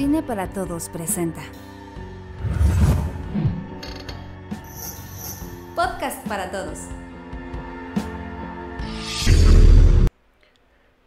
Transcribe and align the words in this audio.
Cine 0.00 0.22
para 0.22 0.46
Todos 0.46 0.88
presenta. 0.88 1.42
Podcast 5.76 6.26
para 6.26 6.50
Todos. 6.50 6.78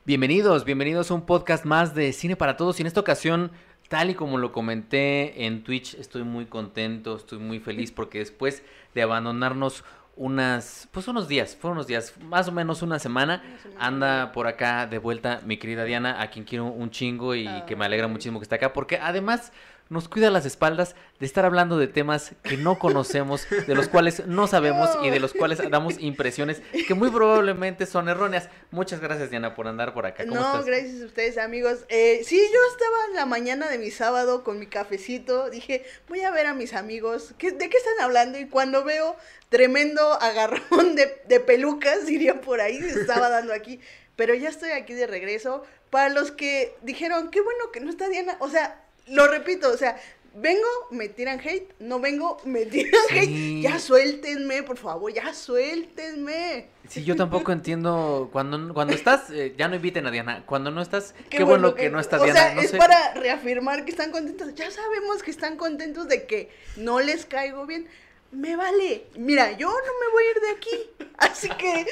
Bienvenidos, 0.06 0.64
bienvenidos 0.64 1.10
a 1.10 1.16
un 1.16 1.26
podcast 1.26 1.66
más 1.66 1.96
de 1.96 2.14
Cine 2.14 2.36
para 2.36 2.56
Todos. 2.56 2.78
Y 2.78 2.84
en 2.84 2.88
esta 2.88 3.00
ocasión, 3.00 3.52
tal 3.90 4.12
y 4.12 4.14
como 4.14 4.38
lo 4.38 4.52
comenté 4.52 5.48
en 5.48 5.64
Twitch, 5.64 5.96
estoy 5.96 6.22
muy 6.22 6.46
contento, 6.46 7.16
estoy 7.16 7.40
muy 7.40 7.60
feliz 7.60 7.92
porque 7.92 8.20
después 8.20 8.62
de 8.94 9.02
abandonarnos 9.02 9.84
unas, 10.16 10.88
pues 10.92 11.08
unos 11.08 11.28
días, 11.28 11.56
fueron 11.56 11.78
unos 11.78 11.88
días, 11.88 12.14
más 12.22 12.48
o 12.48 12.52
menos 12.52 12.82
una 12.82 13.00
semana, 13.00 13.44
anda 13.80 14.32
por 14.32 14.48
acá 14.48 14.86
de 14.86 14.98
vuelta 15.00 15.42
mi 15.46 15.58
querida 15.58 15.84
Diana, 15.86 16.22
a 16.22 16.30
quien 16.30 16.46
quiero 16.46 16.66
un 16.66 16.92
chingo 16.92 17.34
y 17.36 17.48
que 17.68 17.76
me 17.76 17.86
alegra 17.86 18.08
muchísimo 18.08 18.40
que 18.40 18.44
esté 18.44 18.56
acá, 18.56 18.74
porque 18.74 18.98
además 18.98 19.52
nos 19.94 20.10
cuida 20.10 20.30
las 20.30 20.46
espaldas 20.46 20.96
de 21.20 21.26
estar 21.26 21.46
hablando 21.46 21.78
de 21.78 21.88
temas 21.88 22.32
que 22.44 22.58
no 22.58 22.78
conocemos, 22.80 23.48
de 23.50 23.76
los 23.76 23.88
cuales 23.88 24.26
no 24.28 24.48
sabemos 24.48 24.90
y 25.04 25.10
de 25.10 25.20
los 25.20 25.34
cuales 25.34 25.60
damos 25.70 26.00
impresiones 26.00 26.62
que 26.88 26.94
muy 26.96 27.10
probablemente 27.12 27.86
son 27.86 28.10
erróneas. 28.10 28.50
Muchas 28.72 29.00
gracias, 29.00 29.30
Diana, 29.30 29.56
por 29.56 29.68
andar 29.68 29.94
por 29.94 30.06
acá. 30.06 30.24
¿Cómo 30.28 30.40
no, 30.42 30.48
estás? 30.52 30.66
gracias 30.66 31.02
a 31.02 31.06
ustedes, 31.06 31.38
amigos. 31.38 31.86
Eh, 31.90 32.22
sí, 32.26 32.38
yo 32.38 32.60
estaba 32.72 32.98
en 33.10 33.16
la 33.16 33.26
mañana 33.26 33.70
de 33.70 33.78
mi 33.78 33.92
sábado 33.92 34.44
con 34.44 34.60
mi 34.60 34.66
cafecito. 34.68 35.50
Dije, 35.50 35.86
voy 36.10 36.22
a 36.22 36.32
ver 36.32 36.48
a 36.48 36.54
mis 36.54 36.74
amigos. 36.74 37.34
¿qué- 37.38 37.52
¿De 37.52 37.70
qué 37.70 37.78
están 37.78 38.02
hablando? 38.02 38.40
Y 38.40 38.48
cuando 38.48 38.84
veo 38.84 39.16
tremendo 39.50 40.14
agarrón 40.22 40.96
de, 40.96 41.22
de 41.28 41.40
pelucas, 41.40 42.06
dirían 42.08 42.42
por 42.42 42.60
ahí, 42.62 42.80
se 42.82 43.00
estaba 43.00 43.30
dando 43.30 43.54
aquí. 43.54 43.80
Pero 44.16 44.34
ya 44.34 44.50
estoy 44.50 44.72
aquí 44.72 44.94
de 44.94 45.08
regreso. 45.08 45.64
Para 45.90 46.10
los 46.10 46.32
que 46.32 46.76
dijeron, 46.82 47.30
qué 47.30 47.40
bueno 47.42 47.72
que 47.72 47.80
no 47.80 47.90
está 47.92 48.10
Diana. 48.10 48.36
O 48.40 48.50
sea, 48.50 48.83
lo 49.08 49.28
repito, 49.28 49.72
o 49.72 49.78
sea, 49.78 49.98
vengo, 50.36 50.68
me 50.92 51.10
tiran 51.10 51.40
hate. 51.40 51.74
No 51.80 52.00
vengo, 52.00 52.38
me 52.46 52.66
tiran 52.66 53.02
Sí. 53.10 53.18
hate. 53.18 53.62
Ya 53.62 53.80
suéltenme, 53.80 54.64
por 54.64 54.78
favor, 54.78 55.14
ya 55.14 55.34
suéltenme. 55.34 56.68
Sí, 56.88 57.04
yo 57.04 57.16
tampoco 57.16 57.52
entiendo. 57.52 58.30
Cuando, 58.32 58.74
cuando 58.74 58.94
estás, 58.94 59.30
eh, 59.30 59.54
ya 59.58 59.68
no 59.68 59.76
inviten 59.76 60.06
a 60.06 60.12
Diana. 60.12 60.44
Cuando 60.46 60.70
no 60.72 60.82
estás, 60.82 61.16
qué, 61.30 61.44
bueno, 61.44 61.76
que, 61.76 61.90
no 61.90 62.00
está 62.00 62.20
o 62.20 62.24
Diana. 62.24 62.40
sea, 62.40 62.56
no 62.56 62.62
es 62.62 62.72
sé. 62.72 62.78
para 62.78 63.14
reafirmar 63.14 63.86
que 63.86 63.92
están 63.92 64.12
contentos. 64.12 64.54
Ya 64.56 64.70
sabemos 64.70 65.24
que 65.24 65.32
están 65.32 65.56
contentos 65.56 66.08
de 66.08 66.26
que 66.26 66.50
no 66.76 67.00
les 67.00 67.26
caigo 67.26 67.66
bien. 67.66 67.88
Me 68.34 68.56
vale. 68.56 69.06
Mira, 69.16 69.56
yo 69.58 69.68
no 69.68 69.74
me 69.74 70.12
voy 70.12 70.24
a 70.24 70.32
ir 70.32 70.42
de 70.42 70.50
aquí. 70.52 71.08
Así 71.18 71.50
que 71.50 71.86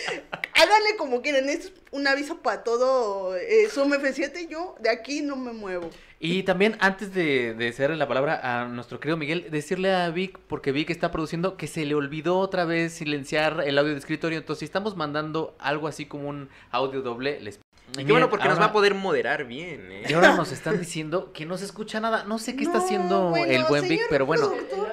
háganle 0.53 0.95
como 0.98 1.22
quieran. 1.22 1.48
Es 1.50 1.72
un 1.92 2.08
aviso 2.08 2.38
para 2.42 2.64
todo 2.64 3.36
eh, 3.36 3.67
Zoom 3.70 3.92
F7. 3.94 4.48
Yo 4.50 4.75
de 4.80 4.89
aquí 4.89 5.22
no 5.22 5.36
me 5.36 5.53
muevo. 5.53 5.89
Y 6.20 6.44
también, 6.44 6.78
antes 6.80 7.14
de, 7.14 7.53
de 7.53 7.72
cederle 7.73 7.95
la 7.95 8.08
palabra 8.08 8.39
a 8.44 8.66
nuestro 8.67 9.00
querido 9.00 9.17
Miguel, 9.17 9.48
decirle 9.50 9.92
a 9.94 10.09
Vic, 10.09 10.38
porque 10.48 10.72
Vic 10.72 10.89
está 10.89 11.11
produciendo, 11.11 11.58
que 11.58 11.67
se 11.67 11.86
le 11.86 11.95
olvidó 11.95 12.38
otra 12.38 12.66
vez 12.66 12.94
silenciar 12.94 13.64
el 13.66 13.78
audio 13.78 13.94
de 13.94 14.00
escritorio. 14.00 14.38
Entonces, 14.38 14.59
si 14.59 14.66
estamos 14.66 14.95
mandando 14.95 15.55
algo 15.59 15.88
así 15.88 16.05
como 16.05 16.28
un 16.30 16.50
audio 16.72 17.02
doble, 17.02 17.39
les. 17.39 17.59
Y 17.98 18.05
qué 18.05 18.11
bueno, 18.11 18.30
porque 18.30 18.48
nos 18.48 18.59
va 18.59 18.66
a 18.66 18.72
poder 18.72 18.95
moderar 18.95 19.45
bien, 19.45 19.92
¿eh? 19.92 20.03
Y 20.08 20.14
ahora 20.14 20.36
nos 20.36 20.52
están 20.53 20.80
diciendo 20.80 21.33
que 21.33 21.45
no 21.45 21.58
se 21.58 21.66
escucha 21.66 22.00
nada. 22.00 22.23
No 22.23 22.39
sé 22.39 22.55
qué 22.55 22.64
está 22.64 22.80
haciendo 22.80 23.30
bueno, 23.30 23.52
el 23.52 23.64
buen 23.66 23.88
Vic, 23.88 24.02
pero 24.09 24.26
bueno, 24.26 24.50
productor. 24.50 24.92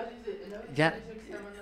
ya 0.74 0.98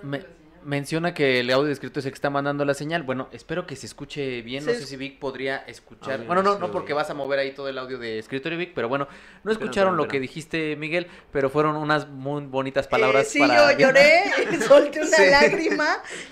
me- 0.07 0.37
menciona 0.63 1.13
que 1.13 1.39
el 1.39 1.49
audio 1.51 1.67
de 1.67 1.71
escritorio 1.73 1.99
es 2.01 2.05
el 2.07 2.11
que 2.11 2.15
está 2.15 2.29
mandando 2.29 2.65
la 2.65 2.73
señal. 2.73 3.03
Bueno, 3.03 3.29
espero 3.31 3.65
que 3.65 3.77
se 3.77 3.85
escuche 3.85 4.41
bien. 4.41 4.65
No 4.65 4.73
sé 4.73 4.85
si 4.85 4.97
Vic 4.97 5.17
podría 5.17 5.57
escuchar. 5.59 6.25
Bueno, 6.25 6.43
no, 6.43 6.55
sí, 6.55 6.59
no 6.59 6.71
porque 6.71 6.91
vas 6.91 7.09
a 7.09 7.13
mover 7.13 7.39
ahí 7.39 7.51
todo 7.53 7.69
el 7.69 7.77
audio 7.77 7.97
de 7.97 8.19
escritorio, 8.19 8.57
Vic, 8.57 8.71
pero 8.75 8.89
bueno, 8.89 9.07
no 9.45 9.51
escucharon 9.53 9.95
lo 9.95 10.09
que 10.09 10.19
dijiste, 10.19 10.75
Miguel, 10.75 11.07
pero 11.31 11.49
fueron 11.49 11.77
unas 11.77 12.09
muy 12.09 12.43
bonitas 12.47 12.85
palabras 12.87 13.27
Eh, 13.27 13.29
sí, 13.29 13.39
para. 13.39 13.71
yo 13.73 13.77
lloré, 13.87 14.23
solté 14.67 14.99
una 14.99 15.07
Sí. 15.17 15.29
lágrima. 15.29 15.87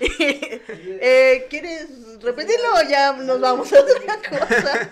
Eh, 0.68 1.46
¿Quieres 1.48 1.88
repetirlo 2.20 2.66
o 2.74 2.88
ya 2.88 3.12
nos 3.12 3.40
vamos 3.40 3.72
a 3.72 3.80
otra 3.80 4.38
cosa? 4.38 4.90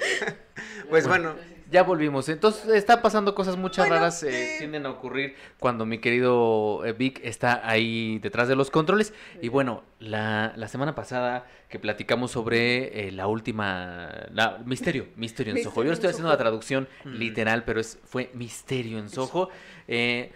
Pues 0.89 1.07
bueno, 1.07 1.35
Ya 1.75 1.83
volvimos. 1.83 2.29
Entonces, 2.29 2.69
están 2.69 3.03
pasando 3.03 3.35
cosas 3.35 3.57
muchas 3.57 3.89
Bueno, 3.89 3.97
raras, 3.97 4.23
eh, 4.23 4.29
eh. 4.29 4.59
tienden 4.59 4.87
a 4.87 4.91
ocurrir 4.91 5.35
cuando 5.59 5.85
mi 5.85 5.99
querido 5.99 6.85
eh, 6.85 6.93
Vic 6.93 7.21
está 7.25 7.69
ahí 7.69 8.21
detrás 8.21 8.47
de 8.47 8.55
los 8.55 8.71
controles. 8.71 9.13
Y 9.43 9.49
bueno, 9.49 9.83
la, 9.99 10.53
la 10.55 10.69
semana 10.69 10.95
pasada 10.95 11.49
que 11.69 11.81
platicamos 11.81 12.31
sobre 12.31 13.09
eh, 13.09 13.11
la 13.11 13.27
última... 13.27 14.09
La, 14.31 14.59
misterio, 14.65 15.09
Misterio 15.17 15.57
en 15.57 15.65
Soho. 15.65 15.83
Yo 15.83 15.93
estoy 15.93 16.11
haciendo 16.11 16.29
la 16.29 16.39
traducción 16.39 16.87
Mm. 17.05 17.15
literal, 17.15 17.65
pero 17.65 17.81
es 17.81 17.99
fue 18.05 18.31
Misterio 18.35 18.99
en 18.99 19.09
Soho. 19.09 19.49
Eh, 19.89 20.31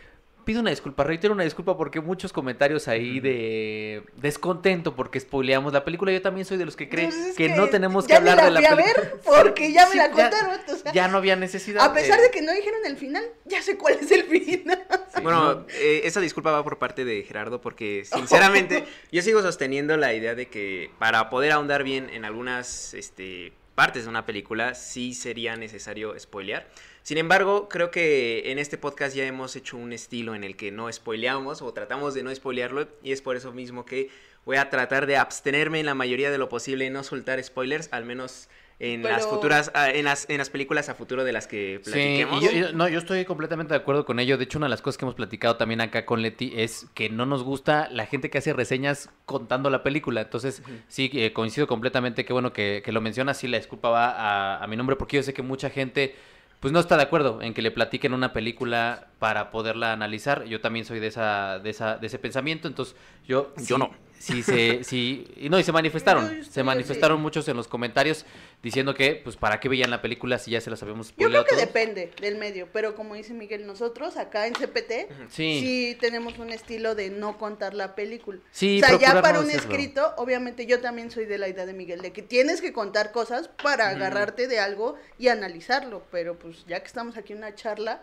pido 0.49 0.63
una 0.63 0.71
disculpa, 0.71 1.05
reitero 1.05 1.35
una 1.35 1.45
disculpa 1.45 1.77
porque 1.77 2.01
muchos 2.01 2.33
comentarios 2.33 2.89
ahí 2.89 3.21
de 3.21 4.03
descontento 4.17 4.97
porque 4.97 5.21
spoileamos 5.21 5.75
la 5.75 5.85
película. 5.85 6.11
Yo 6.11 6.23
también 6.23 6.47
soy 6.47 6.57
de 6.57 6.65
los 6.65 6.75
que 6.75 6.89
creen 6.89 7.11
Pues 7.11 7.21
es 7.27 7.37
que, 7.37 7.51
no 7.51 7.69
tenemos 7.69 8.07
que 8.07 8.15
ya 8.15 8.17
hablar 8.17 8.43
de 8.43 8.51
la 8.53 8.61
película. 8.61 8.83
ver 8.83 9.21
porque 9.27 9.73
ya 9.75 9.85
me 9.85 9.93
Sí, 9.93 9.99
la 9.99 10.07
ya- 10.07 10.31
contaron. 10.31 10.59
o 10.67 10.77
sea, 10.77 10.93
Ya 10.93 11.07
no 11.09 11.19
había 11.19 11.37
necesidad. 11.37 11.85
a 11.85 11.93
pesar 11.93 12.19
eh, 12.19 12.23
de 12.23 12.31
que 12.31 12.41
no 12.41 12.51
dijeron 12.55 12.81
el 12.87 12.97
final, 12.97 13.23
ya 13.45 13.61
sé 13.61 13.77
cuál 13.77 13.99
es 14.01 14.11
el 14.11 14.23
final. 14.25 14.83
sí, 15.15 15.21
bueno, 15.23 15.53
no, 15.55 15.67
eh, 15.69 16.01
esa 16.05 16.21
disculpa 16.23 16.51
va 16.51 16.65
por 16.65 16.79
parte 16.79 17.05
de 17.05 17.23
Gerardo 17.25 17.61
porque 17.61 18.05
sinceramente 18.11 18.85
yo 19.13 19.21
sigo 19.21 19.43
sosteniendo 19.43 19.99
la 19.99 20.15
idea 20.15 20.35
de 20.35 20.47
que 20.49 20.91
para 20.99 21.29
poder 21.29 21.53
ahondar 21.53 21.85
bien 21.85 22.09
en 22.09 22.25
algunas 22.25 22.95
este, 22.95 23.53
partes 23.79 24.03
de 24.03 24.11
una 24.11 24.27
película 24.27 24.75
sí 24.75 25.15
sería 25.15 25.55
necesario 25.55 26.19
spoilear. 26.19 26.69
Sin 27.05 27.17
embargo, 27.17 27.69
creo 27.69 27.93
que 27.93 28.51
en 28.51 28.59
este 28.59 28.77
podcast 28.77 29.15
ya 29.15 29.25
hemos 29.25 29.55
hecho 29.55 29.77
un 29.77 29.93
estilo 29.93 30.35
en 30.35 30.43
el 30.43 30.57
que 30.57 30.73
no 30.73 30.93
spoileamos 30.93 31.63
o 31.63 31.73
tratamos 31.73 32.13
de 32.13 32.25
no 32.25 32.35
spoilearlo 32.35 32.89
y 33.05 33.13
es 33.13 33.23
por 33.23 33.37
eso 33.37 33.53
mismo 33.53 33.87
que 33.87 34.11
voy 34.45 34.57
a 34.57 34.69
tratar 34.69 35.07
de 35.07 35.17
abstenerme 35.17 35.79
en 35.79 35.87
la 35.87 35.95
mayoría 35.95 36.33
de 36.33 36.39
lo 36.39 36.49
posible 36.49 36.87
y 36.87 36.91
no 36.91 37.05
soltar 37.05 37.41
spoilers, 37.41 37.89
al 37.93 38.05
menos 38.05 38.49
en 38.81 39.03
las 39.03 39.27
futuras, 39.27 39.73
ah, 39.75 39.91
en 39.91 40.05
las, 40.05 40.31
en 40.31 40.39
las 40.39 40.51
películas 40.51 40.89
a 40.89 40.95
futuro 40.95 41.25
de 41.25 41.33
las 41.33 41.49
que 41.49 41.81
Sí, 41.83 41.91
platiquemos. 41.91 42.43
y 42.43 42.47
yo, 42.47 42.53
yo- 42.53 42.73
no, 42.73 42.89
yo 42.89 42.99
estoy 43.01 43.25
completamente 43.25 43.75
de 43.75 43.81
acuerdo 43.81 44.05
con 44.07 44.21
ello. 44.21 44.39
De 44.39 44.45
hecho, 44.45 44.59
una 44.59 44.67
de 44.67 44.71
las 44.71 44.83
cosas 44.83 44.99
que 44.99 45.05
hemos 45.05 45.17
platicado 45.17 45.57
también 45.57 45.81
acá 45.81 46.07
con 46.07 46.23
Leti 46.23 46.53
es 46.57 46.87
que 46.95 47.09
no 47.11 47.27
nos 47.27 47.43
gusta 47.43 47.89
la 47.91 48.07
gente 48.07 48.31
que 48.31 48.39
hace 48.39 48.53
reseñas 48.53 49.11
contando 49.27 49.69
la 49.71 49.83
película. 49.83 50.21
Entonces, 50.21 50.63
sí, 50.87 51.11
eh, 51.15 51.33
coincido 51.33 51.67
completamente. 51.67 52.25
Qué 52.25 52.33
bueno 52.33 52.53
que, 52.53 52.83
que 52.85 52.93
lo 52.93 53.01
mencionas. 53.01 53.37
Sí, 53.39 53.49
la 53.49 53.57
disculpa 53.59 53.89
va 53.89 54.11
a, 54.11 54.63
a 54.63 54.67
mi 54.69 54.77
nombre 54.77 54.95
porque 54.97 55.17
yo 55.17 55.23
sé 55.25 55.35
que 55.35 55.43
mucha 55.43 55.71
gente 55.71 56.15
pues 56.61 56.73
no 56.73 56.81
está 56.81 56.97
de 56.97 57.05
acuerdo 57.05 57.41
en 57.41 57.55
que 57.55 57.63
le 57.63 57.71
platiquen 57.71 58.13
una 58.15 58.33
película 58.33 59.07
para 59.21 59.51
poderla 59.53 59.93
analizar. 59.93 60.45
Yo 60.45 60.61
también 60.61 60.85
soy 60.85 60.99
de 60.99 61.07
esa, 61.07 61.59
de 61.61 61.71
esa, 61.71 61.97
de 61.99 62.07
ese 62.09 62.19
pensamiento. 62.19 62.67
Entonces, 62.69 62.97
yo 63.27 63.53
Yo 63.65 63.79
no. 63.79 63.91
Sí, 64.19 64.43
se, 64.43 64.83
sí, 64.85 65.27
y 65.37 65.49
no, 65.49 65.59
y 65.59 65.63
se 65.63 65.73
manifestaron, 65.73 66.45
se 66.45 66.63
manifestaron 66.63 67.21
muchos 67.21 67.47
en 67.49 67.57
los 67.57 67.69
comentarios 67.69 68.27
diciendo 68.63 68.95
que, 68.95 69.15
pues, 69.15 69.37
¿para 69.37 69.61
qué 69.61 69.69
veían 69.69 69.91
la 69.91 70.03
película 70.03 70.39
si 70.39 70.51
ya 70.51 70.61
se 70.61 70.71
las 70.71 70.83
habíamos 70.83 71.15
Yo 71.17 71.29
creo 71.29 71.45
que 71.45 71.51
todos? 71.51 71.61
depende 71.61 72.11
del 72.21 72.37
medio, 72.37 72.69
pero 72.73 72.95
como 72.97 73.15
dice 73.15 73.33
Miguel, 73.33 73.67
nosotros 73.67 74.17
acá 74.17 74.47
en 74.47 74.55
CPT 74.55 75.09
Sí. 75.31 75.61
sí 75.61 75.97
tenemos 76.01 76.39
un 76.39 76.51
estilo 76.51 76.95
de 76.95 77.11
no 77.11 77.39
contar 77.39 77.75
la 77.75 77.95
película. 77.95 78.41
Sí, 78.51 78.83
o 78.83 78.87
sea, 78.87 78.99
ya 78.99 79.23
para 79.23 79.39
no 79.39 79.45
un 79.45 79.51
escrito, 79.51 80.15
obviamente 80.17 80.67
yo 80.67 80.81
también 80.81 81.11
soy 81.11 81.25
de 81.25 81.39
la 81.39 81.49
idea 81.49 81.65
de 81.67 81.73
Miguel, 81.73 82.01
de 82.03 82.13
que 82.13 82.23
tienes 82.23 82.61
que 82.61 82.73
contar 82.73 83.13
cosas 83.13 83.49
para 83.63 83.89
agarrarte 83.89 84.49
de 84.49 84.59
algo 84.59 84.97
y 85.19 85.29
analizarlo, 85.29 86.03
pero 86.11 86.39
pues 86.39 86.65
ya 86.67 86.81
que 86.81 86.87
estamos 86.87 87.17
aquí 87.17 87.33
en 87.35 87.39
una 87.39 87.55
charla, 87.55 88.03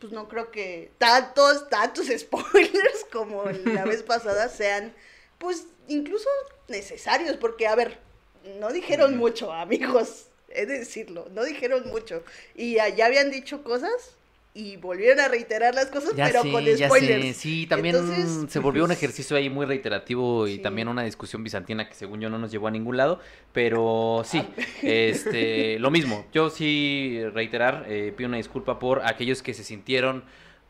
pues 0.00 0.12
no 0.12 0.28
creo 0.28 0.50
que 0.50 0.90
tantos, 0.98 1.70
tantos 1.70 2.06
spoilers 2.18 3.06
como 3.10 3.44
la 3.64 3.84
vez 3.84 4.02
pasada 4.02 4.48
sean, 4.50 4.92
pues 5.38 5.66
incluso 5.88 6.28
necesarios, 6.68 7.36
porque 7.36 7.66
a 7.66 7.74
ver, 7.74 7.98
no 8.60 8.72
dijeron 8.72 9.16
mucho, 9.16 9.52
amigos, 9.52 10.26
he 10.48 10.66
de 10.66 10.78
decirlo, 10.80 11.26
no 11.32 11.44
dijeron 11.44 11.86
mucho, 11.88 12.22
y 12.54 12.74
ya, 12.74 13.06
habían 13.06 13.30
dicho 13.30 13.62
cosas. 13.62 14.16
Y 14.56 14.76
volvieron 14.76 15.18
a 15.18 15.26
reiterar 15.26 15.74
las 15.74 15.86
cosas, 15.86 16.14
Ya 16.14 16.26
pero 16.26 16.42
sé, 16.44 16.52
con 16.52 16.64
ya 16.64 16.86
spoilers. 16.86 17.24
sé. 17.26 17.34
Sí, 17.34 17.66
también 17.66 17.96
Entonces, 17.96 18.52
se 18.52 18.60
volvió 18.60 18.84
un 18.84 18.92
ejercicio 18.92 19.36
ahí 19.36 19.50
muy 19.50 19.66
reiterativo 19.66 20.46
y 20.46 20.58
Sí. 20.58 20.62
también 20.62 20.86
una 20.86 21.02
discusión 21.02 21.42
bizantina 21.42 21.88
que 21.88 21.94
según 21.96 22.20
yo 22.20 22.30
no 22.30 22.38
nos 22.38 22.52
llevó 22.52 22.68
a 22.68 22.70
ningún 22.70 22.96
lado, 22.96 23.18
pero 23.52 24.22
sí, 24.24 24.38
Ah. 24.38 24.46
este, 24.82 25.80
lo 25.80 25.90
mismo. 25.90 26.24
Yo 26.32 26.50
sí 26.50 27.18
reiterar, 27.32 27.84
eh, 27.88 28.14
pido 28.16 28.28
una 28.28 28.36
disculpa 28.36 28.78
por 28.78 29.04
aquellos 29.04 29.42
que 29.42 29.54
se 29.54 29.64
sintieron 29.64 30.22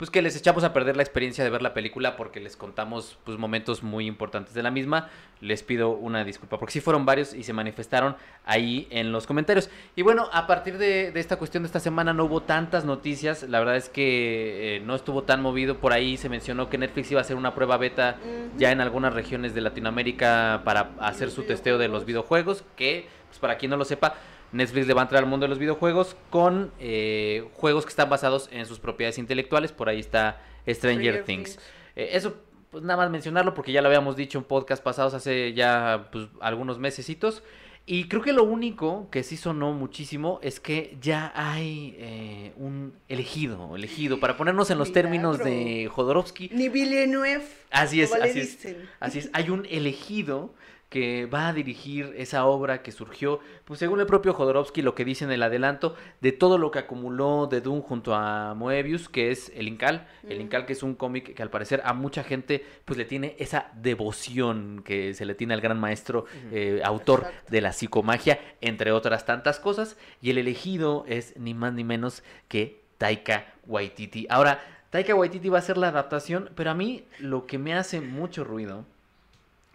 pues 0.04 0.10
que 0.10 0.20
les 0.20 0.36
echamos 0.36 0.64
a 0.64 0.74
perder 0.74 0.98
la 0.98 1.02
experiencia 1.02 1.42
de 1.42 1.48
ver 1.48 1.62
la 1.62 1.72
película 1.72 2.14
porque 2.14 2.38
les 2.38 2.58
contamos 2.58 3.16
pues 3.24 3.38
momentos 3.38 3.82
muy 3.82 4.06
importantes 4.06 4.52
de 4.52 4.62
la 4.62 4.70
misma. 4.70 5.08
Les 5.40 5.62
pido 5.62 5.92
una 5.92 6.24
disculpa 6.24 6.58
porque 6.58 6.72
sí 6.72 6.80
fueron 6.82 7.06
varios 7.06 7.32
y 7.32 7.42
se 7.42 7.54
manifestaron 7.54 8.14
ahí 8.44 8.86
en 8.90 9.12
los 9.12 9.26
comentarios. 9.26 9.70
Y 9.96 10.02
bueno, 10.02 10.28
a 10.30 10.46
partir 10.46 10.76
de, 10.76 11.10
de 11.10 11.20
esta 11.20 11.36
cuestión 11.36 11.62
de 11.62 11.68
esta 11.68 11.80
semana 11.80 12.12
no 12.12 12.26
hubo 12.26 12.42
tantas 12.42 12.84
noticias. 12.84 13.44
La 13.44 13.60
verdad 13.60 13.76
es 13.76 13.88
que 13.88 14.76
eh, 14.76 14.80
no 14.80 14.94
estuvo 14.94 15.22
tan 15.22 15.40
movido. 15.40 15.78
Por 15.78 15.94
ahí 15.94 16.18
se 16.18 16.28
mencionó 16.28 16.68
que 16.68 16.76
Netflix 16.76 17.10
iba 17.10 17.20
a 17.20 17.22
hacer 17.22 17.36
una 17.36 17.54
prueba 17.54 17.78
beta 17.78 18.18
ya 18.58 18.72
en 18.72 18.82
algunas 18.82 19.14
regiones 19.14 19.54
de 19.54 19.62
Latinoamérica 19.62 20.60
para 20.66 20.90
hacer 21.00 21.30
su 21.30 21.44
testeo 21.44 21.78
de 21.78 21.88
los 21.88 22.04
videojuegos. 22.04 22.62
Que, 22.76 23.08
pues 23.28 23.38
para 23.38 23.56
quien 23.56 23.70
no 23.70 23.78
lo 23.78 23.86
sepa, 23.86 24.16
Netflix 24.54 24.86
le 24.86 24.94
va 24.94 25.02
a 25.02 25.04
entrar 25.04 25.22
al 25.22 25.28
mundo 25.28 25.44
de 25.44 25.48
los 25.48 25.58
videojuegos 25.58 26.16
con 26.30 26.70
eh, 26.78 27.48
juegos 27.54 27.84
que 27.84 27.90
están 27.90 28.08
basados 28.08 28.48
en 28.52 28.66
sus 28.66 28.78
propiedades 28.78 29.18
intelectuales. 29.18 29.72
Por 29.72 29.88
ahí 29.88 30.00
está 30.00 30.40
Stranger, 30.60 30.76
Stranger 30.76 31.24
Things. 31.24 31.56
Things. 31.56 31.72
Eh, 31.96 32.10
eso, 32.12 32.36
pues 32.70 32.84
nada 32.84 32.96
más 32.96 33.10
mencionarlo 33.10 33.52
porque 33.52 33.72
ya 33.72 33.82
lo 33.82 33.88
habíamos 33.88 34.16
dicho 34.16 34.38
en 34.38 34.44
podcast 34.44 34.82
pasados 34.82 35.12
hace 35.12 35.52
ya 35.54 36.08
pues, 36.12 36.28
algunos 36.40 36.78
mesecitos. 36.78 37.42
Y 37.86 38.08
creo 38.08 38.22
que 38.22 38.32
lo 38.32 38.44
único 38.44 39.08
que 39.10 39.22
sí 39.22 39.36
sonó 39.36 39.72
muchísimo 39.72 40.38
es 40.42 40.58
que 40.58 40.96
ya 41.02 41.32
hay 41.34 41.94
eh, 41.98 42.52
un 42.56 42.94
elegido, 43.08 43.76
elegido, 43.76 44.20
para 44.20 44.38
ponernos 44.38 44.70
en 44.70 44.78
los 44.78 44.92
términos 44.92 45.38
de. 45.38 45.90
Jodorowsky. 45.92 46.48
Ni 46.50 46.70
Villeneuve. 46.70 47.44
Así 47.70 48.00
es, 48.00 48.14
así 48.14 48.40
es. 48.40 48.76
Así 49.00 49.18
es, 49.18 49.30
hay 49.34 49.50
un 49.50 49.66
elegido 49.68 50.54
que 50.94 51.26
va 51.26 51.48
a 51.48 51.52
dirigir 51.52 52.14
esa 52.16 52.46
obra 52.46 52.80
que 52.80 52.92
surgió, 52.92 53.40
pues 53.64 53.80
según 53.80 53.98
el 53.98 54.06
propio 54.06 54.32
Jodorowsky, 54.32 54.80
lo 54.80 54.94
que 54.94 55.04
dice 55.04 55.24
en 55.24 55.32
el 55.32 55.42
adelanto, 55.42 55.96
de 56.20 56.30
todo 56.30 56.56
lo 56.56 56.70
que 56.70 56.78
acumuló 56.78 57.48
de 57.48 57.60
Doom 57.60 57.82
junto 57.82 58.14
a 58.14 58.54
Moebius, 58.54 59.08
que 59.08 59.32
es 59.32 59.50
el 59.56 59.66
Incal, 59.66 60.06
el. 60.22 60.40
Incal 60.40 60.66
que 60.66 60.72
es 60.72 60.84
un 60.84 60.94
cómic 60.94 61.34
que 61.34 61.42
al 61.42 61.50
parecer 61.50 61.82
a 61.84 61.94
mucha 61.94 62.22
gente 62.22 62.64
pues 62.84 62.96
le 62.96 63.06
tiene 63.06 63.34
esa 63.40 63.72
devoción 63.74 64.82
que 64.84 65.14
se 65.14 65.24
le 65.24 65.34
tiene 65.34 65.54
al 65.54 65.60
gran 65.60 65.80
maestro 65.80 66.26
eh, 66.52 66.80
autor 66.84 67.22
Exacto. 67.24 67.50
de 67.50 67.60
la 67.60 67.72
psicomagia, 67.72 68.38
entre 68.60 68.92
otras 68.92 69.26
tantas 69.26 69.58
cosas, 69.58 69.96
y 70.22 70.30
el 70.30 70.38
elegido 70.38 71.04
es 71.08 71.36
ni 71.36 71.54
más 71.54 71.72
ni 71.72 71.82
menos 71.82 72.22
que 72.46 72.84
Taika 72.98 73.52
Waititi. 73.66 74.28
Ahora, 74.30 74.62
Taika 74.90 75.16
Waititi 75.16 75.48
va 75.48 75.58
a 75.58 75.58
hacer 75.58 75.76
la 75.76 75.88
adaptación, 75.88 76.50
pero 76.54 76.70
a 76.70 76.74
mí 76.74 77.02
lo 77.18 77.46
que 77.48 77.58
me 77.58 77.74
hace 77.74 78.00
mucho 78.00 78.44
ruido, 78.44 78.84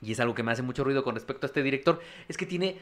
y 0.01 0.11
es 0.11 0.19
algo 0.19 0.35
que 0.35 0.43
me 0.43 0.51
hace 0.51 0.61
mucho 0.61 0.83
ruido 0.83 1.03
con 1.03 1.15
respecto 1.15 1.45
a 1.45 1.47
este 1.47 1.63
director, 1.63 1.99
es 2.27 2.37
que 2.37 2.45
tiene 2.45 2.77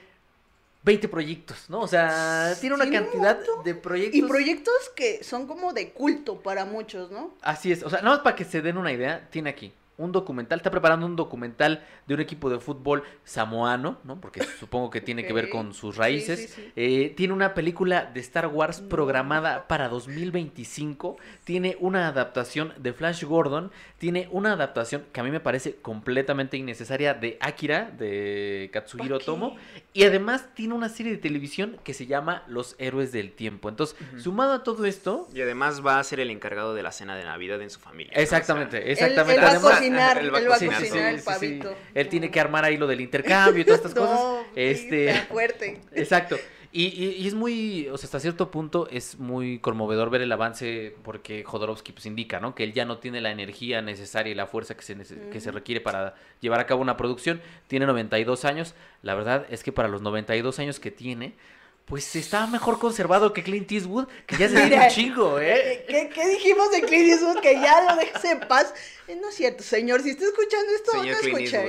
20 0.83 1.07
proyectos, 1.09 1.69
¿no? 1.69 1.81
O 1.81 1.87
sea, 1.87 2.55
tiene 2.59 2.75
una 2.75 2.85
Tiene 2.85 3.05
cantidad 3.05 3.39
de 3.63 3.75
proyectos. 3.75 4.15
Y 4.15 4.21
proyectos 4.23 4.91
que 4.95 5.23
son 5.23 5.47
como 5.47 5.73
de 5.73 5.91
culto 5.91 6.41
para 6.41 6.65
muchos, 6.65 7.11
¿no? 7.11 7.33
Así 7.41 7.71
es, 7.71 7.83
o 7.83 7.89
sea, 7.89 7.99
nada 7.99 8.15
más 8.15 8.23
para 8.23 8.35
que 8.35 8.45
se 8.45 8.61
den 8.61 8.77
una 8.77 8.91
idea, 8.91 9.27
tiene 9.29 9.49
aquí 9.49 9.73
un 9.97 10.11
documental, 10.11 10.59
está 10.59 10.69
preparando 10.71 11.05
un 11.05 11.15
documental 11.15 11.83
de 12.05 12.13
un 12.13 12.19
equipo 12.21 12.49
de 12.49 12.59
fútbol 12.59 13.03
samoano, 13.23 13.97
¿no? 14.03 14.21
Porque 14.21 14.41
supongo 14.59 14.89
que 14.89 15.01
tiene 15.01 15.25
que 15.25 15.33
ver 15.33 15.49
con 15.49 15.73
sus 15.73 15.97
raíces. 15.97 16.39
sí, 16.39 16.47
sí. 16.47 16.71
Eh, 16.75 17.13
tiene 17.17 17.33
una 17.33 17.53
película 17.53 18.05
de 18.05 18.19
Star 18.19 18.47
Wars 18.47 18.81
No. 18.81 18.89
programada 18.89 19.67
para 19.67 19.89
2025. 19.89 21.17
Tiene 21.43 21.77
una 21.79 22.07
adaptación 22.07 22.73
de 22.77 22.93
Flash 22.93 23.23
Gordon. 23.23 23.71
Tiene 23.97 24.27
una 24.31 24.53
adaptación 24.53 25.05
que 25.11 25.19
a 25.19 25.23
mí 25.23 25.31
me 25.31 25.39
parece 25.39 25.75
completamente 25.75 26.57
innecesaria 26.57 27.13
de 27.13 27.37
Akira, 27.41 27.91
de 27.97 28.69
Katsuhiro. 28.71 29.19
Tomo. 29.19 29.57
Y 29.93 30.03
además 30.03 30.49
tiene 30.53 30.73
una 30.75 30.89
serie 30.89 31.11
de 31.11 31.17
televisión 31.17 31.77
que 31.83 31.93
se 31.93 32.05
llama 32.05 32.43
Los 32.47 32.75
Héroes 32.77 33.11
del 33.11 33.31
Tiempo. 33.31 33.69
Entonces, 33.69 33.97
sumado 34.21 34.53
a 34.53 34.63
todo 34.63 34.85
esto, 34.85 35.27
Y 35.33 35.41
además 35.41 35.85
va 35.85 35.99
a 35.99 36.03
ser 36.03 36.19
el 36.19 36.29
encargado 36.29 36.75
de 36.75 36.83
la 36.83 36.91
cena 36.91 37.15
de 37.15 37.23
Navidad 37.23 37.61
en 37.61 37.69
su 37.69 37.79
familia. 37.79 38.13
¿no? 38.15 38.21
Exactamente, 38.21 38.77
O 38.77 38.81
sea, 38.81 38.91
exactamente. 38.91 39.41
Además- 39.43 39.81
cocinar, 39.89 40.17
él 40.19 40.33
va 40.33 40.39
a 40.39 40.45
cocinar, 40.45 40.79
cocinar, 40.81 40.81
sí, 40.81 40.97
el 41.09 41.15
sí, 41.15 41.19
sí. 41.19 41.25
pavito. 41.25 41.75
Él 41.93 42.09
tiene 42.09 42.31
que 42.31 42.39
armar 42.39 42.65
ahí 42.65 42.77
lo 42.77 42.87
del 42.87 43.01
intercambio 43.01 43.61
y 43.61 43.65
todas 43.65 43.79
estas 43.81 43.93
cosas. 43.95 44.19
No, 44.19 44.43
Este- 44.55 45.09
está 45.09 45.25
fuerte. 45.25 45.81
Exacto. 45.93 46.37
Y, 46.73 46.87
y- 46.87 47.15
y 47.23 47.27
es 47.27 47.33
muy, 47.33 47.87
o 47.87 47.97
sea, 47.97 48.05
hasta 48.07 48.19
cierto 48.19 48.51
punto 48.51 48.87
es 48.91 49.17
muy 49.17 49.57
conmovedor 49.59 50.09
ver 50.09 50.21
el 50.21 50.31
avance 50.31 50.95
porque 51.01 51.43
Jodorowsky 51.43 51.93
pues 51.93 52.05
indica, 52.05 52.39
¿no? 52.41 52.53
Que 52.55 52.65
él 52.65 52.73
ya 52.73 52.83
no 52.85 52.97
tiene 52.99 53.21
la 53.21 53.31
energía 53.31 53.81
necesaria 53.81 54.31
y 54.31 54.35
la 54.35 54.47
fuerza 54.47 54.75
que 54.75 54.83
se, 54.83 54.95
se 55.05 55.51
requiere 55.51 55.79
para 55.81 56.13
llevar 56.41 56.59
a 56.59 56.65
cabo 56.67 56.81
una 56.81 56.97
producción. 56.97 57.41
Tiene 57.67 57.85
92 57.85 58.43
años. 58.45 58.75
La 59.01 59.15
verdad 59.15 59.45
es 59.49 59.63
que 59.63 59.71
para 59.71 59.87
los 59.87 60.01
92 60.01 60.59
años 60.59 60.79
que 60.79 60.91
tiene, 60.91 61.33
pues 61.85 62.15
está 62.17 62.45
mejor 62.47 62.79
conservado 62.79 63.31
que 63.31 63.43
Clint 63.43 63.71
Eastwood, 63.71 64.07
que 64.27 64.35
ya 64.35 64.49
se 64.49 64.61
Mira, 64.65 64.83
un 64.83 64.89
chingo, 64.89 65.39
¿eh? 65.39 65.85
¿Qué, 65.87 66.09
qué 66.13 66.27
dijimos 66.27 66.69
de 66.69 66.81
Clint 66.81 67.09
Eastwood? 67.11 67.39
Que 67.39 67.53
ya 67.55 67.81
lo 67.89 67.95
dejes 67.95 68.23
en 68.25 68.41
paz. 68.41 68.73
Eh, 69.07 69.15
no 69.21 69.29
es 69.29 69.35
cierto, 69.35 69.63
señor. 69.63 70.01
Si 70.01 70.09
está 70.09 70.25
escuchando 70.25 70.71
esto, 70.75 70.91
Señor 70.91 71.15
no 71.23 71.37
escucha. 71.37 71.63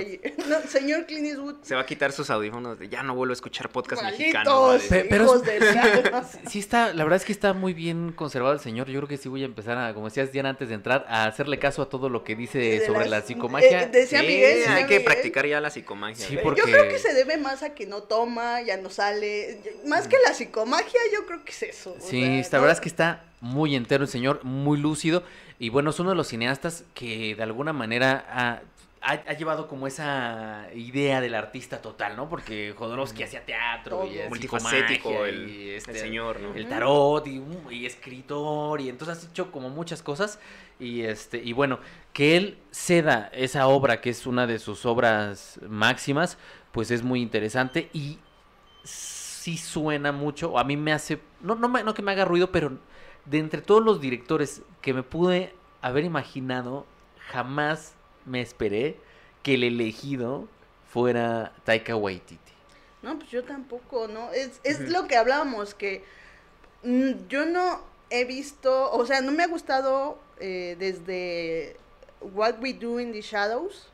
No, 0.49 0.69
señor 0.69 1.07
Clint 1.07 1.27
Eastwood. 1.29 1.57
Se 1.63 1.75
va 1.77 1.83
a 1.83 1.87
quitar 1.87 2.11
sus 2.13 2.31
audífonos 2.31 2.79
de 2.81 2.89
ya 2.89 3.03
no 3.05 3.15
vuelvo 3.15 3.31
a 3.33 3.35
escuchar 3.35 3.69
podcast 3.71 4.03
mexicano. 4.03 4.73
Pe- 4.89 5.07
pero 5.09 5.25
hijos 5.25 5.45
de 5.45 5.61
la- 5.61 6.29
Sí 6.51 6.59
está, 6.59 6.93
la 6.93 7.05
verdad 7.05 7.17
es 7.19 7.25
que 7.25 7.31
está 7.33 7.53
muy 7.53 7.75
bien 7.75 8.11
conservado 8.13 8.55
el 8.55 8.61
señor. 8.61 8.89
Yo 8.89 8.99
creo 8.99 9.09
que 9.09 9.17
sí 9.19 9.29
voy 9.29 9.43
a 9.43 9.45
empezar 9.45 9.79
a, 9.79 9.95
como 9.95 10.09
decías 10.09 10.33
Diana 10.33 10.49
antes 10.49 10.69
de 10.69 10.75
entrar, 10.75 11.05
a 11.09 11.27
hacerle 11.27 11.61
caso 11.61 11.81
a 11.83 11.89
todo 11.89 12.09
lo 12.09 12.25
que 12.25 12.35
dice 12.35 12.59
De 12.59 12.87
sobre 12.87 13.01
las- 13.03 13.11
la 13.11 13.23
psicomagia. 13.23 13.83
eh, 13.83 13.89
decía 13.93 14.21
Sí, 14.21 14.27
Miguel, 14.27 14.65
hay 14.69 14.83
que 14.87 14.99
Miguel. 14.99 15.05
practicar 15.05 15.47
ya 15.47 15.61
la 15.61 15.71
psicomagia. 15.71 16.27
Sí, 16.27 16.39
porque- 16.43 16.61
Yo 16.63 16.67
creo 16.67 16.89
que 16.89 16.99
se 16.99 17.15
debe 17.15 17.37
más 17.37 17.63
a 17.63 17.73
que 17.73 17.87
no 17.87 18.03
toma, 18.03 18.63
ya 18.63 18.77
no 18.79 18.91
sale. 18.91 19.61
Más 19.87 20.09
que 20.09 20.17
la 20.27 20.35
psicomagia, 20.35 20.99
yo 21.15 21.25
creo 21.27 21.45
que 21.45 21.53
es 21.53 21.63
eso. 21.63 21.95
o 21.97 22.01
Sí, 22.01 22.21
no- 22.43 22.51
verdad 22.59 22.73
es 22.73 22.81
que 22.81 22.89
está 22.89 23.25
muy 23.41 23.77
entero 23.77 24.03
el 24.03 24.11
señor, 24.11 24.43
muy 24.43 24.77
lúcido. 24.79 25.23
Y 25.59 25.71
bueno, 25.71 25.91
es 25.91 25.99
uno 26.01 26.11
de 26.11 26.17
los 26.17 26.29
cineastas 26.29 26.85
que 26.95 27.35
de 27.35 27.43
alguna 27.43 27.73
manera 27.73 28.25
ha, 28.31 28.61
ha- 29.01 29.23
ha 29.27 29.33
llevado 29.33 29.67
como 29.67 29.87
esa 29.89 30.69
idea 30.75 31.21
del 31.21 31.35
artista 31.35 31.83
total, 31.83 32.17
¿no? 32.17 32.29
Porque 32.29 32.75
Jodorowsky 32.77 33.25
hacía 33.25 33.45
teatro 33.45 34.07
y 34.07 34.19
Todo. 34.19 34.29
Multifacético 34.29 35.25
el, 35.25 35.49
y, 35.51 35.69
el 35.71 35.75
este, 35.77 35.95
señor, 35.99 36.39
¿no? 36.41 36.55
el 36.55 36.69
tarot 36.69 37.27
y, 37.27 37.39
uh, 37.41 37.71
y 37.73 37.87
escritor 37.87 38.81
y 38.81 38.89
entonces 38.89 39.19
has 39.19 39.25
hecho 39.31 39.51
como 39.51 39.69
muchas 39.69 40.01
cosas 40.03 40.39
y 40.79 41.03
este 41.03 41.39
y 41.43 41.53
bueno 41.53 41.81
que 42.13 42.37
él 42.37 42.59
ceda 42.71 43.29
esa 43.33 43.67
obra 43.67 44.01
que 44.01 44.11
es 44.11 44.27
una 44.27 44.47
de 44.47 44.61
sus 44.61 44.87
obras 44.87 45.59
máximas 45.69 46.39
pues 46.71 46.93
es 46.93 47.03
muy 47.03 47.21
interesante 47.21 47.91
y 47.93 48.19
sí 48.85 49.57
suena 49.57 50.13
mucho 50.13 50.57
a 50.59 50.63
mí 50.65 50.77
me 50.77 50.93
hace 50.93 51.21
no 51.41 51.55
no, 51.57 51.69
me- 51.69 51.83
no 51.83 51.95
que 51.95 52.03
me 52.03 52.13
haga 52.13 52.25
ruido 52.25 52.53
pero 52.53 52.79
de 53.31 53.39
entre 53.39 53.63
todos 53.63 53.85
los 53.85 54.01
directores 54.01 54.63
que 54.81 54.95
me 54.95 55.03
pude 55.03 55.55
haber 55.83 56.05
imaginado 56.05 56.87
jamás 57.31 57.95
me 58.27 58.41
esperé 58.41 58.97
que 59.43 59.55
el 59.55 59.65
elegido 59.65 60.47
fuera 60.91 61.53
Taika 61.65 61.95
Waititi 61.97 62.53
No, 63.03 63.19
pues 63.19 63.31
yo 63.31 63.45
tampoco, 63.45 64.09
¿no? 64.09 64.33
Es, 64.33 64.61
es 64.65 64.89
lo 64.89 65.07
que 65.07 65.17
hablábamos, 65.17 65.75
que 65.75 66.05
mm, 66.83 67.29
yo 67.29 67.45
no 67.47 67.83
he 68.11 68.25
visto, 68.25 68.91
o 68.91 69.05
sea, 69.07 69.21
no 69.21 69.33
me 69.33 69.43
ha 69.43 69.47
gustado 69.49 70.19
eh, 70.41 70.77
desde 70.79 71.77
What 72.21 72.55
We 72.61 72.73
Do 72.73 72.99
in 73.01 73.13
the 73.13 73.21
Shadows. 73.21 73.89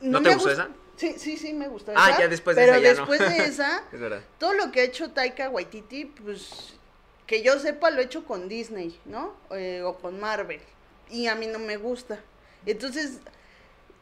¿No 0.00 0.22
te 0.22 0.34
gustó 0.34 0.48
gust- 0.50 0.52
esa? 0.52 0.68
Sí, 0.96 1.14
sí, 1.18 1.36
sí, 1.36 1.52
me 1.52 1.66
gustó 1.68 1.92
Ah, 1.96 2.10
esa, 2.10 2.20
ya 2.20 2.28
después 2.28 2.54
de 2.56 2.62
pero 2.62 2.76
esa 2.76 2.82
ya 2.82 2.94
no. 2.94 3.06
después 3.06 3.20
de 3.20 3.44
esa, 3.50 3.82
Es 3.92 4.00
verdad. 4.00 4.22
todo 4.38 4.52
lo 4.54 4.70
que 4.70 4.80
ha 4.80 4.84
hecho 4.84 5.10
Taika 5.10 5.50
Waititi, 5.50 6.04
pues, 6.06 6.74
que 7.26 7.42
yo 7.42 7.58
sepa, 7.58 7.90
lo 7.90 8.00
he 8.00 8.04
hecho 8.04 8.24
con 8.24 8.48
Disney, 8.48 8.98
¿no? 9.04 9.34
Eh, 9.50 9.82
o 9.82 9.96
con 9.98 10.20
Marvel. 10.20 10.60
Y 11.10 11.26
a 11.26 11.34
mí 11.34 11.46
no 11.46 11.58
me 11.58 11.76
gusta. 11.76 12.20
Entonces, 12.66 13.20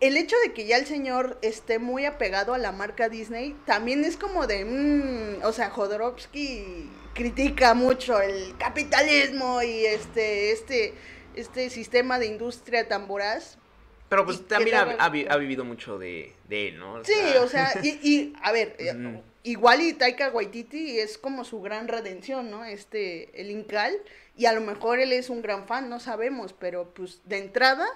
el 0.01 0.17
hecho 0.17 0.37
de 0.45 0.53
que 0.53 0.67
ya 0.67 0.77
el 0.77 0.87
señor 0.87 1.39
esté 1.43 1.79
muy 1.79 2.05
apegado 2.05 2.55
a 2.55 2.59
la 2.59 2.73
marca 2.73 3.09
Disney, 3.09 3.57
también 3.67 4.05
es 4.05 4.17
como 4.17 4.47
de, 4.47 4.65
mm, 4.65 5.45
o 5.45 5.53
sea, 5.53 5.71
Jodorowsky 5.71 6.91
critica 7.15 7.75
mucho 7.75 8.21
el 8.21 8.57
capitalismo 8.57 9.63
y 9.63 9.87
este, 9.87 10.53
este, 10.53 10.95
este 11.35 11.71
sistema 11.71 12.19
de 12.19 12.27
industria 12.27 12.89
tan 12.89 13.07
voraz. 13.07 13.59
Pero 14.09 14.25
pues 14.27 14.47
también 14.47 14.77
ha, 14.77 15.09
vivido 15.39 15.65
mucho 15.65 15.99
de, 15.99 16.35
de 16.49 16.69
él, 16.69 16.79
¿no? 16.79 17.03
Sí, 17.05 17.15
o 17.41 17.49
sea, 17.49 17.73
y, 17.83 17.89
y, 18.03 18.33
a 18.43 18.53
ver, 18.53 18.77
Ujú. 18.81 19.23
Igual 19.43 19.81
y 19.83 19.93
Taika 19.93 20.31
Waititi 20.31 20.99
es 20.99 21.19
como 21.19 21.45
su 21.45 21.61
gran 21.61 21.89
redención, 21.89 22.51
¿no? 22.51 22.65
Este, 22.65 23.41
el 23.41 23.51
Incal, 23.51 23.97
y 24.37 24.47
a 24.47 24.53
lo 24.53 24.61
mejor 24.61 24.99
él 24.99 25.13
es 25.13 25.31
un 25.31 25.43
gran 25.43 25.67
fan, 25.67 25.89
no 25.89 26.01
sabemos, 26.01 26.53
pero 26.53 26.93
pues 26.95 27.21
de 27.25 27.39
entrada, 27.39 27.87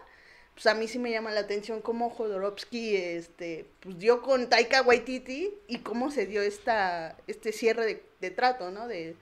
pues 0.54 0.66
a 0.66 0.74
mí 0.74 0.88
sí 0.88 0.98
me 0.98 1.10
llama 1.10 1.32
la 1.32 1.40
atención 1.40 1.80
cómo 1.80 2.10
Jodorowsky, 2.10 2.96
este, 2.96 3.66
pues 3.80 3.98
dio 3.98 4.22
con 4.22 4.48
Taika 4.48 4.82
Waititi 4.82 5.54
y 5.68 5.78
cómo 5.78 6.10
se 6.10 6.26
dio 6.26 6.42
esta, 6.42 7.16
este 7.26 7.52
cierre 7.52 7.86
de, 7.86 8.02
de 8.20 8.30
trato, 8.30 8.70
¿no? 8.70 8.88
De, 8.88 9.16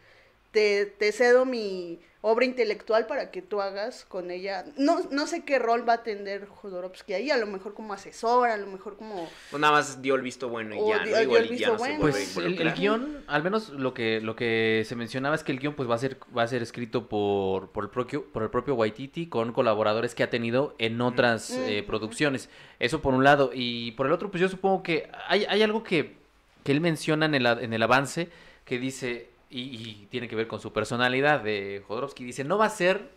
te, 0.53 0.87
te 0.87 1.13
cedo 1.13 1.45
mi 1.45 2.01
obra 2.27 2.47
intelectual 2.47 3.07
para 3.07 3.31
que 3.31 3.43
tú 3.43 3.61
hagas 3.61 4.07
con 4.07 4.31
ella. 4.31 4.65
No, 4.79 5.01
no 5.11 5.27
sé 5.27 5.45
qué 5.45 5.59
rol 5.59 5.87
va 5.87 5.93
a 5.93 6.03
tener 6.03 6.47
Jodorowsky 6.47 7.13
ahí, 7.13 7.31
a 7.31 7.37
lo 7.37 7.47
mejor 7.47 7.75
como 7.75 7.93
asesor, 7.93 8.49
a 8.49 8.57
lo 8.57 8.67
mejor 8.67 8.97
como... 8.97 9.29
Pues 9.51 9.61
nada 9.61 9.75
más 9.75 10.01
dio 10.01 10.15
el 10.15 10.23
visto 10.23 10.49
bueno 10.49 10.75
y 10.75 10.79
O 10.79 10.89
ya, 10.89 11.05
dio- 11.05 11.11
¿no? 11.11 11.17
dio 11.19 11.23
Igual 11.23 11.45
el 11.45 11.53
y 11.53 11.59
ya 11.59 11.69
no 11.69 11.77
bueno. 11.77 12.01
Pues 12.01 12.35
el, 12.39 12.73
guion, 12.73 13.25
al 13.27 13.43
menos 13.43 13.69
lo 13.69 13.93
que, 13.93 14.23
lo 14.23 14.37
que 14.37 14.85
se 14.89 14.97
mencionaba 14.97 15.35
es 15.35 15.45
que 15.45 15.53
el 15.53 15.59
guion 15.59 15.75
pues 15.75 15.89
va 15.89 15.97
a 15.97 15.99
ser, 15.99 16.17
va 16.35 16.45
a 16.45 16.49
ser 16.49 16.63
escrito 16.63 17.11
por, 17.11 17.69
por, 17.73 17.85
el 17.85 17.91
propio, 17.91 18.25
por 18.25 18.43
el 18.43 18.49
propio 18.49 18.75
Waititi 18.75 19.27
con 19.27 19.53
colaboradores 19.53 20.15
que 20.15 20.23
ha 20.23 20.31
tenido 20.31 20.75
en 20.79 20.99
otras 21.03 21.51
eh, 21.51 21.85
producciones. 21.87 22.49
Eso 22.81 23.03
por 23.03 23.13
un 23.13 23.23
lado. 23.23 23.51
Y 23.53 23.91
por 23.93 24.07
el 24.07 24.13
otro, 24.13 24.31
pues 24.31 24.41
yo 24.41 24.49
supongo 24.49 24.83
que 24.83 25.11
hay, 25.29 25.45
hay 25.45 25.63
algo 25.63 25.85
que, 25.85 26.17
que 26.63 26.73
él 26.73 26.81
menciona 26.81 27.27
en 27.27 27.35
el, 27.35 27.45
en 27.45 27.75
el 27.75 27.83
avance 27.83 28.31
que 28.65 28.79
dice, 28.79 29.29
y, 29.55 29.61
y 29.61 30.09
tiene 30.11 30.29
que 30.29 30.37
ver 30.37 30.49
con 30.49 30.61
su 30.61 30.73
personalidad 30.73 31.41
de 31.41 31.83
Jodorowsky, 31.87 32.25
dice, 32.25 32.43
no 32.43 32.59
va 32.59 32.67
a 32.67 32.71
ser 32.71 33.09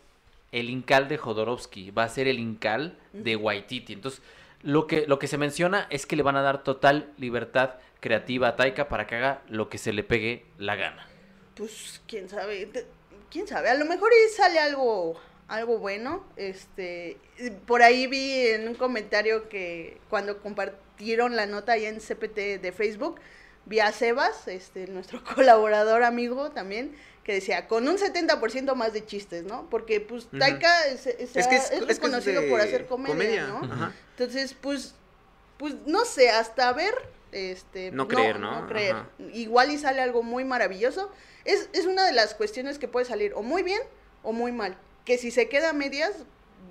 el 0.51 0.70
Incal 0.70 1.08
de 1.08 1.17
Jodorowsky, 1.17 1.91
va 1.91 2.03
a 2.03 2.10
ser 2.10 2.27
el 2.27 2.39
Incal 2.39 2.98
de 3.12 3.36
Waititi. 3.36 3.94
Entonces, 3.94 4.22
lo 4.62 4.88
que, 4.88 5.08
lo 5.08 5.20
que 5.20 5.27
se 5.27 5.38
menciona 5.38 5.88
es 5.89 6.06
que 6.06 6.15
le 6.15 6.24
van 6.24 6.36
a 6.36 6.41
dar 6.41 6.63
total 6.63 7.12
libertad 7.17 7.75
creativa 8.00 8.50
a 8.50 8.56
Taika 8.56 8.88
para 8.88 9.08
que 9.08 9.15
haga 9.15 9.41
lo 9.50 9.70
que 9.70 9.77
se 9.77 9.94
le 9.94 10.03
pegue 10.03 10.46
la 10.60 10.75
gana. 10.75 11.08
pues 11.56 12.01
quién 12.08 12.29
sabe, 12.29 12.70
quién 13.32 13.48
sabe, 13.48 13.70
a 13.70 13.75
lo 13.75 13.86
mejor 13.86 14.12
y 14.12 14.34
sale 14.34 14.60
algo 14.60 15.20
algo 15.48 15.79
bueno, 15.79 16.25
este, 16.36 17.17
por 17.65 17.82
ahí 17.82 18.08
vi 18.08 18.48
en 18.48 18.67
un 18.67 18.75
comentario 18.75 19.48
que 19.48 19.98
cuando 20.10 20.41
compartieron 20.41 21.36
la 21.36 21.46
nota 21.46 21.74
ahí 21.74 21.86
en 21.86 22.00
CPT 22.00 22.62
de 22.62 22.74
Facebook, 22.75 23.20
vi 23.67 23.79
a 23.79 23.91
Sebas, 23.91 24.47
este, 24.47 24.88
nuestro 24.88 25.24
colaborador 25.36 26.03
amigo 26.03 26.51
también, 26.51 26.95
que 27.24 27.33
decía, 27.33 27.67
con 27.67 27.88
un 27.88 27.97
70% 27.97 28.74
más 28.75 28.93
de 28.93 29.05
chistes, 29.05 29.43
¿no? 29.43 29.69
Porque, 29.69 30.00
pues, 30.00 30.25
Ujú. 30.27 30.39
Taika 30.39 30.86
es, 30.88 31.05
es- 31.07 31.36
Es 31.36 31.47
que 31.47 31.55
es 31.57 31.63
es, 31.65 31.71
es 31.71 31.79
que 31.79 31.83
es 31.83 31.88
reconocido 31.88 32.41
de 32.41 32.50
por 32.50 32.62
hacer 32.62 32.86
comedia, 32.88 33.47
¿no? 33.47 33.93
Entonces, 34.17 34.55
pues, 34.59 34.95
pues 35.57 35.75
no 35.86 36.05
sé, 36.05 36.29
hasta 36.29 36.71
ver, 36.71 36.93
este, 37.33 37.91
No 37.91 38.07
creer, 38.07 38.39
¿no? 38.39 38.65
creer. 38.67 38.95
Ajá. 38.95 39.09
Igual 39.33 39.71
y 39.71 39.77
sale 39.77 40.01
algo 40.01 40.24
muy 40.24 40.45
maravilloso. 40.45 41.12
Es, 41.43 41.69
es 41.74 41.86
una 41.86 42.05
de 42.05 42.13
las 42.13 42.33
cuestiones 42.33 42.79
que 42.79 42.88
puede 42.88 43.05
salir 43.05 43.33
o 43.36 43.41
muy 43.43 43.63
bien 43.63 43.81
o 44.24 44.31
muy 44.31 44.51
mal. 44.53 44.77
Que 45.03 45.17
si 45.17 45.29
se 45.31 45.50
queda 45.50 45.71
a 45.71 45.74
medias, 45.74 46.12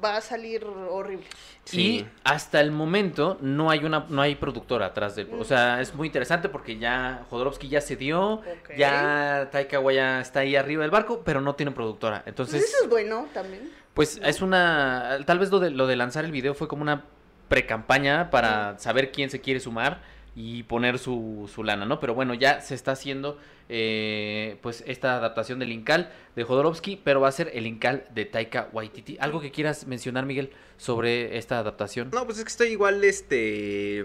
va 0.05 0.17
a 0.17 0.21
salir 0.21 0.65
horrible. 0.65 1.27
Sí. 1.65 1.81
Y 1.81 2.09
hasta 2.25 2.61
el 2.61 2.71
momento 2.71 3.39
no 3.41 3.71
hay 3.71 3.85
una 3.85 4.07
no 4.09 4.23
hay 4.23 4.35
productora 4.35 4.87
atrás 4.87 5.17
del, 5.17 5.29
o 5.33 5.45
sea, 5.45 5.81
es 5.81 5.95
muy 5.95 6.07
interesante 6.07 6.49
porque 6.49 6.79
ya 6.79 7.25
Jodorowsky 7.31 7.69
ya 7.69 7.81
se 7.81 7.97
dio, 7.97 8.43
ya 8.77 9.49
Taika 9.51 9.81
Waititi 9.81 10.21
está 10.21 10.41
ahí 10.41 10.57
arriba 10.57 10.83
del 10.83 10.91
barco, 10.91 11.23
pero 11.25 11.41
no 11.41 11.55
tiene 11.55 11.73
productora. 11.73 12.19
Pues 12.19 12.29
Entonces, 12.29 12.65
eso 12.65 12.85
es 12.85 12.91
bueno 12.91 13.27
también. 13.33 13.71
Pues 13.95 14.21
es 14.23 14.43
una. 14.43 15.19
Tal 15.25 15.39
vez 15.39 15.51
lo 15.51 15.59
de, 15.59 15.71
lo 15.71 15.87
de 15.87 15.97
lanzar 15.97 16.25
el 16.25 16.33
video 16.33 16.55
fue 16.55 16.69
como 16.69 16.83
una 16.83 17.05
pre-campaña 17.49 18.31
para 18.31 18.79
saber 18.79 19.13
quién 19.13 19.31
se 19.31 19.41
quiere 19.41 19.61
sumar 19.61 20.01
y 20.37 20.65
poner 20.65 20.99
su, 20.99 21.51
su 21.53 21.65
lana, 21.65 21.87
¿no? 21.87 21.99
Pero 21.99 22.15
bueno, 22.15 22.35
ya 22.35 22.61
se 22.61 22.75
está 22.75 22.93
haciendo 22.93 23.39
eh, 23.71 24.59
pues 24.61 24.85
esta 24.87 25.17
adaptación 25.17 25.59
del 25.59 25.73
Incal 25.73 26.13
de 26.37 26.45
Jodorowsky, 26.45 27.01
pero 27.03 27.23
va 27.23 27.29
a 27.29 27.33
ser 27.33 27.51
el 27.55 27.67
Incal 27.67 28.05
de 28.15 28.27
Taika 28.27 28.69
Waititi. 28.73 29.17
¿Algo 29.19 29.41
que 29.41 29.51
quieras 29.51 29.87
mencionar, 29.87 30.27
Miguel, 30.27 30.51
sobre 30.77 31.39
esta 31.39 31.59
adaptación? 31.59 32.11
No, 32.13 32.27
pues 32.27 32.37
es 32.37 32.45
que 32.45 32.51
estoy 32.51 32.69
igual, 32.69 33.03
este, 33.03 34.05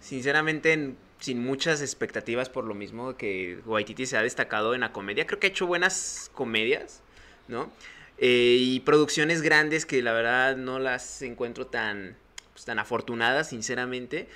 sinceramente, 0.00 0.72
en- 0.72 0.96
sin 1.20 1.42
muchas 1.44 1.80
expectativas 1.80 2.48
por 2.48 2.64
lo 2.64 2.74
mismo 2.74 3.16
que 3.16 3.60
Waititi 3.64 4.06
se 4.06 4.16
ha 4.16 4.22
destacado 4.22 4.74
en 4.74 4.80
la 4.80 4.92
comedia. 4.92 5.26
Creo 5.26 5.38
que 5.38 5.46
ha 5.46 5.50
hecho 5.50 5.66
buenas 5.66 6.30
comedias, 6.34 7.02
¿no? 7.46 7.70
Eh, 8.18 8.56
y 8.58 8.80
producciones 8.80 9.42
grandes 9.42 9.86
que 9.86 10.02
la 10.02 10.12
verdad 10.12 10.56
no 10.56 10.80
las 10.80 11.22
encuentro 11.22 11.68
tan, 11.68 12.16
pues, 12.52 12.64
tan 12.64 12.80
afortunadas, 12.80 13.48
sinceramente. 13.50 14.28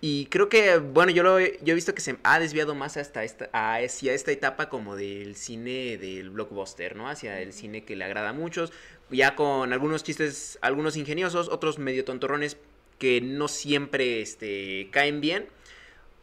Y 0.00 0.26
creo 0.26 0.48
que, 0.48 0.78
bueno, 0.78 1.10
yo, 1.10 1.24
lo 1.24 1.40
he, 1.40 1.58
yo 1.62 1.72
he 1.72 1.74
visto 1.74 1.92
que 1.92 2.00
se 2.00 2.18
ha 2.22 2.38
desviado 2.38 2.74
más 2.76 2.96
hasta 2.96 3.24
esta, 3.24 3.50
hacia 3.52 4.12
esta 4.14 4.30
etapa 4.30 4.68
como 4.68 4.94
del 4.94 5.34
cine 5.34 5.98
del 5.98 6.30
blockbuster, 6.30 6.94
¿no? 6.94 7.08
Hacia 7.08 7.40
el 7.40 7.52
cine 7.52 7.84
que 7.84 7.96
le 7.96 8.04
agrada 8.04 8.28
a 8.28 8.32
muchos, 8.32 8.72
ya 9.10 9.34
con 9.34 9.72
algunos 9.72 10.04
chistes, 10.04 10.56
algunos 10.62 10.96
ingeniosos, 10.96 11.48
otros 11.48 11.78
medio 11.80 12.04
tontorrones 12.04 12.56
que 13.00 13.20
no 13.20 13.48
siempre 13.48 14.20
este, 14.22 14.88
caen 14.92 15.20
bien. 15.20 15.48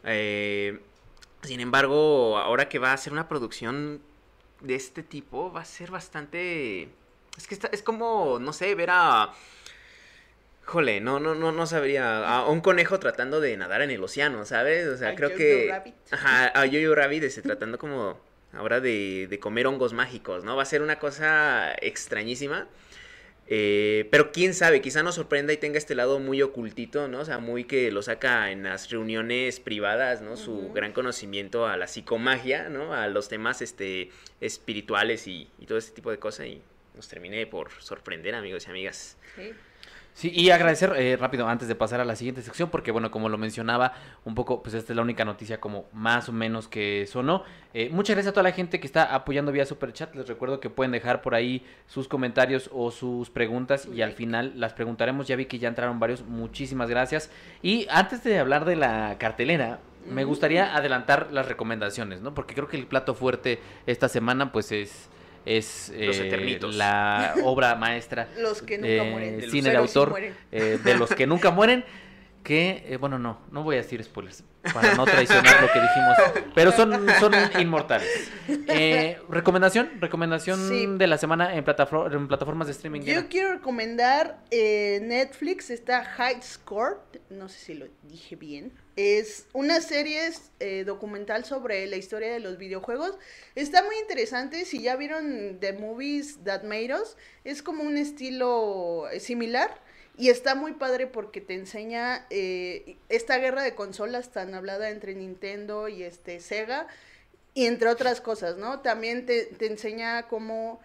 Eh, 0.04 0.80
sin 1.42 1.60
embargo, 1.60 2.38
ahora 2.38 2.68
que 2.70 2.78
va 2.78 2.94
a 2.94 2.96
ser 2.96 3.12
una 3.12 3.28
producción 3.28 4.00
de 4.60 4.74
este 4.74 5.02
tipo, 5.02 5.52
va 5.52 5.60
a 5.60 5.64
ser 5.66 5.90
bastante... 5.90 6.88
Es 7.36 7.46
que 7.46 7.54
está- 7.54 7.68
es 7.72 7.82
como, 7.82 8.38
no 8.40 8.54
sé, 8.54 8.74
ver 8.74 8.88
a... 8.90 9.34
Jole, 10.66 11.00
no, 11.00 11.20
no, 11.20 11.34
no, 11.34 11.52
no 11.52 11.66
sabría. 11.66 12.26
A 12.28 12.48
un 12.48 12.60
conejo 12.60 12.98
tratando 12.98 13.40
de 13.40 13.56
nadar 13.56 13.82
en 13.82 13.90
el 13.90 14.02
océano, 14.02 14.44
¿sabes? 14.44 14.86
O 14.88 14.96
sea, 14.96 15.10
A 15.10 15.14
creo 15.14 15.28
Jojo 15.30 15.38
que. 15.38 15.68
Rabbit. 15.70 15.94
Ajá, 16.10 16.60
a 16.60 16.66
Yo-Yo 16.66 16.94
Rabbit, 16.94 17.22
este, 17.22 17.42
tratando 17.42 17.78
como 17.78 18.20
ahora 18.52 18.80
de, 18.80 19.28
de 19.30 19.38
comer 19.38 19.66
hongos 19.68 19.92
mágicos, 19.92 20.44
¿no? 20.44 20.56
Va 20.56 20.62
a 20.62 20.66
ser 20.66 20.82
una 20.82 20.98
cosa 20.98 21.72
extrañísima. 21.80 22.68
Eh, 23.48 24.08
pero 24.10 24.32
quién 24.32 24.54
sabe, 24.54 24.80
quizá 24.80 25.04
nos 25.04 25.14
sorprenda 25.14 25.52
y 25.52 25.56
tenga 25.56 25.78
este 25.78 25.94
lado 25.94 26.18
muy 26.18 26.42
ocultito, 26.42 27.06
¿no? 27.06 27.20
O 27.20 27.24
sea, 27.24 27.38
muy 27.38 27.62
que 27.62 27.92
lo 27.92 28.02
saca 28.02 28.50
en 28.50 28.64
las 28.64 28.90
reuniones 28.90 29.60
privadas, 29.60 30.20
¿no? 30.20 30.36
Su 30.36 30.72
gran 30.72 30.92
conocimiento 30.92 31.66
a 31.66 31.76
la 31.76 31.86
psicomagia, 31.86 32.68
¿no? 32.68 32.92
A 32.92 33.06
los 33.06 33.28
temas 33.28 33.62
este, 33.62 34.10
espirituales 34.40 35.28
y, 35.28 35.48
y 35.60 35.66
todo 35.66 35.78
este 35.78 35.92
tipo 35.92 36.10
de 36.10 36.18
cosas. 36.18 36.46
Y 36.46 36.60
nos 36.96 37.06
termine 37.06 37.46
por 37.46 37.70
sorprender, 37.70 38.34
amigos 38.34 38.66
y 38.66 38.70
amigas. 38.70 39.16
Sí. 39.36 39.52
Sí, 40.16 40.32
y 40.34 40.48
agradecer 40.48 40.94
eh, 40.96 41.18
rápido 41.20 41.46
antes 41.46 41.68
de 41.68 41.74
pasar 41.74 42.00
a 42.00 42.04
la 42.06 42.16
siguiente 42.16 42.40
sección, 42.40 42.70
porque 42.70 42.90
bueno, 42.90 43.10
como 43.10 43.28
lo 43.28 43.36
mencionaba 43.36 43.92
un 44.24 44.34
poco, 44.34 44.62
pues 44.62 44.74
esta 44.74 44.94
es 44.94 44.96
la 44.96 45.02
única 45.02 45.26
noticia 45.26 45.60
como 45.60 45.90
más 45.92 46.30
o 46.30 46.32
menos 46.32 46.68
que 46.68 47.06
sonó. 47.06 47.44
Eh, 47.74 47.90
muchas 47.92 48.16
gracias 48.16 48.30
a 48.30 48.32
toda 48.32 48.44
la 48.44 48.52
gente 48.52 48.80
que 48.80 48.86
está 48.86 49.14
apoyando 49.14 49.52
vía 49.52 49.66
Super 49.66 49.92
Chat. 49.92 50.14
Les 50.14 50.26
recuerdo 50.26 50.58
que 50.58 50.70
pueden 50.70 50.90
dejar 50.90 51.20
por 51.20 51.34
ahí 51.34 51.66
sus 51.86 52.08
comentarios 52.08 52.70
o 52.72 52.90
sus 52.90 53.28
preguntas 53.28 53.90
y 53.94 54.00
al 54.00 54.12
final 54.12 54.58
las 54.58 54.72
preguntaremos. 54.72 55.28
Ya 55.28 55.36
vi 55.36 55.44
que 55.44 55.58
ya 55.58 55.68
entraron 55.68 56.00
varios. 56.00 56.24
Muchísimas 56.24 56.88
gracias. 56.88 57.30
Y 57.60 57.86
antes 57.90 58.24
de 58.24 58.38
hablar 58.38 58.64
de 58.64 58.76
la 58.76 59.16
cartelera, 59.18 59.80
me 60.08 60.24
gustaría 60.24 60.74
adelantar 60.74 61.30
las 61.30 61.46
recomendaciones, 61.46 62.22
¿no? 62.22 62.32
Porque 62.32 62.54
creo 62.54 62.68
que 62.68 62.78
el 62.78 62.86
plato 62.86 63.14
fuerte 63.14 63.60
esta 63.84 64.08
semana 64.08 64.50
pues 64.50 64.72
es... 64.72 65.10
Es 65.46 65.92
eh, 65.94 66.58
la 66.72 67.34
obra 67.44 67.76
maestra 67.76 68.28
Los 68.38 68.62
que 68.62 68.76
nunca 68.78 68.88
eh, 68.90 69.10
mueren. 69.10 69.50
cine 69.50 69.70
de 69.70 69.76
Pero 69.76 69.86
sí 69.86 69.98
autor 69.98 70.20
eh, 70.52 70.78
de 70.82 70.94
los 70.96 71.10
que 71.14 71.26
nunca 71.26 71.50
mueren. 71.50 71.84
Que, 72.42 72.84
eh, 72.88 72.96
bueno, 72.96 73.18
no, 73.18 73.40
no 73.50 73.62
voy 73.64 73.76
a 73.76 73.78
decir 73.78 74.02
spoilers 74.04 74.44
para 74.72 74.94
no 74.94 75.04
traicionar 75.04 75.60
lo 75.62 75.68
que 75.72 75.80
dijimos, 75.80 76.16
pero 76.54 76.72
son, 76.72 77.06
son 77.20 77.32
inmortales. 77.60 78.08
Eh, 78.48 79.18
recomendación, 79.28 79.90
recomendación 80.00 80.68
Sí. 80.68 80.86
de 80.86 81.06
la 81.06 81.18
semana 81.18 81.54
en, 81.54 81.64
platafor- 81.64 82.12
en 82.14 82.28
plataformas 82.28 82.66
de 82.68 82.72
streaming. 82.72 83.00
Yo 83.02 83.28
quiero 83.28 83.52
recomendar 83.54 84.38
eh, 84.50 85.00
Netflix, 85.02 85.70
está 85.70 86.04
High 86.04 86.42
Score, 86.42 86.98
no 87.30 87.48
sé 87.48 87.58
si 87.58 87.74
lo 87.74 87.86
dije 88.02 88.36
bien. 88.36 88.72
Es 88.96 89.46
una 89.52 89.82
serie 89.82 90.30
eh, 90.58 90.84
documental 90.86 91.44
sobre 91.44 91.86
la 91.86 91.96
historia 91.96 92.32
de 92.32 92.40
los 92.40 92.56
videojuegos. 92.56 93.18
Está 93.54 93.82
muy 93.84 93.94
interesante, 93.98 94.64
si 94.64 94.80
ya 94.80 94.96
vieron 94.96 95.58
The 95.60 95.74
Movies 95.74 96.38
That 96.44 96.62
Made 96.62 96.94
Us, 96.94 97.16
es 97.44 97.62
como 97.62 97.82
un 97.82 97.98
estilo 97.98 99.06
eh, 99.12 99.20
similar. 99.20 99.84
Y 100.18 100.30
está 100.30 100.54
muy 100.54 100.72
padre 100.72 101.06
porque 101.06 101.40
te 101.40 101.54
enseña 101.54 102.26
eh, 102.30 102.96
esta 103.08 103.36
guerra 103.36 103.62
de 103.62 103.74
consolas 103.74 104.30
tan 104.30 104.54
hablada 104.54 104.90
entre 104.90 105.14
Nintendo 105.14 105.88
y 105.88 106.02
este 106.02 106.40
Sega, 106.40 106.86
y 107.52 107.66
entre 107.66 107.88
otras 107.88 108.20
cosas, 108.20 108.56
¿no? 108.56 108.80
También 108.80 109.26
te, 109.26 109.44
te 109.44 109.66
enseña 109.66 110.28
cómo 110.28 110.80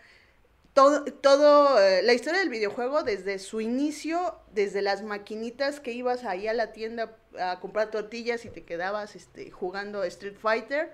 todo, 0.74 1.04
todo 1.06 1.82
eh, 1.82 2.02
la 2.02 2.14
historia 2.14 2.40
del 2.40 2.50
videojuego 2.50 3.04
desde 3.04 3.40
su 3.40 3.62
inicio, 3.62 4.36
desde 4.54 4.82
las 4.82 5.04
maquinitas 5.04 5.80
que 5.80 5.92
ibas 5.92 6.24
ahí 6.24 6.48
a 6.48 6.54
la 6.54 6.72
tienda 6.72 7.18
a 7.40 7.60
comprar 7.60 7.92
tortillas 7.92 8.46
y 8.46 8.50
te 8.50 8.64
quedabas 8.64 9.16
este, 9.16 9.52
jugando 9.52 10.04
Street 10.04 10.38
Fighter, 10.38 10.92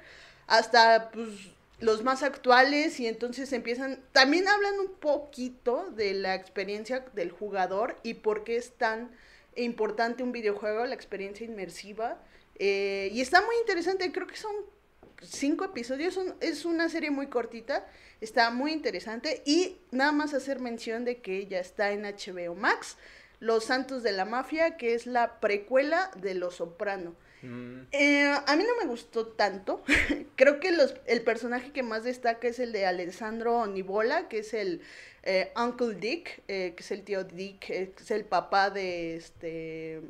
hasta 0.48 1.12
pues 1.12 1.29
los 1.79 2.03
más 2.03 2.24
actuales 2.24 3.00
y 3.00 3.07
entonces 3.07 3.53
empiezan, 3.53 4.01
también 4.12 4.48
hablan 4.48 4.79
un 4.79 4.93
poquito 4.96 5.91
de 5.91 6.13
la 6.15 6.34
experiencia 6.36 7.05
del 7.13 7.31
jugador 7.31 7.98
y 8.03 8.15
por 8.15 8.43
qué 8.43 8.57
es 8.57 8.72
tan 8.72 9.12
importante 9.55 10.24
un 10.24 10.31
videojuego, 10.31 10.86
la 10.86 10.96
experiencia 10.96 11.46
inmersiva. 11.46 12.22
eh, 12.60 13.10
y 13.13 13.22
está 13.22 13.41
muy 13.43 13.55
interesante, 13.57 14.12
creo 14.12 14.25
que 14.25 14.36
son 14.36 14.51
cinco 15.22 15.63
episodios, 15.65 16.15
son- 16.15 16.36
es 16.39 16.65
una 16.65 16.89
serie 16.89 17.12
muy 17.12 17.27
cortita, 17.27 17.86
está 18.19 18.50
muy 18.50 18.72
interesante 18.72 19.43
y 19.46 19.77
nada 19.91 20.12
más 20.12 20.34
hacer 20.34 20.60
mención 20.60 21.05
de 21.05 21.22
que 21.22 21.46
ya 21.46 21.60
está 21.60 21.91
en 21.91 22.03
HBO 22.05 22.55
Max, 22.55 22.98
Los 23.39 23.65
Santos 23.65 24.01
de 24.01 24.12
la 24.12 24.25
Mafia, 24.25 24.75
que 24.77 24.96
es 24.96 25.05
la 25.05 25.39
precuela 25.39 26.10
de 26.17 26.34
Los 26.34 26.55
Soprano. 26.55 27.15
Mm, 27.41 27.82
Eh, 27.91 28.34
a 28.46 28.56
mí 28.56 28.63
no 28.63 28.75
me 28.82 28.89
gustó 28.89 29.27
tanto. 29.27 29.84
Creo 30.36 30.60
que 30.60 30.72
los, 30.72 30.96
el 31.06 31.22
personaje 31.22 31.72
que 31.72 31.84
más 31.84 32.03
destaca 32.03 32.48
es 32.48 32.60
el 32.60 32.72
de 32.72 32.86
Alessandro 32.86 33.65
Nibola, 33.67 34.27
que 34.27 34.39
es 34.39 34.53
el 34.53 34.82
eh, 35.24 35.51
Uncle 35.56 35.96
Dick, 35.96 36.41
eh, 36.48 36.74
que 36.75 36.84
es 36.84 36.91
el 36.91 37.03
tío 37.03 37.24
Dick, 37.24 37.60
que 37.60 37.94
es 38.00 38.12
el 38.12 38.25
papá 38.25 38.70
de 38.70 39.15
este 39.17 40.01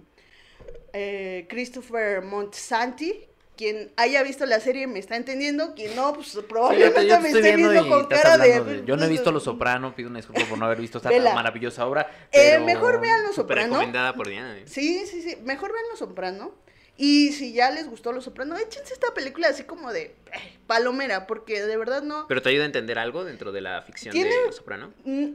Christopher 1.49 2.21
Monsanti. 2.21 3.13
Quien 3.55 3.91
haya 3.97 4.21
visto 4.21 4.45
la 4.45 4.59
serie 4.59 4.85
me 4.85 4.99
está 4.99 5.15
entendiendo, 5.15 5.73
quien 5.73 5.95
no, 5.95 6.13
pues 6.13 6.27
Sí, 6.27 6.35
yo 6.35 6.47
probablemente 6.47 6.99
te, 7.01 7.07
yo 7.07 7.15
te 7.15 7.21
me 7.23 7.29
esté 7.29 7.55
viendo 7.55 7.87
con 7.89 8.05
cara 8.05 8.37
de... 8.37 8.61
de- 8.63 8.85
Yo 8.85 8.95
no 8.97 9.05
he 9.05 9.09
visto 9.09 9.31
Los 9.31 9.45
Soprano, 9.45 9.95
pido 9.95 10.09
una 10.11 10.19
disculpa 10.19 10.43
por 10.47 10.59
no 10.59 10.65
haber 10.65 10.79
visto 10.79 10.99
esta 10.99 11.09
Vela. 11.09 11.33
maravillosa 11.33 11.87
obra. 11.87 12.07
Eh, 12.31 12.59
mejor 12.59 13.01
vean 13.01 13.23
Los 13.23 13.33
Soprano. 13.35 13.73
recomendada 13.73 14.13
por 14.13 14.27
Diana. 14.27 14.59
¿eh? 14.59 14.63
Sí, 14.67 15.07
sí, 15.07 15.23
sí. 15.23 15.37
Mejor 15.43 15.73
vean 15.73 15.85
Los 15.89 15.97
Soprano. 15.97 16.53
Y 16.97 17.31
si 17.33 17.53
ya 17.53 17.69
les 17.71 17.87
gustó 17.87 18.11
Los 18.11 18.23
Soprano, 18.23 18.57
échense 18.57 18.93
esta 18.93 19.13
película 19.13 19.49
así 19.49 19.63
como 19.63 19.93
de 19.93 20.01
eh, 20.33 20.57
palomera, 20.65 21.27
porque 21.27 21.61
de 21.61 21.77
verdad 21.77 22.01
no. 22.01 22.25
Pero 22.27 22.41
te 22.41 22.49
ayuda 22.49 22.63
a 22.63 22.65
entender 22.65 22.97
algo 22.97 23.23
dentro 23.23 23.51
de 23.51 23.61
la 23.61 23.81
ficción 23.83 24.11
Tiene- 24.13 24.29
de 24.35 24.45
Los 24.47 24.55
Soprano. 24.55 24.93
Mm, 25.05 25.27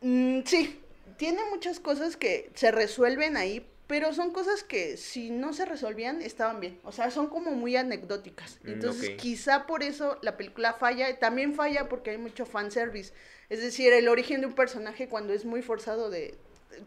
mm, 0.00 0.42
sí, 0.46 0.80
tiene 1.16 1.40
muchas 1.50 1.80
cosas 1.80 2.16
que 2.16 2.50
se 2.54 2.70
resuelven 2.70 3.36
ahí, 3.36 3.66
pero 3.88 4.14
son 4.14 4.32
cosas 4.32 4.62
que 4.62 4.96
si 4.96 5.30
no 5.30 5.52
se 5.52 5.64
resolvían 5.64 6.22
estaban 6.22 6.60
bien. 6.60 6.78
O 6.84 6.92
sea, 6.92 7.10
son 7.10 7.26
como 7.26 7.50
muy 7.50 7.76
anecdóticas. 7.76 8.58
Mm, 8.62 8.68
Entonces, 8.70 9.10
quizá 9.20 9.66
por 9.66 9.82
eso 9.82 10.18
la 10.22 10.36
película 10.36 10.72
falla. 10.74 11.18
También 11.18 11.54
falla 11.54 11.88
porque 11.88 12.10
hay 12.10 12.18
mucho 12.18 12.46
fanservice. 12.46 13.12
Es 13.50 13.60
decir, 13.60 13.92
el 13.92 14.08
origen 14.08 14.40
de 14.40 14.46
un 14.46 14.54
personaje 14.54 15.08
cuando 15.08 15.32
es 15.32 15.44
muy 15.44 15.62
forzado 15.62 16.08
de... 16.10 16.36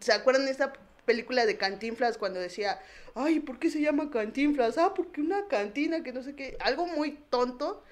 ¿Se 0.00 0.12
acuerdan 0.12 0.46
de 0.46 0.50
esta 0.50 0.72
película 1.06 1.46
de 1.46 1.56
Cantinflas 1.56 2.18
cuando 2.18 2.38
decía, 2.38 2.78
ay, 3.14 3.40
¿por 3.40 3.58
qué 3.58 3.70
se 3.70 3.80
llama 3.80 4.10
Cantinflas? 4.10 4.76
Ah, 4.76 4.92
porque 4.94 5.22
una 5.22 5.48
cantina 5.48 6.02
que 6.02 6.12
no 6.12 6.22
sé 6.22 6.34
qué. 6.34 6.58
Algo 6.60 6.86
muy 6.86 7.18
tonto. 7.30 7.82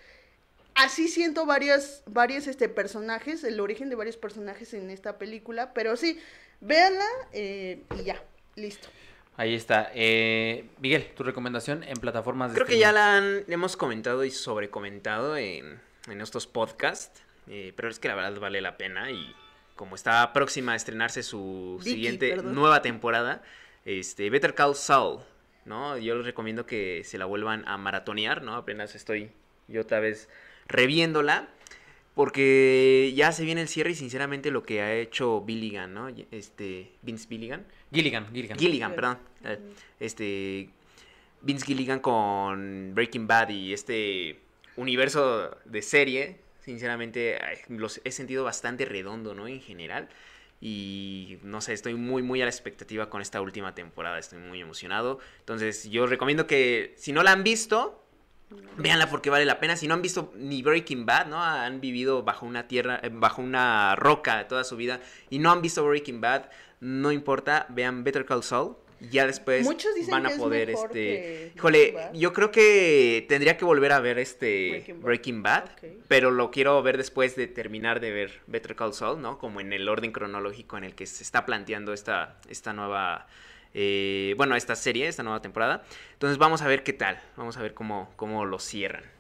Así 0.74 1.08
siento 1.08 1.46
varias, 1.46 2.02
varios 2.06 2.46
este, 2.46 2.68
personajes, 2.68 3.44
el 3.44 3.60
origen 3.60 3.88
de 3.88 3.94
varios 3.94 4.16
personajes 4.16 4.74
en 4.74 4.90
esta 4.90 5.18
película, 5.18 5.72
pero 5.72 5.96
sí, 5.96 6.20
véanla 6.60 7.06
eh, 7.32 7.80
y 7.98 8.02
ya, 8.02 8.20
listo. 8.56 8.88
Ahí 9.36 9.54
está. 9.54 9.90
Eh, 9.94 10.64
Miguel, 10.80 11.06
tu 11.14 11.22
recomendación 11.22 11.84
en 11.84 11.94
plataformas 11.94 12.50
de 12.50 12.56
Creo 12.56 12.66
que 12.66 12.78
ya 12.78 12.92
la 12.92 13.16
han, 13.16 13.44
hemos 13.46 13.76
comentado 13.76 14.24
y 14.24 14.32
sobrecomentado 14.32 15.36
en, 15.36 15.80
en 16.08 16.20
estos 16.20 16.48
podcasts, 16.48 17.22
eh, 17.48 17.72
pero 17.76 17.88
es 17.88 18.00
que 18.00 18.08
la 18.08 18.16
verdad 18.16 18.38
vale 18.40 18.60
la 18.60 18.76
pena 18.76 19.12
y 19.12 19.34
como 19.76 19.94
está 19.94 20.32
próxima 20.32 20.72
a 20.72 20.76
estrenarse 20.76 21.22
su 21.22 21.76
Vicky, 21.80 21.90
siguiente 21.90 22.30
perdón. 22.30 22.54
nueva 22.54 22.82
temporada, 22.82 23.42
este, 23.84 24.30
Better 24.30 24.54
Call 24.54 24.74
Saul, 24.74 25.20
¿no? 25.64 25.96
Yo 25.98 26.14
les 26.16 26.24
recomiendo 26.24 26.66
que 26.66 27.02
se 27.04 27.18
la 27.18 27.24
vuelvan 27.24 27.66
a 27.66 27.76
maratonear, 27.76 28.42
¿no? 28.42 28.54
Apenas 28.54 28.94
estoy 28.94 29.30
yo 29.68 29.80
otra 29.82 30.00
vez 30.00 30.28
reviéndola. 30.66 31.48
Porque 32.14 33.12
ya 33.16 33.32
se 33.32 33.44
viene 33.44 33.62
el 33.62 33.66
cierre 33.66 33.90
y 33.90 33.94
sinceramente 33.96 34.52
lo 34.52 34.62
que 34.62 34.80
ha 34.82 34.94
hecho 34.94 35.40
Billigan, 35.40 35.92
¿no? 35.94 36.08
Este, 36.30 36.92
Vince 37.02 37.26
Billigan. 37.28 37.66
Gilligan, 37.92 38.32
Gilligan. 38.32 38.56
Gilligan, 38.56 38.94
perdón. 38.94 39.18
eh, 39.44 39.58
Este. 39.98 40.68
Vince 41.40 41.66
Gilligan 41.66 41.98
con 41.98 42.92
Breaking 42.94 43.26
Bad 43.26 43.48
y 43.48 43.72
este 43.72 44.38
universo 44.76 45.56
de 45.64 45.82
serie. 45.82 46.36
Sinceramente, 46.64 47.38
los 47.68 48.00
he 48.04 48.10
sentido 48.10 48.44
bastante 48.44 48.84
redondo, 48.84 49.34
¿no? 49.34 49.46
En 49.46 49.60
general. 49.60 50.08
Y 50.60 51.38
no 51.42 51.60
sé, 51.60 51.74
estoy 51.74 51.94
muy, 51.94 52.22
muy 52.22 52.40
a 52.40 52.46
la 52.46 52.50
expectativa 52.50 53.10
con 53.10 53.20
esta 53.20 53.40
última 53.42 53.74
temporada. 53.74 54.18
Estoy 54.18 54.38
muy 54.38 54.60
emocionado. 54.60 55.18
Entonces, 55.40 55.84
yo 55.90 56.06
recomiendo 56.06 56.46
que 56.46 56.94
si 56.96 57.12
no 57.12 57.22
la 57.22 57.32
han 57.32 57.44
visto, 57.44 58.04
Véanla 58.76 59.08
porque 59.08 59.30
vale 59.30 59.44
la 59.44 59.60
pena. 59.60 59.76
Si 59.76 59.86
no 59.86 59.94
han 59.94 60.02
visto 60.02 60.32
ni 60.36 60.62
Breaking 60.62 61.06
Bad, 61.06 61.26
¿no? 61.26 61.42
Han 61.42 61.80
vivido 61.80 62.22
bajo 62.22 62.46
una 62.46 62.66
tierra, 62.66 63.00
eh, 63.02 63.10
bajo 63.12 63.42
una 63.42 63.94
roca 63.96 64.48
toda 64.48 64.64
su 64.64 64.76
vida 64.76 65.00
y 65.30 65.38
no 65.38 65.50
han 65.50 65.62
visto 65.62 65.86
Breaking 65.86 66.20
Bad, 66.20 66.50
no 66.80 67.12
importa, 67.12 67.66
vean 67.70 68.04
Better 68.04 68.24
Call 68.24 68.42
Saul. 68.42 68.76
Ya 69.00 69.26
después 69.26 69.64
Muchos 69.64 69.94
dicen 69.94 70.12
van 70.12 70.26
a 70.26 70.28
que 70.28 70.34
es 70.34 70.40
poder, 70.40 70.68
mejor 70.68 70.86
este, 70.86 71.00
que 71.00 71.52
híjole, 71.56 71.94
yo 72.14 72.32
creo 72.32 72.50
que 72.50 73.26
tendría 73.28 73.56
que 73.56 73.64
volver 73.64 73.92
a 73.92 74.00
ver 74.00 74.18
este 74.18 74.70
Breaking 74.70 75.02
Breaking 75.02 75.42
Bad. 75.42 75.64
Pero 76.08 76.30
lo 76.30 76.50
quiero 76.50 76.82
ver 76.82 76.96
después 76.96 77.36
de 77.36 77.46
terminar 77.46 78.00
de 78.00 78.10
ver 78.10 78.40
Better 78.46 78.76
Call 78.76 78.94
Saul, 78.94 79.20
¿no? 79.20 79.38
Como 79.38 79.60
en 79.60 79.72
el 79.72 79.88
orden 79.88 80.12
cronológico 80.12 80.78
en 80.78 80.84
el 80.84 80.94
que 80.94 81.06
se 81.06 81.22
está 81.22 81.44
planteando 81.46 81.92
esta, 81.92 82.38
esta 82.48 82.72
nueva, 82.72 83.26
eh, 83.74 84.34
bueno, 84.36 84.56
esta 84.56 84.76
serie, 84.76 85.08
esta 85.08 85.22
nueva 85.22 85.42
temporada. 85.42 85.84
Entonces 86.12 86.38
vamos 86.38 86.62
a 86.62 86.68
ver 86.68 86.82
qué 86.82 86.92
tal, 86.92 87.20
vamos 87.36 87.56
a 87.56 87.62
ver 87.62 87.74
cómo, 87.74 88.12
cómo 88.16 88.44
lo 88.44 88.58
cierran. 88.58 89.13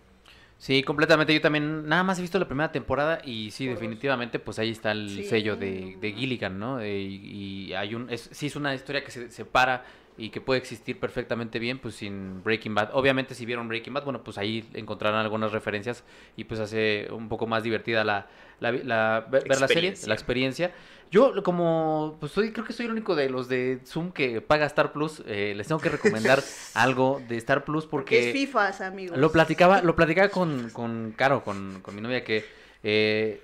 Sí, 0.58 0.82
completamente. 0.82 1.34
Yo 1.34 1.40
también 1.40 1.86
nada 1.88 2.02
más 2.04 2.18
he 2.18 2.22
visto 2.22 2.38
la 2.38 2.46
primera 2.46 2.72
temporada 2.72 3.20
y 3.24 3.50
sí, 3.50 3.66
definitivamente, 3.66 4.38
pues 4.38 4.58
ahí 4.58 4.70
está 4.70 4.92
el 4.92 5.10
Sí. 5.10 5.24
sello 5.24 5.56
de, 5.56 5.96
de 6.00 6.12
Gilligan, 6.12 6.58
¿no? 6.58 6.80
Eh, 6.80 7.00
y, 7.02 7.66
y 7.68 7.72
hay 7.74 7.94
un, 7.94 8.08
es, 8.08 8.30
sí 8.32 8.46
es 8.46 8.56
una 8.56 8.74
historia 8.74 9.04
que 9.04 9.10
se 9.10 9.30
separa 9.30 9.84
y 10.16 10.30
que 10.30 10.40
puede 10.40 10.60
existir 10.60 11.00
perfectamente 11.00 11.58
bien, 11.58 11.78
pues 11.78 11.96
sin 11.96 12.42
Breaking 12.44 12.74
Bad. 12.74 12.90
Obviamente, 12.92 13.34
si 13.34 13.44
vieron 13.46 13.66
Breaking 13.68 13.94
Bad, 13.94 14.04
bueno, 14.04 14.22
pues 14.22 14.38
ahí 14.38 14.64
encontrarán 14.74 15.20
algunas 15.20 15.50
referencias 15.52 16.04
y 16.36 16.44
pues 16.44 16.60
hace 16.60 17.08
un 17.10 17.28
poco 17.28 17.46
más 17.46 17.62
divertida 17.64 18.04
la, 18.04 18.28
la, 18.60 18.70
la- 18.72 19.26
ver 19.30 19.48
la 19.48 19.54
serie, 19.68 19.90
Experiencia. 19.90 20.08
la 20.08 20.14
experiencia. 20.14 20.72
Yo, 21.10 21.42
como, 21.42 22.16
pues 22.20 22.32
soy, 22.32 22.52
creo 22.52 22.64
que 22.64 22.72
soy 22.72 22.86
el 22.86 22.92
único 22.92 23.14
de 23.14 23.28
los 23.28 23.48
de 23.48 23.80
Zoom 23.84 24.10
que 24.12 24.40
paga 24.40 24.66
Star 24.66 24.92
Plus. 24.92 25.22
eh, 25.26 25.52
les 25.56 25.66
tengo 25.68 25.80
que 25.80 25.88
recomendar 25.90 26.42
algo 26.74 27.20
de 27.28 27.36
Star 27.36 27.64
Plus 27.64 27.86
Porque 27.86 28.16
porque... 28.16 28.28
es 28.30 28.32
FIFAs, 28.32 28.80
amigos. 28.80 29.18
Lo 29.18 29.30
platicaba, 29.30 29.82
lo 29.82 29.94
platicaba 29.96 30.28
con, 30.28 30.70
con 30.72 31.12
Caro, 31.16 31.42
con, 31.44 31.80
con 31.82 31.94
mi 31.94 32.00
novia, 32.00 32.24
que 32.24 32.44
eh, 32.82 33.42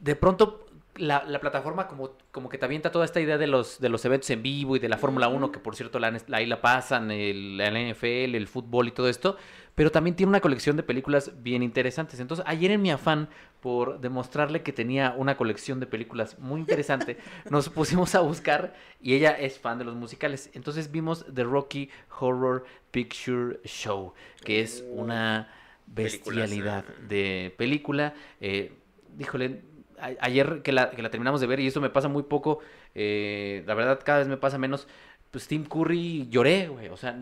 de 0.00 0.16
pronto 0.16 0.63
la, 0.96 1.24
la 1.24 1.40
plataforma 1.40 1.88
como, 1.88 2.10
como 2.30 2.48
que 2.48 2.58
te 2.58 2.64
avienta 2.64 2.92
toda 2.92 3.04
esta 3.04 3.20
idea 3.20 3.38
de 3.38 3.46
los, 3.46 3.80
de 3.80 3.88
los 3.88 4.04
eventos 4.04 4.30
en 4.30 4.42
vivo 4.42 4.76
y 4.76 4.78
de 4.78 4.88
la 4.88 4.98
Fórmula 4.98 5.28
1, 5.28 5.50
que 5.50 5.58
por 5.58 5.76
cierto 5.76 5.98
la, 5.98 6.16
ahí 6.32 6.46
la 6.46 6.60
pasan, 6.60 7.10
el, 7.10 7.56
la 7.56 7.70
NFL, 7.70 8.34
el 8.34 8.46
fútbol 8.46 8.88
y 8.88 8.92
todo 8.92 9.08
esto, 9.08 9.36
pero 9.74 9.90
también 9.90 10.14
tiene 10.14 10.30
una 10.30 10.40
colección 10.40 10.76
de 10.76 10.82
películas 10.82 11.32
bien 11.42 11.62
interesantes. 11.62 12.20
Entonces, 12.20 12.44
ayer 12.48 12.70
en 12.70 12.82
mi 12.82 12.90
afán 12.90 13.28
por 13.60 14.00
demostrarle 14.00 14.62
que 14.62 14.72
tenía 14.72 15.14
una 15.16 15.36
colección 15.36 15.80
de 15.80 15.86
películas 15.86 16.38
muy 16.38 16.60
interesante, 16.60 17.16
nos 17.50 17.68
pusimos 17.68 18.14
a 18.14 18.20
buscar 18.20 18.74
y 19.00 19.14
ella 19.14 19.30
es 19.32 19.58
fan 19.58 19.78
de 19.78 19.84
los 19.84 19.96
musicales. 19.96 20.50
Entonces 20.54 20.90
vimos 20.90 21.24
The 21.32 21.44
Rocky 21.44 21.90
Horror 22.20 22.64
Picture 22.90 23.60
Show, 23.64 24.12
que 24.44 24.60
es 24.60 24.84
una 24.90 25.48
Películas, 25.92 26.50
bestialidad 26.50 26.84
de 27.08 27.54
película. 27.56 28.14
Eh, 28.40 28.72
híjole, 29.18 29.62
a- 29.98 30.10
ayer 30.20 30.62
que 30.62 30.72
la, 30.72 30.90
que 30.90 31.02
la 31.02 31.10
terminamos 31.10 31.40
de 31.40 31.46
ver, 31.46 31.60
y 31.60 31.66
eso 31.66 31.80
me 31.80 31.90
pasa 31.90 32.08
muy 32.08 32.22
poco, 32.24 32.58
eh, 32.94 33.62
la 33.66 33.74
verdad 33.74 34.00
cada 34.04 34.18
vez 34.20 34.28
me 34.28 34.36
pasa 34.36 34.58
menos. 34.58 34.86
Pues 35.30 35.48
Tim 35.48 35.64
Curry 35.64 36.28
lloré, 36.30 36.68
güey. 36.68 36.86
O 36.90 36.96
sea, 36.96 37.18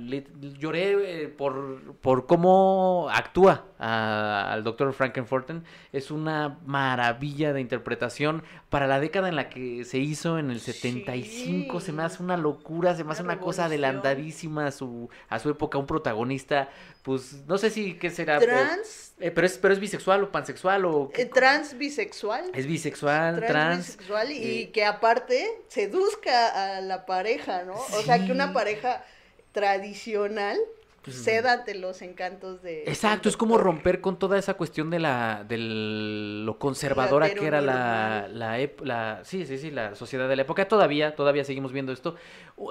lloré 0.59 1.23
eh, 1.23 1.29
por, 1.29 1.95
por 2.03 2.27
cómo 2.27 3.09
actúa 3.11 3.65
a- 3.79 4.53
al 4.53 4.65
doctor 4.65 4.93
Frankenforten. 4.93 5.65
Es 5.95 6.11
una 6.11 6.59
maravilla 6.67 7.55
de 7.55 7.63
interpretación 7.63 8.43
para 8.69 8.87
la 8.87 9.01
década 9.01 9.31
en 9.31 9.37
la 9.37 9.49
que 9.49 9.85
se 9.87 9.97
hizo, 9.97 10.39
en 10.39 10.51
el 10.51 10.61
75. 10.61 11.81
Se 11.81 11.93
me 11.93 12.03
Sí. 12.03 12.07
hace 12.07 12.23
una 12.23 12.37
locura, 12.37 12.95
se 12.95 13.03
me 13.03 13.13
hace 13.13 13.23
Una 13.23 13.33
una 13.33 13.41
cosa 13.43 13.65
adelantadísima 13.65 14.67
a 14.67 14.73
su, 14.73 15.09
a 15.31 15.39
su 15.39 15.49
época. 15.49 15.79
Un 15.79 15.87
protagonista, 15.87 16.69
pues 17.03 17.33
no 17.47 17.59
sé 17.59 17.71
si 17.71 17.95
qué 17.95 18.11
será. 18.11 18.39
Trans, 18.39 19.15
eh, 19.19 19.31
pero, 19.31 19.47
es, 19.47 19.59
pero 19.59 19.75
es 19.75 19.81
bisexual 19.81 20.23
o 20.25 20.33
pansexual 20.33 20.85
o... 20.85 21.11
qué 21.11 21.23
eh, 21.23 21.27
trans 21.27 21.77
bisexual. 21.77 22.51
Es 22.55 22.67
bisexual, 22.67 23.37
trans, 23.37 23.51
trans. 23.51 23.87
bisexual 23.87 24.33
y 24.33 24.63
eh, 24.63 24.71
que 24.71 24.85
aparte 24.85 25.63
seduzca 25.69 26.77
a 26.77 26.81
la 26.81 27.05
pareja, 27.05 27.65
¿no? 27.65 27.75
O 27.75 28.03
sea, 28.03 28.25
que 28.25 28.31
una 28.31 28.53
pareja 28.53 29.05
tradicional 29.53 30.59
Pues, 31.03 31.25
ceda 31.25 31.55
ante 31.55 31.75
los 31.75 32.01
encantos 32.01 32.63
de... 32.63 32.85
Exacto, 32.85 33.29
es 33.29 33.37
como 33.37 33.59
romper 33.59 34.01
con 34.01 34.21
toda 34.21 34.39
esa 34.39 34.55
cuestión 34.55 34.89
de 34.89 35.01
la 35.01 35.43
de 35.49 35.59
lo 35.59 36.59
conservadora 36.61 37.35
que 37.35 37.45
era 37.45 37.61
la, 37.61 38.29
la, 38.33 38.57
la 38.85 39.21
sí, 39.25 39.45
sí, 39.45 39.59
sí, 39.59 39.73
la 39.73 39.97
sociedad 39.97 40.29
de 40.29 40.37
la 40.37 40.43
época. 40.43 40.69
Todavía, 40.69 41.17
todavía 41.17 41.43
seguimos 41.45 41.73
viendo 41.73 41.93
esto. 41.93 42.15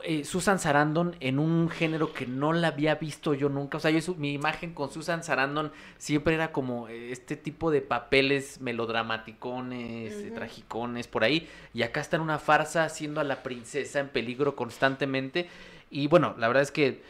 Eh, 0.03 0.23
Susan 0.23 0.59
Sarandon 0.59 1.17
en 1.19 1.39
un 1.39 1.69
género 1.69 2.13
que 2.13 2.25
no 2.25 2.53
la 2.53 2.69
había 2.69 2.95
visto 2.95 3.33
yo 3.33 3.49
nunca. 3.49 3.75
O 3.77 3.79
sea, 3.81 3.91
yo 3.91 3.99
su- 4.01 4.15
mi 4.15 4.31
imagen 4.31 4.73
con 4.73 4.89
Susan 4.89 5.23
Sarandon 5.23 5.73
siempre 5.97 6.35
era 6.35 6.53
como 6.53 6.87
eh, 6.87 7.11
este 7.11 7.35
tipo 7.35 7.69
de 7.69 7.81
papeles 7.81 8.61
melodramaticones, 8.61 10.13
eh, 10.13 10.31
tragicones, 10.33 11.07
por 11.07 11.23
ahí. 11.23 11.49
Y 11.73 11.83
acá 11.83 12.01
está 12.01 12.15
en 12.15 12.21
una 12.21 12.39
farsa 12.39 12.85
haciendo 12.85 13.19
a 13.21 13.23
la 13.23 13.43
princesa 13.43 13.99
en 13.99 14.09
peligro 14.09 14.55
constantemente. 14.55 15.49
Y 15.89 16.07
bueno, 16.07 16.35
la 16.37 16.47
verdad 16.47 16.63
es 16.63 16.71
que 16.71 17.01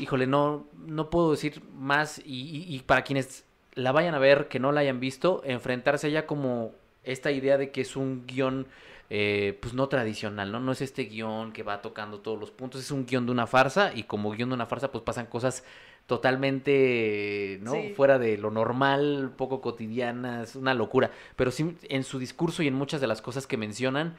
híjole, 0.00 0.26
no, 0.26 0.66
no 0.86 1.10
puedo 1.10 1.30
decir 1.32 1.62
más 1.78 2.20
y, 2.24 2.64
y- 2.66 2.74
y 2.74 2.80
para 2.80 3.02
quienes 3.04 3.44
la 3.74 3.92
vayan 3.92 4.14
a 4.14 4.18
ver, 4.18 4.48
que 4.48 4.58
no 4.58 4.72
la 4.72 4.80
hayan 4.80 4.98
visto, 5.00 5.42
enfrentarse 5.44 6.06
a 6.06 6.10
ella 6.10 6.26
como 6.26 6.72
esta 7.04 7.30
idea 7.30 7.56
de 7.58 7.70
que 7.70 7.82
es 7.82 7.96
un 7.96 8.26
guion 8.26 8.66
eh, 9.12 9.58
pues 9.60 9.74
no 9.74 9.88
tradicional, 9.88 10.52
¿no? 10.52 10.60
No 10.60 10.70
es 10.72 10.80
este 10.82 11.04
guion 11.04 11.52
que 11.52 11.62
va 11.64 11.82
tocando 11.82 12.20
todos 12.20 12.38
los 12.38 12.50
puntos, 12.52 12.80
es 12.80 12.90
un 12.92 13.06
guion 13.06 13.26
de 13.26 13.32
una 13.32 13.46
farsa 13.46 13.92
y 13.94 14.04
como 14.04 14.30
guion 14.32 14.50
de 14.50 14.54
una 14.54 14.66
farsa 14.66 14.92
pues 14.92 15.02
pasan 15.02 15.26
cosas 15.26 15.64
totalmente, 16.06 17.58
¿no? 17.62 17.72
Sí. 17.72 17.92
Fuera 17.96 18.18
de 18.18 18.36
lo 18.38 18.50
normal, 18.50 19.32
poco 19.36 19.60
cotidianas, 19.60 20.56
una 20.56 20.74
locura. 20.74 21.10
Pero 21.36 21.50
sí, 21.50 21.76
en 21.88 22.04
su 22.04 22.18
discurso 22.18 22.62
y 22.62 22.66
en 22.68 22.74
muchas 22.74 23.00
de 23.00 23.06
las 23.06 23.22
cosas 23.22 23.46
que 23.46 23.56
mencionan, 23.56 24.16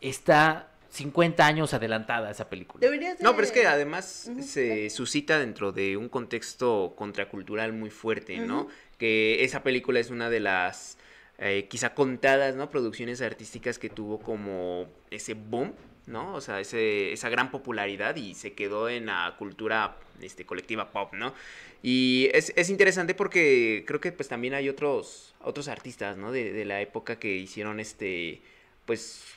está 0.00 0.68
50 0.96 1.46
años 1.46 1.74
adelantada 1.74 2.30
esa 2.30 2.48
película. 2.48 2.80
Deberías 2.80 3.18
de... 3.18 3.24
No, 3.24 3.34
pero 3.34 3.46
es 3.46 3.52
que 3.52 3.66
además 3.66 4.30
se 4.40 4.90
suscita 4.90 5.38
dentro 5.38 5.72
de 5.72 5.96
un 5.96 6.08
contexto 6.08 6.94
contracultural 6.96 7.72
muy 7.72 7.90
fuerte, 7.90 8.38
¿no? 8.38 8.68
Que 8.98 9.44
esa 9.44 9.62
película 9.62 10.00
es 10.00 10.10
una 10.10 10.30
de 10.30 10.40
las 10.40 10.98
eh, 11.38 11.66
quizá 11.68 11.94
contadas, 11.94 12.56
¿no? 12.56 12.70
Producciones 12.70 13.20
artísticas 13.20 13.78
que 13.78 13.90
tuvo 13.90 14.18
como 14.18 14.88
ese 15.10 15.34
boom, 15.34 15.74
¿no? 16.06 16.34
O 16.34 16.40
sea, 16.40 16.60
ese, 16.60 17.12
esa 17.12 17.28
gran 17.28 17.50
popularidad 17.50 18.16
y 18.16 18.34
se 18.34 18.54
quedó 18.54 18.88
en 18.88 19.06
la 19.06 19.34
cultura 19.38 19.98
este, 20.22 20.46
colectiva 20.46 20.92
pop, 20.92 21.12
¿no? 21.12 21.34
Y 21.82 22.30
es, 22.32 22.54
es 22.56 22.70
interesante 22.70 23.14
porque 23.14 23.84
creo 23.86 24.00
que 24.00 24.12
pues 24.12 24.28
también 24.28 24.54
hay 24.54 24.70
otros, 24.70 25.34
otros 25.40 25.68
artistas, 25.68 26.16
¿no? 26.16 26.32
De, 26.32 26.52
de 26.52 26.64
la 26.64 26.80
época 26.80 27.18
que 27.18 27.36
hicieron 27.36 27.80
este, 27.80 28.40
pues, 28.86 29.35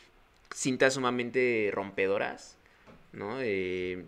cintas 0.53 0.95
sumamente 0.95 1.69
rompedoras, 1.73 2.57
¿no? 3.13 3.37
Eh, 3.41 4.05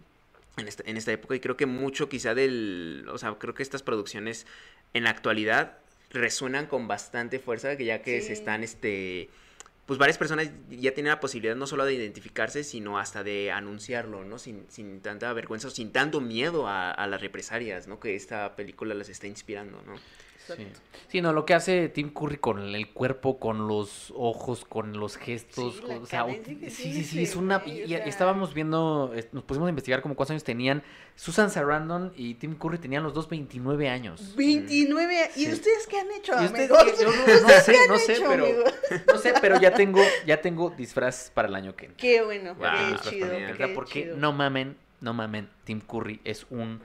en 0.58 0.68
esta, 0.68 0.84
en 0.86 0.98
esta 0.98 1.12
época 1.12 1.36
y 1.36 1.40
creo 1.40 1.56
que 1.58 1.66
mucho 1.66 2.10
quizá 2.10 2.34
del, 2.36 3.06
o 3.12 3.18
sea, 3.18 3.36
creo 3.36 3.54
que 3.54 3.64
estas 3.64 3.84
producciones 3.84 4.46
en 4.94 5.04
la 5.06 5.10
actualidad 5.12 5.78
resuenan 6.10 6.68
con 6.68 6.88
bastante 6.88 7.40
fuerza, 7.40 7.78
que 7.78 7.86
ya 7.86 8.02
que 8.02 8.20
Sí. 8.22 8.28
se 8.28 8.34
están, 8.34 8.64
este, 8.64 9.30
pues 9.86 9.98
varias 9.98 10.18
personas 10.18 10.52
ya 10.70 10.94
tienen 10.94 11.10
la 11.12 11.20
posibilidad 11.22 11.56
no 11.56 11.68
solo 11.68 11.86
de 11.86 11.94
identificarse, 11.94 12.64
sino 12.64 13.00
hasta 13.00 13.24
de 13.24 13.52
anunciarlo, 13.52 14.24
¿no? 14.26 14.38
Sin, 14.40 14.66
sin 14.70 15.02
tanta 15.02 15.32
vergüenza 15.34 15.70
o 15.70 15.72
sin 15.72 15.92
tanto 15.92 16.20
miedo 16.22 16.68
a, 16.68 16.92
a 16.92 17.08
las 17.08 17.22
represalias, 17.22 17.88
¿no? 17.88 18.00
Que 18.00 18.16
esta 18.16 18.56
película 18.56 18.94
las 18.94 19.08
está 19.10 19.28
inspirando, 19.28 19.82
¿no? 19.86 19.96
Sí. 21.10 21.22
No, 21.22 21.34
lo 21.34 21.46
que 21.46 21.54
hace 21.54 21.90
Tim 21.90 22.10
Curry 22.14 22.38
con 22.38 22.60
el 22.60 22.90
cuerpo, 22.94 23.38
con 23.38 23.68
los 23.68 24.14
ojos, 24.16 24.64
con 24.64 24.94
los 25.00 25.18
gestos, 25.18 25.76
Sí, 25.76 25.82
con- 25.82 26.04
o 26.04 26.06
sea, 26.06 26.26
sí, 26.26 26.70
sí, 26.70 27.04
sí, 27.04 27.24
es 27.24 27.36
una... 27.36 27.62
Y, 27.66 27.94
estábamos 27.94 28.54
viendo, 28.54 29.14
nos 29.34 29.44
pusimos 29.44 29.68
a 29.68 29.70
investigar 29.70 30.02
como 30.02 30.16
cuántos 30.16 30.32
años 30.32 30.44
tenían. 30.46 30.84
Susan 31.16 31.50
Sarandon 31.52 32.14
y 32.16 32.36
Tim 32.36 32.56
Curry 32.56 32.78
tenían 32.78 33.04
los 33.04 33.14
dos 33.14 33.28
29 33.28 33.90
años. 33.90 34.36
29. 34.38 35.32
¿Y 35.36 35.52
ustedes 35.52 35.86
qué 35.88 36.00
han 36.00 36.12
hecho, 36.12 36.34
amigos? 36.34 37.00
yo 37.00 37.12
no, 37.12 37.42
no 37.42 37.50
sé, 37.50 37.76
no 37.90 37.98
sé, 37.98 38.14
hecho, 38.14 38.24
pero... 38.30 38.46
amigos? 38.46 38.74
No 39.08 39.18
sé, 39.18 39.34
pero 39.42 39.60
ya 39.60 39.74
tengo, 39.74 40.02
ya 40.26 40.40
tengo 40.42 40.70
disfraz 40.70 41.30
para 41.34 41.50
el 41.50 41.56
año 41.56 41.76
que 41.76 41.88
entra. 41.88 41.98
Qué 42.02 42.22
bueno, 42.24 42.56
Wow, 42.56 42.70
qué 43.04 43.10
chido, 43.10 43.28
qué 43.58 43.68
porque 43.76 44.04
chido. 44.04 44.18
no 44.18 44.32
mamen, 44.32 44.78
no 45.02 45.14
mamen, 45.14 45.50
Tim 45.66 45.82
Curry 45.82 46.22
es 46.24 46.46
un 46.50 46.80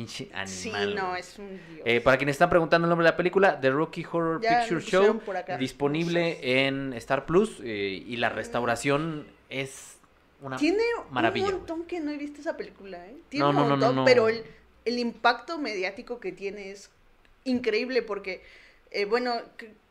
pinche 0.00 0.28
animal. 0.32 0.48
Sí, 0.48 0.72
no, 0.94 1.08
güey. 1.10 1.20
es 1.20 1.38
un 1.38 1.48
dios. 1.48 1.82
Eh, 1.84 2.00
para 2.00 2.16
quienes 2.16 2.34
están 2.34 2.50
preguntando 2.50 2.86
el 2.86 2.90
nombre 2.90 3.04
de 3.04 3.10
la 3.10 3.16
película, 3.16 3.60
The 3.60 3.70
Rocky 3.70 4.04
Horror 4.10 4.40
Ya 4.40 4.60
Picture 4.60 4.80
Show, 4.80 5.20
disponible 5.58 6.66
en 6.66 6.92
Star 6.94 7.26
Plus 7.26 7.60
eh, 7.62 8.02
y 8.06 8.16
la 8.16 8.28
restauración 8.30 9.26
es 9.48 9.98
una 10.40 10.56
Tiene 10.56 10.82
maravilla, 11.10 11.46
un 11.46 11.50
güey. 11.52 11.58
montón 11.60 11.84
que 11.86 12.00
no 12.00 12.10
he 12.10 12.16
visto 12.16 12.40
esa 12.40 12.56
película, 12.56 13.06
¿eh? 13.06 13.16
Tiene 13.28 13.44
No, 13.44 13.50
un 13.50 13.56
no, 13.56 13.62
no, 13.68 13.76
no, 13.76 13.86
montón, 13.88 14.04
pero 14.06 14.28
el, 14.28 14.42
el 14.84 14.98
impacto 14.98 15.58
mediático 15.58 16.18
que 16.18 16.32
tiene 16.32 16.70
es 16.70 16.90
increíble 17.44 18.02
porque, 18.02 18.42
eh, 18.90 19.04
bueno, 19.04 19.34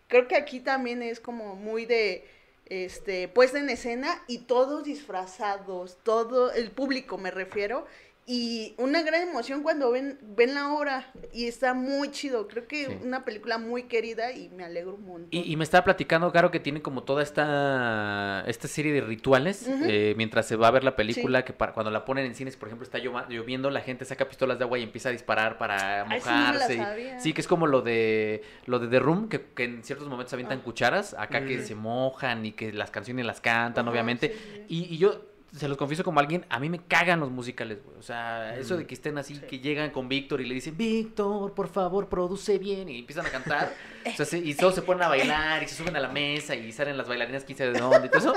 creo 0.08 0.28
que 0.28 0.36
aquí 0.36 0.60
también 0.60 1.04
es 1.04 1.20
como 1.20 1.56
muy 1.56 1.86
de, 1.86 2.28
este, 2.66 3.28
puesta 3.28 3.60
en 3.60 3.70
escena 3.70 4.22
y 4.28 4.40
todos 4.40 4.84
disfrazados, 4.84 5.98
todo, 6.04 6.52
el 6.52 6.72
público 6.72 7.18
me 7.18 7.32
refiero, 7.32 7.86
y 8.32 8.76
una 8.78 9.02
gran 9.02 9.28
emoción 9.28 9.64
cuando 9.64 9.90
ven, 9.90 10.20
ven 10.22 10.54
la 10.54 10.72
obra 10.74 11.12
y 11.34 11.48
está 11.48 11.74
muy 11.74 12.12
chido, 12.12 12.48
creo 12.48 12.68
que 12.68 12.86
Sí. 12.86 12.98
una 13.04 13.26
película 13.26 13.58
muy 13.58 13.84
querida 13.84 14.32
y 14.34 14.50
me 14.50 14.64
alegro 14.64 14.94
un 14.94 15.06
montón. 15.06 15.28
Y, 15.32 15.52
y 15.52 15.56
me 15.58 15.64
estaba 15.64 15.84
platicando, 15.84 16.32
Caro, 16.32 16.52
que 16.52 16.60
tiene 16.60 16.84
como 16.84 17.02
toda 17.04 17.24
esta, 17.24 18.44
esta 18.48 18.68
serie 18.68 18.94
de 18.94 19.02
rituales 19.02 19.66
eh, 19.68 20.14
mientras 20.16 20.46
se 20.48 20.56
va 20.56 20.68
a 20.68 20.72
ver 20.72 20.84
la 20.84 20.96
película, 20.96 21.44
que 21.44 21.54
para, 21.54 21.74
cuando 21.74 21.90
la 21.90 22.06
ponen 22.06 22.26
en 22.26 22.36
cines, 22.36 22.56
por 22.56 22.68
ejemplo, 22.68 22.84
está 22.84 23.00
lloviendo, 23.00 23.72
la 23.72 23.82
gente 23.82 24.06
saca 24.06 24.28
pistolas 24.28 24.60
de 24.60 24.66
agua 24.66 24.78
y 24.78 24.84
empieza 24.84 25.10
a 25.10 25.12
disparar 25.12 25.58
para 25.58 26.04
no 26.06 26.16
mojarse. 26.16 26.76
y- 26.76 27.20
sí, 27.20 27.34
que 27.34 27.42
es 27.42 27.48
como 27.48 27.66
lo 27.66 27.82
de 27.82 28.44
lo 28.66 28.78
de 28.78 28.88
The 28.90 29.00
Room, 29.00 29.28
que, 29.30 29.42
que 29.56 29.64
en 29.64 29.84
ciertos 29.84 30.08
momentos 30.08 30.34
avientan 30.34 30.60
Ah. 30.60 30.64
cucharas, 30.64 31.16
acá 31.18 31.46
que 31.46 31.64
se 31.64 31.74
mojan 31.74 32.46
y 32.46 32.52
que 32.52 32.72
las 32.74 32.92
canciones 32.92 33.26
las 33.26 33.42
cantan, 33.42 33.88
obviamente. 33.88 34.36
sí. 34.36 34.66
Y, 34.70 34.94
y 34.94 34.98
yo 35.00 35.26
se 35.56 35.68
los 35.68 35.78
confieso 35.78 36.04
como 36.04 36.20
alguien, 36.20 36.46
a 36.50 36.60
mí 36.60 36.70
me 36.70 36.80
cagan 36.80 37.20
los 37.20 37.32
musicales, 37.32 37.80
güey. 37.84 37.98
O 37.98 38.04
sea, 38.04 38.56
eso 38.58 38.78
de 38.78 38.86
que 38.86 38.94
estén 38.94 39.18
así, 39.18 39.36
Sí. 39.36 39.42
que 39.50 39.60
llegan 39.60 39.90
con 39.92 40.08
Víctor 40.08 40.42
y 40.42 40.46
le 40.46 40.54
dicen, 40.54 40.78
Víctor, 40.78 41.54
por 41.54 41.68
favor, 41.70 42.08
produce 42.08 42.58
bien. 42.60 42.88
Y 42.90 43.00
empiezan 43.00 43.26
a 43.26 43.30
cantar. 43.30 43.74
o 44.06 44.12
sea, 44.16 44.26
se- 44.26 44.38
y 44.40 44.54
todos 44.54 44.76
se 44.76 44.82
ponen 44.82 45.04
a 45.04 45.08
bailar 45.10 45.62
y 45.64 45.68
se 45.68 45.76
suben 45.76 45.96
a 45.96 46.00
la 46.00 46.08
mesa 46.10 46.56
y 46.56 46.72
salen 46.72 46.98
las 46.98 47.08
bailarinas 47.08 47.44
quién 47.44 47.58
sabe 47.58 47.72
de 47.74 47.80
dónde. 47.80 48.08
Y 48.08 48.10
todo 48.10 48.20
eso 48.20 48.34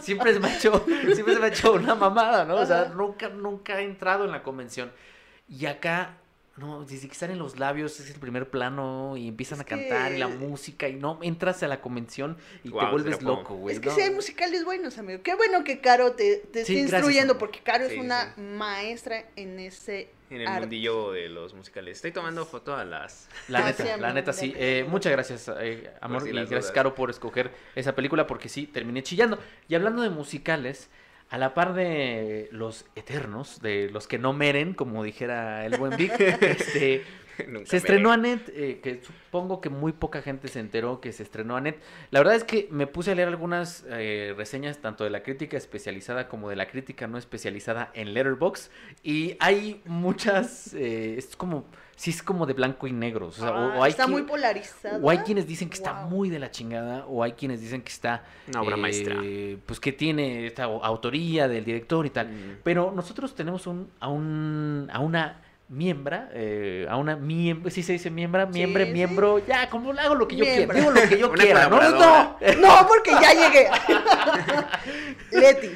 siempre 0.00 0.32
se 0.32 0.40
me 0.40 0.48
ha 0.48 0.56
hecho, 0.56 0.84
siempre 1.14 1.34
se 1.34 1.38
me 1.40 1.46
ha 1.46 1.48
hecho 1.48 1.72
una 1.74 1.94
mamada, 1.94 2.44
¿no? 2.44 2.56
O 2.56 2.66
sea, 2.66 2.86
nunca, 2.94 3.28
nunca 3.28 3.80
he 3.80 3.84
entrado 3.84 4.24
en 4.24 4.30
la 4.32 4.42
convención. 4.42 4.90
Y 5.48 5.66
acá, 5.66 6.16
no, 6.56 6.84
desde 6.84 7.08
que 7.08 7.14
salen 7.16 7.38
los 7.38 7.58
labios 7.58 7.98
es 7.98 8.10
el 8.10 8.20
primer 8.20 8.48
plano 8.48 9.16
y 9.16 9.28
empiezan 9.28 9.56
Es 9.58 9.62
a 9.62 9.64
cantar 9.64 10.12
y 10.12 10.18
la 10.18 10.28
música 10.28 10.88
y 10.88 10.94
no 10.94 11.18
entras 11.22 11.62
a 11.64 11.68
la 11.68 11.80
convención 11.80 12.36
y 12.62 12.70
te 12.70 12.74
vuelves 12.74 13.22
loco, 13.22 13.54
güey. 13.54 13.74
Es 13.74 13.80
que 13.80 13.88
¿no? 13.88 13.94
sí 13.94 14.00
hay 14.02 14.10
musicales 14.10 14.64
buenos, 14.64 14.96
amigo. 14.98 15.20
Qué 15.22 15.34
bueno 15.34 15.64
que 15.64 15.80
Caro 15.80 16.12
te, 16.12 16.36
te 16.36 16.64
Sí, 16.64 16.74
esté 16.74 16.74
gracias, 16.74 16.92
instruyendo, 17.00 17.32
amigo. 17.32 17.38
porque 17.38 17.60
Caro 17.60 17.88
Sí, 17.88 17.94
es 17.94 18.00
una 18.00 18.34
sí. 18.34 18.40
maestra 18.40 19.24
en 19.34 19.58
ese 19.58 20.10
En 20.30 20.42
el 20.42 20.46
arte. 20.46 20.60
mundillo 20.60 21.10
de 21.10 21.28
los 21.28 21.54
musicales. 21.54 21.96
Estoy 21.96 22.12
tomando 22.12 22.46
foto 22.46 22.76
a 22.76 22.84
las... 22.84 23.28
La 23.48 23.64
neta, 23.64 23.82
sí, 23.82 23.88
la 23.88 23.94
amigo, 23.94 24.12
neta 24.12 24.32
sí. 24.32 24.54
Eh, 24.56 24.84
muchas 24.88 25.10
gracias, 25.12 25.50
eh, 25.60 25.90
amor, 26.00 26.22
si 26.22 26.28
y 26.28 26.32
gracias, 26.32 26.50
dudas. 26.50 26.70
Caro, 26.72 26.94
por 26.94 27.10
escoger 27.10 27.50
esa 27.74 27.94
película, 27.96 28.26
porque 28.28 28.48
sí, 28.48 28.66
terminé 28.68 29.02
chillando. 29.02 29.38
Y 29.68 29.74
hablando 29.74 30.02
de 30.02 30.10
musicales, 30.10 30.88
a 31.34 31.38
la 31.38 31.52
par 31.52 31.74
de 31.74 32.48
los 32.52 32.86
eternos, 32.94 33.60
de 33.60 33.90
los 33.90 34.06
que 34.06 34.20
no 34.20 34.32
meren, 34.32 34.72
como 34.72 35.02
dijera 35.02 35.66
el 35.66 35.76
buen 35.78 35.96
Vic, 35.96 36.12
este, 36.40 37.02
se 37.64 37.76
estrenó 37.76 38.12
Annette, 38.12 38.52
eh, 38.54 38.78
que 38.80 39.02
supongo 39.02 39.60
que 39.60 39.68
muy 39.68 39.90
poca 39.90 40.22
gente 40.22 40.46
se 40.46 40.60
enteró 40.60 41.00
que 41.00 41.12
se 41.12 41.24
estrenó 41.24 41.56
Annette. 41.56 41.82
La 42.12 42.20
verdad 42.20 42.36
es 42.36 42.44
que 42.44 42.68
me 42.70 42.86
puse 42.86 43.10
a 43.10 43.14
leer 43.16 43.26
algunas 43.26 43.84
eh, 43.88 44.32
reseñas, 44.36 44.78
tanto 44.78 45.02
de 45.02 45.10
la 45.10 45.24
crítica 45.24 45.56
especializada 45.56 46.28
como 46.28 46.48
de 46.50 46.54
la 46.54 46.68
crítica 46.68 47.08
no 47.08 47.18
especializada 47.18 47.90
en 47.94 48.14
Letterboxd, 48.14 48.70
y 49.02 49.36
hay 49.40 49.82
muchas, 49.86 50.72
eh, 50.74 51.16
es 51.18 51.34
como, 51.34 51.64
sí 51.96 52.10
es 52.10 52.22
como 52.22 52.46
de 52.46 52.52
blanco 52.54 52.86
y 52.86 52.92
negro. 52.92 53.28
O 53.28 53.32
sea, 53.32 53.48
Ah, 53.48 53.74
o 53.78 53.82
hay 53.84 53.90
está 53.90 54.06
muy 54.06 54.22
polarizada. 54.22 54.98
o 55.02 55.10
hay 55.10 55.18
quienes 55.18 55.46
dicen 55.46 55.68
que 55.68 55.74
está 55.76 55.92
muy 56.06 56.30
de 56.30 56.38
la 56.38 56.50
chingada, 56.50 57.04
o 57.06 57.22
hay 57.22 57.32
quienes 57.32 57.60
dicen 57.60 57.82
que 57.82 57.90
está... 57.92 58.24
Una 58.48 58.62
obra 58.62 58.76
eh, 58.76 58.80
maestra. 58.80 59.16
Pues 59.66 59.80
que 59.80 59.92
tiene 59.92 60.46
esta 60.46 60.66
au- 60.66 60.80
autoría 60.82 61.48
del 61.48 61.64
director 61.64 62.04
y 62.06 62.10
tal. 62.10 62.28
Mm. 62.28 62.58
Pero 62.62 62.92
nosotros 62.94 63.34
tenemos 63.34 63.66
un, 63.66 63.90
a, 64.00 64.08
un, 64.08 64.88
a 64.92 64.98
una 65.00 65.40
miembra, 65.66 66.28
eh, 66.34 66.86
a 66.90 66.96
una 66.98 67.16
miembro, 67.16 67.70
sí 67.70 67.82
se 67.82 67.92
dice 67.94 68.10
miembra, 68.10 68.44
miembre, 68.44 68.84
sí. 68.84 68.92
miembro, 68.92 69.38
ya, 69.46 69.70
como 69.70 69.92
hago 69.92 70.14
lo 70.14 70.28
que 70.28 70.36
yo 70.36 70.44
Miembra. 70.44 70.74
quiera, 70.78 70.92
digo 70.92 71.02
lo 71.02 71.08
que 71.08 71.18
yo 71.18 71.32
quiera, 71.32 71.68
¿no? 71.68 71.80
No, 71.90 72.36
no, 72.60 72.86
porque 72.86 73.10
ya 73.12 73.32
llegué. 73.32 73.68
Leti. 75.32 75.70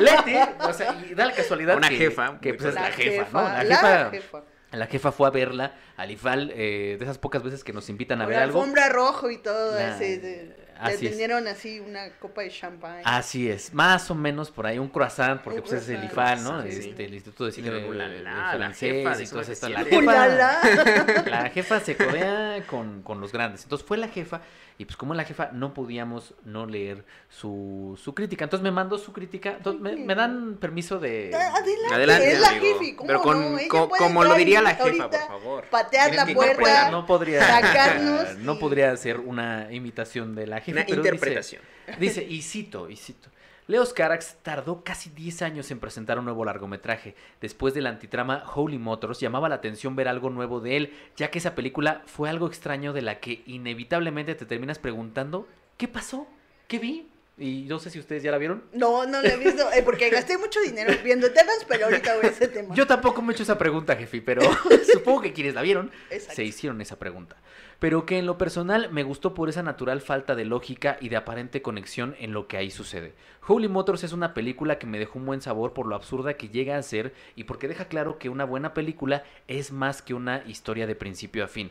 Leti, 0.00 0.34
o 0.60 0.72
sea, 0.72 0.94
y 1.10 1.14
da 1.14 1.26
la 1.26 1.32
casualidad 1.32 1.76
Una 1.76 1.88
que, 1.88 1.96
jefa, 1.96 2.38
que 2.40 2.54
pues 2.54 2.68
es 2.68 2.74
la, 2.74 2.82
jefa, 2.92 3.26
¿no? 3.32 3.42
La 3.48 3.64
la 3.64 3.76
jefa, 3.76 4.10
jefa. 4.10 4.42
La 4.72 4.86
jefa 4.86 5.12
fue 5.12 5.26
a 5.26 5.30
verla 5.30 5.74
al 5.96 6.10
IFAL, 6.10 6.52
eh, 6.54 6.96
de 6.98 7.04
esas 7.04 7.18
pocas 7.18 7.42
veces 7.42 7.64
que 7.64 7.72
nos 7.72 7.88
invitan 7.88 8.20
a 8.20 8.24
Con 8.24 8.28
ver 8.30 8.38
la 8.38 8.44
algo. 8.44 8.60
alfombra 8.60 8.88
rojo 8.88 9.30
y 9.30 9.38
todo. 9.38 9.78
La- 9.78 9.94
así 9.94 10.16
de- 10.16 10.56
le 10.82 10.86
así 10.94 11.04
es. 11.04 11.10
tendieron 11.10 11.46
así 11.46 11.78
una 11.78 12.08
copa 12.18 12.40
de 12.40 12.48
champán. 12.50 13.02
Así 13.04 13.50
es, 13.50 13.74
más 13.74 14.10
o 14.10 14.14
menos 14.14 14.50
por 14.50 14.66
ahí, 14.66 14.78
un 14.78 14.88
croissant, 14.88 15.42
porque 15.42 15.58
Un 15.60 15.66
pues 15.66 15.82
es 15.82 15.88
el 15.90 16.02
IFAL, 16.04 16.42
¿no? 16.42 16.62
sí, 16.62 16.72
sí. 16.72 16.88
Este, 16.90 17.04
el 17.04 17.12
Instituto 17.14 17.44
de 17.44 17.52
Cine 17.52 17.70
de 17.70 17.80
la 18.22 18.52
francés 18.56 18.90
jefa 19.04 19.22
y 19.22 19.26
todo 19.26 19.40
esto. 19.42 19.68
La 19.68 19.84
jefa, 19.84 20.60
la 21.30 21.50
jefa 21.50 21.80
se 21.80 21.96
codea 21.96 22.64
con, 22.66 23.02
con 23.02 23.20
los 23.20 23.30
grandes. 23.32 23.62
Entonces 23.64 23.86
fue 23.86 23.98
la 23.98 24.08
jefa, 24.08 24.40
y 24.80 24.86
pues 24.86 24.96
como 24.96 25.12
es 25.12 25.18
la 25.18 25.24
jefa, 25.24 25.50
no 25.52 25.74
podíamos 25.74 26.32
no 26.42 26.64
leer 26.64 27.04
su, 27.28 28.00
su 28.02 28.14
crítica. 28.14 28.44
Entonces 28.44 28.64
me 28.64 28.70
mandó 28.70 28.96
su 28.96 29.12
crítica. 29.12 29.50
Entonces 29.58 29.82
me, 29.82 29.94
me 29.94 30.14
dan 30.14 30.56
permiso 30.58 30.98
de... 30.98 31.34
Adelante, 31.34 31.94
Adelante, 31.94 32.32
es 32.32 32.40
la 32.40 32.48
amigo. 32.48 32.78
jefe. 32.78 32.96
¿cómo 32.96 33.06
Pero 33.06 33.20
con- 33.20 33.52
no? 33.52 33.58
Ella 33.58 33.68
co- 33.68 33.88
puede 33.90 34.02
como 34.02 34.24
lo 34.24 34.34
diría 34.36 34.62
la 34.62 34.76
jefa, 34.76 35.10
por 35.10 35.20
favor. 35.20 35.64
Patear 35.70 36.14
la 36.14 36.24
puerta. 36.26 36.90
no 36.90 37.04
podría, 37.04 37.46
sacarnos 37.60 38.38
no 38.38 38.54
y- 38.54 38.58
podría 38.58 38.90
hacer 38.92 39.20
una 39.20 39.70
imitación 39.70 40.34
de 40.34 40.46
la 40.46 40.60
jefa. 40.60 40.78
Una 40.78 40.86
pero 40.86 41.02
dice- 41.02 41.08
interpretación. 41.14 41.62
Dice, 41.98 42.22
y 42.24 42.40
cito, 42.40 42.88
y 42.88 42.96
cito. 42.96 43.28
Leos 43.70 43.92
Carax 43.92 44.36
tardó 44.42 44.82
casi 44.82 45.10
10 45.10 45.42
años 45.42 45.70
en 45.70 45.78
presentar 45.78 46.18
un 46.18 46.24
nuevo 46.24 46.44
largometraje. 46.44 47.14
Después 47.40 47.72
de 47.72 47.80
la 47.80 47.90
antitrama 47.90 48.42
Holy 48.52 48.78
Motors, 48.78 49.20
llamaba 49.20 49.48
la 49.48 49.54
atención 49.54 49.94
ver 49.94 50.08
algo 50.08 50.28
nuevo 50.28 50.58
de 50.58 50.76
él, 50.76 50.92
ya 51.16 51.30
que 51.30 51.38
esa 51.38 51.54
película 51.54 52.02
fue 52.06 52.28
algo 52.28 52.48
extraño 52.48 52.92
de 52.92 53.02
la 53.02 53.20
que 53.20 53.44
inevitablemente 53.46 54.34
te 54.34 54.44
terminas 54.44 54.80
preguntando, 54.80 55.46
¿qué 55.76 55.86
pasó? 55.86 56.26
¿Qué 56.66 56.80
vi? 56.80 57.06
Y 57.40 57.62
no 57.62 57.78
sé 57.78 57.88
si 57.88 57.98
ustedes 57.98 58.22
ya 58.22 58.30
la 58.30 58.36
vieron. 58.36 58.62
No, 58.74 59.06
no 59.06 59.22
lo 59.22 59.26
he 59.26 59.36
visto, 59.38 59.72
eh, 59.72 59.82
porque 59.82 60.10
gasté 60.10 60.36
mucho 60.36 60.60
dinero 60.60 60.92
viendo 61.02 61.26
Eternals, 61.26 61.64
pero 61.66 61.86
ahorita 61.86 62.16
voy 62.16 62.26
a 62.26 62.28
ese 62.28 62.48
tema. 62.48 62.74
Yo 62.74 62.86
tampoco 62.86 63.22
me 63.22 63.32
he 63.32 63.34
hecho 63.34 63.44
esa 63.44 63.56
pregunta, 63.56 63.96
jefe, 63.96 64.20
pero 64.20 64.42
supongo 64.92 65.22
que 65.22 65.32
quienes 65.32 65.54
la 65.54 65.62
vieron 65.62 65.90
Exacto. 66.10 66.34
se 66.36 66.44
hicieron 66.44 66.82
esa 66.82 66.98
pregunta. 66.98 67.36
Pero 67.78 68.04
que 68.04 68.18
en 68.18 68.26
lo 68.26 68.36
personal 68.36 68.90
me 68.92 69.04
gustó 69.04 69.32
por 69.32 69.48
esa 69.48 69.62
natural 69.62 70.02
falta 70.02 70.34
de 70.34 70.44
lógica 70.44 70.98
y 71.00 71.08
de 71.08 71.16
aparente 71.16 71.62
conexión 71.62 72.14
en 72.20 72.34
lo 72.34 72.46
que 72.46 72.58
ahí 72.58 72.70
sucede. 72.70 73.14
Holy 73.48 73.68
Motors 73.68 74.04
es 74.04 74.12
una 74.12 74.34
película 74.34 74.78
que 74.78 74.86
me 74.86 74.98
dejó 74.98 75.18
un 75.18 75.24
buen 75.24 75.40
sabor 75.40 75.72
por 75.72 75.86
lo 75.86 75.96
absurda 75.96 76.34
que 76.34 76.50
llega 76.50 76.76
a 76.76 76.82
ser 76.82 77.14
y 77.36 77.44
porque 77.44 77.68
deja 77.68 77.86
claro 77.86 78.18
que 78.18 78.28
una 78.28 78.44
buena 78.44 78.74
película 78.74 79.24
es 79.48 79.72
más 79.72 80.02
que 80.02 80.12
una 80.12 80.44
historia 80.46 80.86
de 80.86 80.94
principio 80.94 81.42
a 81.42 81.48
fin. 81.48 81.70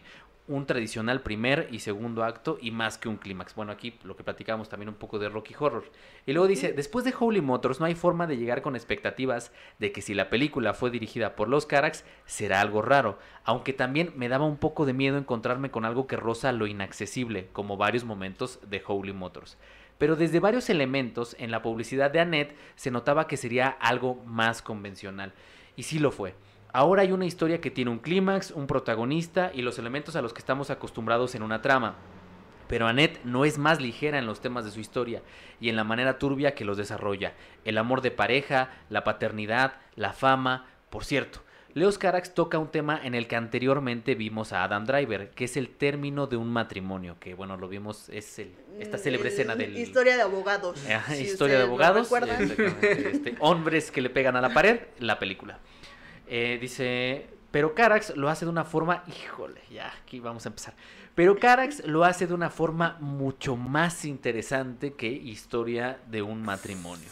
Un 0.49 0.65
tradicional 0.65 1.21
primer 1.21 1.67
y 1.69 1.77
segundo 1.77 2.23
acto 2.23 2.57
y 2.59 2.71
más 2.71 2.97
que 2.97 3.07
un 3.07 3.17
clímax. 3.17 3.53
Bueno, 3.53 3.71
aquí 3.71 3.99
lo 4.03 4.15
que 4.15 4.23
platicábamos 4.23 4.67
también 4.67 4.89
un 4.89 4.95
poco 4.95 5.19
de 5.19 5.29
Rocky 5.29 5.53
Horror. 5.59 5.91
Y 6.25 6.33
luego 6.33 6.47
dice, 6.47 6.73
después 6.73 7.05
de 7.05 7.13
Holy 7.17 7.39
Motors 7.39 7.79
no 7.79 7.85
hay 7.85 7.93
forma 7.93 8.25
de 8.25 8.35
llegar 8.35 8.63
con 8.63 8.75
expectativas 8.75 9.51
de 9.77 9.91
que 9.91 10.01
si 10.01 10.15
la 10.15 10.31
película 10.31 10.73
fue 10.73 10.89
dirigida 10.89 11.35
por 11.35 11.49
los 11.49 11.67
Carax 11.67 12.03
será 12.25 12.61
algo 12.61 12.81
raro, 12.81 13.19
aunque 13.43 13.73
también 13.73 14.11
me 14.15 14.27
daba 14.27 14.47
un 14.47 14.57
poco 14.57 14.87
de 14.87 14.93
miedo 14.93 15.19
encontrarme 15.19 15.69
con 15.69 15.85
algo 15.85 16.07
que 16.07 16.15
roza 16.15 16.51
lo 16.51 16.65
inaccesible, 16.65 17.49
como 17.53 17.77
varios 17.77 18.03
momentos 18.03 18.59
de 18.67 18.81
Holy 18.83 19.13
Motors. 19.13 19.55
Pero 19.99 20.15
desde 20.15 20.39
varios 20.39 20.71
elementos 20.71 21.35
en 21.37 21.51
la 21.51 21.61
publicidad 21.61 22.09
de 22.09 22.21
Annette 22.21 22.57
se 22.75 22.89
notaba 22.89 23.27
que 23.27 23.37
sería 23.37 23.67
algo 23.67 24.15
más 24.25 24.63
convencional. 24.63 25.31
Y 25.75 25.83
sí 25.83 25.99
lo 25.99 26.09
fue. 26.09 26.33
Ahora 26.71 27.01
hay 27.01 27.11
una 27.11 27.25
historia 27.25 27.61
que 27.61 27.71
tiene 27.71 27.89
un 27.91 27.99
clímax, 27.99 28.51
un 28.51 28.67
protagonista 28.67 29.51
y 29.53 29.61
los 29.63 29.79
elementos 29.79 30.15
a 30.15 30.21
los 30.21 30.33
que 30.33 30.39
estamos 30.39 30.69
acostumbrados 30.69 31.33
en 31.35 31.41
una 31.43 31.61
trama. 31.61 31.95
Pero 32.67 32.87
Annette 32.87 33.19
no 33.23 33.45
es 33.45 33.57
más 33.57 33.81
ligera 33.81 34.19
en 34.19 34.27
los 34.27 34.41
temas 34.41 34.63
de 34.65 34.69
su 34.71 34.79
historia 34.79 35.23
y 35.59 35.69
en 35.69 35.75
la 35.75 35.83
manera 35.83 36.19
turbia 36.19 36.53
que 36.53 36.65
los 36.65 36.77
desarrolla. 36.77 37.33
El 37.65 37.79
amor 37.79 38.01
de 38.01 38.11
pareja, 38.11 38.69
la 38.89 39.03
paternidad, 39.03 39.73
la 39.95 40.13
fama. 40.13 40.67
Por 40.91 41.03
cierto, 41.03 41.39
Leos 41.73 41.97
Carax 41.97 42.35
toca 42.35 42.59
un 42.59 42.67
tema 42.69 42.99
en 43.03 43.15
el 43.15 43.27
que 43.27 43.35
anteriormente 43.35 44.13
vimos 44.13 44.53
a 44.53 44.63
Adam 44.63 44.85
Driver, 44.85 45.31
que 45.31 45.45
es 45.45 45.57
el 45.57 45.69
término 45.69 46.27
de 46.27 46.37
un 46.37 46.51
matrimonio, 46.51 47.15
que 47.19 47.33
bueno, 47.33 47.57
lo 47.57 47.67
vimos, 47.67 48.09
es 48.09 48.37
el- 48.37 48.53
esta 48.79 48.97
Mm, 48.97 48.99
célebre 48.99 49.29
escena 49.29 49.55
del... 49.55 49.75
Historia 49.75 50.15
de 50.15 50.21
abogados. 50.21 50.77
Si 51.07 51.23
historia 51.23 51.57
de 51.57 51.63
abogados, 51.63 52.11
este, 52.81 53.35
hombres 53.39 53.89
que 53.89 54.01
le 54.01 54.11
pegan 54.11 54.35
a 54.35 54.41
la 54.41 54.53
pared, 54.53 54.79
la 54.99 55.17
película. 55.17 55.57
Eh, 56.29 56.57
dice, 56.61 57.27
pero 57.51 57.73
Carax 57.73 58.15
lo 58.15 58.29
hace 58.29 58.45
de 58.45 58.51
una 58.51 58.63
forma, 58.63 59.03
híjole, 59.07 59.61
ya, 59.71 59.91
aquí 60.03 60.19
vamos 60.19 60.45
a 60.45 60.49
empezar. 60.49 60.75
Pero 61.15 61.37
Carax 61.37 61.85
lo 61.85 62.03
hace 62.05 62.27
de 62.27 62.33
una 62.33 62.49
forma 62.51 62.97
mucho 62.99 63.55
más 63.55 64.05
interesante 64.05 64.93
que 64.93 65.07
historia 65.07 65.99
de 66.07 66.21
un 66.21 66.43
matrimonio. 66.43 67.09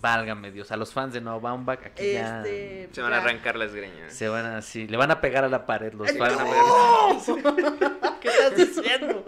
Válgame 0.00 0.50
Dios, 0.52 0.72
a 0.72 0.76
los 0.76 0.92
fans 0.92 1.14
de 1.14 1.20
Noah 1.20 1.38
Baumbach 1.38 1.84
aquí 1.86 2.12
ya 2.12 2.38
Este, 2.42 2.88
Se 2.92 3.00
van 3.02 3.12
a 3.14 3.18
arrancar 3.18 3.56
las 3.56 3.74
greñas. 3.74 4.12
se 4.12 4.28
van 4.28 4.44
a, 4.46 4.62
sí, 4.62 4.86
le 4.86 4.96
van 4.96 5.10
a 5.10 5.20
pegar 5.20 5.44
a 5.44 5.48
la 5.48 5.66
pared 5.66 5.92
los 5.94 6.10
fans. 6.12 6.36
no. 6.38 7.34
¿Qué 8.20 8.28
estás 8.28 8.56
diciendo? 8.56 9.24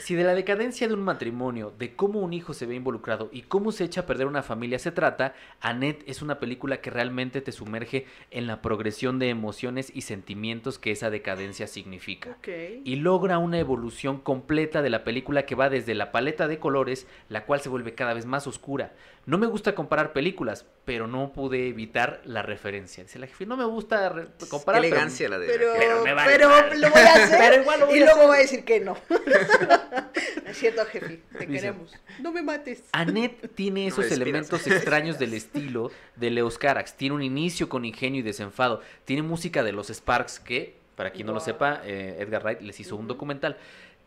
Si 0.00 0.14
de 0.14 0.24
la 0.24 0.34
decadencia 0.34 0.88
de 0.88 0.94
un 0.94 1.02
matrimonio, 1.02 1.72
de 1.78 1.94
cómo 1.94 2.20
un 2.20 2.32
hijo 2.32 2.54
se 2.54 2.66
ve 2.66 2.74
involucrado 2.74 3.28
y 3.32 3.42
cómo 3.42 3.72
se 3.72 3.84
echa 3.84 4.02
a 4.02 4.06
perder 4.06 4.26
una 4.26 4.42
familia 4.42 4.78
se 4.78 4.92
trata, 4.92 5.34
Annette 5.60 6.02
es 6.08 6.22
una 6.22 6.38
película 6.38 6.80
que 6.80 6.90
realmente 6.90 7.40
te 7.40 7.52
sumerge 7.52 8.06
en 8.30 8.46
la 8.46 8.62
progresión 8.62 9.18
de 9.18 9.28
emociones 9.28 9.92
y 9.94 10.02
sentimientos 10.02 10.78
que 10.78 10.90
esa 10.90 11.10
decadencia 11.10 11.66
significa. 11.66 12.36
Y 12.84 12.96
logra 12.96 13.38
una 13.38 13.58
evolución 13.58 14.18
completa 14.18 14.82
de 14.82 14.90
la 14.90 15.04
película 15.04 15.46
que 15.46 15.54
va 15.54 15.70
desde 15.70 15.94
la 15.94 16.12
paleta 16.12 16.48
de 16.48 16.58
colores, 16.58 17.06
la 17.28 17.44
cual 17.44 17.60
se 17.60 17.68
vuelve 17.68 17.94
cada 17.94 18.14
vez 18.14 18.26
más 18.26 18.46
oscura. 18.46 18.92
No 19.28 19.36
me 19.36 19.46
gusta 19.46 19.74
comparar 19.74 20.14
películas, 20.14 20.64
pero 20.86 21.06
no 21.06 21.32
pude 21.34 21.68
evitar 21.68 22.22
la 22.24 22.40
referencia. 22.40 23.04
Dice 23.04 23.18
la 23.18 23.26
jefe, 23.26 23.44
no 23.44 23.58
me 23.58 23.64
gusta 23.66 24.10
comparar. 24.48 24.80
Qué 24.80 24.88
pero- 24.88 24.96
elegancia 24.96 25.28
la 25.28 25.38
de 25.38 25.46
Pero, 25.48 25.72
Pero 25.78 26.02
me 26.02 26.14
vale 26.14 26.32
pero 26.32 26.48
lo 26.48 26.90
voy 26.90 27.00
a 27.02 27.12
hacer 27.14 27.38
Pero 27.38 27.60
igual 27.60 27.80
lo 27.80 27.86
voy 27.86 27.98
y 27.98 28.02
a 28.02 28.04
luego 28.06 28.16
hacer. 28.20 28.26
voy 28.28 28.36
a 28.36 28.40
decir 28.40 28.64
que 28.64 28.80
no. 28.80 28.96
es 30.46 30.56
cierto, 30.58 30.84
jefe, 30.86 31.20
te 31.38 31.46
Dice, 31.46 31.52
queremos. 31.52 31.92
No 32.20 32.32
me 32.32 32.42
mates. 32.42 32.84
Annette 32.92 33.54
tiene 33.54 33.82
No 33.82 33.88
esos 33.88 34.04
despidas. 34.04 34.20
elementos 34.22 34.66
extraños 34.66 35.18
del 35.18 35.34
estilo 35.34 35.90
de 36.16 36.30
Leos 36.30 36.56
Carax. 36.58 36.94
Tiene 36.94 37.14
un 37.14 37.22
inicio 37.22 37.68
con 37.68 37.84
ingenio 37.84 38.20
y 38.20 38.22
desenfado. 38.22 38.80
Tiene 39.04 39.22
música 39.22 39.62
de 39.62 39.72
los 39.72 39.88
Sparks 39.88 40.40
que, 40.40 40.76
para 40.96 41.10
quien 41.12 41.26
no 41.26 41.32
lo 41.34 41.40
Wow. 41.40 41.44
sepa, 41.44 41.82
eh, 41.84 42.16
Edgar 42.20 42.42
Wright 42.44 42.60
les 42.62 42.80
hizo 42.80 42.96
un 42.96 43.02
Ujú. 43.02 43.08
documental. 43.08 43.58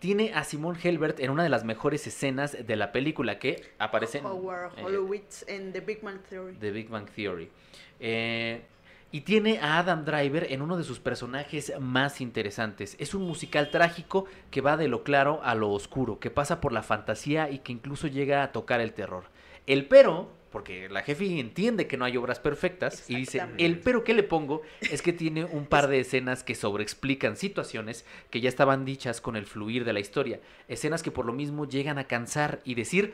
Tiene 0.01 0.33
a 0.33 0.43
Simone 0.43 0.79
Helbert 0.81 1.19
en 1.19 1.29
una 1.29 1.43
de 1.43 1.49
las 1.49 1.63
mejores 1.63 2.07
escenas 2.07 2.57
de 2.65 2.75
la 2.75 2.91
película 2.91 3.37
que 3.37 3.63
aparece 3.77 4.17
en 4.17 4.25
Howard 4.25 4.71
eh, 4.75 4.83
Horowitz 4.83 5.45
en 5.47 5.71
The 5.73 5.81
Big 5.81 6.01
Man 6.01 6.19
Theory. 6.27 6.55
The 6.55 6.71
Big 6.71 6.89
Bang 6.89 7.07
Theory. 7.07 7.51
Eh, 7.99 8.63
y 9.11 9.21
tiene 9.21 9.59
a 9.59 9.77
Adam 9.77 10.03
Driver 10.03 10.51
en 10.51 10.63
uno 10.63 10.75
de 10.75 10.83
sus 10.85 10.99
personajes 10.99 11.71
más 11.79 12.19
interesantes. 12.19 12.95
Es 12.97 13.13
un 13.13 13.27
musical 13.27 13.69
trágico 13.69 14.25
que 14.49 14.61
va 14.61 14.75
de 14.75 14.87
lo 14.87 15.03
claro 15.03 15.39
a 15.43 15.53
lo 15.53 15.69
oscuro, 15.69 16.17
que 16.17 16.31
pasa 16.31 16.61
por 16.61 16.73
la 16.73 16.81
fantasía 16.81 17.51
y 17.51 17.59
que 17.59 17.71
incluso 17.71 18.07
llega 18.07 18.41
a 18.41 18.51
tocar 18.51 18.81
el 18.81 18.93
terror. 18.93 19.25
El 19.67 19.85
pero, 19.85 20.31
porque 20.51 20.89
la 20.89 21.01
jefe 21.01 21.39
entiende 21.39 21.87
que 21.87 21.97
no 21.97 22.05
hay 22.05 22.17
obras 22.17 22.39
perfectas, 22.39 23.09
y 23.09 23.15
dice, 23.15 23.41
el 23.57 23.79
pero 23.79 24.03
que 24.03 24.13
le 24.13 24.23
pongo 24.23 24.61
es 24.81 25.01
que 25.01 25.13
tiene 25.13 25.45
un 25.45 25.65
par 25.65 25.87
de 25.87 26.01
escenas 26.01 26.43
que 26.43 26.55
sobreexplican 26.55 27.37
situaciones 27.37 28.05
que 28.29 28.41
ya 28.41 28.49
estaban 28.49 28.83
dichas 28.85 29.21
con 29.21 29.35
el 29.37 29.45
fluir 29.45 29.85
de 29.85 29.93
la 29.93 29.99
historia. 30.01 30.39
Escenas 30.67 31.03
que 31.03 31.11
por 31.11 31.25
lo 31.25 31.33
mismo 31.33 31.67
llegan 31.67 31.97
a 31.97 32.03
cansar 32.03 32.59
y 32.65 32.75
decir, 32.75 33.13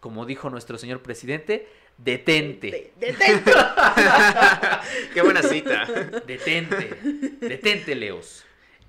como 0.00 0.24
dijo 0.26 0.48
nuestro 0.48 0.78
señor 0.78 1.02
presidente, 1.02 1.66
detente. 1.98 2.70
De- 2.70 2.92
detente. 3.08 3.52
Qué 5.12 5.22
buena 5.22 5.42
cita. 5.42 5.86
Detente, 6.26 6.90
detente, 7.40 7.94
Leos. 7.96 8.45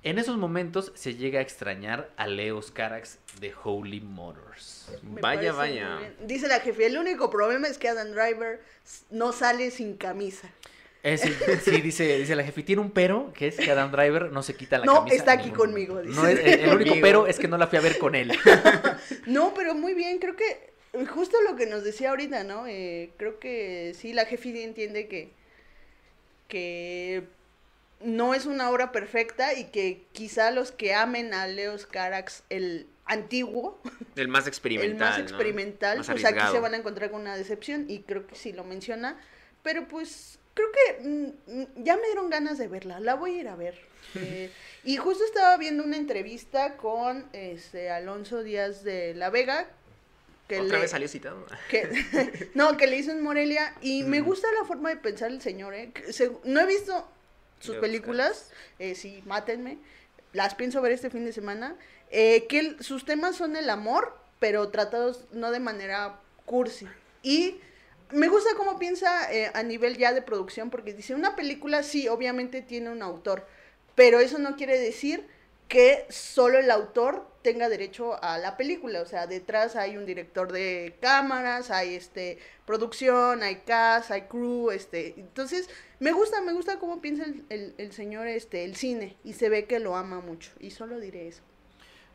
En 0.08 0.18
esos 0.18 0.38
momentos 0.38 0.90
se 0.94 1.16
llega 1.16 1.40
a 1.40 1.42
extrañar 1.42 2.10
a 2.16 2.26
Leos 2.26 2.70
Carax 2.70 3.18
de 3.42 3.52
Holy 3.62 4.00
Motors. 4.00 4.88
Me 5.02 5.20
Vaya, 5.20 5.52
vaya. 5.52 5.98
Dice 6.24 6.48
la 6.48 6.60
jefe, 6.60 6.86
el 6.86 6.96
único 6.96 7.28
problema 7.28 7.68
es 7.68 7.76
que 7.76 7.90
Adam 7.90 8.12
Driver 8.12 8.58
no 9.10 9.32
sale 9.32 9.70
sin 9.70 9.98
camisa. 9.98 10.48
Es 11.02 11.20
sí, 11.20 11.82
dice, 11.82 12.16
dice 12.20 12.34
la 12.36 12.42
jefe, 12.42 12.62
tiene 12.62 12.80
un 12.80 12.90
pero, 12.90 13.34
que 13.34 13.48
es 13.48 13.56
que 13.56 13.70
Adam 13.70 13.92
Driver 13.92 14.32
no 14.32 14.42
se 14.42 14.54
quita 14.56 14.78
la 14.78 14.86
No, 14.86 14.94
camisa. 14.94 15.16
está 15.16 15.34
en 15.34 15.40
aquí 15.40 15.50
conmigo, 15.50 15.96
momento. 15.96 16.22
dice. 16.22 16.22
No, 16.22 16.26
es- 16.26 16.40
el, 16.40 16.68
único 16.70 16.78
Conmigo. 16.88 16.96
pero 17.02 17.26
es 17.26 17.38
que 17.38 17.48
no 17.48 17.58
la 17.58 17.66
fui 17.66 17.76
a 17.76 17.82
ver 17.82 17.98
con 17.98 18.14
él. 18.14 18.32
No, 19.26 19.52
pero 19.52 19.74
muy 19.74 19.92
bien, 19.92 20.20
creo 20.20 20.36
que 20.36 20.70
justo 21.08 21.36
lo 21.42 21.54
que 21.54 21.66
nos 21.66 21.84
decía 21.84 22.08
ahorita, 22.08 22.44
¿no? 22.44 22.66
Eh, 22.66 23.10
creo 23.18 23.38
que 23.38 23.92
sí, 23.94 24.14
la 24.14 24.24
jefe 24.24 24.64
entiende 24.64 25.06
que, 25.06 25.32
que 26.48 27.24
no 28.00 28.34
es 28.34 28.46
una 28.46 28.70
obra 28.70 28.92
perfecta 28.92 29.54
y 29.54 29.64
que 29.64 30.04
quizá 30.12 30.50
los 30.50 30.70
que 30.72 30.94
amen 30.94 31.34
a 31.34 31.46
Leos 31.46 31.86
Carax, 31.86 32.42
el 32.48 32.86
antiguo, 33.06 33.80
El 34.16 34.28
más 34.28 34.46
experimental. 34.46 34.92
el 34.92 34.98
más 34.98 35.18
¿no? 35.18 35.24
experimental, 35.24 35.98
Más 35.98 36.06
pues 36.10 36.24
aquí 36.24 36.40
se 36.52 36.60
van 36.60 36.74
a 36.74 36.76
encontrar 36.76 37.10
con 37.10 37.22
una 37.22 37.36
decepción 37.36 37.86
y 37.88 38.00
creo 38.00 38.26
que 38.26 38.34
sí 38.36 38.52
lo 38.52 38.64
menciona, 38.64 39.18
pero 39.62 39.88
pues 39.88 40.38
creo 40.54 40.68
que 40.72 41.08
mm, 41.08 41.62
ya 41.84 41.96
me 41.96 42.06
dieron 42.06 42.30
ganas 42.30 42.58
de 42.58 42.68
verla, 42.68 43.00
la 43.00 43.14
voy 43.14 43.36
a 43.36 43.40
ir 43.40 43.48
a 43.48 43.56
ver. 43.56 43.78
Eh, 44.14 44.50
y 44.84 44.96
justo 44.96 45.22
estaba 45.24 45.56
viendo 45.58 45.82
una 45.84 45.96
entrevista 45.96 46.76
con 46.78 47.26
este 47.34 47.90
Alonso 47.90 48.42
Díaz 48.42 48.82
de 48.84 49.12
la 49.14 49.28
Vega, 49.28 49.68
que 50.48 50.60
Otra 50.60 50.76
le- 50.76 50.82
vez 50.82 50.92
salió 50.92 51.08
citado. 51.08 51.44
que 51.68 52.50
no, 52.54 52.76
que 52.78 52.86
le 52.86 52.96
hizo 52.96 53.10
en 53.10 53.20
Morelia 53.20 53.74
y 53.82 54.04
me 54.04 54.22
Mm. 54.22 54.24
gusta 54.24 54.48
la 54.58 54.64
forma 54.64 54.88
de 54.88 54.96
pensar 54.96 55.30
el 55.30 55.42
señor, 55.42 55.74
¿eh? 55.74 55.92
Se- 56.10 56.30
no 56.44 56.60
he 56.60 56.66
visto 56.66 57.06
sus 57.58 57.76
películas, 57.76 58.50
eh, 58.78 58.94
sí, 58.94 59.22
mátenme, 59.26 59.78
las 60.32 60.54
pienso 60.54 60.80
ver 60.82 60.92
este 60.92 61.10
fin 61.10 61.24
de 61.24 61.32
semana, 61.32 61.76
eh, 62.10 62.46
que 62.48 62.76
sus 62.80 63.04
temas 63.04 63.36
son 63.36 63.56
el 63.56 63.70
amor, 63.70 64.16
pero 64.38 64.68
tratados 64.68 65.26
no 65.32 65.50
de 65.50 65.60
manera 65.60 66.20
cursi. 66.44 66.86
Y 67.22 67.60
me 68.10 68.28
gusta 68.28 68.50
cómo 68.56 68.78
piensa 68.78 69.32
eh, 69.32 69.50
a 69.54 69.62
nivel 69.62 69.96
ya 69.96 70.12
de 70.12 70.22
producción, 70.22 70.70
porque 70.70 70.94
dice, 70.94 71.14
una 71.14 71.36
película 71.36 71.82
sí, 71.82 72.08
obviamente 72.08 72.62
tiene 72.62 72.90
un 72.90 73.02
autor, 73.02 73.46
pero 73.94 74.20
eso 74.20 74.38
no 74.38 74.56
quiere 74.56 74.78
decir 74.78 75.26
que 75.68 76.06
solo 76.08 76.58
el 76.58 76.70
autor 76.70 77.26
tenga 77.42 77.68
derecho 77.68 78.22
a 78.22 78.38
la 78.38 78.56
película, 78.56 79.02
o 79.02 79.06
sea, 79.06 79.26
detrás 79.26 79.76
hay 79.76 79.96
un 79.96 80.06
director 80.06 80.50
de 80.50 80.96
cámaras, 81.00 81.70
hay 81.70 81.94
este 81.94 82.38
producción, 82.64 83.42
hay 83.42 83.56
cast, 83.56 84.10
hay 84.10 84.22
crew, 84.22 84.70
este, 84.70 85.14
entonces 85.18 85.68
me 86.00 86.12
gusta, 86.12 86.40
me 86.42 86.52
gusta 86.52 86.78
cómo 86.78 87.00
piensa 87.00 87.24
el, 87.24 87.44
el- 87.48 87.74
el 87.78 87.92
señor 87.92 88.26
este 88.28 88.64
el 88.64 88.76
cine 88.76 89.16
y 89.24 89.32
se 89.34 89.48
ve 89.48 89.64
que 89.66 89.78
lo 89.78 89.96
ama 89.96 90.20
mucho 90.20 90.50
y 90.60 90.70
solo 90.70 90.98
diré 91.00 91.28
eso. 91.28 91.42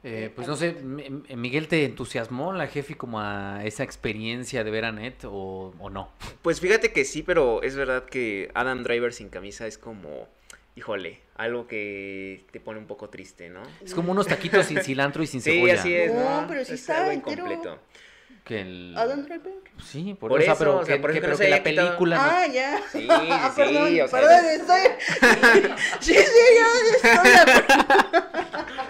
Eh, 0.06 0.30
pues 0.36 0.50
no 0.50 0.58
sé, 0.58 0.74
Miguel, 0.74 1.70
¿te 1.70 1.86
entusiasmó 1.86 2.52
la 2.52 2.68
jefe 2.68 2.96
como 2.98 3.22
a 3.22 3.62
esa 3.64 3.84
experiencia 3.84 4.66
de 4.66 4.70
ver 4.70 4.84
a 4.84 4.90
Annette 4.90 5.24
o, 5.24 5.74
o 5.80 5.90
no? 5.90 6.12
Pues 6.42 6.60
fíjate 6.60 6.92
que 6.92 7.06
sí, 7.06 7.24
pero 7.24 7.64
es 7.64 7.78
verdad 7.78 8.04
que 8.04 8.52
Adam 8.54 8.84
Driver 8.84 9.14
sin 9.14 9.30
camisa 9.30 9.66
es 9.66 9.78
como, 9.78 10.28
híjole, 10.76 11.22
algo 11.36 11.68
que 11.68 12.44
te 12.52 12.60
pone 12.60 12.80
un 12.80 12.86
poco 12.86 13.10
triste, 13.10 13.48
¿no? 13.50 13.64
Es 13.82 13.94
como 13.94 14.12
unos 14.12 14.28
taquitos 14.28 14.66
sin 14.66 14.82
cilantro 14.84 15.24
y 15.24 15.28
sin 15.28 15.42
Sí, 15.42 15.52
cebolla. 15.54 15.76
así 15.76 15.94
es, 15.94 16.14
No, 16.14 16.42
¿no? 16.42 16.48
pero 16.50 16.66
sí 16.66 16.74
Es 16.74 16.82
está 16.82 16.98
algo 17.00 17.12
entero. 17.12 17.80
Que 18.44 18.60
el... 18.62 18.94
Adam 18.98 19.24
Driver. 19.24 19.54
Sí, 19.82 20.16
por, 20.20 20.30
Por 20.30 20.42
eso, 20.42 20.56
pero 20.60 20.80
o 20.80 20.86
sea, 20.86 20.96
que, 20.96 21.02
por 21.02 21.12
eso 21.12 21.16
que- 21.20 21.22
que 21.22 21.28
no 21.28 21.38
pero 21.38 21.38
se 21.38 21.44
que 21.46 21.50
la 21.50 21.64
película... 21.64 22.16
no- 22.18 22.22
Ah, 22.24 22.48
ya. 22.48 22.82
Sí, 22.92 23.08
Ah, 23.10 23.52
sí, 23.56 23.62
perdón, 23.62 23.84
o 24.02 24.08
sea, 24.08 24.20
perdón, 24.20 24.46
estoy. 24.46 25.72
sí, 26.02 26.14
sí, 26.14 26.42
ya 26.56 27.10
estoy. 27.10 27.32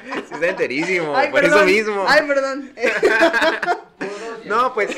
Sí, 0.03 0.33
está 0.33 0.47
enterísimo, 0.47 1.15
Ay, 1.15 1.29
por 1.31 1.41
perdón. 1.41 1.59
eso 1.59 1.65
mismo. 1.67 2.05
Ay, 2.07 2.27
perdón. 2.27 2.73
No, 4.45 4.73
pues, 4.73 4.89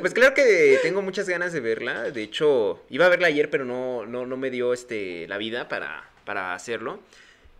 pues 0.00 0.12
claro 0.14 0.34
que 0.34 0.78
tengo 0.82 1.00
muchas 1.02 1.28
ganas 1.28 1.52
de 1.52 1.60
verla. 1.60 2.10
De 2.10 2.22
hecho, 2.22 2.82
iba 2.90 3.06
a 3.06 3.08
verla 3.08 3.28
ayer, 3.28 3.50
pero 3.50 3.64
no, 3.64 4.04
no, 4.06 4.26
no 4.26 4.36
me 4.36 4.50
dio 4.50 4.72
este 4.72 5.28
la 5.28 5.38
vida 5.38 5.68
para, 5.68 6.10
para 6.24 6.54
hacerlo. 6.54 6.98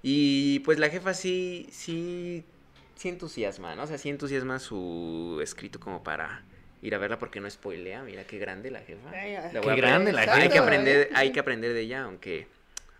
Y 0.03 0.59
pues 0.61 0.79
la 0.81 0.88
jefa 0.90 1.14
sí, 1.14 1.68
sí, 1.71 2.45
sí 3.03 3.09
entusiasma, 3.09 3.75
¿no? 3.75 3.83
O 3.83 3.87
sea, 3.88 3.99
sí 3.99 4.09
entusiasma 4.09 4.61
su 4.61 5.41
escrito 5.43 5.81
como 5.81 6.05
para 6.05 6.45
ir 6.83 6.95
a 6.95 6.99
verla 6.99 7.19
porque 7.19 7.41
no 7.41 7.51
spoilea. 7.51 8.05
Mira 8.05 8.23
qué 8.25 8.38
grande 8.38 8.71
la 8.71 8.81
jefa. 8.81 9.11
Ay, 9.11 9.35
ay. 9.35 9.53
La 9.53 9.61
Qué 9.61 9.75
grande 9.75 10.12
la 10.12 10.21
Hay 10.21 10.47
que 10.47 10.51
jefa, 10.51 10.62
aprender, 10.62 11.11
hay 11.12 11.33
que 11.33 11.41
aprender 11.41 11.73
de 11.73 11.81
ella, 11.81 12.03
aunque 12.05 12.47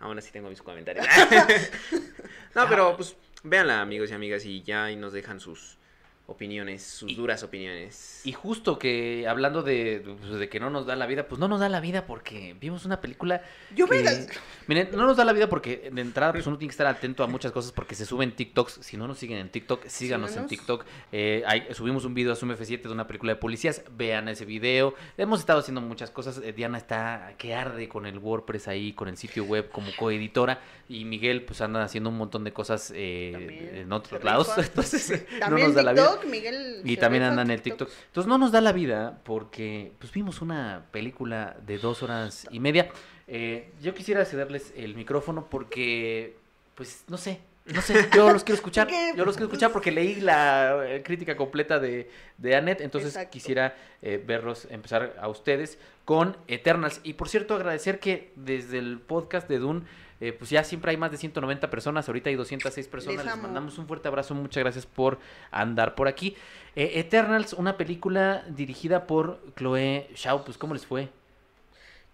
aún 0.01 0.17
así 0.17 0.31
tengo 0.31 0.49
mis 0.49 0.61
comentarios. 0.61 1.05
no, 2.55 2.67
pero 2.67 2.97
pues 2.97 3.15
véanla, 3.43 3.79
amigos 3.79 4.11
y 4.11 4.13
amigas, 4.13 4.43
y 4.43 4.61
ya 4.61 4.85
ahí 4.85 4.97
nos 4.97 5.13
dejan 5.13 5.39
sus 5.39 5.77
opiniones, 6.25 6.81
sus 6.83 7.15
duras 7.17 7.43
opiniones. 7.43 8.21
Y 8.23 8.31
justo 8.31 8.79
que 8.79 9.27
hablando 9.27 9.61
de, 9.61 10.01
pues, 10.21 10.31
de 10.39 10.47
que 10.47 10.59
no 10.59 10.69
nos 10.69 10.85
da 10.85 10.95
la 10.95 11.05
vida, 11.05 11.27
pues 11.27 11.37
no 11.37 11.49
nos 11.49 11.59
da 11.59 11.67
la 11.67 11.81
vida 11.81 12.05
porque 12.05 12.55
vimos 12.61 12.85
una 12.85 13.01
película. 13.01 13.41
Yo 13.75 13.87
que- 13.87 14.01
me- 14.03 14.27
Miren, 14.67 14.89
no 14.93 15.05
nos 15.05 15.17
da 15.17 15.25
la 15.25 15.33
vida 15.33 15.49
porque 15.49 15.89
de 15.91 16.01
entrada 16.01 16.31
pues 16.31 16.47
uno 16.47 16.57
tiene 16.57 16.69
que 16.69 16.73
estar 16.73 16.87
atento 16.87 17.23
a 17.23 17.27
muchas 17.27 17.51
cosas 17.51 17.73
porque 17.73 17.93
se 17.95 18.05
suben 18.05 18.31
TikToks. 18.33 18.79
Si 18.81 18.95
no 18.95 19.05
nos 19.07 19.17
siguen 19.19 19.37
en 19.39 19.49
TikTok, 19.49 19.85
síganos 19.87 20.31
en. 20.37 20.47
TikTok. 20.47 20.85
Eh, 21.11 21.43
hay- 21.45 21.67
subimos 21.73 22.05
un 22.05 22.13
video 22.13 22.31
a 22.31 22.35
Zoom 22.37 22.51
F7 22.53 22.83
de 22.83 22.89
una 22.93 23.05
película 23.05 23.33
de 23.33 23.39
policías. 23.39 23.83
Vean 23.91 24.29
ese 24.29 24.45
video. 24.45 24.95
Hemos 25.17 25.41
estado 25.41 25.59
haciendo 25.59 25.81
muchas 25.81 26.09
cosas. 26.09 26.39
Eh, 26.41 26.53
Diana 26.53 26.77
está 26.77 27.33
que 27.37 27.53
arde 27.53 27.89
con 27.89 28.05
el 28.05 28.17
WordPress 28.17 28.69
ahí, 28.69 28.93
con 28.93 29.09
el 29.09 29.17
sitio 29.17 29.43
web 29.43 29.69
como 29.69 29.89
coeditora. 29.97 30.61
Y 30.87 31.03
Miguel 31.05 31.43
pues 31.43 31.59
anda 31.61 31.83
haciendo 31.83 32.09
un 32.09 32.17
montón 32.17 32.43
de 32.45 32.53
cosas 32.53 32.91
eh, 32.95 33.81
en 33.81 33.91
otros 33.91 34.23
lados. 34.23 34.49
Entonces 34.57 35.25
no 35.49 35.57
nos 35.57 35.73
da 35.75 35.83
la 35.83 35.91
vida. 35.93 36.12
TikTok, 36.13 36.31
Miguel. 36.31 36.81
Y 36.83 36.97
también 36.97 37.23
anda 37.23 37.41
en 37.41 37.51
el 37.51 37.61
TikTok. 37.61 37.89
Entonces 38.07 38.27
no 38.27 38.37
nos 38.37 38.51
da 38.51 38.61
la 38.61 38.71
vida 38.71 39.19
porque 39.23 39.91
pues 39.99 40.11
vimos 40.11 40.41
una 40.41 40.85
película 40.91 41.57
de 41.65 41.77
dos 41.77 42.03
horas 42.03 42.47
y 42.51 42.59
media. 42.59 42.89
Eh, 43.27 43.71
yo 43.81 43.93
quisiera 43.93 44.25
cederles 44.25 44.73
el 44.75 44.95
micrófono 44.95 45.47
porque, 45.49 46.35
pues, 46.75 47.03
no 47.07 47.17
sé. 47.17 47.39
No 47.65 47.81
sé, 47.81 48.09
yo 48.13 48.29
los 48.29 48.43
quiero 48.43 48.55
escuchar. 48.55 48.87
Porque, 48.89 49.13
Yo 49.15 49.23
los 49.23 49.35
quiero 49.37 49.47
escuchar 49.47 49.71
porque 49.71 49.89
leí 49.89 50.15
la 50.15 50.83
eh, 50.85 51.01
crítica 51.01 51.37
completa 51.37 51.79
de, 51.79 52.09
de 52.37 52.55
Annette. 52.57 52.81
Entonces 52.81 53.11
Exacto. 53.11 53.31
quisiera 53.31 53.77
eh, 54.01 54.21
verlos 54.25 54.67
empezar 54.69 55.15
a 55.17 55.29
ustedes 55.29 55.77
con 56.03 56.35
Eternals. 56.49 56.99
Y 57.03 57.13
por 57.13 57.29
cierto, 57.29 57.55
agradecer 57.55 57.99
que 57.99 58.33
desde 58.35 58.79
el 58.79 58.99
podcast 58.99 59.47
de 59.47 59.59
Dune, 59.59 59.83
eh, 60.21 60.33
pues 60.33 60.49
ya 60.49 60.63
siempre 60.63 60.91
hay 60.91 60.97
más 60.97 61.11
de 61.11 61.17
190 61.17 61.69
personas. 61.69 62.07
Ahorita 62.07 62.29
hay 62.29 62.35
206 62.35 62.87
personas. 62.87 63.17
Les 63.17 63.25
Les 63.25 63.33
amo. 63.33 63.43
mandamos 63.43 63.77
un 63.77 63.87
fuerte 63.87 64.07
abrazo. 64.07 64.35
Muchas 64.35 64.63
gracias 64.63 64.85
por 64.85 65.19
andar 65.51 65.95
por 65.95 66.07
aquí. 66.07 66.35
Eh, 66.75 66.93
Eternals, 66.95 67.53
una 67.53 67.77
película 67.77 68.43
dirigida 68.49 69.05
por 69.07 69.39
Chloe 69.55 70.09
Zhao. 70.15 70.45
Pues, 70.45 70.57
¿cómo 70.57 70.73
les 70.73 70.85
fue? 70.85 71.09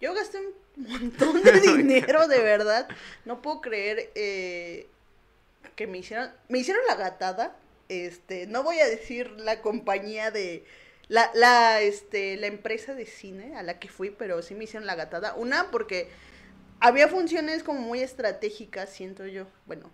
Yo 0.01 0.13
gasté 0.13 0.39
un 0.39 0.87
montón 0.87 1.43
de 1.43 1.51
dinero, 1.77 2.27
de 2.27 2.39
verdad. 2.39 2.87
No 3.25 3.41
puedo 3.41 3.61
creer 3.61 4.11
eh, 4.15 4.87
que 5.75 5.87
me 5.87 5.97
hicieron, 5.99 6.31
me 6.47 6.59
hicieron 6.59 6.81
la 6.87 6.95
gatada. 6.95 7.55
Este, 7.89 8.47
no 8.47 8.63
voy 8.63 8.79
a 8.79 8.87
decir 8.87 9.31
la 9.39 9.61
compañía 9.61 10.31
de 10.31 10.63
la, 11.07 11.31
la, 11.33 11.81
este, 11.81 12.37
la 12.37 12.47
empresa 12.47 12.93
de 12.93 13.05
cine 13.05 13.55
a 13.57 13.63
la 13.63 13.79
que 13.79 13.89
fui, 13.89 14.11
pero 14.11 14.41
sí 14.41 14.55
me 14.55 14.65
hicieron 14.65 14.85
la 14.85 14.95
gatada. 14.95 15.33
Una 15.33 15.71
porque 15.71 16.09
había 16.79 17.07
funciones 17.07 17.63
como 17.63 17.79
muy 17.79 18.01
estratégicas, 18.01 18.89
siento 18.89 19.25
yo. 19.25 19.47
Bueno, 19.65 19.91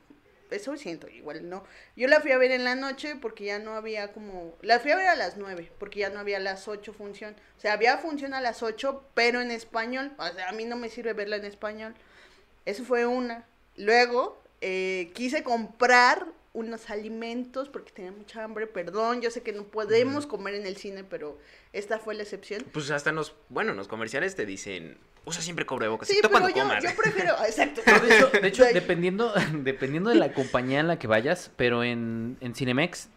eso 0.51 0.77
siento, 0.77 1.07
igual 1.09 1.49
no. 1.49 1.63
Yo 1.95 2.07
la 2.07 2.21
fui 2.21 2.31
a 2.31 2.37
ver 2.37 2.51
en 2.51 2.63
la 2.63 2.75
noche 2.75 3.15
porque 3.15 3.45
ya 3.45 3.59
no 3.59 3.73
había 3.73 4.13
como... 4.13 4.55
La 4.61 4.79
fui 4.79 4.91
a 4.91 4.95
ver 4.95 5.07
a 5.07 5.15
las 5.15 5.37
9 5.37 5.71
porque 5.79 5.99
ya 5.99 6.09
no 6.09 6.19
había 6.19 6.39
las 6.39 6.67
8 6.67 6.93
función. 6.93 7.35
O 7.57 7.61
sea, 7.61 7.73
había 7.73 7.97
función 7.97 8.33
a 8.33 8.41
las 8.41 8.63
8, 8.63 9.09
pero 9.13 9.41
en 9.41 9.51
español. 9.51 10.13
O 10.17 10.27
sea, 10.27 10.49
a 10.49 10.51
mí 10.53 10.65
no 10.65 10.75
me 10.75 10.89
sirve 10.89 11.13
verla 11.13 11.37
en 11.37 11.45
español. 11.45 11.95
Eso 12.65 12.83
fue 12.83 13.05
una. 13.05 13.45
Luego, 13.75 14.41
eh, 14.61 15.11
quise 15.13 15.43
comprar 15.43 16.27
unos 16.55 16.89
alimentos 16.89 17.69
porque 17.69 17.91
tenía 17.91 18.11
mucha 18.11 18.43
hambre. 18.43 18.65
Perdón, 18.65 19.21
yo 19.21 19.29
sé 19.29 19.43
que 19.43 19.51
no 19.51 19.63
podemos 19.65 20.25
comer 20.25 20.55
en 20.55 20.65
el 20.65 20.77
cine, 20.77 21.03
pero 21.03 21.37
esta 21.73 21.99
fue 21.99 22.15
la 22.15 22.23
excepción. 22.23 22.63
Pues 22.71 22.89
hasta 22.89 23.11
nos, 23.11 23.35
bueno, 23.49 23.73
los 23.73 23.87
comerciales 23.87 24.35
te 24.35 24.45
dicen, 24.45 24.97
usa 25.25 25.41
siempre 25.41 25.65
cubrebocas, 25.65 26.07
Sí, 26.07 26.17
pero 26.21 26.31
cuando 26.31 26.49
yo, 26.49 26.63
comas. 26.63 26.83
yo 26.83 26.89
prefiero... 26.95 27.33
Exacto. 27.45 27.81
No, 27.85 27.99
de 27.99 28.15
hecho, 28.15 28.29
de 28.29 28.47
hecho, 28.47 28.63
dependiendo, 28.65 29.33
dependiendo 29.53 30.09
de 30.09 30.15
la 30.15 30.33
compañía 30.33 30.79
en 30.79 30.87
la 30.87 30.97
que 30.97 31.07
vayas, 31.07 31.51
pero 31.55 31.83
en, 31.83 32.37
en 32.39 32.55
Cinemex, 32.55 33.09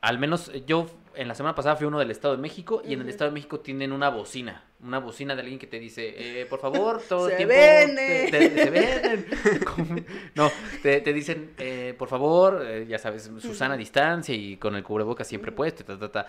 al 0.00 0.18
menos 0.18 0.50
yo 0.66 0.90
en 1.14 1.28
la 1.28 1.34
semana 1.34 1.54
pasada 1.54 1.76
fui 1.76 1.86
uno 1.86 1.98
del 1.98 2.10
Estado 2.10 2.36
de 2.36 2.42
México 2.42 2.82
y 2.84 2.92
en 2.92 3.00
el. 3.00 3.08
Estado 3.08 3.30
de 3.30 3.34
México 3.34 3.60
tienen 3.60 3.92
una 3.92 4.08
bocina, 4.08 4.64
una 4.82 4.98
bocina 5.00 5.34
de 5.34 5.40
alguien 5.42 5.58
que 5.58 5.66
te 5.66 5.78
dice, 5.80 6.14
eh, 6.42 6.46
por 6.46 6.60
favor, 6.60 7.02
todo 7.08 7.26
el 7.28 7.32
Se 7.32 7.36
tiempo... 7.36 7.54
vende. 7.54 8.28
te- 8.30 8.48
te- 8.50 8.62
se 8.64 8.70
venden. 8.70 9.26
No, 10.34 10.50
te, 10.82 11.00
te 11.00 11.12
dicen, 11.12 11.50
eh, 11.58 11.94
por 11.98 12.08
favor, 12.08 12.62
eh, 12.64 12.86
ya 12.88 12.98
sabes, 12.98 13.30
Susana 13.40 13.74
a 13.74 13.76
distancia 13.76 14.34
y 14.34 14.56
con 14.56 14.76
el 14.76 14.82
cubrebocas 14.84 15.26
siempre 15.26 15.50
puesto, 15.52 15.84
ta, 15.84 15.98
ta, 15.98 16.10
ta, 16.12 16.26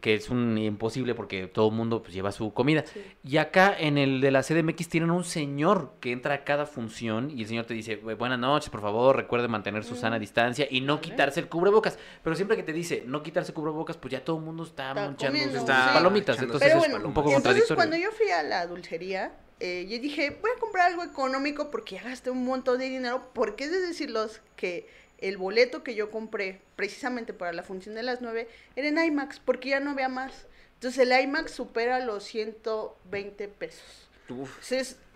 que 0.00 0.14
es 0.14 0.30
un 0.30 0.56
imposible 0.56 1.14
porque 1.14 1.46
todo 1.48 1.68
el 1.68 1.74
mundo 1.74 2.00
pues, 2.02 2.14
lleva 2.14 2.32
su 2.32 2.52
comida. 2.54 2.84
Sí. 2.86 3.02
Y 3.24 3.36
acá 3.38 3.74
en 3.78 3.98
el 3.98 4.20
de 4.20 4.30
la 4.30 4.42
CDMX 4.42 4.88
tienen 4.88 5.10
un 5.10 5.24
señor 5.24 5.92
que 6.00 6.12
entra 6.12 6.34
a 6.34 6.44
cada 6.44 6.64
función 6.64 7.30
y 7.30 7.42
el 7.42 7.48
señor 7.48 7.66
te 7.66 7.74
dice, 7.74 8.00
"Bu- 8.00 8.16
buenas 8.16 8.38
noches, 8.38 8.70
por 8.70 8.80
favor, 8.80 9.16
recuerde 9.16 9.48
mantener 9.48 9.84
su 9.84 9.96
sana 9.96 10.16
Mm. 10.16 10.20
distancia 10.20 10.66
y 10.70 10.80
no 10.80 11.00
quitarse 11.00 11.40
el 11.40 11.48
cubrebocas. 11.48 11.98
Pero 12.22 12.36
siempre 12.36 12.56
que 12.56 12.62
te 12.62 12.72
dice 12.72 13.02
no 13.06 13.22
quitarse 13.22 13.50
el 13.50 13.54
cubrebocas, 13.56 13.96
pues 13.96 14.12
ya 14.12 14.24
todo 14.24 14.36
el 14.38 14.44
mundo 14.44 14.62
está, 14.62 14.94
comiendo, 15.18 15.58
sus 15.58 15.68
sí. 15.68 15.74
palomitas. 15.92 16.40
Entonces 16.40 16.68
es 16.72 16.76
bueno, 16.78 16.96
un 17.06 17.12
poco 17.14 17.32
contradictorio. 17.32 17.89
Cuando 17.90 18.06
yo 18.06 18.12
fui 18.12 18.30
a 18.30 18.44
la 18.44 18.68
dulcería, 18.68 19.32
eh, 19.58 19.84
yo 19.88 19.98
dije, 19.98 20.38
voy 20.40 20.52
a 20.56 20.60
comprar 20.60 20.86
algo 20.86 21.02
económico 21.02 21.72
porque 21.72 21.96
ya 21.96 22.04
gasté 22.04 22.30
un 22.30 22.44
montón 22.44 22.78
de 22.78 22.84
dinero, 22.84 23.28
porque 23.34 23.64
es 23.64 23.72
de 23.72 23.80
decirlos 23.80 24.40
que 24.54 24.88
el 25.18 25.36
boleto 25.36 25.82
que 25.82 25.96
yo 25.96 26.08
compré 26.08 26.60
precisamente 26.76 27.32
para 27.32 27.52
la 27.52 27.64
función 27.64 27.96
de 27.96 28.04
las 28.04 28.20
9 28.20 28.46
era 28.76 28.86
en 28.86 28.96
IMAX, 28.96 29.40
porque 29.40 29.70
ya 29.70 29.80
no 29.80 29.90
había 29.90 30.08
más. 30.08 30.46
Entonces 30.74 31.00
el 31.00 31.20
IMAX 31.20 31.50
supera 31.50 31.98
los 31.98 32.22
120 32.22 33.48
pesos. 33.48 34.08
Uf, 34.28 34.56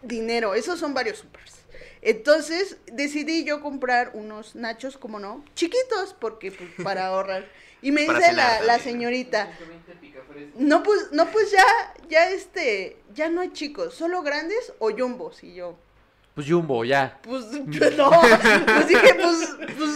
dinero, 0.04 0.54
esos 0.54 0.78
son 0.78 0.94
varios 0.94 1.18
supers. 1.18 1.54
Entonces 2.02 2.76
decidí 2.92 3.44
yo 3.44 3.60
comprar 3.62 4.10
unos 4.14 4.54
nachos, 4.54 4.98
como 4.98 5.18
no, 5.18 5.44
chiquitos, 5.54 6.14
porque 6.18 6.52
pues, 6.52 6.70
para 6.82 7.06
ahorrar. 7.08 7.46
Y 7.80 7.92
me 7.92 8.02
dice 8.02 8.32
la, 8.32 8.62
la 8.62 8.78
señorita, 8.78 9.50
no 10.56 10.82
pues, 10.82 11.12
no 11.12 11.30
pues 11.30 11.50
ya, 11.50 11.64
ya 12.08 12.30
este, 12.30 12.96
ya 13.14 13.28
no 13.28 13.40
hay 13.42 13.52
chicos, 13.52 13.94
solo 13.94 14.22
grandes 14.22 14.72
o 14.78 14.90
jumbos. 14.90 15.42
Y 15.44 15.54
yo, 15.54 15.76
Pues 16.34 16.46
Jumbo, 16.48 16.84
ya. 16.84 17.18
pues, 17.22 17.44
pues, 17.78 17.96
no, 17.96 18.10
pues 18.10 18.88
dije, 18.88 19.14
pues, 19.14 19.56
pues, 19.76 19.90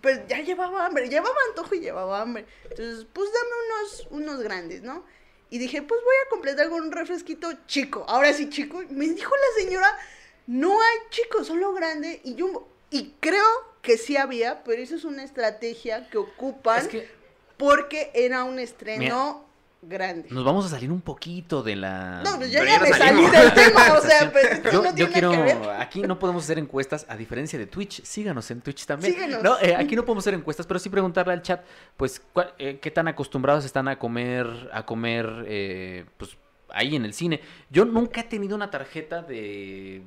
pues 0.00 0.20
ya 0.28 0.40
llevaba 0.40 0.86
hambre, 0.86 1.08
llevaba 1.08 1.36
antojo 1.50 1.74
y 1.74 1.80
llevaba 1.80 2.22
hambre. 2.22 2.46
Entonces, 2.64 3.06
pues 3.12 3.30
dame 3.32 3.50
unos, 3.66 4.06
unos 4.10 4.42
grandes, 4.42 4.82
¿no? 4.82 5.04
Y 5.50 5.58
dije, 5.58 5.82
pues 5.82 6.00
voy 6.02 6.14
a 6.26 6.30
completar 6.30 6.68
con 6.68 6.82
un 6.82 6.92
refresquito 6.92 7.50
chico. 7.66 8.04
Ahora 8.08 8.32
sí, 8.32 8.50
chico. 8.50 8.82
Me 8.90 9.08
dijo 9.08 9.34
la 9.34 9.62
señora, 9.62 9.98
no 10.46 10.80
hay 10.80 10.96
chicos, 11.10 11.46
solo 11.46 11.72
grande 11.72 12.20
y 12.24 12.38
jumbo. 12.38 12.68
Y 12.90 13.14
creo 13.20 13.46
que 13.82 13.96
sí 13.96 14.16
había, 14.16 14.62
pero 14.64 14.82
eso 14.82 14.96
es 14.96 15.04
una 15.04 15.24
estrategia 15.24 16.08
que 16.10 16.18
ocupan 16.18 16.80
Es 16.80 16.88
que 16.88 17.08
porque 17.56 18.10
era 18.14 18.44
un 18.44 18.58
estreno 18.58 19.47
grande. 19.82 20.28
nos 20.30 20.44
vamos 20.44 20.66
a 20.66 20.68
salir 20.68 20.90
un 20.90 21.00
poquito 21.00 21.62
de 21.62 21.76
la... 21.76 22.20
No, 22.24 22.36
pues 22.36 22.50
yo 22.50 22.62
ya 22.64 22.72
ya 22.72 22.80
me 22.80 22.88
salí 22.92 23.26
del 23.26 23.54
tema, 23.54 23.92
o 23.96 24.00
sea, 24.00 24.30
pues 24.32 24.62
Yo, 24.64 24.82
no 24.82 24.88
yo 24.90 24.94
tiene 24.94 25.12
quiero, 25.12 25.32
nada 25.32 25.46
que 25.46 25.54
ver. 25.54 25.70
aquí 25.80 26.00
no 26.02 26.18
podemos 26.18 26.44
hacer 26.44 26.58
encuestas, 26.58 27.06
a 27.08 27.16
diferencia 27.16 27.58
de 27.58 27.66
Twitch, 27.66 28.02
síganos 28.04 28.50
en 28.50 28.60
Twitch 28.60 28.86
también. 28.86 29.14
Síguenos. 29.14 29.42
No, 29.42 29.58
eh, 29.60 29.76
aquí 29.76 29.94
no 29.96 30.02
podemos 30.04 30.24
hacer 30.24 30.34
encuestas, 30.34 30.66
pero 30.66 30.80
sí 30.80 30.88
preguntarle 30.88 31.32
al 31.32 31.42
chat, 31.42 31.62
pues, 31.96 32.20
cuál- 32.32 32.52
eh, 32.58 32.78
qué 32.80 32.90
tan 32.90 33.08
acostumbrados 33.08 33.64
están 33.64 33.88
a 33.88 33.98
comer, 33.98 34.46
a 34.72 34.84
comer, 34.84 35.44
eh, 35.46 36.04
pues, 36.16 36.36
ahí 36.70 36.96
en 36.96 37.04
el 37.04 37.12
cine. 37.14 37.40
Yo 37.70 37.84
nunca 37.84 38.20
he 38.22 38.24
tenido 38.24 38.56
una 38.56 38.70
tarjeta 38.70 39.22
de, 39.22 40.02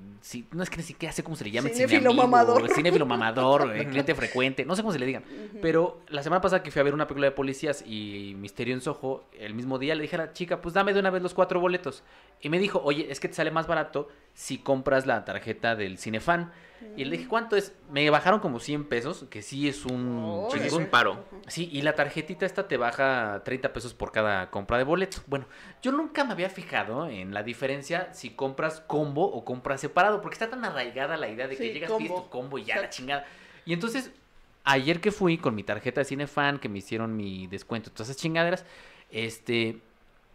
no 0.52 0.64
es 0.64 0.70
que 0.70 0.78
ni 0.78 0.84
siquiera 0.84 1.14
sé 1.14 1.24
cómo 1.24 1.36
se 1.36 1.44
le 1.44 1.52
llama, 1.52 1.70
Cinéfilo 1.70 2.14
mamador. 2.14 2.70
cinéfilo 2.74 3.06
mamador, 3.06 3.76
eh, 3.76 3.86
cliente 3.90 4.16
frecuente, 4.16 4.66
no 4.66 4.76
sé 4.76 4.82
cómo 4.82 4.92
se 4.92 5.00
le 5.00 5.06
digan. 5.06 5.24
Pero 5.62 6.02
la 6.10 6.24
semana 6.24 6.42
pasada 6.42 6.64
que 6.64 6.72
fui 6.72 6.80
a 6.80 6.84
ver 6.84 6.94
una 6.94 7.08
película 7.08 7.28
de 7.28 7.32
policías 7.32 7.84
y 7.86 8.36
Misterio 8.38 8.74
en 8.74 8.82
Soho, 8.82 9.26
el 9.40 9.54
mismo 9.54 9.80
día 9.80 9.96
le 9.96 10.04
dije 10.04 10.16
a 10.16 10.20
la 10.20 10.34
chica, 10.34 10.62
pues 10.62 10.74
dame 10.74 10.94
de 10.94 11.00
una 11.00 11.10
vez 11.10 11.22
los 11.22 11.34
cuatro 11.34 11.60
boletos. 11.60 12.04
Y 12.42 12.50
me 12.50 12.60
dijo, 12.60 12.82
oye, 12.84 13.08
es 13.12 13.20
que 13.20 13.28
te 13.28 13.36
sale 13.36 13.52
más 13.52 13.68
barato 13.68 14.10
si 14.42 14.58
compras 14.58 15.06
la 15.06 15.24
tarjeta 15.24 15.76
del 15.76 16.00
Cinefan. 16.00 16.52
Y 16.98 17.06
le 17.06 17.16
dije, 17.16 17.30
¿cuánto 17.30 17.56
es? 17.56 17.76
Me 17.92 18.10
bajaron 18.10 18.40
como 18.40 18.60
100 18.60 18.86
pesos, 18.86 19.26
que 19.30 19.44
sí 19.44 19.70
es 19.70 19.86
un 19.86 20.20
Oh, 20.26 20.50
sí, 20.52 20.58
es 20.64 20.74
un 20.74 20.88
paro. 20.88 21.24
Sí, 21.46 21.70
y 21.72 21.84
la 21.84 21.94
tarjetita 21.94 22.44
esta 22.44 22.68
te 22.68 22.76
baja 22.76 23.44
30 23.46 23.72
pesos 23.72 23.94
por 23.94 24.12
cada 24.12 24.50
compra 24.50 24.80
de 24.80 24.84
boleto. 24.84 25.20
Bueno, 25.28 25.46
yo 25.84 25.92
nunca 25.92 26.24
me 26.24 26.32
había 26.34 26.50
fijado 26.50 27.08
en 27.08 27.36
la 27.36 27.44
diferencia 27.44 28.12
si 28.16 28.32
compras 28.32 28.82
combo 28.88 29.24
o 29.32 29.46
compras 29.46 29.80
separado, 29.80 30.24
porque 30.24 30.34
está 30.34 30.50
tan 30.50 30.66
arraigada 30.66 31.18
la 31.18 31.30
idea 31.30 31.48
de 31.48 31.56
que 31.56 31.64
Sí, 31.68 31.74
llegas, 31.74 31.92
pides 31.92 32.10
combo. 32.12 32.24
tu 32.24 32.30
combo 32.32 32.58
y 32.58 32.64
ya 32.64 32.82
la 32.82 32.90
chingada. 32.90 33.26
Y 33.64 33.74
entonces, 33.74 34.10
ayer 34.64 35.00
que 35.02 35.12
fui 35.12 35.38
con 35.38 35.54
mi 35.54 35.62
tarjeta 35.62 36.02
de 36.02 36.06
Cinefan, 36.06 36.58
que 36.58 36.68
me 36.68 36.80
hicieron 36.80 37.16
mi 37.16 37.46
descuento, 37.46 37.92
todas 37.92 38.10
esas 38.10 38.20
chingaderas, 38.20 38.66
este, 39.12 39.78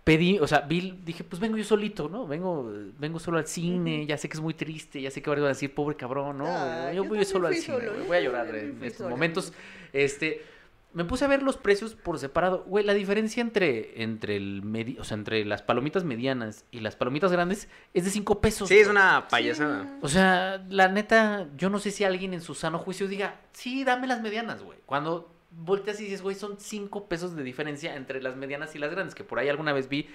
pedí, 0.07 0.39
o 0.39 0.47
sea, 0.47 0.61
vi, 0.61 1.01
dije, 1.05 1.25
pues 1.25 1.41
vengo 1.41 1.57
yo 1.57 1.65
solito, 1.65 2.09
¿no? 2.09 2.29
Vengo, 2.29 2.73
vengo 2.97 3.19
solo 3.19 3.39
al 3.39 3.47
cine, 3.49 4.07
ya 4.07 4.17
sé 4.17 4.29
que 4.29 4.37
es 4.37 4.41
muy 4.41 4.55
triste, 4.55 5.03
ya 5.03 5.11
sé 5.11 5.21
que 5.21 5.29
van 5.31 5.43
a 5.43 5.49
decir, 5.49 5.75
pobre 5.75 5.97
cabrón, 5.97 6.39
¿no? 6.39 6.47
Ah, 6.47 6.93
yo 6.95 7.03
yo 7.03 7.09
voy 7.09 7.25
solo 7.25 7.49
al 7.49 7.55
cine, 7.57 7.77
solo, 7.79 7.93
güey, 7.93 8.07
voy 8.07 8.17
a 8.17 8.21
llorar 8.21 8.55
en 8.55 8.79
estos 8.85 8.99
sola. 8.99 9.11
momentos. 9.11 9.53
Este, 9.93 10.45
me 10.93 11.05
puse 11.05 11.25
a 11.25 11.29
ver 11.29 11.43
los 11.43 11.57
precios 11.57 11.97
por 11.97 12.21
separado. 12.21 12.63
Güey, 12.69 12.85
la 12.85 12.95
diferencia 12.95 13.41
entre, 13.41 14.01
entre, 14.01 14.37
el 14.37 14.63
medi- 14.63 14.97
o 15.01 15.03
sea, 15.05 15.17
entre 15.17 15.45
las 15.45 15.63
palomitas 15.63 16.05
medianas 16.05 16.65
y 16.71 16.79
las 16.81 16.95
palomitas 16.95 17.33
grandes 17.33 17.69
es 17.93 18.05
de 18.05 18.11
5 18.11 18.41
pesos. 18.41 18.69
Sí, 18.69 18.79
es 18.79 18.87
una 18.87 19.27
payasada. 19.29 19.99
O 20.03 20.09
sea, 20.09 20.65
la 20.71 20.87
neta, 20.87 21.49
yo 21.57 21.69
no 21.69 21.81
sé 21.81 21.91
si 21.91 22.05
alguien 22.05 22.33
en 22.33 22.43
su 22.43 22.55
sano 22.55 22.79
juicio 22.79 23.09
diga, 23.09 23.41
sí, 23.53 23.83
dame 23.83 24.07
las 24.07 24.23
medianas, 24.23 24.63
güey. 24.63 24.79
Cuando 24.87 25.36
volteas 25.65 26.01
y 26.01 26.05
dices, 26.05 26.23
güey, 26.23 26.37
son 26.37 26.57
cinco 26.59 27.07
pesos 27.07 27.35
de 27.37 27.43
diferencia 27.43 27.97
entre 27.97 28.23
las 28.23 28.37
medianas 28.37 28.75
y 28.75 28.79
las 28.79 28.91
grandes, 28.91 29.15
que 29.15 29.25
por 29.25 29.39
ahí 29.39 29.49
alguna 29.49 29.73
vez 29.73 29.89
vi 29.89 30.09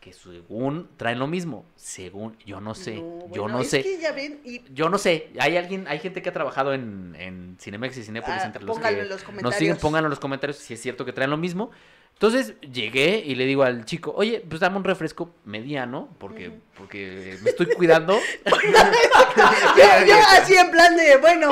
que 0.00 0.14
según 0.14 0.88
traen 0.96 1.18
lo 1.18 1.26
mismo, 1.26 1.66
según, 1.76 2.34
yo 2.46 2.58
no 2.60 2.74
sé, 2.74 2.96
yo 2.96 3.42
bueno, 3.42 3.58
no 3.58 3.64
sé. 3.64 3.82
que 3.82 3.98
ya 3.98 4.12
ven, 4.12 4.40
y 4.44 4.62
Yo 4.72 4.88
no 4.88 4.96
sé, 4.96 5.28
hay 5.38 5.58
alguien, 5.58 5.86
hay 5.88 5.98
gente 5.98 6.22
que 6.22 6.30
ha 6.30 6.32
trabajado 6.32 6.72
en, 6.72 7.14
en 7.18 7.58
Cinemex 7.60 7.98
y 7.98 8.04
Cinépolis 8.04 8.40
Ah, 8.40 8.46
entre 8.46 8.64
los 8.64 8.74
pónganlo 8.74 8.96
que 8.96 9.02
en 9.02 9.08
los 9.10 9.42
nos 9.42 9.54
siguen, 9.56 9.76
pónganlo 9.76 10.06
en 10.06 10.10
los 10.10 10.20
comentarios 10.20 10.56
si 10.56 10.72
es 10.72 10.80
cierto 10.80 11.04
que 11.04 11.12
traen 11.12 11.30
lo 11.30 11.36
mismo. 11.36 11.70
Entonces 12.14 12.54
llegué 12.60 13.22
y 13.24 13.34
le 13.34 13.46
digo 13.46 13.62
al 13.62 13.84
chico, 13.84 14.12
oye, 14.14 14.44
pues 14.46 14.60
dame 14.60 14.76
un 14.76 14.84
refresco 14.84 15.34
mediano, 15.44 16.08
porque, 16.18 16.50
porque 16.76 17.38
me 17.42 17.50
estoy 17.50 17.66
cuidando. 17.74 18.18
yo, 18.46 20.06
yo 20.06 20.16
así 20.30 20.54
en 20.54 20.70
plan 20.70 20.96
de, 20.96 21.16
bueno, 21.16 21.50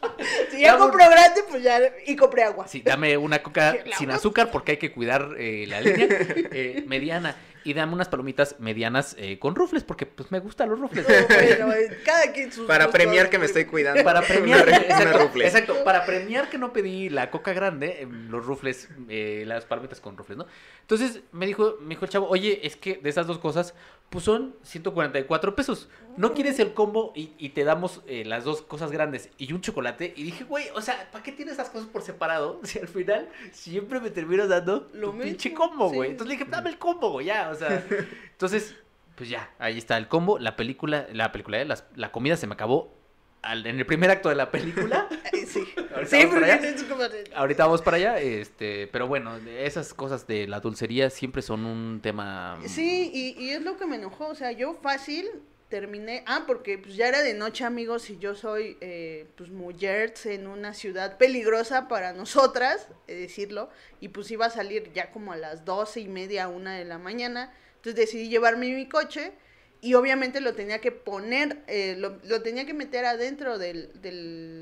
si 0.56 0.62
ya 0.62 0.76
compro 0.78 1.08
grande, 1.08 1.42
pues 1.48 1.62
ya, 1.62 1.80
y 2.06 2.16
compré 2.16 2.42
agua. 2.44 2.66
Sí, 2.68 2.82
dame 2.84 3.16
una 3.16 3.42
coca 3.42 3.76
sin 3.98 4.10
azúcar 4.10 4.50
porque 4.50 4.72
hay 4.72 4.78
que 4.78 4.92
cuidar 4.92 5.34
eh, 5.38 5.64
la 5.68 5.80
línea 5.80 6.06
eh, 6.10 6.84
mediana. 6.86 7.36
Y 7.64 7.74
dame 7.74 7.94
unas 7.94 8.08
palomitas 8.08 8.60
medianas 8.60 9.16
eh, 9.18 9.40
con 9.40 9.56
rufles, 9.56 9.82
porque 9.82 10.06
pues 10.06 10.30
me 10.30 10.38
gustan 10.38 10.68
los 10.68 10.78
rufles. 10.78 11.04
Bueno, 11.04 11.74
cada 12.04 12.30
quien 12.32 12.52
sus 12.52 12.64
Para 12.64 12.84
gustos. 12.84 13.02
premiar 13.02 13.28
que 13.28 13.40
me 13.40 13.46
estoy 13.46 13.64
cuidando. 13.64 14.04
Para 14.04 14.22
premiar, 14.28 14.68
Una- 14.68 15.44
exacto, 15.44 15.82
para 15.82 16.06
premiar 16.06 16.48
que 16.48 16.58
no 16.58 16.72
pedí 16.72 17.08
la 17.08 17.28
coca 17.32 17.52
grande, 17.52 18.02
eh, 18.02 18.08
los 18.28 18.46
rufles, 18.46 18.88
eh, 19.08 19.42
las 19.48 19.64
palomitas 19.64 20.00
con 20.00 20.16
rufles, 20.16 20.38
¿no? 20.38 20.46
Entonces 20.82 21.22
me 21.32 21.44
dijo, 21.44 21.76
me 21.80 21.88
dijo 21.96 22.04
el 22.04 22.10
chavo, 22.12 22.28
oye, 22.28 22.60
es 22.64 22.76
que 22.76 22.98
de 23.02 23.10
esas 23.10 23.26
dos 23.26 23.38
cosas, 23.40 23.74
pues 24.10 24.24
son 24.24 24.54
144 24.62 25.54
pesos. 25.54 25.88
¿No 26.16 26.32
quieres 26.32 26.58
el 26.60 26.72
combo 26.72 27.12
y, 27.14 27.32
y 27.38 27.50
te 27.50 27.64
damos 27.64 28.02
eh, 28.06 28.24
las 28.24 28.44
dos 28.44 28.62
cosas 28.62 28.90
grandes 28.90 29.28
y 29.36 29.52
un 29.52 29.60
chocolate? 29.60 30.14
Y 30.16 30.22
dije, 30.22 30.44
güey, 30.44 30.66
o 30.74 30.80
sea, 30.80 31.10
¿para 31.12 31.22
qué 31.22 31.32
tienes 31.32 31.54
esas 31.54 31.68
cosas 31.70 31.88
por 31.88 32.02
separado? 32.02 32.60
Si 32.64 32.78
al 32.78 32.88
final 32.88 33.28
siempre 33.52 34.00
me 34.00 34.10
terminas 34.10 34.48
dando 34.48 34.88
Lo 34.94 35.10
tu 35.10 35.18
pinche 35.18 35.52
combo, 35.52 35.90
sí. 35.90 35.96
güey. 35.96 36.10
Entonces 36.12 36.28
le 36.34 36.38
dije, 36.38 36.50
dame 36.50 36.70
el 36.70 36.78
combo, 36.78 37.10
güey, 37.10 37.26
ya, 37.26 37.50
o 37.50 37.54
sea. 37.54 37.84
Entonces, 38.32 38.74
pues 39.16 39.28
ya, 39.28 39.50
ahí 39.58 39.76
está 39.78 39.96
el 39.98 40.08
combo. 40.08 40.38
La 40.38 40.56
película, 40.56 41.06
la 41.12 41.32
película, 41.32 41.60
eh, 41.60 41.68
la 41.94 42.12
comida 42.12 42.36
se 42.36 42.46
me 42.46 42.54
acabó 42.54 42.95
al- 43.46 43.66
en 43.66 43.78
el 43.78 43.86
primer 43.86 44.10
acto 44.10 44.28
de 44.28 44.34
la 44.34 44.50
película. 44.50 45.08
Eh, 45.32 45.46
Sí, 45.46 45.64
Ahorita 45.94 46.10
sí, 46.16 46.16
vamos 46.24 46.34
para 46.34 46.46
allá. 46.54 46.74
Ahorita 47.34 47.64
vamos 47.64 47.82
para 47.82 47.96
allá, 47.96 48.20
este, 48.20 48.86
pero 48.88 49.06
bueno, 49.06 49.36
esas 49.58 49.94
cosas 49.94 50.26
de 50.26 50.46
la 50.46 50.60
dulcería 50.60 51.08
siempre 51.10 51.40
son 51.42 51.64
un 51.66 52.00
tema. 52.02 52.58
Sí, 52.66 53.10
y, 53.12 53.42
y 53.42 53.50
es 53.50 53.62
lo 53.62 53.76
que 53.76 53.86
me 53.86 53.96
enojó, 53.96 54.26
o 54.28 54.34
sea, 54.34 54.52
yo 54.52 54.74
fácil 54.74 55.26
terminé, 55.68 56.22
ah, 56.26 56.44
porque 56.46 56.78
pues 56.78 56.94
ya 56.96 57.08
era 57.08 57.22
de 57.22 57.34
noche 57.34 57.64
amigos 57.64 58.08
y 58.10 58.18
yo 58.18 58.34
soy 58.34 58.76
eh, 58.80 59.26
pues 59.36 59.50
mujer 59.50 60.14
en 60.24 60.46
una 60.46 60.74
ciudad 60.74 61.16
peligrosa 61.18 61.88
para 61.88 62.12
nosotras, 62.12 62.88
eh, 63.08 63.14
decirlo, 63.14 63.68
y 64.00 64.08
pues 64.08 64.30
iba 64.30 64.46
a 64.46 64.50
salir 64.50 64.92
ya 64.94 65.10
como 65.10 65.32
a 65.32 65.36
las 65.36 65.64
doce 65.64 66.00
y 66.00 66.08
media, 66.08 66.48
una 66.48 66.74
de 66.74 66.84
la 66.84 66.98
mañana, 66.98 67.52
entonces 67.76 67.94
decidí 67.96 68.28
llevarme 68.28 68.72
mi 68.74 68.88
coche 68.88 69.32
y 69.86 69.94
obviamente 69.94 70.40
lo 70.40 70.52
tenía 70.52 70.80
que 70.80 70.90
poner, 70.90 71.62
eh, 71.68 71.94
lo, 71.96 72.18
lo 72.24 72.42
tenía 72.42 72.66
que 72.66 72.74
meter 72.74 73.04
adentro 73.04 73.56
del, 73.56 73.88
de 74.02 74.10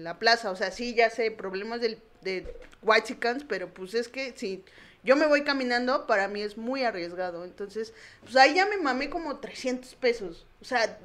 la 0.03 0.19
plaza, 0.19 0.51
o 0.51 0.57
sea, 0.57 0.71
sí, 0.71 0.95
ya 0.95 1.09
sé, 1.09 1.31
problemas 1.31 1.81
del, 1.81 1.99
de 2.21 2.55
White 2.83 3.17
pero 3.49 3.73
pues 3.73 3.95
es 3.95 4.09
que 4.09 4.35
si 4.37 4.63
yo 5.03 5.17
me 5.17 5.27
voy 5.27 5.43
caminando, 5.43 6.07
para 6.07 6.29
mí 6.29 6.43
es 6.43 6.59
muy 6.59 6.85
arriesgado, 6.85 7.47
entonces, 7.47 7.95
pues 8.23 8.37
ahí 8.37 8.55
ya 8.55 8.67
me 8.67 8.77
mamé 8.77 9.09
como 9.09 9.39
300 9.39 9.95
pesos, 9.95 10.45
o 10.61 10.67
sea, 10.67 10.99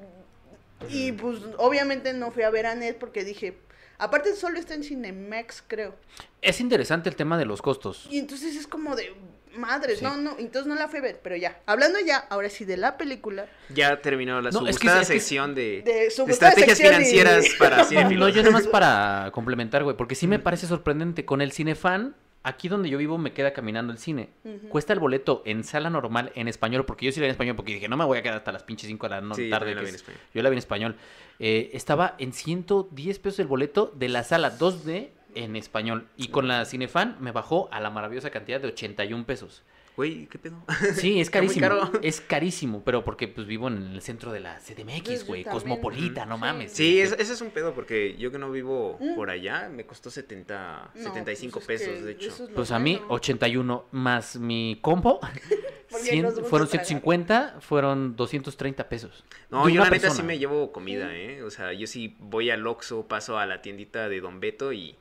y 0.89 1.13
pues 1.13 1.39
obviamente 1.57 2.11
no 2.11 2.31
fui 2.31 2.43
a 2.43 2.49
ver 2.49 2.65
a 2.65 2.75
Net 2.75 2.97
porque 2.97 3.23
dije, 3.23 3.57
aparte 3.99 4.35
solo 4.35 4.59
está 4.59 4.73
en 4.73 4.83
Cinemex, 4.83 5.63
creo, 5.65 5.95
Es 6.41 6.59
interesante 6.59 7.07
el 7.07 7.15
tema 7.15 7.37
de 7.37 7.45
los 7.45 7.61
costos. 7.61 8.05
y 8.11 8.19
entonces 8.19 8.57
es 8.57 8.67
como 8.67 8.97
de... 8.97 9.15
Madres, 9.57 9.99
Sí. 9.99 10.05
no, 10.05 10.15
no, 10.17 10.35
entonces 10.37 10.67
no 10.67 10.75
la 10.75 10.87
fui 10.87 10.99
a 10.99 11.01
ver, 11.01 11.19
pero 11.23 11.35
ya, 11.35 11.59
hablando 11.65 11.99
ya, 12.05 12.17
ahora 12.29 12.49
sí 12.49 12.65
de 12.65 12.77
la 12.77 12.97
película, 12.97 13.47
Ya 13.73 13.99
terminó 14.01 14.41
la 14.41 14.51
No, 14.51 14.59
es 14.67 14.77
que- 14.77 14.85
gustada 14.87 15.01
es 15.01 15.07
que- 15.07 15.13
sección 15.19 15.55
de, 15.55 15.79
estrategias 16.27 16.77
sección 16.77 16.93
y- 17.01 17.05
financieras 17.05 17.45
para 17.59 17.83
cinéfilos. 17.83 18.29
No, 18.29 18.35
yo 18.35 18.41
nada 18.43 18.53
más 18.53 18.67
para 18.67 19.29
complementar, 19.33 19.83
güey, 19.83 19.95
porque 19.97 20.15
sí 20.15 20.27
me 20.27 20.39
parece 20.39 20.67
sorprendente. 20.67 21.25
Con 21.25 21.41
el 21.41 21.51
Cinefan, 21.51 22.15
aquí 22.43 22.69
donde 22.69 22.89
yo 22.89 22.97
vivo 22.97 23.17
me 23.17 23.33
queda 23.33 23.51
caminando 23.53 23.91
el 23.91 23.99
cine. 23.99 24.29
Cuesta 24.69 24.93
el 24.93 24.99
boleto 24.99 25.41
en 25.45 25.63
sala 25.63 25.89
normal 25.89 26.31
en 26.35 26.47
español, 26.47 26.85
porque 26.85 27.05
yo 27.05 27.11
sí 27.11 27.19
la 27.19 27.23
vi 27.25 27.29
en 27.29 27.31
español, 27.31 27.55
porque 27.55 27.73
dije, 27.73 27.89
no 27.89 27.97
me 27.97 28.05
voy 28.05 28.17
a 28.17 28.21
quedar 28.21 28.37
hasta 28.37 28.51
las 28.51 28.63
pinches 28.63 28.87
5 28.87 29.07
de 29.07 29.15
la 29.15 29.21
no- 29.21 29.35
Sí, 29.35 29.45
yo 29.45 29.49
tarde. 29.49 29.73
también 29.73 29.75
la 29.77 29.81
que 29.81 29.85
vi 29.85 29.89
en 29.89 29.95
es- 29.95 30.01
español. 30.01 30.21
Yo 30.33 30.43
la 30.43 30.49
vi 30.49 30.53
en 30.53 30.59
español. 30.59 30.95
Eh, 31.39 31.69
estaba 31.73 32.15
en 32.17 32.33
110 32.33 33.19
pesos 33.19 33.39
el 33.39 33.47
boleto 33.47 33.91
de 33.95 34.09
la 34.09 34.23
sala 34.23 34.57
2D 34.57 35.09
en 35.35 35.55
español. 35.55 36.07
Y 36.17 36.27
con 36.29 36.47
la 36.47 36.65
Cinefan 36.65 37.17
me 37.19 37.31
bajó 37.31 37.69
a 37.71 37.79
la 37.79 37.89
maravillosa 37.89 38.29
cantidad 38.29 38.59
de 38.61 38.67
81 38.69 39.25
pesos. 39.25 39.63
Güey, 39.95 40.27
¿qué 40.27 40.39
pedo? 40.39 40.55
Sí, 40.95 41.19
es 41.19 41.29
carísimo. 41.29 41.61
caro. 41.61 41.91
Es 42.01 42.21
carísimo, 42.21 42.83
pero 42.85 43.03
porque 43.03 43.27
pues 43.27 43.45
vivo 43.47 43.67
en 43.67 43.77
el 43.91 44.01
centro 44.01 44.31
de 44.31 44.39
la 44.39 44.53
Pues, 44.55 44.77
CDMX, 44.77 45.19
yo 45.21 45.25
güey. 45.25 45.43
Cosmopolita, 45.43 46.25
no 46.25 46.35
Sí. 46.35 46.41
mames. 46.41 46.71
Sí, 46.71 47.01
es- 47.01 47.11
ese 47.19 47.33
es 47.33 47.41
un 47.41 47.49
pedo 47.49 47.73
porque 47.73 48.15
yo 48.17 48.31
que 48.31 48.37
no 48.37 48.49
vivo 48.49 48.97
Mm. 49.01 49.15
por 49.15 49.29
allá, 49.29 49.67
me 49.69 49.85
costó 49.85 50.09
70, 50.09 50.89
No, 50.95 51.03
75 51.03 51.59
pues 51.65 51.81
es 51.81 51.87
pesos, 51.89 52.05
de 52.05 52.11
hecho. 52.13 52.29
es 52.29 52.49
Pues 52.55 52.71
a 52.71 52.79
mí, 52.79 52.95
bueno. 52.95 53.13
81 53.13 53.87
más 53.91 54.37
mi 54.37 54.77
combo, 54.81 55.19
Porque 55.89 56.05
100 56.05 56.21
nos 56.23 56.33
gusta 56.35 56.49
fueron 56.49 56.67
tragar. 56.69 56.85
150, 56.85 57.55
fueron 57.59 58.15
230 58.15 58.87
pesos. 58.87 59.25
No, 59.49 59.67
yo 59.67 59.83
la 59.83 59.89
neta 59.89 60.11
sí 60.11 60.23
me 60.23 60.37
llevo 60.39 60.71
comida, 60.71 61.13
¿eh? 61.13 61.43
O 61.43 61.49
sea, 61.51 61.73
yo 61.73 61.87
sí 61.87 62.15
voy 62.19 62.51
al 62.51 62.65
Oxxo, 62.67 63.07
paso 63.07 63.37
a 63.37 63.45
la 63.45 63.61
tiendita 63.61 64.07
de 64.07 64.21
Don 64.21 64.39
Beto 64.39 64.71
y 64.71 64.95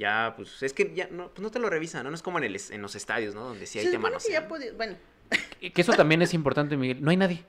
ya, 0.00 0.32
pues, 0.34 0.62
es 0.62 0.72
que 0.72 0.92
ya 0.94 1.08
no, 1.10 1.28
pues 1.28 1.42
no 1.42 1.50
te 1.50 1.58
lo 1.58 1.68
revisan, 1.68 2.02
¿no? 2.04 2.10
No 2.10 2.16
es 2.16 2.22
como 2.22 2.38
en, 2.38 2.44
el, 2.44 2.60
en 2.70 2.82
los 2.82 2.96
estadios, 2.96 3.34
¿no? 3.34 3.44
Donde 3.44 3.66
sí 3.66 3.78
hay 3.78 3.84
Se 3.84 3.90
te 3.90 3.96
supone 3.96 4.16
que 4.16 4.32
ya 4.32 4.40
manosean. 4.40 4.48
podía, 4.48 4.72
bueno, 4.72 4.96
Que 5.60 5.80
eso 5.82 5.92
también 5.92 6.22
es 6.22 6.32
importante, 6.32 6.76
Miguel. 6.76 7.02
No 7.02 7.10
hay 7.10 7.18
nadie. 7.18 7.44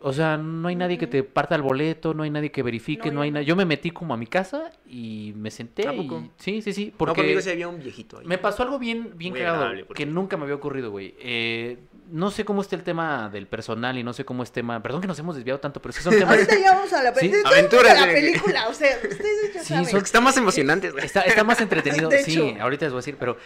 O 0.00 0.12
sea, 0.12 0.36
no 0.36 0.66
hay 0.66 0.74
nadie 0.74 0.98
que 0.98 1.06
te 1.06 1.22
parta 1.22 1.54
el 1.54 1.62
boleto, 1.62 2.12
no 2.12 2.24
hay 2.24 2.30
nadie 2.30 2.50
que 2.50 2.62
verifique, 2.62 3.08
No, 3.10 3.16
no, 3.16 3.20
hay 3.22 3.30
no. 3.30 3.34
nada. 3.34 3.44
Yo 3.44 3.54
me 3.54 3.64
metí 3.64 3.90
como 3.92 4.12
a 4.14 4.16
mi 4.16 4.26
casa 4.26 4.72
y 4.84 5.32
me 5.36 5.50
senté. 5.52 5.86
¿A 5.86 5.94
y- 5.94 6.08
poco? 6.08 6.28
Sí, 6.38 6.60
sí, 6.60 6.72
sí. 6.72 6.86
No, 6.92 6.98
Porque 6.98 7.20
conmigo 7.20 7.40
sí 7.40 7.50
había 7.50 7.68
un 7.68 7.78
viejito 7.78 8.18
ahí. 8.18 8.26
me 8.26 8.36
pasó 8.38 8.64
algo 8.64 8.80
bien, 8.80 9.12
bien 9.16 9.32
Muy 9.32 9.40
cagado 9.40 9.70
que 9.94 10.06
nunca 10.06 10.36
me 10.36 10.42
había 10.42 10.56
ocurrido, 10.56 10.90
güey. 10.90 11.14
Eh, 11.20 11.78
no 12.10 12.32
sé 12.32 12.44
cómo 12.44 12.62
está 12.62 12.74
el 12.74 12.82
tema 12.82 13.28
del 13.30 13.46
personal 13.46 13.96
y 13.96 14.02
no 14.02 14.12
sé 14.12 14.24
cómo 14.24 14.42
es 14.42 14.50
tema. 14.50 14.82
Perdón 14.82 15.02
que 15.02 15.06
nos 15.06 15.18
hemos 15.20 15.36
desviado 15.36 15.60
tanto, 15.60 15.80
pero 15.80 15.92
sí 15.92 16.02
son 16.02 16.14
temas. 16.18 16.34
ahorita 16.34 16.58
ya 16.58 16.74
vamos 16.74 16.92
a 16.92 17.02
la, 17.04 17.14
Sí. 17.14 17.26
es 17.32 17.44
Aventuras 17.46 18.00
la 18.00 18.06
película, 18.12 18.68
o 18.68 18.74
sea, 18.74 18.96
ustedes 18.96 19.54
ya 19.54 19.60
Sí, 19.62 19.68
saben. 19.74 19.86
son- 19.86 20.02
Está 20.02 20.20
más 20.20 20.36
emocionante, 20.36 20.90
güey. 20.90 21.04
Está, 21.04 21.20
está 21.20 21.44
más 21.44 21.60
entretenido, 21.60 22.08
De 22.10 22.24
sí, 22.24 22.32
hecho. 22.32 22.60
ahorita 22.60 22.86
les 22.86 22.92
voy 22.92 22.98
a 22.98 23.02
decir, 23.02 23.16
pero 23.20 23.36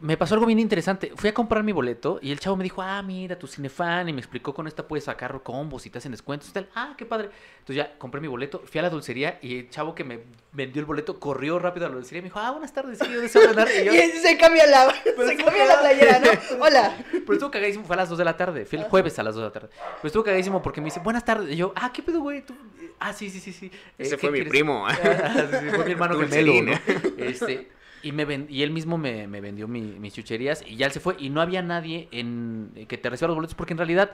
me 0.00 0.16
pasó 0.16 0.34
algo 0.34 0.46
bien 0.46 0.58
interesante. 0.58 1.12
Fui 1.16 1.30
a 1.30 1.34
comprar 1.34 1.62
mi 1.62 1.72
boleto 1.72 2.18
y 2.22 2.30
el 2.32 2.38
chavo 2.40 2.56
me 2.56 2.64
dijo, 2.64 2.82
ah, 2.82 3.02
mira, 3.02 3.38
tu 3.38 3.46
cinefan, 3.46 4.08
y 4.08 4.12
me 4.12 4.20
explicó 4.20 4.52
con 4.54 4.66
esta 4.66 4.86
puedes 4.86 5.04
sacar 5.04 5.40
combos 5.42 5.86
y 5.86 5.90
te 5.90 5.98
hacen 5.98 6.12
descuentos 6.12 6.48
y 6.48 6.52
tal. 6.52 6.68
Ah, 6.74 6.94
qué 6.96 7.06
padre. 7.06 7.30
Entonces 7.60 7.76
ya 7.76 7.98
compré 7.98 8.20
mi 8.20 8.28
boleto, 8.28 8.62
fui 8.64 8.78
a 8.78 8.82
la 8.82 8.90
dulcería 8.90 9.38
y 9.42 9.58
el 9.60 9.70
chavo 9.70 9.94
que 9.94 10.04
me 10.04 10.20
vendió 10.52 10.80
el 10.80 10.86
boleto 10.86 11.18
corrió 11.18 11.58
rápido 11.58 11.86
a 11.86 11.88
la 11.88 11.94
dulcería 11.96 12.18
y 12.18 12.22
me 12.22 12.26
dijo, 12.28 12.38
ah, 12.38 12.50
buenas 12.50 12.72
tardes, 12.72 12.98
sí, 12.98 13.06
yo 13.12 13.20
deseo 13.20 13.42
ganar. 13.46 13.68
Y 13.70 13.84
yo, 13.84 13.92
Y 13.94 14.10
se 14.18 14.36
cambia 14.36 14.66
la, 14.66 14.92
se 15.04 15.36
cambia 15.36 15.66
la 15.66 15.80
playera, 15.80 16.18
¿no? 16.20 16.30
Hola. 16.64 16.96
pero 17.10 17.32
estuvo 17.32 17.50
cagadísimo, 17.50 17.84
fue 17.84 17.94
a 17.94 17.98
las 17.98 18.08
2 18.08 18.18
de 18.18 18.24
la 18.24 18.36
tarde, 18.36 18.64
fui 18.66 18.78
el 18.78 18.84
jueves 18.84 19.18
a 19.18 19.22
las 19.22 19.34
2 19.34 19.42
de 19.42 19.48
la 19.48 19.52
tarde. 19.52 19.68
Pero 19.72 20.06
estuvo 20.06 20.24
cagadísimo 20.24 20.62
porque 20.62 20.80
me 20.80 20.86
dice, 20.86 21.00
buenas 21.00 21.24
tardes. 21.24 21.52
Y 21.52 21.56
yo, 21.56 21.72
ah, 21.76 21.90
¿qué 21.92 22.02
pedo, 22.02 22.20
güey? 22.20 22.44
¿Tú? 22.44 22.54
Ah, 22.98 23.12
sí, 23.12 23.28
sí, 23.30 23.40
sí, 23.40 23.52
sí. 23.52 23.70
Ese 23.98 24.14
Eh, 24.14 24.18
fue 24.18 24.28
¿qué 24.28 24.30
mi 24.30 24.34
quieres?" 24.38 24.50
primo. 24.50 24.86
Ah, 24.86 24.94
sí, 24.94 25.56
sí, 25.60 25.70
fue 25.74 25.84
mi 25.84 25.92
hermano 25.92 26.18
gemelo, 26.18 26.62
¿no? 26.62 26.72
Este, 27.18 27.68
y, 28.06 28.12
me 28.12 28.46
y 28.48 28.62
él 28.62 28.70
mismo 28.70 28.98
me, 28.98 29.26
me 29.26 29.40
vendió 29.40 29.66
mi- 29.68 29.80
mis 29.98 30.14
chucherías 30.14 30.62
y 30.66 30.76
ya 30.76 30.86
él 30.86 30.92
se 30.92 31.00
fue 31.00 31.16
y 31.18 31.30
no 31.30 31.40
había 31.40 31.62
nadie 31.62 32.08
en 32.12 32.70
que 32.88 32.98
te 32.98 33.10
reciba 33.10 33.28
los 33.28 33.36
boletos 33.36 33.54
porque 33.54 33.72
en 33.74 33.78
realidad, 33.78 34.12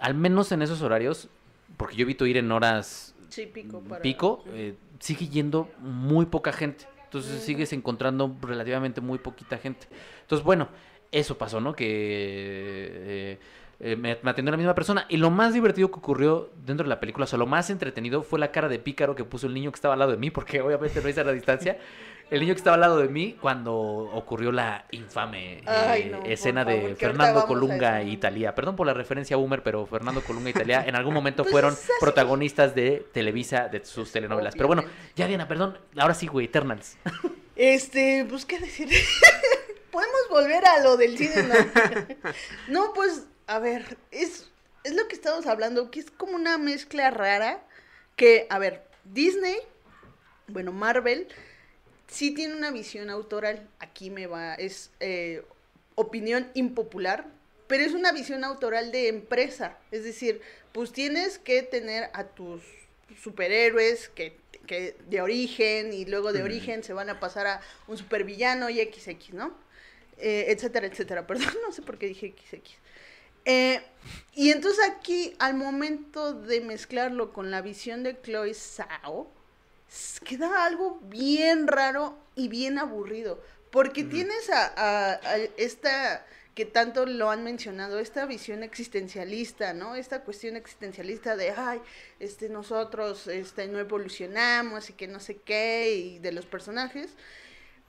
al 0.00 0.14
menos 0.14 0.52
en 0.52 0.62
esos 0.62 0.82
horarios, 0.82 1.28
porque 1.76 1.96
yo 1.96 2.02
evito 2.02 2.26
ir 2.26 2.36
en 2.36 2.50
horas 2.52 3.14
Sí, 3.28 3.46
pico 3.46 3.80
para... 3.80 4.02
pico, 4.02 4.44
eh, 4.48 4.74
sigue 4.98 5.28
yendo 5.28 5.70
muy 5.78 6.26
poca 6.26 6.52
gente. 6.52 6.86
Entonces 7.04 7.40
Mm. 7.42 7.44
sigues 7.44 7.72
encontrando 7.72 8.36
relativamente 8.42 9.00
muy 9.00 9.18
poquita 9.18 9.56
gente. 9.58 9.86
Entonces, 10.22 10.44
bueno, 10.44 10.68
eso 11.10 11.36
pasó, 11.38 11.60
¿no? 11.60 11.74
Que 11.74 11.86
eh, 11.88 13.38
eh, 13.80 13.96
me, 13.96 14.18
me 14.22 14.30
atendió 14.30 14.50
la 14.50 14.56
misma 14.56 14.74
persona. 14.74 15.06
Y 15.08 15.16
lo 15.16 15.30
más 15.30 15.52
divertido 15.54 15.90
que 15.90 15.98
ocurrió 15.98 16.50
dentro 16.64 16.84
de 16.84 16.88
la 16.88 17.00
película, 17.00 17.24
o 17.24 17.26
sea, 17.26 17.38
lo 17.38 17.46
más 17.46 17.68
entretenido 17.70 18.22
fue 18.22 18.38
la 18.38 18.50
cara 18.50 18.68
de 18.68 18.78
pícaro 18.78 19.14
que 19.14 19.24
puso 19.24 19.46
el 19.46 19.54
niño 19.54 19.70
que 19.72 19.76
estaba 19.76 19.94
al 19.94 20.00
lado 20.00 20.12
de 20.12 20.18
mí, 20.18 20.30
porque 20.30 20.60
obviamente 20.60 21.00
no 21.02 21.08
hice 21.08 21.20
a 21.20 21.24
la 21.24 21.32
distancia. 21.32 21.78
El 22.32 22.40
niño 22.40 22.54
que 22.54 22.58
estaba 22.60 22.76
al 22.76 22.80
lado 22.80 22.96
de 22.96 23.08
mí 23.08 23.36
cuando 23.38 23.74
ocurrió 23.74 24.52
la 24.52 24.86
infame 24.90 25.58
eh, 25.58 26.08
no, 26.10 26.24
escena 26.24 26.64
favor, 26.64 26.88
de 26.88 26.96
Fernando 26.96 27.44
Colunga 27.44 28.02
y 28.02 28.16
Talía. 28.16 28.54
Perdón 28.54 28.74
por 28.74 28.86
la 28.86 28.94
referencia 28.94 29.36
a 29.36 29.38
Boomer, 29.38 29.62
pero 29.62 29.84
Fernando 29.84 30.24
Colunga 30.24 30.48
y 30.48 30.54
Talía 30.54 30.82
en 30.86 30.96
algún 30.96 31.12
momento 31.12 31.42
Pues 31.42 31.52
fueron 31.52 31.76
protagonistas 32.00 32.74
de 32.74 33.06
Televisa, 33.12 33.68
de 33.68 33.84
sus 33.84 34.12
telenovelas. 34.12 34.54
Pero 34.54 34.66
bueno, 34.66 34.82
ya 35.14 35.26
Diana, 35.26 35.46
perdón, 35.46 35.76
ahora 35.98 36.14
sí, 36.14 36.26
güey, 36.26 36.46
Eternals. 36.46 36.96
Este, 37.54 38.24
pues, 38.26 38.46
¿qué 38.46 38.58
decir? 38.58 38.88
Podemos 39.90 40.20
volver 40.30 40.64
a 40.64 40.82
lo 40.82 40.96
del 40.96 41.18
cine, 41.18 41.42
¿no? 41.42 41.54
No, 42.68 42.92
pues, 42.94 43.26
a 43.46 43.58
ver, 43.58 43.98
es, 44.10 44.50
es 44.84 44.94
lo 44.94 45.06
que 45.06 45.14
estamos 45.14 45.46
hablando, 45.46 45.90
que 45.90 46.00
es 46.00 46.10
como 46.10 46.32
una 46.32 46.56
mezcla 46.56 47.10
rara, 47.10 47.62
que, 48.16 48.46
a 48.48 48.58
ver, 48.58 48.86
Disney, 49.04 49.58
bueno, 50.48 50.72
Marvel, 50.72 51.28
sí 52.12 52.30
tiene 52.30 52.54
una 52.54 52.70
visión 52.70 53.10
autoral. 53.10 53.68
Aquí 53.78 54.10
me 54.10 54.26
va, 54.26 54.54
es 54.54 54.90
eh, 55.00 55.42
opinión 55.94 56.50
impopular, 56.54 57.26
pero 57.66 57.82
es 57.82 57.92
una 57.92 58.12
visión 58.12 58.44
autoral 58.44 58.92
de 58.92 59.08
empresa. 59.08 59.78
Es 59.90 60.04
decir, 60.04 60.40
pues 60.72 60.92
tienes 60.92 61.38
que 61.38 61.62
tener 61.62 62.10
a 62.12 62.24
tus 62.24 62.62
superhéroes 63.20 64.08
que, 64.10 64.36
que 64.66 64.96
de 65.08 65.20
origen 65.20 65.92
y 65.92 66.04
luego 66.04 66.32
de 66.32 66.42
origen 66.42 66.84
se 66.84 66.92
van 66.92 67.10
a 67.10 67.18
pasar 67.18 67.46
a 67.46 67.60
un 67.88 67.96
supervillano 67.96 68.68
y 68.70 68.80
XX, 68.80 69.32
¿no? 69.32 69.56
Eh, 70.18 70.46
etcétera, 70.48 70.86
etcétera. 70.86 71.26
Perdón, 71.26 71.48
no 71.66 71.72
sé 71.72 71.82
por 71.82 71.98
qué 71.98 72.06
dije 72.06 72.34
XX. 72.50 72.76
Eh, 73.44 73.82
y 74.34 74.50
entonces 74.50 74.84
aquí, 74.88 75.34
al 75.38 75.54
momento 75.54 76.32
de 76.32 76.60
mezclarlo 76.60 77.32
con 77.32 77.50
la 77.50 77.62
visión 77.62 78.02
de 78.02 78.20
Chloe 78.20 78.54
Zhao, 78.54 79.32
queda 80.24 80.64
algo 80.64 80.98
bien 81.04 81.66
raro 81.66 82.18
y 82.34 82.48
bien 82.48 82.78
aburrido. 82.78 83.40
Porque 83.70 84.04
tienes 84.04 84.50
a, 84.50 84.66
a- 84.76 85.12
a 85.14 85.36
esta, 85.56 86.26
que 86.54 86.66
tanto 86.66 87.06
lo 87.06 87.30
han 87.30 87.42
mencionado, 87.42 87.98
esta 88.00 88.26
visión 88.26 88.62
existencialista, 88.62 89.72
¿no? 89.72 89.94
Esta 89.94 90.20
cuestión 90.22 90.56
existencialista 90.56 91.36
de, 91.36 91.50
ay, 91.56 91.80
este, 92.20 92.48
nosotros 92.50 93.26
este, 93.28 93.68
no 93.68 93.78
evolucionamos 93.78 94.90
y 94.90 94.92
que 94.92 95.08
no 95.08 95.20
sé 95.20 95.36
qué, 95.38 95.90
y 95.94 96.18
de 96.18 96.32
los 96.32 96.44
personajes. 96.46 97.10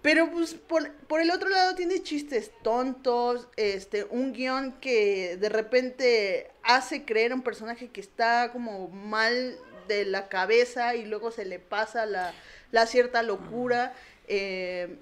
Pero 0.02 0.30
pues 0.32 0.54
por, 0.56 0.92
por 1.08 1.22
el 1.22 1.32
otro 1.32 1.50
lado 1.50 1.76
tiene 1.76 2.04
chistes 2.04 2.52
tontos, 2.62 3.48
este, 3.56 4.04
un 4.06 4.34
guion 4.34 4.74
que 4.82 5.38
de 5.38 5.50
repente 5.50 6.52
hace 6.64 7.06
creer 7.06 7.32
a 7.32 7.36
un 7.36 7.42
personaje 7.42 7.90
que 7.90 8.02
está 8.02 8.52
como 8.52 8.90
mal 8.90 9.58
de 9.88 10.06
la 10.06 10.30
cabeza 10.30 10.96
y 10.96 11.06
luego 11.06 11.32
se 11.32 11.46
le 11.46 11.60
pasa 11.60 12.06
la, 12.06 12.34
la 12.72 12.86
cierta 12.88 13.24
locura. 13.24 13.94
eh, 14.28 15.00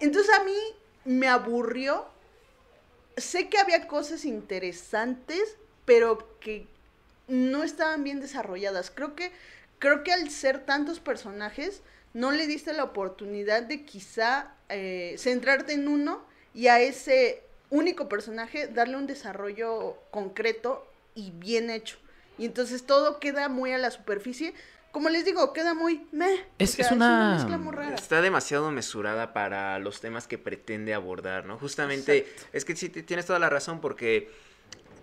entonces 0.00 0.32
a 0.34 0.44
mí 0.44 0.56
me 1.04 1.28
aburrió. 1.28 2.06
Sé 3.16 3.48
que 3.48 3.58
había 3.58 3.86
cosas 3.88 4.24
interesantes, 4.24 5.56
pero 5.86 6.38
que 6.40 6.66
no 7.28 7.62
estaban 7.62 8.04
bien 8.04 8.20
desarrolladas. 8.20 8.90
Creo 8.90 9.14
que, 9.14 9.32
creo 9.78 10.04
que 10.04 10.12
al 10.12 10.30
ser 10.30 10.66
tantos 10.66 11.00
personajes, 11.00 11.82
no 12.12 12.30
le 12.30 12.46
diste 12.46 12.72
la 12.72 12.84
oportunidad 12.84 13.62
de 13.62 13.84
quizá 13.84 14.54
eh, 14.68 15.14
centrarte 15.18 15.72
en 15.74 15.88
uno 15.88 16.24
y 16.54 16.68
a 16.68 16.80
ese 16.80 17.42
único 17.70 18.08
personaje 18.08 18.68
darle 18.68 18.96
un 18.96 19.06
desarrollo 19.06 19.96
concreto 20.10 20.86
y 21.14 21.30
bien 21.32 21.70
hecho. 21.70 21.98
Y 22.38 22.44
entonces 22.46 22.84
todo 22.86 23.18
queda 23.18 23.48
muy 23.48 23.72
a 23.72 23.78
la 23.78 23.90
superficie. 23.90 24.54
Como 24.92 25.08
les 25.10 25.24
digo, 25.24 25.52
queda 25.52 25.74
muy 25.74 26.06
meh. 26.12 26.44
Es- 26.58 26.72
O 26.72 26.76
sea, 26.76 26.86
es 26.86 26.92
una- 26.92 27.34
mezcla 27.36 27.58
muy 27.58 27.74
rara. 27.74 27.94
Está 27.94 28.20
demasiado 28.22 28.70
mesurada 28.70 29.32
para 29.34 29.78
los 29.78 30.00
temas 30.00 30.26
que 30.26 30.38
pretende 30.38 30.94
abordar, 30.94 31.44
¿no? 31.44 31.58
Justamente, 31.58 32.18
Exacto. 32.18 32.46
es 32.52 32.64
que 32.64 32.76
sí, 32.76 32.88
ti- 32.88 33.02
tienes 33.02 33.26
toda 33.26 33.38
la 33.38 33.50
razón 33.50 33.80
porque 33.80 34.30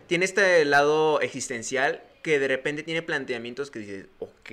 tiene 0.07 0.25
este 0.25 0.65
lado 0.65 1.21
existencial 1.21 2.01
que 2.23 2.39
de 2.39 2.47
repente 2.47 2.83
tiene 2.83 3.01
planteamientos 3.01 3.69
que 3.69 3.79
dices, 3.79 4.05
ok, 4.19 4.51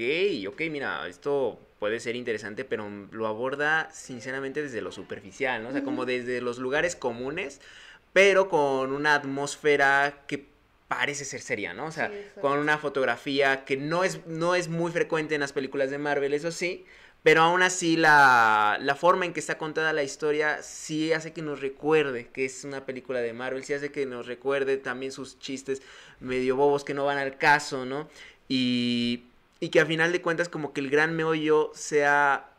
ok, 0.49 0.61
mira, 0.71 1.07
esto 1.07 1.59
puede 1.79 2.01
ser 2.01 2.17
interesante, 2.17 2.65
pero 2.65 2.89
lo 3.11 3.27
aborda 3.27 3.89
sinceramente 3.93 4.61
desde 4.63 4.83
lo 4.83 4.93
superficial, 4.93 5.63
¿no? 5.63 5.71
O 5.71 5.73
sea, 5.73 5.83
como 5.85 6.05
desde 6.05 6.41
los 6.43 6.59
lugares 6.59 6.97
comunes, 6.97 7.61
pero 8.13 8.49
con 8.49 8.93
una 8.93 9.15
atmósfera 9.15 10.25
que 10.27 10.51
parece 10.91 11.25
ser 11.25 11.41
seria, 11.41 11.73
¿no? 11.73 11.87
O 11.87 11.93
sea, 11.93 12.09
Sí, 12.09 12.41
con 12.41 12.59
una 12.59 12.77
fotografía 12.77 13.65
que 13.65 13.77
no 13.77 14.03
es, 14.03 14.27
no 14.27 14.57
es 14.57 14.67
muy 14.69 14.91
frecuente 14.91 15.37
en 15.37 15.41
las 15.41 15.53
películas 15.53 15.89
de 15.91 15.99
Marvel, 15.99 16.35
eso 16.35 16.51
sí, 16.51 16.85
pero 17.23 17.43
aún 17.43 17.63
así 17.63 17.97
la, 17.97 18.77
la 18.81 18.97
forma 18.97 19.25
en 19.25 19.33
que 19.33 19.39
está 19.39 19.57
contada 19.57 19.93
la 19.93 20.03
historia 20.03 20.63
sí 20.65 21.13
hace 21.13 21.33
que 21.33 21.43
nos 21.43 21.61
recuerde 21.61 22.29
que 22.33 22.45
es 22.45 22.65
una 22.65 22.87
película 22.87 23.21
de 23.21 23.33
Marvel, 23.33 23.63
sí 23.63 23.73
hace 23.73 23.93
que 23.93 24.05
nos 24.05 24.27
recuerde 24.27 24.79
también 24.79 25.13
sus 25.13 25.39
chistes 25.39 25.81
medio 26.19 26.57
bobos 26.57 26.83
que 26.83 26.93
no 26.95 27.05
van 27.05 27.19
al 27.19 27.39
caso, 27.39 27.87
¿no? 27.87 28.09
Y, 28.49 29.23
y 29.61 29.69
que 29.69 29.79
a 29.79 29.87
final 29.87 30.11
de 30.11 30.23
cuentas 30.23 30.49
como 30.49 30.73
que 30.73 30.81
el 30.81 30.91
gran 30.91 31.15
meollo 31.15 31.71
sea, 31.73 32.51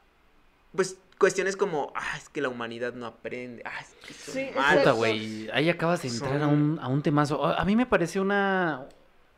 pues, 0.73 0.95
cuestiones 1.21 1.55
como, 1.55 1.93
ah, 1.95 2.17
es 2.17 2.27
que 2.29 2.41
la 2.41 2.49
humanidad 2.49 2.93
no 2.95 3.05
aprende, 3.05 3.61
ah, 3.65 3.79
es 3.79 3.93
que 4.05 4.13
son 4.13 4.33
Sí, 4.33 4.47
malos". 4.55 4.79
Puta, 4.81 4.91
güey. 4.91 5.49
Ahí 5.53 5.69
acabas 5.69 6.01
de 6.01 6.09
entrar 6.09 6.41
a 6.41 6.47
un, 6.47 6.79
a 6.81 6.87
un 6.89 7.01
temazo. 7.01 7.45
A 7.45 7.61
a 7.61 7.63
mí 7.65 7.75
me 7.77 7.85
parece 7.85 8.19
una, 8.19 8.87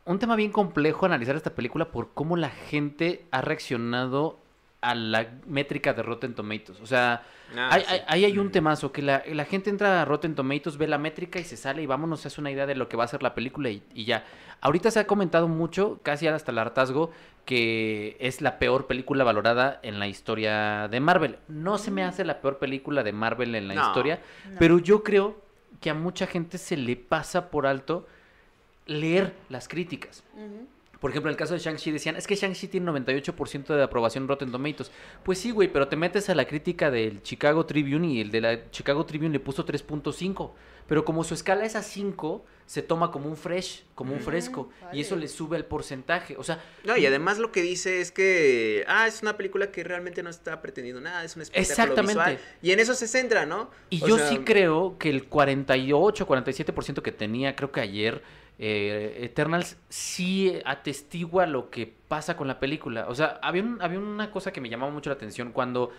un 0.06 0.18
tema 0.18 0.34
bien 0.34 0.50
complejo 0.50 1.06
analizar 1.06 1.36
esta 1.36 1.54
película 1.54 1.84
por 1.92 2.12
cómo 2.14 2.36
la 2.36 2.48
gente 2.50 3.26
ha 3.30 3.40
reaccionado 3.42 4.38
a 4.80 4.94
la 4.94 5.26
métrica 5.46 5.92
de 5.94 6.02
Rotten 6.02 6.34
Tomatoes. 6.34 6.80
O 6.80 6.86
sea, 6.86 7.22
Ah, 7.56 7.68
ahí, 7.72 7.80
sí. 7.82 7.86
ahí- 7.92 8.00
ahí 8.08 8.24
hay 8.24 8.38
un 8.38 8.48
Mm. 8.48 8.50
temazo 8.52 8.90
que 8.92 9.00
la, 9.02 9.22
la 9.26 9.44
gente 9.44 9.70
entra 9.70 10.02
a 10.02 10.04
Rotten 10.04 10.34
Tomatoes, 10.34 10.76
ve 10.76 10.88
la 10.88 10.98
métrica 10.98 11.38
y 11.38 11.44
se 11.44 11.56
sale 11.56 11.82
y 11.82 11.86
vámonos, 11.86 12.20
se 12.20 12.28
hace 12.28 12.40
una 12.40 12.50
idea 12.50 12.66
de 12.66 12.74
lo 12.74 12.88
que 12.88 12.96
va 12.96 13.04
a 13.04 13.08
ser 13.08 13.22
la 13.22 13.34
película 13.34 13.70
y, 13.70 13.82
y 13.94 14.04
ya. 14.06 14.24
Ahorita 14.60 14.90
se 14.90 14.98
ha 15.00 15.06
comentado 15.06 15.46
mucho, 15.48 16.00
casi 16.02 16.26
hasta 16.26 16.50
el 16.52 16.58
hartazgo, 16.58 17.10
que 17.44 18.16
es 18.20 18.40
la 18.40 18.58
peor 18.58 18.86
película 18.86 19.24
valorada 19.24 19.80
en 19.82 19.98
la 19.98 20.06
historia 20.08 20.88
de 20.88 21.00
Marvel. 21.00 21.38
No 21.48 21.78
se 21.78 21.90
me 21.90 22.02
hace 22.02 22.24
la 22.24 22.40
peor 22.40 22.58
película 22.58 23.02
de 23.02 23.12
Marvel 23.12 23.54
en 23.54 23.68
la 23.68 23.74
No. 23.74 23.86
historia, 23.88 24.20
No. 24.50 24.58
pero 24.58 24.78
yo 24.78 25.02
creo 25.02 25.36
que 25.80 25.90
a 25.90 25.94
mucha 25.94 26.26
gente 26.26 26.56
se 26.58 26.76
le 26.76 26.96
pasa 26.96 27.50
por 27.50 27.66
alto 27.66 28.06
leer 28.86 29.34
las 29.48 29.68
críticas. 29.68 30.22
Por 31.00 31.10
ejemplo, 31.10 31.28
en 31.30 31.34
el 31.34 31.38
caso 31.38 31.52
de 31.52 31.60
Shang-Chi 31.60 31.90
decían, 31.90 32.16
es 32.16 32.26
que 32.26 32.34
Shang-Chi 32.34 32.68
tiene 32.68 32.90
98% 32.90 33.74
de 33.76 33.82
aprobación 33.82 34.24
en 34.24 34.28
Rotten 34.28 34.50
Tomatoes. 34.50 34.90
Pues 35.22 35.38
sí, 35.38 35.50
güey, 35.50 35.68
pero 35.70 35.86
te 35.88 35.96
metes 35.96 36.30
a 36.30 36.34
la 36.34 36.46
crítica 36.46 36.90
del 36.90 37.22
Chicago 37.22 37.66
Tribune 37.66 38.06
y 38.08 38.20
el 38.22 38.30
de 38.30 38.40
la 38.40 38.70
Chicago 38.70 39.04
Tribune 39.04 39.30
le 39.30 39.40
puso 39.40 39.66
3.5. 39.66 40.52
Pero 40.86 41.04
como 41.04 41.24
su 41.24 41.34
escala 41.34 41.64
es 41.64 41.76
a 41.76 41.82
5, 41.82 42.44
se 42.66 42.82
toma 42.82 43.10
como 43.10 43.28
un 43.28 43.36
fresh, 43.36 43.84
como 43.94 44.12
un 44.12 44.20
Mm, 44.20 44.22
fresco. 44.22 44.68
Y 44.92 45.00
eso 45.00 45.16
le 45.16 45.28
sube 45.28 45.56
el 45.56 45.64
porcentaje. 45.64 46.36
O 46.38 46.42
sea, 46.44 46.62
No, 46.84 46.96
y 46.96 47.04
además 47.06 47.38
lo 47.38 47.52
que 47.52 47.62
dice 47.62 48.00
es 48.00 48.10
que, 48.12 48.84
ah, 48.86 49.06
es 49.06 49.22
una 49.22 49.36
película 49.36 49.70
que 49.70 49.82
realmente 49.84 50.22
no 50.22 50.30
está 50.30 50.60
pretendiendo 50.62 51.00
nada, 51.00 51.24
es 51.24 51.36
un 51.36 51.42
espectáculo 51.42 51.92
Exactamente. 51.94 52.30
visual. 52.32 52.38
Y 52.62 52.70
en 52.72 52.80
eso 52.80 52.94
se 52.94 53.06
centra, 53.08 53.46
¿no? 53.46 53.70
Y 53.90 54.02
O 54.02 54.08
yo 54.08 54.16
sea, 54.18 54.28
sí 54.28 54.38
creo 54.44 54.96
que 54.98 55.08
el 55.10 55.24
48, 55.26 56.26
47% 56.26 57.02
que 57.02 57.12
tenía, 57.12 57.54
creo 57.56 57.70
que 57.72 57.80
ayer, 57.80 58.22
eh, 58.58 59.18
Eternals, 59.22 59.76
sí 59.88 60.58
atestigua 60.64 61.46
lo 61.46 61.70
que 61.70 61.92
pasa 62.08 62.36
con 62.36 62.46
la 62.46 62.60
película. 62.60 63.06
O 63.08 63.14
sea, 63.14 63.38
había, 63.42 63.62
un- 63.62 63.80
había 63.82 63.98
una 63.98 64.30
cosa 64.30 64.52
que 64.52 64.60
me 64.60 64.68
llamaba 64.68 64.92
mucho 64.92 65.10
la 65.10 65.16
atención 65.16 65.50
cuando 65.52 65.90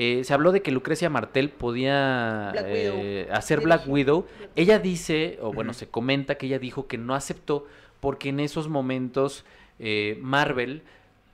eh, 0.00 0.22
se 0.22 0.32
habló 0.32 0.52
de 0.52 0.62
que 0.62 0.70
Lucrecia 0.70 1.10
Martel 1.10 1.50
podía 1.50 2.50
Black 2.52 2.66
eh, 2.68 3.28
hacer 3.32 3.60
Black. 3.60 3.82
Widow. 3.88 4.26
Ella 4.54 4.78
dice, 4.78 5.40
o 5.42 5.52
bueno, 5.52 5.72
se 5.72 5.88
comenta 5.88 6.36
que 6.36 6.46
ella 6.46 6.60
dijo 6.60 6.86
que 6.86 6.96
no 6.96 7.16
aceptó 7.16 7.66
porque 7.98 8.28
en 8.28 8.38
esos 8.38 8.68
momentos 8.68 9.44
eh, 9.80 10.16
Marvel 10.22 10.82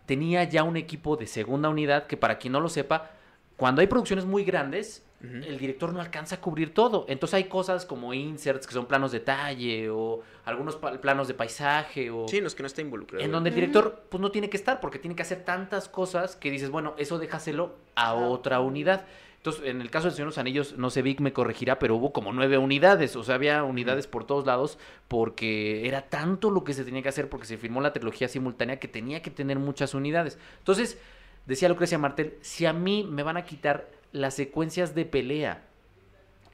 tenía 0.07 0.45
ya 0.45 0.63
un 0.63 0.79
equipo 0.79 1.19
de 1.19 1.27
segunda 1.27 1.69
unidad 1.69 2.07
que 2.07 2.17
para 2.17 2.39
quien 2.39 2.55
no 2.55 2.61
lo 2.61 2.71
sepa, 2.71 3.11
cuando 3.59 3.83
hay 3.83 3.87
producciones 3.87 4.25
muy 4.25 4.45
grandes, 4.45 5.05
El 5.45 5.59
director 5.59 5.93
no 5.93 6.01
alcanza 6.01 6.37
a 6.37 6.41
cubrir 6.41 6.75
todo. 6.75 7.07
Entonces 7.09 7.35
hay 7.35 7.45
cosas 7.45 7.87
como 7.87 8.13
inserts, 8.13 8.67
que 8.67 8.75
son 8.75 8.87
planos 8.87 9.13
de 9.13 9.21
detalle, 9.21 9.89
o 9.91 10.21
algunos 10.45 10.77
pa- 10.77 11.01
planos 11.01 11.29
de 11.29 11.35
paisaje, 11.35 12.11
o 12.11 12.29
Sí, 12.29 12.41
los 12.41 12.55
que 12.55 12.63
no 12.63 12.67
está 12.67 12.81
involucrado. 12.83 13.25
en 13.25 13.33
donde 13.33 13.49
el 13.51 13.55
director 13.55 14.05
pues 14.09 14.21
no 14.21 14.31
tiene 14.31 14.51
que 14.51 14.57
estar, 14.57 14.81
porque 14.81 14.99
tiene 14.99 15.17
que 15.17 15.23
hacer 15.23 15.45
tantas 15.45 15.89
cosas 15.89 16.37
que 16.37 16.51
dices, 16.51 16.71
bueno, 16.71 16.95
eso 16.99 17.19
déjaselo 17.19 17.75
a 17.95 18.15
otra 18.15 18.61
unidad. 18.61 19.07
Entonces, 19.39 19.65
en 19.67 19.83
el 19.83 19.91
caso 19.91 20.07
del 20.07 20.15
Señor 20.15 20.27
de 20.29 20.31
los 20.31 20.39
Anillos, 20.39 20.79
no 20.79 20.89
sé, 20.89 21.03
Vic 21.03 21.21
me 21.21 21.33
corregirá, 21.35 21.79
pero 21.79 21.97
hubo 21.97 22.13
como 22.15 22.33
nueve 22.33 22.57
unidades. 22.57 23.15
O 23.15 23.23
sea, 23.25 23.35
había 23.35 23.63
unidades 23.63 24.07
por 24.07 24.25
todos 24.27 24.47
lados 24.47 24.79
porque 25.09 25.87
era 25.87 26.03
tanto 26.03 26.51
lo 26.51 26.65
que 26.65 26.73
se 26.73 26.85
tenía 26.85 27.03
que 27.03 27.09
hacer 27.11 27.29
porque 27.29 27.47
se 27.47 27.59
filmó 27.59 27.81
la 27.81 27.93
trilogía 27.93 28.27
simultánea 28.29 28.79
que 28.81 28.89
tenía 28.89 29.21
que 29.23 29.31
tener 29.31 29.59
muchas 29.59 29.93
unidades. 29.95 30.39
Entonces, 30.59 30.99
decía 31.47 31.69
Lucrecia 31.69 31.99
Martel, 31.99 32.39
si 32.41 32.65
a 32.67 32.73
mí 32.73 33.07
me 33.09 33.23
van 33.23 33.37
a 33.37 33.45
quitar 33.45 33.87
las 34.15 34.35
secuencias 34.35 34.95
de 34.95 35.05
pelea 35.05 35.63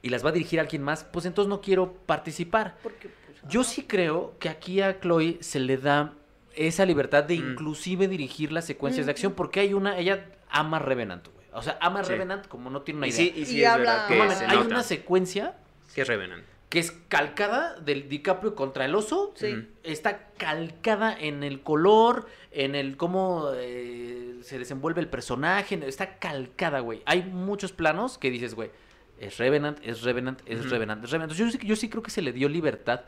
y 0.01 0.09
las 0.09 0.25
va 0.25 0.29
a 0.29 0.31
dirigir 0.33 0.59
alguien 0.59 0.81
más, 0.81 1.03
pues 1.03 1.25
entonces 1.25 1.47
no 1.47 1.61
quiero 1.61 1.93
participar. 2.07 2.75
Porque, 2.81 3.09
pues, 3.25 3.39
Yo 3.47 3.61
ajá. 3.61 3.69
sí 3.69 3.83
creo 3.83 4.35
que 4.39 4.49
aquí 4.49 4.81
a 4.81 4.99
Chloe 4.99 5.37
se 5.41 5.59
le 5.59 5.77
da 5.77 6.13
esa 6.55 6.85
libertad 6.85 7.23
de 7.23 7.37
Mm. 7.37 7.51
inclusive 7.51 8.07
dirigir 8.07 8.51
las 8.51 8.65
secuencias 8.65 9.05
de 9.05 9.11
acción 9.11 9.33
porque 9.33 9.59
hay 9.59 9.73
una, 9.75 9.97
ella 9.99 10.25
ama 10.49 10.79
Revenant, 10.79 11.27
güey. 11.27 11.45
O 11.53 11.61
sea, 11.61 11.77
ama 11.81 12.03
Sí. 12.03 12.11
Revenant 12.11 12.47
como 12.47 12.69
no 12.71 12.81
tiene 12.81 12.97
una 12.97 13.07
Y 13.07 13.11
idea. 13.11 13.17
sí, 13.19 13.33
y 13.35 13.45
sí 13.45 13.57
Y 13.57 13.61
es 13.63 13.69
habla- 13.69 13.91
verdad 13.91 14.03
No 14.03 14.07
que 14.09 14.17
mames, 14.19 14.37
se 14.39 14.45
hay 14.45 14.55
nota. 14.57 14.67
una 14.67 14.83
secuencia 14.83 15.55
Que 15.93 16.01
es 16.01 16.07
Revenant. 16.07 16.43
Que 16.71 16.79
es 16.79 16.91
calcada 17.09 17.75
del 17.81 18.07
DiCaprio 18.07 18.55
contra 18.55 18.85
el 18.85 18.95
oso. 18.95 19.33
Sí. 19.35 19.67
Está 19.83 20.29
calcada 20.37 21.13
en 21.13 21.43
el 21.43 21.61
color, 21.63 22.27
en 22.51 22.75
el 22.75 22.95
cómo 22.95 23.49
eh, 23.53 24.37
se 24.41 24.57
desenvuelve 24.57 25.01
el 25.01 25.09
personaje. 25.09 25.77
Está 25.85 26.17
calcada, 26.17 26.79
güey. 26.79 27.01
Hay 27.05 27.23
muchos 27.23 27.73
planos 27.73 28.17
que 28.17 28.31
dices, 28.31 28.55
güey, 28.55 28.71
es 29.19 29.37
Revenant, 29.37 29.79
es 29.83 30.01
Revenant, 30.03 30.39
es 30.45 30.61
Ujú. 30.61 30.69
Revenant, 30.69 31.03
es 31.03 31.11
Revenant. 31.11 31.33
Yo, 31.33 31.51
sí- 31.51 31.59
yo 31.61 31.75
sí 31.75 31.89
creo 31.89 32.01
que 32.03 32.09
se 32.09 32.21
le 32.21 32.31
dio 32.31 32.47
libertad 32.47 33.01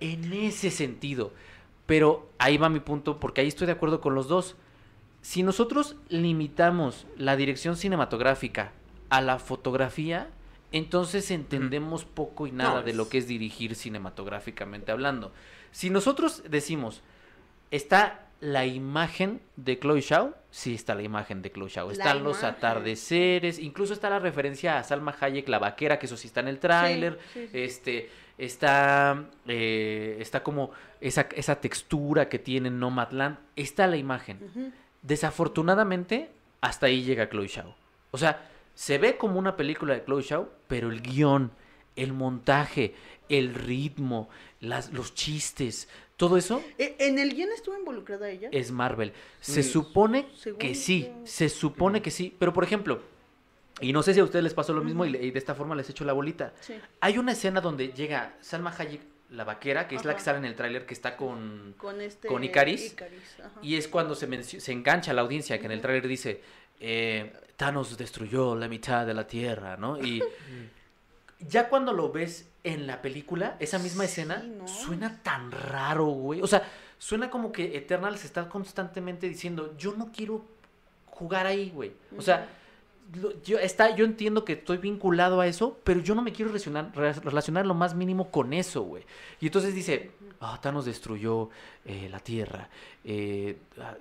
en 0.00 0.32
ese 0.32 0.72
sentido. 0.72 1.32
Pero 1.86 2.28
ahí 2.38 2.56
va 2.56 2.68
mi 2.68 2.80
punto, 2.80 3.20
porque 3.20 3.40
ahí 3.40 3.46
estoy 3.46 3.68
de 3.68 3.74
acuerdo 3.74 4.00
con 4.00 4.16
los 4.16 4.26
dos. 4.26 4.56
Si 5.22 5.44
nosotros 5.44 5.94
limitamos 6.08 7.06
la 7.16 7.36
dirección 7.36 7.76
cinematográfica 7.76 8.72
a 9.10 9.20
la 9.20 9.38
fotografía, 9.38 10.28
entonces 10.72 11.30
entendemos 11.30 12.04
poco 12.04 12.46
y 12.46 12.52
nada 12.52 12.80
No, 12.80 12.82
de 12.82 12.92
lo 12.92 13.08
que 13.08 13.18
es 13.18 13.28
dirigir 13.28 13.74
cinematográficamente 13.74 14.92
hablando. 14.92 15.32
Si 15.70 15.90
nosotros 15.90 16.42
decimos, 16.48 17.02
está 17.70 18.22
la 18.40 18.66
imagen 18.66 19.40
de 19.56 19.78
Chloe 19.78 20.00
Shaw, 20.00 20.34
sí 20.50 20.74
está 20.74 20.94
la 20.94 21.02
imagen 21.02 21.40
de 21.42 21.50
Chloe 21.50 21.68
Shaw. 21.70 21.86
La 21.88 21.92
Están 21.92 22.22
los 22.22 22.44
atardeceres, 22.44 23.58
incluso 23.58 23.92
está 23.94 24.10
la 24.10 24.18
referencia 24.18 24.78
a 24.78 24.84
Salma 24.84 25.16
Hayek, 25.18 25.48
la 25.48 25.58
vaquera, 25.58 25.98
que 25.98 26.06
eso 26.06 26.16
sí 26.16 26.26
está 26.28 26.40
en 26.40 26.48
el 26.48 26.58
tráiler. 26.58 27.18
Sí, 27.32 27.40
sí, 27.40 27.48
sí. 27.50 27.58
Este, 27.58 28.10
está, 28.36 29.24
eh, 29.46 30.18
está 30.20 30.42
como 30.42 30.70
esa, 31.00 31.28
esa 31.34 31.60
textura 31.60 32.28
que 32.28 32.38
tiene 32.38 32.70
Nomadland. 32.70 33.38
Está 33.56 33.86
la 33.86 33.96
imagen. 33.96 34.72
Desafortunadamente, 35.02 36.30
hasta 36.60 36.86
ahí 36.86 37.02
llega 37.02 37.28
Chloe 37.28 37.48
Shaw. 37.48 37.74
O 38.10 38.18
sea, 38.18 38.48
se 38.76 38.98
ve 38.98 39.16
como 39.16 39.40
una 39.40 39.56
película 39.56 39.94
de 39.94 40.04
Chloe 40.04 40.22
Shaw, 40.22 40.48
pero 40.68 40.92
el 40.92 41.00
guion, 41.02 41.50
el 41.96 42.12
montaje, 42.12 42.94
el 43.28 43.54
ritmo, 43.54 44.28
las, 44.60 44.92
los 44.92 45.14
chistes, 45.14 45.88
todo 46.16 46.36
eso 46.36 46.62
Eh, 46.78 46.94
¿En 47.00 47.18
el 47.18 47.34
guion 47.34 47.50
estuvo 47.52 47.76
involucrada 47.76 48.30
ella? 48.30 48.48
es 48.52 48.70
Marvel. 48.70 49.12
Se 49.40 49.60
Mm. 49.60 49.64
supone 49.64 50.28
Según 50.36 50.58
que 50.60 50.74
sí, 50.74 51.10
se 51.24 51.48
supone 51.48 52.00
que 52.02 52.10
sí. 52.10 52.34
Pero, 52.38 52.52
por 52.52 52.62
ejemplo, 52.64 53.00
y 53.80 53.92
no 53.92 54.02
sé 54.02 54.14
si 54.14 54.20
a 54.20 54.24
ustedes 54.24 54.42
les 54.42 54.54
pasó 54.54 54.72
lo 54.72 54.82
mismo 54.84 55.04
y, 55.04 55.12
de 55.30 55.38
esta 55.38 55.54
forma 55.54 55.74
les 55.74 55.90
echo 55.90 56.04
la 56.04 56.12
bolita. 56.12 56.52
Sí. 56.60 56.74
Hay 57.00 57.18
una 57.18 57.32
escena 57.32 57.60
donde 57.60 57.88
llega 57.88 58.34
Salma 58.40 58.74
Hayek, 58.78 59.00
la 59.30 59.44
vaquera, 59.44 59.88
que 59.88 59.96
es 59.96 60.04
la 60.04 60.14
que 60.14 60.22
sale 60.22 60.38
en 60.38 60.44
el 60.44 60.54
tráiler, 60.54 60.86
que 60.86 60.94
está 60.94 61.16
con... 61.16 61.74
Con 61.76 62.00
este... 62.00 62.28
¿Con 62.28 62.44
Icaris? 62.44 62.94
Y 63.60 63.74
es 63.74 63.88
cuando 63.88 64.14
se, 64.14 64.42
se 64.42 64.72
engancha 64.72 65.12
la 65.12 65.22
audiencia, 65.22 65.58
que 65.58 65.66
en 65.66 65.72
el 65.72 65.80
tráiler 65.80 66.06
dice, 66.06 66.40
eh, 66.80 67.32
Thanos 67.56 67.96
destruyó 67.96 68.54
la 68.54 68.68
mitad 68.68 69.06
de 69.06 69.14
la 69.14 69.26
Tierra, 69.26 69.76
¿no? 69.76 69.98
Y 69.98 70.22
ya 71.40 71.68
cuando 71.68 71.92
lo 71.92 72.10
ves 72.12 72.48
en 72.64 72.86
la 72.86 73.02
película, 73.02 73.56
esa 73.60 73.78
misma 73.78 74.04
Sí, 74.04 74.10
escena 74.10 74.38
¿no? 74.42 74.66
suena 74.66 75.22
tan 75.22 75.50
raro, 75.52 76.06
güey. 76.06 76.42
O 76.42 76.46
sea, 76.46 76.62
suena 76.98 77.30
como 77.30 77.52
que 77.52 77.76
Eternal 77.76 78.16
se 78.18 78.26
está 78.26 78.48
constantemente 78.48 79.28
diciendo, 79.28 79.74
yo 79.78 79.94
no 79.96 80.10
quiero 80.12 80.44
jugar 81.06 81.46
ahí, 81.46 81.70
güey. 81.70 81.92
O 82.18 82.22
sea, 82.22 82.48
lo- 83.14 83.40
yo, 83.42 83.58
está, 83.58 83.94
yo 83.94 84.04
entiendo 84.04 84.44
que 84.44 84.54
estoy 84.54 84.78
vinculado 84.78 85.40
a 85.40 85.46
eso, 85.46 85.78
pero 85.84 86.00
yo 86.00 86.14
no 86.14 86.22
me 86.22 86.32
quiero 86.32 86.50
relacionar, 86.50 86.90
re- 86.94 87.12
relacionar 87.12 87.64
lo 87.66 87.74
más 87.74 87.94
mínimo 87.94 88.30
con 88.30 88.52
eso, 88.52 88.82
güey. 88.82 89.04
Y 89.40 89.46
entonces 89.46 89.74
dice, 89.74 90.10
ah, 90.40 90.58
Thanos 90.60 90.84
destruyó 90.86 91.50
eh, 91.84 92.08
la 92.10 92.18
Tierra. 92.18 92.68
eh, 93.04 93.56
ah, 93.80 93.94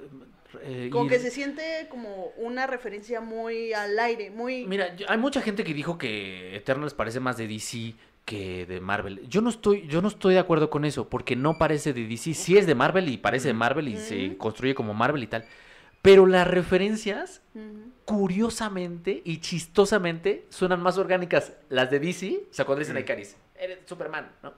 eh, 0.63 0.89
Como 0.91 1.09
que 1.09 1.19
se 1.19 1.31
siente 1.31 1.87
como 1.89 2.31
una 2.37 2.67
referencia 2.67 3.21
muy 3.21 3.73
al 3.73 3.97
aire, 3.99 4.31
muy... 4.31 4.65
Mira, 4.65 4.95
hay 5.07 5.17
mucha 5.17 5.41
gente 5.41 5.63
que 5.63 5.73
dijo 5.73 5.97
que 5.97 6.55
Eternals 6.55 6.93
parece 6.93 7.19
más 7.19 7.37
de 7.37 7.47
DC 7.47 7.95
que 8.25 8.65
de 8.65 8.81
Marvel. 8.81 9.27
Yo 9.29 9.41
no 9.41 9.49
estoy, 9.49 9.87
yo 9.87 10.01
no 10.01 10.07
estoy 10.07 10.33
de 10.33 10.39
acuerdo 10.39 10.69
con 10.69 10.83
eso, 10.83 11.09
porque 11.09 11.35
no 11.35 11.57
parece 11.57 11.93
de 11.93 12.07
DC. 12.07 12.33
Sí 12.33 12.57
es 12.57 12.65
de 12.65 12.75
Marvel 12.75 13.07
y 13.09 13.17
parece 13.17 13.49
de 13.49 13.53
Marvel 13.53 13.87
y 13.87 13.97
se 13.97 14.35
construye 14.37 14.73
como 14.73 14.93
Marvel 14.93 15.23
y 15.23 15.27
tal. 15.27 15.45
Pero 16.01 16.25
las 16.25 16.47
referencias, 16.47 17.41
curiosamente 18.03 19.21
y 19.23 19.39
chistosamente, 19.39 20.45
suenan 20.49 20.81
más 20.81 20.97
orgánicas 20.97 21.53
las 21.69 21.89
de 21.89 21.99
DC. 21.99 22.41
O 22.49 22.53
sea, 22.53 22.65
cuando 22.65 22.79
dicen 22.79 22.97
a. 22.97 22.99
Icaris, 22.99 23.37
eres 23.55 23.79
Superman, 23.85 24.31
¿no? 24.43 24.53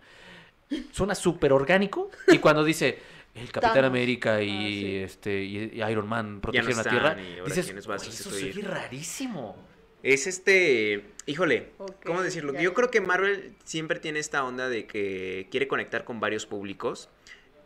Suena 0.91 1.15
súper 1.15 1.53
orgánico. 1.53 2.09
Y 2.27 2.39
cuando 2.39 2.63
dice 2.63 2.99
el 3.39 3.51
Capitán 3.51 3.73
Thanos. 3.75 3.89
América 3.89 4.41
y, 4.41 4.49
Ah, 4.49 4.59
sí. 4.67 4.95
este, 4.97 5.43
y, 5.43 5.57
y 5.73 5.83
Iron 5.83 6.07
Man 6.07 6.35
no 6.35 6.41
protegieron 6.41 6.77
la 6.77 6.83
Tierra, 6.89 7.17
y 7.21 7.41
dices, 7.47 7.65
quiénes 7.65 7.87
vas 7.87 8.01
a 8.01 8.05
"Güey, 8.05 8.13
eso 8.15 8.23
sustituir". 8.29 8.53
se 8.53 8.59
oye 8.59 8.67
rarísimo. 8.67 9.55
Es 10.03 10.27
este, 10.27 11.05
híjole, 11.25 11.71
¿cómo 12.05 12.21
decirlo? 12.21 12.53
Yo 12.59 12.73
creo 12.73 12.91
que 12.91 13.01
Marvel 13.01 13.55
siempre 13.63 13.99
tiene 13.99 14.19
esta 14.19 14.43
onda 14.45 14.69
de 14.69 14.85
que 14.85 15.47
quiere 15.51 15.67
conectar 15.67 16.03
con 16.05 16.19
varios 16.19 16.45
públicos 16.45 17.09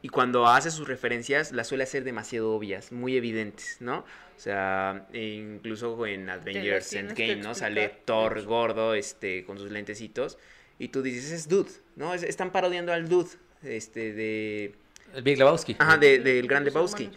y 0.01 0.07
cuando 0.09 0.47
hace 0.47 0.72
sus 0.72 0.88
referencias 0.88 1.51
las 1.51 1.67
suele 1.67 1.84
hacer 1.84 2.03
demasiado 2.03 2.53
obvias, 2.53 2.91
muy 2.91 3.15
evidentes, 3.17 3.78
¿no? 3.82 3.99
O 3.99 4.39
sea, 4.39 5.07
incluso 5.13 6.05
en 6.07 6.30
Avengers 6.30 6.93
Endgame, 6.93 7.36
¿no? 7.36 7.53
Sale. 7.53 7.97
Thor 8.05 8.41
gordo, 8.43 8.95
este, 8.95 9.43
con 9.45 9.59
sus 9.59 9.69
lentecitos 9.69 10.39
y 10.80 10.88
tú 10.88 11.03
dices, 11.03 11.32
es 11.32 11.47
Dude, 11.47 11.69
¿no? 11.95 12.13
Es- 12.15 12.24
están 12.24 12.51
parodiando 12.51 12.91
al 12.93 13.07
Dude, 13.07 13.30
este, 13.61 14.13
de... 14.13 14.74
El 15.14 15.24
Big 15.24 15.38
Lebowski. 15.38 15.76
Ajá, 15.80 15.97
de- 15.97 16.20
del 16.20 16.47
Gran 16.47 16.64
Lebowski. 16.66 17.09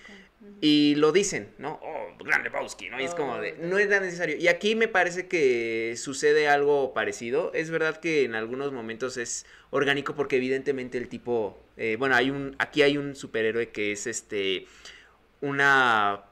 Y 0.61 0.95
lo 0.97 1.12
dicen, 1.12 1.49
¿no? 1.59 1.78
Oh, 1.82 2.24
Gran 2.24 2.42
Lebowski, 2.42 2.88
¿no? 2.88 3.01
Y 3.01 3.05
es 3.05 3.14
como 3.14 3.38
de, 3.38 3.53
Oh, 3.61 3.66
no 3.66 3.78
es 3.78 3.88
tan 3.88 4.03
necesario. 4.03 4.36
Y 4.36 4.49
aquí 4.49 4.74
me 4.74 4.88
parece 4.88 5.26
que 5.26 5.95
sucede 5.97 6.49
algo 6.49 6.95
parecido. 6.95 7.53
Es 7.55 7.70
verdad 7.70 7.99
que 7.99 8.24
en 8.24 8.34
algunos 8.34 8.72
momentos 8.72 9.16
es 9.16 9.45
orgánico 9.70 10.14
porque 10.14 10.36
evidentemente 10.36 10.97
el 10.97 11.09
tipo, 11.09 11.59
eh, 11.76 11.97
bueno, 11.99 12.14
hay 12.14 12.30
un, 12.30 12.55
aquí 12.59 12.82
hay 12.82 12.97
un 12.97 13.14
superhéroe 13.14 13.70
que 13.70 13.92
es 13.92 14.07
este, 14.07 14.66
una, 15.40 16.22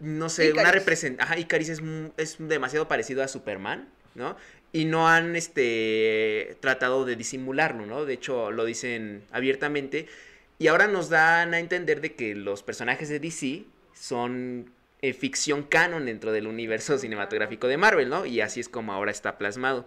no 0.00 0.28
sé, 0.28 0.52
una 0.52 0.70
representación, 0.72 1.20
ajá, 1.20 1.38
Icaris 1.40 1.68
es, 1.70 1.82
es 2.16 2.36
demasiado 2.38 2.86
parecido 2.86 3.22
a 3.22 3.28
Superman, 3.28 3.88
¿no? 4.14 4.36
Y 4.72 4.84
no 4.84 5.08
han, 5.08 5.36
este, 5.36 6.56
tratado 6.60 7.04
de 7.06 7.16
disimularlo, 7.16 7.86
¿no? 7.86 8.04
De 8.04 8.12
hecho, 8.14 8.50
lo 8.50 8.64
dicen 8.64 9.24
abiertamente. 9.32 10.06
Y 10.58 10.68
ahora 10.68 10.86
nos 10.86 11.08
dan 11.08 11.54
a 11.54 11.58
entender 11.58 12.00
de 12.00 12.14
que 12.14 12.34
los 12.34 12.62
personajes 12.62 13.08
de 13.08 13.20
DC 13.20 13.64
son 13.92 14.72
eh, 15.02 15.12
ficción 15.12 15.62
canon 15.62 16.06
dentro 16.06 16.32
del 16.32 16.46
universo 16.46 16.98
cinematográfico 16.98 17.68
de 17.68 17.76
Marvel, 17.76 18.08
¿no? 18.08 18.26
Y 18.26 18.40
así 18.40 18.60
es 18.60 18.68
como 18.68 18.92
ahora 18.92 19.10
está 19.10 19.38
plasmado. 19.38 19.86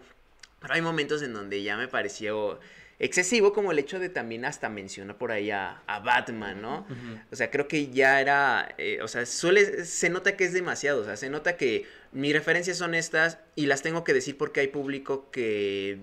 Pero 0.60 0.74
hay 0.74 0.82
momentos 0.82 1.22
en 1.24 1.34
donde 1.34 1.64
ya 1.64 1.78
me 1.78 1.88
pareció 1.88 2.60
excesivo, 3.00 3.54
como 3.54 3.72
el 3.72 3.80
hecho 3.80 3.98
de 3.98 4.10
también 4.10 4.44
hasta 4.44 4.68
mencionar 4.70 5.18
por 5.18 5.32
ahí 5.32 5.52
a, 5.52 5.82
a 5.88 6.00
Batman, 6.00 6.62
¿no? 6.62 6.86
O 7.32 7.36
sea, 7.36 7.50
creo 7.50 7.68
que 7.68 7.90
ya 7.90 8.20
era, 8.20 8.76
eh, 8.78 9.00
o 9.02 9.08
sea, 9.08 9.26
suele, 9.26 9.86
se 9.86 10.10
nota 10.10 10.36
que 10.36 10.44
es 10.44 10.52
demasiado, 10.52 11.02
o 11.02 11.06
sea, 11.06 11.16
se 11.16 11.30
nota 11.30 11.56
que 11.56 11.86
mis 12.12 12.34
referencias 12.34 12.78
son 12.78 12.94
estas 12.94 13.40
y 13.56 13.68
las 13.68 13.82
tengo 13.82 14.04
que 14.04 14.14
decir 14.14 14.38
porque 14.38 14.60
hay 14.60 14.68
público 14.68 15.32
que 15.32 16.00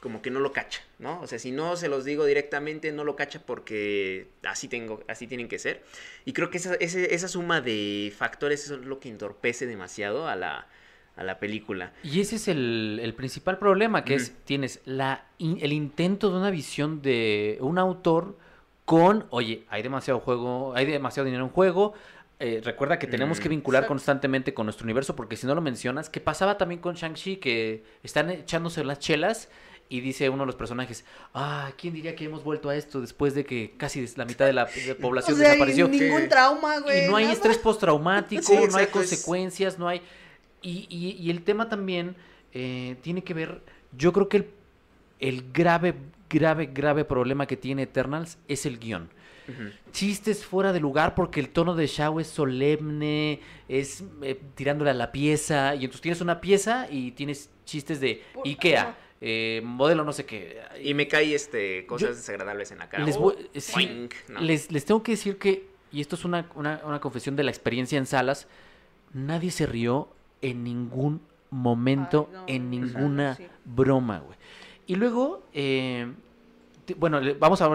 como 0.00 0.22
que 0.22 0.30
no 0.30 0.40
lo 0.40 0.52
cacha, 0.52 0.80
¿no? 0.98 1.20
O 1.20 1.26
sea, 1.26 1.38
si 1.38 1.52
no 1.52 1.76
se 1.76 1.88
los 1.88 2.04
digo 2.04 2.24
directamente, 2.24 2.90
no 2.90 3.04
lo 3.04 3.16
cacha 3.16 3.42
porque 3.44 4.28
así 4.44 4.66
tengo, 4.66 5.02
así 5.08 5.26
tienen 5.26 5.46
que 5.46 5.58
ser. 5.58 5.82
Y 6.24 6.32
creo 6.32 6.48
que 6.50 6.56
esa, 6.56 6.74
esa 6.74 7.28
suma 7.28 7.60
de 7.60 8.12
factores 8.16 8.64
es 8.70 8.70
lo 8.78 8.98
que 8.98 9.10
entorpece 9.10 9.66
demasiado 9.66 10.26
a 10.26 10.36
la, 10.36 10.66
a 11.16 11.22
la 11.22 11.38
película. 11.38 11.92
Y 12.02 12.20
ese 12.20 12.36
es 12.36 12.48
el, 12.48 12.98
el 13.02 13.12
principal 13.14 13.58
problema, 13.58 14.02
que 14.04 14.14
es, 14.14 14.32
tienes 14.46 14.80
la, 14.86 15.26
in- 15.36 15.58
el 15.60 15.72
intento 15.72 16.30
de 16.30 16.38
una 16.38 16.50
visión 16.50 17.02
de 17.02 17.58
un 17.60 17.78
autor 17.78 18.38
con, 18.86 19.26
oye, 19.30 19.64
hay 19.68 19.82
demasiado 19.82 20.18
juego, 20.20 20.72
hay 20.74 20.86
demasiado 20.86 21.26
dinero 21.26 21.44
en 21.44 21.50
juego, 21.50 21.92
eh, 22.38 22.62
recuerda 22.64 22.98
que 22.98 23.06
tenemos 23.06 23.38
Mm. 23.38 23.42
que 23.42 23.48
vincular 23.50 23.80
Exacto. 23.82 23.90
constantemente 23.92 24.54
con 24.54 24.64
nuestro 24.64 24.84
universo, 24.84 25.14
porque 25.14 25.36
si 25.36 25.46
no 25.46 25.54
lo 25.54 25.60
mencionas, 25.60 26.08
que 26.08 26.20
pasaba 26.20 26.56
también 26.56 26.80
con 26.80 26.94
Shang-Chi, 26.94 27.36
que 27.36 27.84
están 28.02 28.30
echándose 28.30 28.82
las 28.82 28.98
chelas 28.98 29.50
y 29.90 30.00
dice 30.00 30.30
uno 30.30 30.44
de 30.44 30.46
los 30.46 30.54
personajes, 30.54 31.04
ah, 31.34 31.70
¿quién 31.76 31.92
diría 31.92 32.16
que 32.16 32.24
hemos 32.24 32.42
vuelto 32.42 32.70
a 32.70 32.76
esto 32.76 33.00
después 33.02 33.34
de 33.34 33.44
que 33.44 33.74
casi 33.76 34.06
la 34.16 34.24
mitad 34.24 34.46
de 34.46 34.54
la 34.54 34.64
de 34.64 34.92
O 34.92 34.96
población 34.98 35.36
sea, 35.36 35.48
y 35.48 35.50
desapareció? 35.50 35.88
ningún 35.88 36.22
Sí. 36.22 36.28
trauma, 36.28 36.78
güey. 36.80 37.04
Y 37.04 37.08
no 37.10 37.16
hay 37.16 37.24
nada. 37.24 37.34
estrés 37.34 37.58
postraumático, 37.58 38.42
Sí, 38.46 38.56
no 38.70 38.78
hay 38.78 38.86
consecuencias, 38.86 39.78
no 39.78 39.86
hay... 39.88 40.00
Y, 40.62 40.86
y- 40.88 41.16
y 41.20 41.30
el 41.30 41.42
tema 41.42 41.68
también 41.68 42.16
eh, 42.54 42.96
tiene 43.02 43.22
que 43.24 43.34
ver, 43.34 43.60
yo 43.96 44.12
creo 44.12 44.28
que 44.28 44.36
el, 44.38 44.46
el 45.18 45.52
grave, 45.52 45.94
grave, 46.30 46.66
grave 46.66 47.04
problema 47.04 47.46
que 47.46 47.56
tiene 47.56 47.82
Eternals 47.82 48.38
es 48.48 48.64
el 48.66 48.78
guion. 48.78 49.10
Chistes 49.90 50.44
fuera 50.44 50.72
de 50.72 50.78
lugar 50.78 51.16
porque 51.16 51.40
el 51.40 51.48
tono 51.48 51.74
de 51.74 51.88
Shao 51.88 52.20
es 52.20 52.28
solemne, 52.28 53.40
es 53.68 54.04
eh, 54.22 54.40
tirándole 54.54 54.90
a 54.90 54.94
la 54.94 55.10
pieza, 55.10 55.74
y 55.74 55.78
entonces 55.86 56.00
tienes 56.02 56.20
una 56.20 56.40
pieza 56.40 56.86
y 56.88 57.10
tienes 57.12 57.50
chistes 57.64 57.98
de 58.00 58.22
Por- 58.32 58.46
Ikea. 58.46 58.96
Eh, 59.20 59.60
modelo 59.64 60.04
no 60.04 60.12
sé 60.12 60.24
qué. 60.24 60.60
Y 60.82 60.94
me 60.94 61.06
cae 61.08 61.34
este, 61.34 61.84
cosas 61.86 62.08
Yo- 62.10 62.14
desagradables 62.16 62.70
en 62.72 62.78
la 62.78 62.88
cara. 62.88 63.04
Les, 63.04 63.16
Oh, 63.16 63.20
voy- 63.20 63.50
sí, 63.54 63.72
boing, 63.72 64.08
¿no? 64.28 64.40
les, 64.40 64.70
les 64.72 64.84
tengo 64.84 65.02
que 65.02 65.12
decir 65.12 65.38
que, 65.38 65.68
y 65.92 66.00
esto 66.00 66.16
es 66.16 66.24
una, 66.24 66.48
una- 66.54 66.80
una 66.84 67.00
confesión 67.00 67.36
de 67.36 67.44
la 67.44 67.50
experiencia 67.50 67.98
en 67.98 68.06
salas, 68.06 68.46
nadie 69.12 69.50
se 69.50 69.66
rió 69.66 70.08
en 70.42 70.64
ningún 70.64 71.20
momento, 71.50 72.28
Ay, 72.30 72.34
no, 72.36 72.44
en 72.46 72.70
ninguna 72.70 73.34
sí. 73.36 73.46
broma, 73.64 74.20
güey. 74.20 74.38
Y 74.86 74.94
luego, 74.96 75.44
eh, 75.52 76.10
bueno, 76.94 77.20
vamos 77.38 77.60
a, 77.62 77.66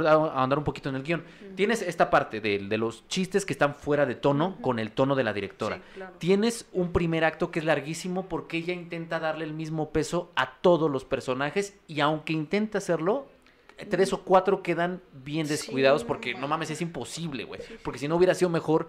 andar 0.43 0.57
un 0.57 0.63
poquito 0.63 0.89
en 0.89 0.95
el 0.95 1.03
guion. 1.03 1.23
Tienes 1.55 1.81
esta 1.81 2.09
parte 2.09 2.41
de, 2.41 2.59
de 2.59 2.77
los 2.77 3.07
chistes 3.07 3.45
que 3.45 3.53
están 3.53 3.75
fuera 3.75 4.05
de 4.05 4.15
tono 4.15 4.57
con 4.61 4.79
el 4.79 4.91
tono 4.91 5.15
de 5.15 5.23
la 5.23 5.33
directora. 5.33 5.77
Sí, 5.77 5.81
claro. 5.95 6.13
Tienes 6.17 6.65
un 6.73 6.91
primer 6.91 7.23
acto 7.25 7.51
que 7.51 7.59
es 7.59 7.65
larguísimo 7.65 8.27
porque 8.27 8.57
ella 8.57 8.73
intenta 8.73 9.19
darle 9.19 9.45
el 9.45 9.53
mismo 9.53 9.89
peso 9.91 10.31
a 10.35 10.53
todos 10.61 10.89
los 10.91 11.05
personajes 11.05 11.75
y 11.87 11.99
aunque 12.01 12.33
intenta 12.33 12.77
hacerlo, 12.79 13.27
tres 13.89 14.13
o 14.13 14.21
cuatro 14.23 14.63
quedan 14.63 15.01
bien 15.23 15.47
descuidados 15.47 16.03
porque 16.03 16.33
no 16.33 16.47
mames, 16.47 16.69
es 16.69 16.81
imposible, 16.81 17.43
güey. 17.43 17.59
Porque 17.83 17.99
si 17.99 18.07
no 18.07 18.15
hubiera 18.15 18.33
sido 18.33 18.49
mejor 18.49 18.87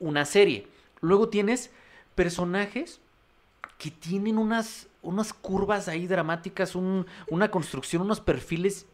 una 0.00 0.24
serie. 0.24 0.68
Luego 1.00 1.28
tienes 1.28 1.70
personajes 2.14 3.00
que 3.78 3.90
tienen 3.90 4.38
unas, 4.38 4.88
unas 5.02 5.32
curvas 5.32 5.88
ahí 5.88 6.06
dramáticas, 6.06 6.74
un- 6.74 7.06
una 7.30 7.50
construcción, 7.50 8.02
unos 8.02 8.20
perfiles 8.20 8.86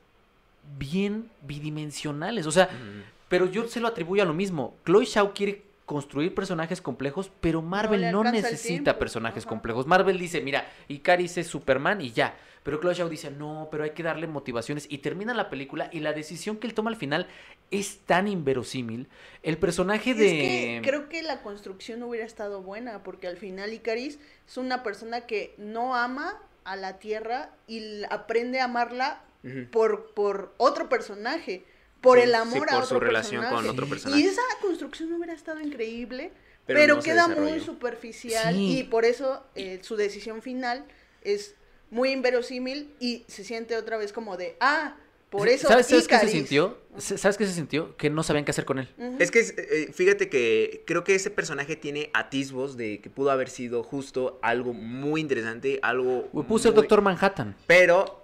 bien 0.79 1.31
bidimensionales. 1.43 2.47
O 2.47 2.53
sea, 2.53 2.69
pero 3.29 3.47
yo 3.47 3.69
se 3.69 3.81
lo 3.81 3.89
atribuyo 3.89 4.23
a 4.23 4.27
lo 4.27 4.35
mismo. 4.35 4.75
Chloe 4.85 5.05
Shaw 5.05 5.33
quiere 5.35 5.63
construir 5.87 6.35
personajes 6.35 6.81
complejos, 6.81 7.31
pero 7.41 7.61
Marvel 7.61 8.11
no, 8.11 8.25
necesita 8.25 8.99
personajes 8.99 9.45
ajá. 9.45 9.51
complejos. 9.51 9.87
Marvel 9.87 10.19
dice, 10.19 10.41
mira, 10.41 10.67
Icaris 10.89 11.37
es 11.39 11.47
Superman 11.47 12.01
y 12.01 12.13
ya. 12.13 12.37
Pero 12.63 12.81
Chloe 12.81 12.95
Shaw 12.95 13.11
dice, 13.11 13.31
no, 13.31 13.69
pero 13.71 13.85
hay 13.85 13.91
que 13.91 14.03
darle 14.03 14.27
motivaciones. 14.27 14.87
Y 14.89 14.99
termina 14.99 15.35
la 15.35 15.51
película 15.51 15.91
y 15.93 16.01
la 16.01 16.15
decisión 16.15 16.57
que 16.57 16.67
él 16.67 16.73
toma 16.73 16.91
al 16.91 16.97
final 16.97 17.27
es 17.71 17.99
tan 18.07 18.27
inverosímil. 18.27 19.07
El 19.43 19.59
personaje 19.59 20.13
Es 20.13 20.17
de... 20.17 20.27
que 20.27 20.81
creo 20.83 21.11
que 21.11 21.23
la 21.23 21.43
construcción 21.43 22.03
hubiera 22.03 22.25
estado 22.25 22.63
buena, 22.63 23.03
porque 23.03 23.27
al 23.27 23.37
final 23.37 23.75
Icaris 23.75 24.19
es 24.49 24.57
una 24.57 24.83
persona 24.83 25.23
que 25.23 25.55
no 25.59 25.95
ama 25.95 26.41
a 26.65 26.77
la 26.77 26.99
Tierra 26.99 27.51
y 27.67 28.03
aprende 28.09 28.61
a 28.61 28.65
amarla 28.65 29.23
Por, 29.71 30.13
por 30.15 30.55
otro 30.57 30.89
personaje, 30.89 31.65
por 32.01 32.19
Sí, 32.19 32.25
el 32.25 32.31
sí, 32.31 32.35
amor 32.37 32.69
a 32.69 32.73
por 32.75 32.83
otro 32.85 32.97
su 32.97 33.01
relación 33.01 33.41
personaje. 33.43 33.67
con 33.67 33.71
otro 33.73 33.87
Y 33.87 33.89
personaje. 33.91 34.25
esa 34.25 34.43
construcción 34.63 35.13
hubiera 35.13 35.33
estado 35.35 35.61
increíble, 35.61 36.33
Pero 36.67 36.79
pero, 36.81 36.95
no 36.97 37.03
se 37.03 37.11
queda 37.11 37.29
muy 37.29 37.61
superficial 37.61 38.55
Sí. 38.55 38.79
y 38.79 38.83
por 38.85 39.05
eso 39.05 39.45
eh, 39.55 39.81
su 39.83 39.97
decisión 39.97 40.41
final 40.43 40.85
es 41.23 41.55
muy 41.91 42.11
inverosímil 42.11 42.95
y 43.01 43.25
se 43.29 43.45
siente 43.45 43.77
otra 43.77 43.97
vez 43.99 44.13
como 44.13 44.37
de, 44.37 44.57
ah, 44.61 44.97
por 45.39 45.49
eso 45.49 45.69
¿Sabes, 45.69 45.87
sabes 45.87 46.07
qué 46.07 46.15
se 46.15 46.17
Icaris". 46.27 46.33
sintió? 46.33 46.85
¿Sabes 46.97 47.37
qué 47.37 47.45
se 47.45 47.53
sintió? 47.55 47.97
Que 47.97 48.09
no 48.09 48.23
sabían 48.23 48.45
qué 48.45 48.53
hacer 48.53 48.65
con 48.65 48.79
él. 48.79 48.89
Es 49.19 49.33
que 49.33 49.41
eh, 49.41 49.91
fíjate 49.93 50.29
que 50.29 50.85
creo 50.87 51.03
que 51.03 51.17
ese 51.17 51.29
personaje 51.29 51.75
tiene 51.75 52.09
atisbos 52.15 52.77
de 52.77 53.01
que 53.01 53.11
pudo 53.11 53.33
haber 53.33 53.49
sido 53.51 53.83
justo 53.83 54.39
algo 54.43 54.73
muy 54.73 55.21
interesante, 55.21 55.81
algo 55.83 56.29
Puse 56.47 56.69
el 56.69 56.75
muy- 56.75 56.83
Doctor 56.83 57.03
Manhattan. 57.03 57.57
Pero, 57.67 58.23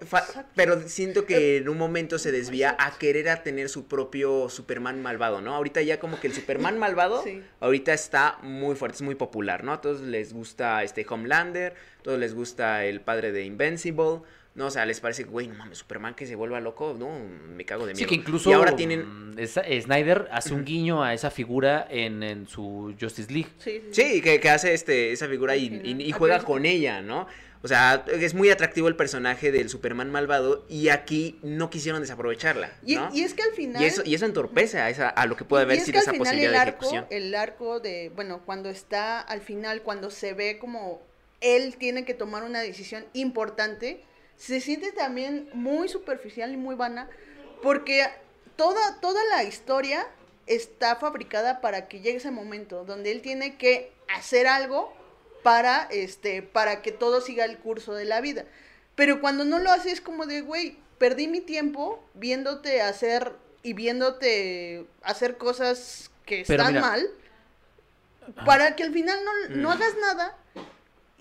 pero 0.55 0.81
siento 0.89 1.27
que 1.27 1.57
en 1.57 1.69
un 1.69 1.79
momento 1.79 2.17
se 2.21 2.31
desvía 2.31 2.77
a 2.79 2.97
querer 2.97 3.29
a 3.29 3.43
tener 3.43 3.69
su 3.69 3.87
propio 3.89 4.49
Superman 4.49 5.03
malvado, 5.03 5.41
¿no? 5.41 5.55
Ahorita 5.57 5.83
ya 5.83 5.99
como 5.99 6.21
que 6.21 6.29
el 6.29 6.33
Superman 6.33 6.79
malvado, 6.79 7.25
Sí. 7.25 7.43
ahorita 7.59 7.93
está 7.93 8.39
muy 8.43 8.77
fuerte, 8.77 8.97
es 8.99 9.03
muy 9.03 9.17
popular, 9.17 9.65
¿no? 9.65 9.73
A 9.73 9.81
todos 9.81 10.01
les 10.01 10.33
gusta 10.33 10.85
este 10.85 11.05
Homelander, 11.09 11.73
a 11.99 12.03
todos 12.05 12.21
les 12.21 12.35
gusta 12.35 12.85
el 12.85 13.01
padre 13.01 13.33
de 13.33 13.45
Invincible, 13.45 14.21
¿no? 14.55 14.67
O 14.67 14.71
sea, 14.71 14.85
les 14.87 15.01
parece 15.01 15.25
que, 15.25 15.31
güey, 15.31 15.49
no 15.49 15.55
mames, 15.55 15.79
Superman 15.79 16.15
que 16.15 16.27
se 16.27 16.35
vuelva 16.35 16.61
loco, 16.61 16.97
no, 16.99 17.11
me 17.55 17.65
cago 17.65 17.87
de 17.87 17.95
miedo. 17.95 17.99
Sí, 17.99 18.07
que 18.07 18.15
incluso 18.15 18.51
Y 18.51 18.53
ahora 18.53 18.75
tienen... 18.75 19.35
mm, 19.35 19.47
Snyder 19.47 20.29
hace 20.33 20.55
un 20.55 20.65
guiño 20.65 21.03
a 21.03 21.15
esa 21.15 21.31
figura 21.31 21.87
en, 21.91 22.23
en 22.23 22.49
su 22.49 22.95
Justice 23.01 23.33
League. 23.33 23.51
Sí, 23.59 23.81
sí, 23.81 23.89
sí. 23.93 24.03
Sí, 24.03 24.23
que, 24.23 24.41
que 24.41 24.51
hace 24.51 24.75
este, 24.75 25.13
esa 25.13 25.29
figura 25.29 25.57
y, 25.57 26.13
juega 26.13 26.41
con 26.41 26.67
ella, 26.67 27.01
¿no? 27.01 27.27
O 27.63 27.69
sea, 27.69 28.05
es 28.11 28.33
muy 28.33 28.49
atractivo 28.49 28.89
el 28.89 28.97
personaje 28.97 29.53
del 29.53 29.69
Superman 29.69 30.11
malvado 30.11 30.65
y 30.71 30.89
aquí 30.89 31.39
no 31.43 31.69
quisieron 31.69 32.01
desaprovecharla, 32.01 32.73
Y, 32.87 32.95
¿no? 32.97 33.11
y 33.13 33.21
es 33.21 33.35
que 33.35 33.43
al 33.43 33.53
final... 33.53 33.83
Y 33.83 33.85
eso, 33.85 34.03
y 34.03 34.15
eso 34.15 34.25
entorpece 34.25 34.79
a, 34.79 34.89
esa, 34.89 35.11
a 35.11 35.27
lo 35.27 35.37
que 35.37 35.45
puede 35.45 35.65
haber 35.65 35.77
y 35.77 35.81
es 35.81 35.85
sido 35.85 35.93
que 35.93 35.99
al 35.99 36.03
esa 36.05 36.13
final 36.13 36.27
posibilidad 36.27 36.53
el 36.53 36.65
de 36.65 36.71
arco, 36.71 36.87
ejecución. 36.87 37.07
el 37.11 37.35
arco 37.35 37.81
de, 37.81 38.13
bueno, 38.15 38.41
cuando 38.47 38.71
está 38.71 39.21
al 39.21 39.43
final, 39.43 39.83
cuando 39.83 40.11
se 40.11 40.33
ve 40.33 40.59
como 40.59 41.03
él 41.43 41.77
tiene 41.77 42.07
que 42.07 42.15
tomar 42.15 42.45
una 42.45 42.61
decisión 42.61 43.05
importante, 43.13 44.03
se 44.41 44.61
siente 44.63 44.91
también 44.93 45.51
muy 45.53 45.89
superficial 45.91 46.51
y 46.53 46.57
muy 46.57 46.75
vana, 46.75 47.11
porque 47.63 48.07
toda, 48.57 48.99
toda 49.01 49.23
la 49.27 49.45
historia 49.45 50.07
está 50.47 50.97
fabricada 50.97 51.61
para 51.61 51.89
que 51.89 52.01
llegue 52.01 52.17
ese 52.17 52.31
momento 52.31 52.85
donde 52.87 53.13
él 53.13 53.21
tiene 53.21 53.57
que 53.59 53.93
hacer 54.09 54.47
algo 54.47 54.93
para 55.43 55.83
este 55.91 56.43
para 56.43 56.81
que 56.81 56.91
todo 56.91 57.21
siga 57.21 57.45
el 57.45 57.59
curso 57.59 57.93
de 57.95 58.07
la 58.07 58.23
vida. 58.23 58.47
Pero 58.95 59.21
cuando 59.21 59.45
no 59.45 59.59
lo 59.59 59.71
hace 59.71 59.91
es 59.93 60.01
como 60.01 60.25
de, 60.27 60.41
güey, 60.41 60.79
perdí 60.99 61.29
mi 61.29 61.41
tiempo 61.43 62.03
viéndote 62.15 62.81
hacer 62.81 63.33
y 63.63 63.75
viéndote 63.75 64.87
hacer 65.03 65.37
cosas 65.37 66.11
que 66.25 66.45
Pero 66.47 66.63
están 66.63 66.75
mira. 66.75 66.87
mal 66.87 67.11
para 68.47 68.75
que 68.75 68.85
al 68.85 68.93
final 68.93 69.19
no, 69.25 69.57
no 69.57 69.69
Mm. 69.69 69.73
hagas 69.73 69.95
nada. 70.01 70.37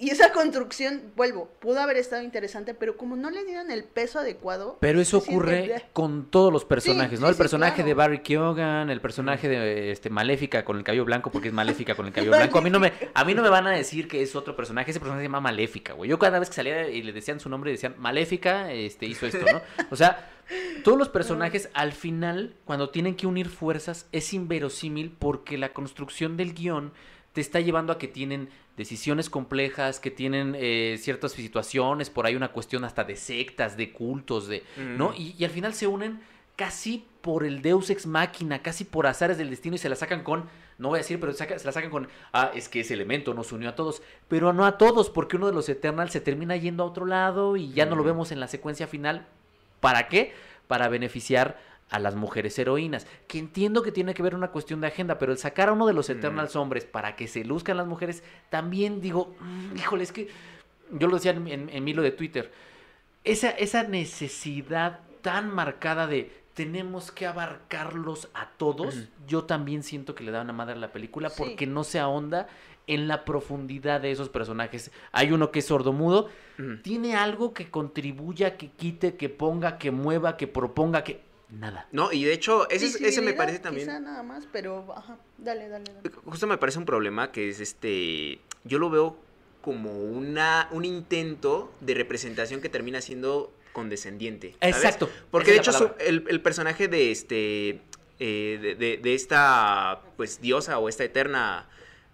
Y 0.01 0.11
esa 0.11 0.31
construcción, 0.31 1.11
vuelvo, 1.17 1.49
pudo 1.59 1.81
haber 1.81 1.97
estado 1.97 2.23
interesante, 2.23 2.73
pero 2.73 2.95
como 2.95 3.17
no 3.17 3.29
le 3.29 3.43
dieron 3.43 3.69
el 3.69 3.83
peso 3.83 4.19
adecuado. 4.19 4.77
Pero 4.79 5.01
eso 5.01 5.19
siente 5.19 5.35
ocurre 5.35 5.83
con 5.91 6.31
todos 6.31 6.53
los 6.53 6.63
personajes, 6.63 7.19
Sí, 7.19 7.21
¿no? 7.21 7.27
sí, 7.27 7.31
el 7.33 7.37
personaje 7.37 7.75
claro. 7.75 7.87
de 7.89 7.93
Barry 7.95 8.19
Keoghan, 8.21 8.89
el 8.89 9.01
personaje 9.01 9.49
de 9.49 9.91
este 9.91 10.09
Maléfica 10.09 10.63
con 10.63 10.77
el 10.77 10.85
cabello 10.85 11.03
blanco, 11.03 11.31
porque 11.31 11.49
es 11.49 11.53
Maléfica 11.53 11.95
con 11.95 12.05
el 12.05 12.13
cabello 12.13 12.31
blanco. 12.31 12.59
A 12.59 12.61
mí 12.61 12.69
no 12.69 12.79
me, 12.79 12.93
a 13.13 13.25
mí 13.25 13.33
no 13.33 13.41
me 13.43 13.49
van 13.49 13.67
a 13.67 13.71
decir 13.71 14.07
que 14.07 14.21
es 14.21 14.37
otro 14.37 14.55
personaje, 14.55 14.91
ese 14.91 15.01
personaje 15.01 15.21
se 15.21 15.27
llama 15.27 15.41
Maléfica, 15.41 15.91
güey. 15.91 16.09
Yo 16.09 16.17
cada 16.17 16.39
vez 16.39 16.47
que 16.47 16.55
salía 16.55 16.89
y 16.89 17.03
le 17.03 17.11
decían 17.11 17.41
su 17.41 17.49
nombre, 17.49 17.71
decían 17.71 17.95
Maléfica, 17.97 18.71
este, 18.71 19.05
hizo 19.05 19.25
esto, 19.27 19.45
¿no? 19.51 19.61
O 19.91 19.97
sea, 19.97 20.31
todos 20.85 20.97
los 20.97 21.09
personajes 21.09 21.69
al 21.73 21.91
final, 21.91 22.55
cuando 22.63 22.89
tienen 22.89 23.15
que 23.15 23.27
unir 23.27 23.49
fuerzas, 23.49 24.07
es 24.13 24.33
inverosímil 24.33 25.11
porque 25.19 25.57
la 25.57 25.73
construcción 25.73 26.37
del 26.37 26.53
guion 26.53 26.93
te 27.33 27.41
está 27.41 27.59
llevando 27.59 27.93
a 27.93 27.97
que 27.97 28.07
tienen 28.07 28.49
decisiones 28.77 29.29
complejas, 29.29 29.99
que 29.99 30.11
tienen 30.11 30.55
eh, 30.57 30.97
ciertas 30.99 31.33
situaciones, 31.33 32.09
por 32.09 32.25
ahí 32.25 32.35
una 32.35 32.51
cuestión 32.51 32.83
hasta 32.83 33.03
de 33.03 33.15
sectas, 33.15 33.77
de 33.77 33.91
cultos, 33.91 34.47
de, 34.47 34.63
¿no? 34.77 35.13
Y, 35.13 35.35
y 35.37 35.43
al 35.43 35.51
final 35.51 35.73
se 35.73 35.87
unen 35.87 36.21
casi 36.55 37.05
por 37.21 37.45
el 37.45 37.61
Deus 37.61 37.89
ex 37.89 38.05
máquina, 38.05 38.61
casi 38.61 38.83
por 38.83 39.07
azares 39.07 39.37
del 39.37 39.49
destino 39.49 39.75
y 39.75 39.79
se 39.79 39.89
la 39.89 39.95
sacan 39.95 40.23
con, 40.23 40.49
no 40.77 40.89
voy 40.89 40.97
a 40.97 41.01
decir, 41.01 41.19
pero 41.19 41.33
se 41.33 41.47
la 41.47 41.71
sacan 41.71 41.89
con, 41.89 42.09
ah, 42.33 42.51
es 42.53 42.69
que 42.69 42.81
ese 42.81 42.93
elemento 42.93 43.33
nos 43.33 43.51
unió 43.51 43.69
a 43.69 43.75
todos, 43.75 44.01
pero 44.27 44.53
no 44.53 44.65
a 44.65 44.77
todos, 44.77 45.09
porque 45.09 45.37
uno 45.37 45.47
de 45.47 45.53
los 45.53 45.69
Eternals 45.69 46.11
se 46.11 46.21
termina 46.21 46.55
yendo 46.55 46.83
a 46.83 46.87
otro 46.87 47.05
lado 47.05 47.57
y 47.57 47.71
ya 47.71 47.85
no 47.85 47.95
lo 47.95 48.03
vemos 48.03 48.31
en 48.31 48.39
la 48.39 48.47
secuencia 48.47 48.87
final. 48.87 49.25
¿Para 49.79 50.07
qué? 50.07 50.33
Para 50.67 50.89
beneficiar 50.89 51.59
a 51.89 51.99
las 51.99 52.15
mujeres 52.15 52.57
heroínas, 52.59 53.07
que 53.27 53.39
entiendo 53.39 53.81
que 53.81 53.91
tiene 53.91 54.13
que 54.13 54.21
ver 54.23 54.35
una 54.35 54.49
cuestión 54.51 54.79
de 54.81 54.87
agenda, 54.87 55.17
pero 55.17 55.31
el 55.31 55.37
sacar 55.37 55.69
a 55.69 55.73
uno 55.73 55.87
de 55.87 55.93
los 55.93 56.09
Ujú. 56.09 56.19
Eternals 56.19 56.55
hombres 56.55 56.85
para 56.85 57.15
que 57.15 57.27
se 57.27 57.43
luzcan 57.43 57.77
las 57.77 57.87
mujeres, 57.87 58.23
también 58.49 59.01
digo, 59.01 59.35
mm, 59.39 59.75
híjole, 59.77 60.03
es 60.03 60.11
que 60.11 60.29
yo 60.91 61.07
lo 61.07 61.15
decía 61.15 61.31
en, 61.31 61.47
en, 61.47 61.69
en 61.69 61.83
mi 61.83 61.91
hilo 61.91 62.01
de 62.01 62.11
Twitter, 62.11 62.51
esa, 63.23 63.49
esa 63.51 63.83
necesidad 63.83 64.99
tan 65.21 65.53
marcada 65.53 66.07
de 66.07 66.31
tenemos 66.53 67.11
que 67.11 67.25
abarcarlos 67.25 68.27
a 68.33 68.49
todos, 68.57 69.07
yo 69.27 69.45
también 69.45 69.81
siento 69.81 70.13
que 70.13 70.23
le 70.25 70.31
da 70.31 70.41
una 70.41 70.51
madre 70.53 70.73
a 70.73 70.77
la 70.77 70.91
película 70.91 71.29
Sí. 71.29 71.35
porque 71.37 71.65
no 71.65 71.83
se 71.85 71.99
ahonda 71.99 72.47
en 72.85 73.07
la 73.07 73.23
profundidad 73.23 74.01
de 74.01 74.11
esos 74.11 74.29
personajes. 74.29 74.91
Hay 75.11 75.31
uno 75.31 75.51
que 75.51 75.59
es 75.59 75.65
sordomudo, 75.65 76.27
tiene 76.83 77.15
algo 77.15 77.53
que 77.53 77.69
contribuya, 77.69 78.57
que 78.57 78.71
quite, 78.71 79.15
que 79.15 79.29
ponga, 79.29 79.77
que 79.77 79.91
mueva, 79.91 80.35
que 80.35 80.47
proponga, 80.47 81.03
que 81.05 81.21
nada. 81.51 81.87
No, 81.91 82.11
y 82.11 82.23
de 82.23 82.33
hecho, 82.33 82.69
ese, 82.69 82.85
es- 82.87 83.01
ese 83.01 83.21
me 83.21 83.33
parece 83.33 83.59
también... 83.59 83.87
Quizá 83.87 83.99
nada 83.99 84.23
más, 84.23 84.47
pero 84.51 84.93
ajá, 84.95 85.17
dale, 85.37 85.67
dale, 85.69 85.85
dale. 85.93 86.11
Justo 86.25 86.47
me 86.47 86.57
parece 86.57 86.77
un 86.79 86.85
problema 86.85 87.31
que 87.31 87.49
es 87.49 87.59
este. 87.59 88.39
Yo 88.63 88.77
lo 88.79 88.89
veo 88.89 89.17
como 89.61 89.91
una, 90.03 90.67
un 90.71 90.85
intento 90.85 91.71
de 91.81 91.93
representación 91.93 92.61
que 92.61 92.69
termina 92.69 93.01
siendo 93.01 93.53
condescendiente. 93.73 94.55
¿sabes? 94.59 94.75
Exacto. 94.75 95.09
Porque 95.31 95.51
de 95.51 95.57
hecho 95.57 95.71
la 95.71 95.77
su- 95.77 95.91
el, 95.99 96.25
el 96.29 96.41
personaje 96.41 96.87
de 96.87 97.11
este. 97.11 97.81
eh, 98.19 98.59
de, 98.61 98.75
de- 98.75 98.97
de 98.97 99.15
esta 99.15 100.01
pues 100.17 100.41
diosa 100.41 100.77
o 100.79 100.89
esta 100.89 101.03
eterna 101.03 101.67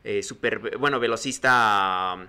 eh, 0.04 0.22
super 0.24 0.78
bueno 0.78 1.00
velocista 1.00 2.16
La 2.18 2.28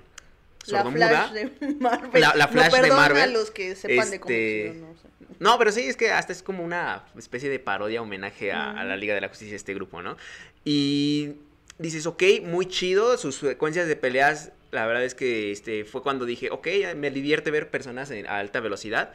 sordomuda. 0.65 1.29
Flash 1.29 1.33
de 1.33 1.75
Marvel. 1.81 2.21
La- 2.21 2.35
la 2.35 2.47
No, 2.47 2.53
Flash 2.53 2.73
de 2.73 2.81
perdona 2.81 2.97
Marvel, 3.01 3.23
a 3.23 3.27
los 3.27 3.51
que 3.51 3.75
sepan 3.77 4.11
de 4.11 4.17
este, 4.17 4.21
cómics, 4.21 4.81
yo 4.81 4.87
no 4.87 4.95
sé. 5.01 5.09
No, 5.41 5.59
pero 5.59 5.73
sí, 5.73 5.83
es 5.83 5.97
que 5.97 6.11
hasta 6.11 6.33
es 6.33 6.43
como 6.43 6.63
una 6.65 7.05
especie 7.17 7.49
de 7.51 7.59
parodia, 7.59 8.03
homenaje 8.03 8.53
a, 8.53 8.71
a 8.73 8.85
la. 8.85 8.97
Liga 8.97 9.15
de 9.15 9.21
la 9.21 9.29
Justicia, 9.29 9.57
este 9.57 9.75
grupo, 9.75 10.03
¿no? 10.03 10.17
Y 10.65 11.35
dices, 11.79 12.07
ok, 12.07 12.23
muy 12.45 12.67
chido, 12.67 13.17
sus 13.19 13.37
secuencias 13.37 13.87
de 13.89 13.97
peleas, 13.97 14.53
la 14.71 14.87
verdad 14.87 15.05
es 15.05 15.15
que 15.15 15.53
este, 15.53 15.85
fue 15.85 16.03
cuando 16.03 16.25
dije, 16.25 16.51
ok, 16.51 16.67
me 16.97 17.11
divierte 17.11 17.51
ver 17.51 17.71
personas 17.71 18.11
en- 18.11 18.27
a 18.27 18.39
alta 18.39 18.61
velocidad. 18.61 19.13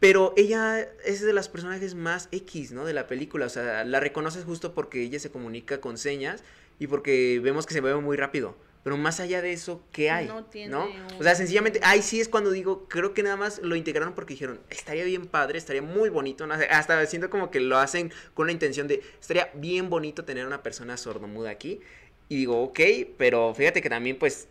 Pero 0.00 0.34
ella 0.36 0.80
es 1.04 1.20
de 1.20 1.32
las 1.32 1.48
personajes 1.48 1.94
más 1.94 2.28
X, 2.32 2.72
¿no? 2.72 2.84
De 2.84 2.92
la 2.92 3.06
película. 3.06 3.46
O 3.46 3.48
sea, 3.48 3.84
la 3.84 4.00
reconoces 4.00 4.44
justo 4.44 4.74
porque 4.74 5.00
ella 5.02 5.20
se 5.20 5.30
comunica 5.30 5.80
con 5.80 5.96
señas 5.96 6.42
y 6.80 6.88
porque 6.88 7.40
vemos 7.42 7.66
que 7.66 7.74
se 7.74 7.80
mueve 7.80 8.00
muy 8.00 8.16
rápido. 8.16 8.56
Pero 8.82 8.96
más 8.96 9.20
allá 9.20 9.40
de 9.42 9.52
eso, 9.52 9.80
¿qué 9.92 10.10
hay? 10.10 10.26
No 10.26 10.44
tiene 10.44 10.70
¿no? 10.70 10.88
O 11.20 11.22
sea, 11.22 11.36
sencillamente, 11.36 11.78
ahí 11.84 12.02
sí 12.02 12.20
es 12.20 12.28
cuando 12.28 12.50
digo, 12.50 12.86
creo 12.88 13.14
que 13.14 13.22
nada 13.22 13.36
más 13.36 13.60
lo 13.62 13.76
integraron 13.76 14.12
porque 14.14 14.34
dijeron, 14.34 14.60
estaría 14.70 15.04
bien 15.04 15.26
padre, 15.26 15.58
estaría 15.58 15.82
muy 15.82 16.08
bonito. 16.08 16.46
¿no? 16.48 16.54
Hasta 16.70 17.06
siento 17.06 17.30
como 17.30 17.50
que 17.52 17.60
lo 17.60 17.78
hacen 17.78 18.12
con 18.34 18.46
la 18.46 18.52
intención 18.52 18.88
de, 18.88 19.02
estaría 19.20 19.50
bien 19.54 19.88
bonito 19.88 20.24
tener 20.24 20.46
una 20.46 20.64
persona 20.64 20.96
sordomuda 20.96 21.50
aquí. 21.50 21.80
Y 22.28 22.36
digo, 22.36 22.60
ok, 22.62 22.80
pero 23.16 23.54
fíjate 23.54 23.82
que 23.82 23.88
también, 23.90 24.18
pues, 24.18 24.48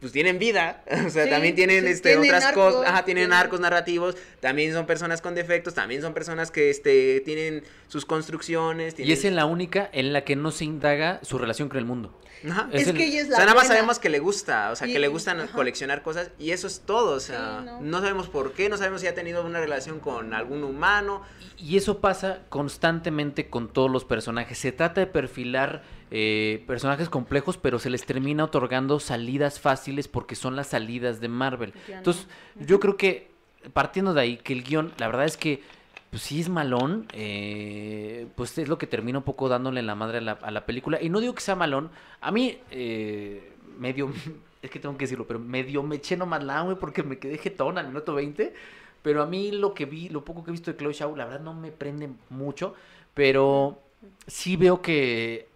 pues 0.00 0.12
tienen 0.12 0.38
vida, 0.38 0.84
o 1.06 1.10
sea, 1.10 1.24
Sí, 1.24 1.30
también 1.30 1.56
tienen 1.56 1.84
sí, 1.84 1.90
este 1.90 2.10
tienen 2.10 2.34
otras 2.34 2.52
cosas, 2.52 2.82
ajá, 2.86 3.04
tienen 3.04 3.24
tienen- 3.24 3.32
arcos 3.38 3.58
narrativos, 3.58 4.16
también 4.40 4.72
son 4.74 4.86
personas 4.86 5.20
con 5.22 5.34
defectos, 5.34 5.74
también 5.74 6.02
son 6.02 6.14
personas 6.14 6.50
que 6.52 6.70
este 6.70 7.20
tienen 7.24 7.64
sus 7.88 8.04
construcciones, 8.04 8.92
Y 8.92 8.96
tienen... 8.98 9.12
es 9.14 9.24
en 9.24 9.34
la 9.34 9.46
única 9.46 9.88
en 9.92 10.12
la 10.12 10.22
que 10.24 10.36
no 10.36 10.52
se 10.52 10.64
indaga 10.66 11.18
su 11.22 11.38
relación 11.38 11.68
con 11.68 11.78
el 11.78 11.84
mundo. 11.84 12.16
Ajá. 12.48 12.68
es 12.72 12.82
Es, 12.82 12.88
el- 12.88 12.96
que 12.96 13.04
ella 13.06 13.20
es 13.22 13.26
O 13.28 13.30
la 13.30 13.36
sea, 13.36 13.44
nada 13.46 13.54
más 13.54 13.64
buena. 13.64 13.74
sabemos 13.74 13.98
que 13.98 14.08
le 14.08 14.18
gusta, 14.18 14.70
o 14.70 14.76
sea, 14.76 14.86
Y- 14.86 14.92
que 14.92 14.98
le 14.98 15.08
gustan 15.08 15.40
ajá. 15.40 15.52
coleccionar 15.52 16.02
cosas 16.02 16.30
y 16.38 16.50
eso 16.50 16.66
es 16.66 16.80
todo, 16.86 17.16
o 17.16 17.20
sea, 17.20 17.58
Sí, 17.60 17.66
no. 17.66 17.80
no. 17.80 18.00
sabemos 18.00 18.28
por 18.28 18.52
qué, 18.52 18.68
no 18.68 18.76
sabemos 18.76 19.00
si 19.00 19.06
ha 19.06 19.14
tenido 19.14 19.44
una 19.44 19.60
relación 19.60 20.00
con 20.00 20.34
algún 20.34 20.62
humano. 20.64 21.22
Y 21.58 21.76
y 21.76 21.78
eso 21.78 22.00
pasa 22.00 22.40
constantemente 22.48 23.48
con 23.48 23.68
todos 23.68 23.90
los 23.90 24.04
personajes. 24.04 24.58
Se 24.58 24.72
trata 24.72 25.00
de 25.00 25.06
perfilar 25.06 25.82
eh, 26.12 26.62
personajes 26.68 27.08
complejos, 27.08 27.56
pero 27.58 27.78
se 27.80 27.90
les 27.90 28.06
termina 28.06 28.44
otorgando 28.44 29.00
salidas 29.00 29.58
fáciles 29.58 30.06
porque 30.06 30.36
son 30.36 30.54
las 30.54 30.68
salidas 30.68 31.20
de 31.20 31.26
Marvel. 31.28 31.72
Ya 31.88 31.94
no. 31.94 31.96
Entonces, 31.98 32.28
yo 32.54 32.78
creo 32.78 32.96
que 32.96 33.30
partiendo 33.72 34.14
de 34.14 34.20
ahí, 34.20 34.36
que 34.36 34.52
el 34.52 34.62
guion, 34.62 34.92
la 34.98 35.08
verdad 35.08 35.24
es 35.24 35.36
que 35.36 35.62
pues 36.10 36.22
sí 36.22 36.40
es 36.40 36.48
malón, 36.48 37.06
eh, 37.12 38.26
pues 38.36 38.56
es 38.58 38.68
lo 38.68 38.78
que 38.78 38.86
termina 38.86 39.18
un 39.18 39.24
poco 39.24 39.48
dándole 39.48 39.82
la 39.82 39.94
madre 39.94 40.18
a 40.18 40.50
la, 40.50 40.66
película. 40.66 41.00
Y 41.02 41.08
no 41.10 41.20
digo 41.20 41.34
que 41.34 41.40
sea 41.42 41.56
malón, 41.56 41.90
a 42.20 42.30
mí 42.32 42.58
eh, 42.70 43.52
medio, 43.78 44.10
es 44.62 44.70
que 44.70 44.78
tengo 44.80 44.96
que 44.96 45.04
decirlo, 45.04 45.26
pero 45.26 45.38
medio 45.38 45.82
me 45.82 45.96
eché 45.96 46.16
nomás 46.16 46.42
la 46.44 46.62
güey 46.62 46.76
porque 46.76 47.02
me 47.02 47.18
quedé 47.18 47.38
jetón 47.38 47.78
al 47.78 47.88
minuto 47.88 48.14
20. 48.14 48.54
Pero 49.02 49.22
a 49.22 49.26
mí 49.26 49.52
lo 49.52 49.72
que 49.72 49.84
vi, 49.86 50.08
lo 50.08 50.24
poco 50.24 50.42
que 50.42 50.50
he 50.50 50.52
visto 50.52 50.72
de 50.72 50.76
Chloe 50.76 50.92
Shaw, 50.92 51.14
la 51.14 51.26
verdad 51.26 51.40
no 51.40 51.54
me 51.54 51.70
prende 51.70 52.08
mucho, 52.30 52.74
pero 53.14 53.78
sí 54.26 54.56
veo 54.56 54.82
que 54.82 55.48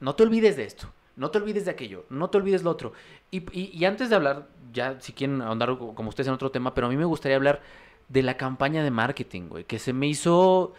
no 0.00 0.14
te 0.14 0.22
olvides 0.24 0.56
de 0.56 0.64
esto, 0.64 0.88
no 1.16 1.30
te 1.30 1.38
olvides 1.38 1.64
de 1.64 1.70
aquello, 1.70 2.04
no 2.10 2.30
te 2.30 2.38
olvides 2.38 2.62
lo 2.62 2.70
otro. 2.70 2.92
Y, 3.30 3.44
y- 3.58 3.84
antes 3.84 4.10
de 4.10 4.16
hablar, 4.16 4.48
ya 4.72 5.00
si 5.00 5.12
quieren 5.12 5.42
ahondar 5.42 5.78
co- 5.78 5.94
como 5.94 6.08
ustedes 6.08 6.28
en 6.28 6.34
otro 6.34 6.50
tema, 6.50 6.74
pero 6.74 6.86
a 6.86 6.90
mí 6.90 6.96
me 6.96 7.04
gustaría 7.04 7.36
hablar 7.36 7.62
de 8.12 8.22
la 8.22 8.36
campaña 8.36 8.82
de 8.84 8.90
marketing, 8.90 9.48
güey, 9.48 9.64
que 9.64 9.78
se 9.78 9.92
me 9.92 10.06
hizo, 10.06 10.74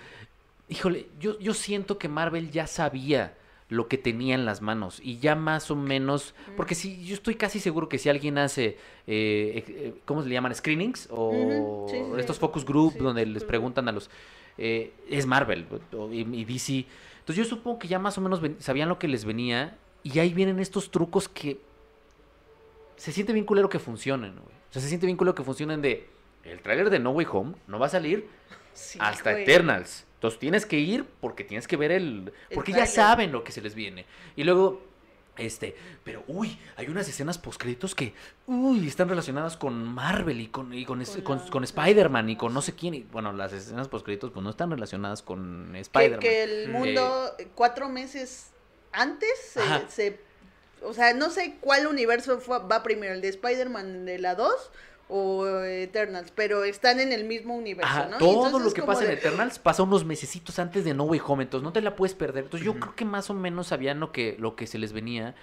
híjole, 0.70 1.08
yo, 1.20 1.40
yo 1.40 1.54
siento 1.54 1.98
que 1.98 2.08
Marvel 2.08 2.52
ya 2.52 2.68
sabía 2.68 3.36
lo 3.70 3.88
que 3.88 3.98
tenía 3.98 4.36
en 4.36 4.46
las 4.46 4.62
manos 4.62 5.00
y 5.02 5.18
ya 5.18 5.34
más 5.36 5.72
o 5.72 5.76
menos, 5.76 6.36
porque 6.56 6.76
si 6.76 7.04
yo 7.06 7.16
estoy 7.16 7.36
casi 7.36 7.60
seguro 7.60 7.90
que 7.90 7.98
si 7.98 8.08
alguien 8.10 8.38
hace, 8.38 8.78
eh, 9.08 9.64
eh, 9.68 9.94
¿cómo 10.06 10.22
se 10.22 10.30
le 10.30 10.34
llaman? 10.36 10.54
Screenings 10.54 11.08
o 11.10 11.88
sí, 11.90 11.98
sí, 11.98 12.04
sí. 12.14 12.20
estos 12.20 12.38
focus 12.38 12.64
group 12.66 12.94
Sí, 12.94 13.00
donde 13.00 13.26
les 13.26 13.44
preguntan 13.44 13.88
a 13.88 13.92
los, 13.92 14.12
eh, 14.60 14.94
es 15.10 15.26
Marvel 15.26 15.66
y, 16.12 16.20
y 16.22 16.46
DC. 16.46 16.86
Entonces 17.20 17.36
yo 17.38 17.46
supongo 17.46 17.80
que 17.80 17.88
ya 17.88 17.98
más 17.98 18.16
o 18.18 18.22
menos 18.22 18.42
ven- 18.42 18.58
sabían 18.60 18.90
lo 18.90 19.00
que 19.00 19.08
les 19.08 19.26
venía 19.26 19.76
y 20.04 20.20
ahí 20.20 20.34
vienen 20.34 20.60
estos 20.60 20.92
trucos 20.92 21.28
que 21.28 21.60
se 22.98 23.12
siente 23.12 23.34
bien 23.34 23.46
culero 23.46 23.70
que 23.70 23.80
funcionen, 23.80 24.34
güey. 24.34 24.56
O 24.70 24.74
sea, 24.74 24.82
se 24.82 24.88
siente 24.88 25.06
bien 25.08 25.18
culero 25.18 25.34
que 25.36 25.44
funcionen 25.44 25.82
de 25.82 26.08
el 26.44 26.62
tráiler 26.62 26.89
de 26.89 27.00
No 27.00 27.12
Way 27.12 27.28
Home 27.32 27.56
no 27.68 27.80
va 27.80 27.88
a 27.88 27.89
salir 27.89 28.28
Sí, 28.74 28.98
hasta 29.02 29.32
güey. 29.32 29.44
Eternals. 29.44 30.06
Entonces 30.16 30.39
tienes 30.39 30.66
que 30.66 30.78
ir 30.80 31.06
porque 31.22 31.44
tienes 31.44 31.68
que 31.68 31.78
ver 31.78 31.91
el... 31.91 32.34
El 32.50 32.56
Porque 32.56 32.72
ya 32.72 32.86
saben 32.88 33.32
lo 33.32 33.44
que 33.44 33.52
se 33.52 33.62
les 33.62 33.76
viene. 33.76 34.06
Y 34.36 34.44
luego, 34.46 34.82
este, 35.38 35.76
pero 36.04 36.24
uy, 36.28 36.58
hay 36.76 36.88
unas 36.88 37.08
escenas 37.10 37.38
postcréditos 37.38 37.94
que, 37.94 38.14
uy, 38.48 38.88
están 38.88 39.10
relacionadas 39.10 39.58
con 39.58 39.84
Marvel 39.88 40.39
y 40.41 40.48
con, 40.48 40.74
y 40.74 40.86
con, 40.86 41.02
es- 41.02 41.18
Con 41.52 41.64
Spider-Man 41.64 42.30
y 42.30 42.36
con 42.38 42.54
no 42.54 42.62
sé 42.62 42.74
quién. 42.74 42.94
Y, 42.96 43.04
bueno, 43.04 43.32
las 43.34 43.54
escenas 43.54 43.89
postcréditos 43.89 44.32
pues 44.32 44.44
no 44.44 44.50
están 44.50 44.72
relacionadas 44.72 45.22
con 45.22 45.76
Spider-Man. 45.76 46.20
que 46.20 46.44
el 46.44 46.70
mundo 46.70 47.36
eh, 47.38 47.48
cuatro 47.54 47.89
meses 47.89 48.52
antes 48.91 49.30
se- 49.89 50.20
o 50.82 50.94
sea, 50.94 51.14
no 51.14 51.30
sé 51.30 51.58
cuál 51.62 51.86
universo 51.88 52.39
fue- 52.39 52.60
va 52.60 52.82
primero, 52.82 53.14
el 53.14 53.22
de 53.22 53.28
Spider-Man 53.30 54.06
de 54.06 54.20
la 54.20 54.36
2 54.36 54.52
o 55.10 55.45
Eternals, 55.64 56.32
pero 56.36 56.64
están 56.64 56.99
en 56.99 57.12
el 57.12 57.26
mismo 57.26 57.56
universo, 57.56 57.89
Ajá, 57.91 58.08
¿no? 58.10 58.18
Todo 58.18 58.45
entonces 58.47 58.68
lo 58.70 58.74
que 58.74 58.82
pasa 58.84 59.06
en 59.06 59.12
Eternals 59.12 59.60
pasa 59.60 59.84
unos 59.84 60.06
mesecitos 60.06 60.58
antes 60.60 60.86
de 60.86 60.93
No 60.93 61.04
Way 61.04 61.22
Home, 61.26 61.43
entonces 61.43 61.64
no 61.64 61.74
te 61.74 61.82
la 61.82 61.95
puedes 61.95 62.16
perder. 62.16 62.45
Entonces 62.45 62.66
yo 62.66 62.80
creo 62.80 62.95
que 62.95 63.06
más 63.06 63.30
o 63.30 63.34
menos 63.34 63.68
sabían 63.68 63.99
lo 63.99 64.12
que, 64.12 64.36
lo 64.39 64.56
que 64.56 64.66
se 64.68 64.78
les 64.80 64.93
venía. 64.93 65.36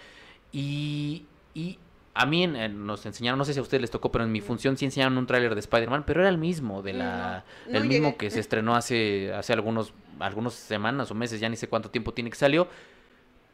Y, 0.52 1.26
y 1.54 1.78
a 2.14 2.26
mí 2.26 2.42
en- 2.42 2.56
en- 2.56 2.86
nos 2.86 3.06
enseñaron, 3.06 3.38
no 3.38 3.44
sé 3.44 3.52
si 3.52 3.61
a 3.61 3.62
ustedes 3.62 3.80
les 3.82 3.90
tocó, 3.90 4.11
pero 4.11 4.24
en 4.24 4.32
mi 4.32 4.40
función 4.40 4.76
sí 4.76 4.84
enseñaron 4.84 5.16
un 5.16 5.26
tráiler 5.26 5.54
de 5.54 5.61
Spider-Man, 5.61 6.04
pero 6.06 6.20
era 6.20 6.28
el 6.30 6.38
mismo, 6.38 6.82
de 6.82 6.92
Mm, 6.94 6.96
la, 6.98 7.44
no, 7.66 7.72
no 7.72 7.78
el 7.78 7.84
mismo 7.84 8.06
llegué. 8.08 8.16
que 8.16 8.30
se 8.30 8.40
estrenó 8.40 8.74
hace, 8.74 9.32
hace 9.32 9.52
algunos, 9.52 9.92
algunos 10.18 10.54
semanas 10.54 11.11
o 11.11 11.14
meses, 11.14 11.38
ya 11.38 11.48
ni 11.48 11.56
sé 11.56 11.68
cuánto 11.68 11.90
tiempo 11.90 12.12
tiene 12.12 12.30
que 12.30 12.36
salió. 12.36 12.66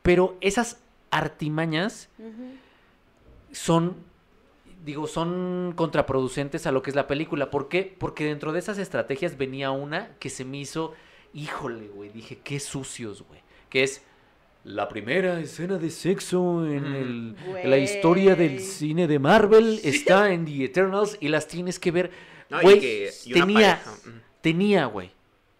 Pero 0.02 0.36
esas 0.40 0.78
artimañas 1.10 2.08
son, 3.52 3.96
digo, 4.86 5.06
son 5.06 5.74
contraproducentes 5.76 6.66
a 6.66 6.72
lo 6.72 6.80
que 6.82 6.90
es 6.90 6.96
la 6.96 7.06
película. 7.06 7.50
¿Por 7.50 7.68
qué? 7.68 7.94
Porque 7.98 8.24
dentro 8.24 8.52
de 8.52 8.60
esas 8.60 8.78
estrategias 8.78 9.36
venía 9.36 9.70
una 9.72 10.14
que 10.18 10.30
se 10.30 10.44
me 10.46 10.58
hizo, 10.58 10.94
híjole, 11.34 11.88
güey, 11.88 12.08
dije, 12.10 12.38
qué 12.42 12.58
sucios, 12.60 13.22
güey. 13.28 13.40
Que 13.68 13.82
es 13.82 14.02
la 14.64 14.88
primera 14.88 15.38
escena 15.40 15.76
de 15.78 15.90
sexo 15.90 16.64
en, 16.66 16.86
el- 16.86 17.36
en 17.62 17.70
la 17.70 17.78
historia 17.78 18.34
del 18.36 18.60
cine 18.60 19.06
de 19.06 19.18
Marvel 19.18 19.80
está 19.84 20.32
en 20.32 20.44
The 20.46 20.64
Eternals 20.64 21.18
y 21.20 21.28
las 21.28 21.46
tienes 21.48 21.78
que 21.78 21.90
ver. 21.90 22.10
No, 22.48 22.60
y 22.60 22.62
Güey, 22.62 22.80
que- 22.80 23.10
y 23.26 23.32
una 23.32 23.40
tenía, 23.46 23.60
pareja, 23.82 23.90
ujú. 23.92 24.10
tenía, 24.40 24.86
güey. 24.86 25.10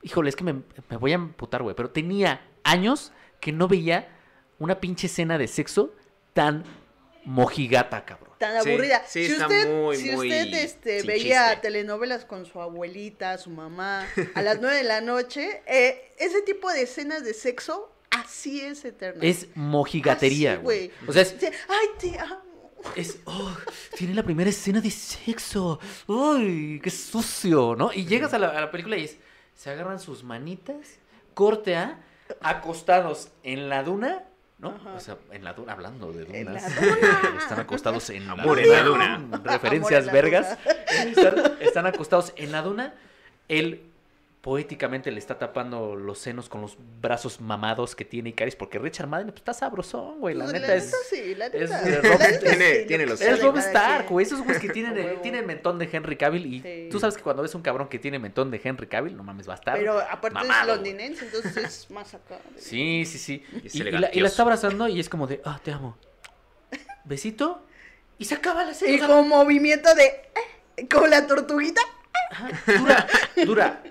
Híjole, 0.03 0.29
es 0.29 0.37
que 0.37 0.45
me, 0.45 0.53
me 0.89 0.97
voy 0.99 1.13
a 1.13 1.17
amputar, 1.17 1.63
güey, 1.63 1.75
pero 1.75 1.91
tenía 1.91 2.41
años 2.63 3.13
que 3.41 3.51
no 3.53 3.67
veía 3.69 4.09
una 4.61 4.79
pinche 4.81 5.09
escena 5.09 5.37
de 5.37 5.49
sexo 5.49 5.93
tan 6.33 6.63
mojigata, 7.27 8.05
cabrón. 8.05 8.33
tan 8.39 8.57
aburrida. 8.57 9.03
sí, 9.07 9.27
si 9.27 9.33
está 9.33 9.47
usted, 9.47 9.69
muy, 9.69 9.97
si 9.97 10.11
muy 10.13 10.29
usted 10.29 10.55
este, 10.55 11.03
veía 11.03 11.49
chiste. 11.49 11.63
telenovelas 11.63 12.25
con 12.25 12.47
su 12.47 12.61
abuelita, 12.61 13.37
su 13.39 13.51
mamá, 13.51 14.07
a 14.35 14.43
las 14.43 14.59
nueve 14.61 14.77
de 14.77 14.85
la 14.85 15.01
noche, 15.01 15.63
eh, 15.67 16.13
ese 16.19 16.43
tipo 16.43 16.71
de 16.73 16.83
escenas 16.83 17.25
de 17.25 17.35
sexo, 17.35 17.93
así 18.11 18.61
es 18.61 18.85
eterno. 18.85 19.23
Es 19.23 19.49
mojigatería, 19.55 20.57
güey. 20.57 20.91
O 21.07 21.13
sea, 21.13 21.23
es, 21.23 21.35
Ay, 21.43 21.89
te 21.99 22.19
amo. 22.19 22.43
es, 22.95 23.19
oh, 23.25 23.57
tiene 23.97 24.15
la 24.15 24.23
primera 24.23 24.49
escena 24.49 24.81
de 24.81 24.91
sexo. 24.91 25.81
Uy, 26.07 26.81
qué 26.83 26.91
sucio, 26.91 27.75
¿no? 27.77 27.93
Y 27.93 28.07
llegas 28.07 28.33
a 28.35 28.39
la, 28.39 28.49
a 28.49 28.61
la 28.61 28.71
película 28.71 28.97
y 28.97 29.05
es, 29.05 29.17
se 29.55 29.71
agarran 29.71 29.99
sus 29.99 30.23
manitas, 30.23 30.99
corte 31.35 31.77
a, 31.77 32.01
acostados 32.41 33.31
en 33.43 33.69
la 33.69 33.83
duna, 33.83 34.25
¿no? 34.59 34.69
Ajá. 34.71 34.95
O 34.95 35.01
sea, 35.01 35.17
en 35.33 35.45
la 35.45 35.53
duna, 35.53 35.73
hablando 35.73 36.13
de 36.13 36.25
dunas. 36.25 36.65
Están 37.39 37.61
acostados 37.61 38.11
en 38.11 38.27
la 38.27 38.33
Amor 38.33 38.59
en 38.59 38.71
la 38.71 38.83
duna. 38.83 39.29
Referencias 39.45 40.11
vergas. 40.11 40.59
Están, 40.89 41.35
están 41.61 41.87
acostados 41.87 42.33
en 42.37 42.53
la 42.53 42.63
duna. 42.63 42.95
Él 43.49 43.93
poéticamente 44.47 45.11
le 45.11 45.19
está 45.19 45.41
tapando 45.41 45.97
los 45.97 46.21
senos 46.21 46.49
con 46.49 46.61
los 46.61 46.77
brazos 47.03 47.41
mamados 47.41 47.97
que 47.97 48.05
tiene 48.05 48.29
Icaris, 48.29 48.55
porque 48.55 48.79
Richard 48.79 49.09
Madden 49.09 49.27
pues, 49.27 49.39
está 49.39 49.53
sabrosón, 49.53 50.21
güey. 50.21 50.37
La 50.37 50.45
Pues, 50.45 50.61
neta 50.61 50.73
es. 50.77 50.95
sí, 51.11 51.35
la 51.35 51.47
es 51.47 51.69
neta. 51.69 51.83
La 51.83 52.01
Rob- 52.01 52.19
neta 52.21 52.39
tiene- 52.39 52.75
sí, 52.77 52.87
tiene 52.87 53.07
los 53.07 53.21
Es 53.21 53.41
cada 53.41 53.59
Stark, 53.61 54.09
güey. 54.09 54.25
Esos 54.25 54.39
güeyes 54.45 54.63
que 54.63 54.69
tienen, 54.69 54.97
A 54.99 55.01
el, 55.11 55.21
tienen 55.21 55.45
mentón 55.47 55.81
de 55.81 55.89
Henry 55.93 56.17
Cavill. 56.17 56.47
Y 56.47 56.63
Sí. 56.63 56.89
tú 56.93 57.01
sabes 57.01 57.17
que 57.17 57.25
cuando 57.25 57.43
ves 57.43 57.57
un 57.57 57.63
cabrón 57.63 57.89
que 57.89 57.99
tiene 57.99 58.21
mentón 58.21 58.53
de 58.53 58.61
Henry 58.63 58.87
Cavill, 58.87 59.17
no 59.17 59.25
mames, 59.25 59.49
va 59.49 59.55
a 59.55 59.57
estar. 59.57 59.77
Pero 59.77 59.99
aparte 59.99 60.29
es 60.29 60.47
mamado, 60.47 60.79
güey. 60.79 60.93
londinense, 60.93 61.25
entonces 61.25 61.57
es 61.57 61.91
más 61.91 62.15
acá. 62.15 62.39
de- 62.55 62.61
Sí, 62.63 63.05
sí, 63.05 63.19
sí. 63.19 63.43
Es 63.65 63.75
Y, 63.75 63.83
y 63.83 63.91
la, 63.91 64.11
y 64.15 64.25
está 64.25 64.43
abrazando 64.43 64.87
y 64.87 65.01
es 65.01 65.09
como 65.09 65.27
de, 65.27 65.41
ah, 65.45 65.59
te 65.61 65.73
amo. 65.73 65.99
Besito. 67.05 67.63
Y 68.19 68.25
se 68.27 68.35
acaba 68.37 68.65
la 68.65 68.71
Y 68.71 68.75
serie. 68.75 68.99
sea, 68.99 69.09
con 69.09 69.29
movimiento 69.29 69.93
de. 69.95 70.05
eh, 70.77 70.87
Como 70.89 71.07
la 71.09 71.27
tortuguita. 71.27 71.81
Ajá, 72.31 72.49
Dura, 72.77 73.07
dura 73.45 73.83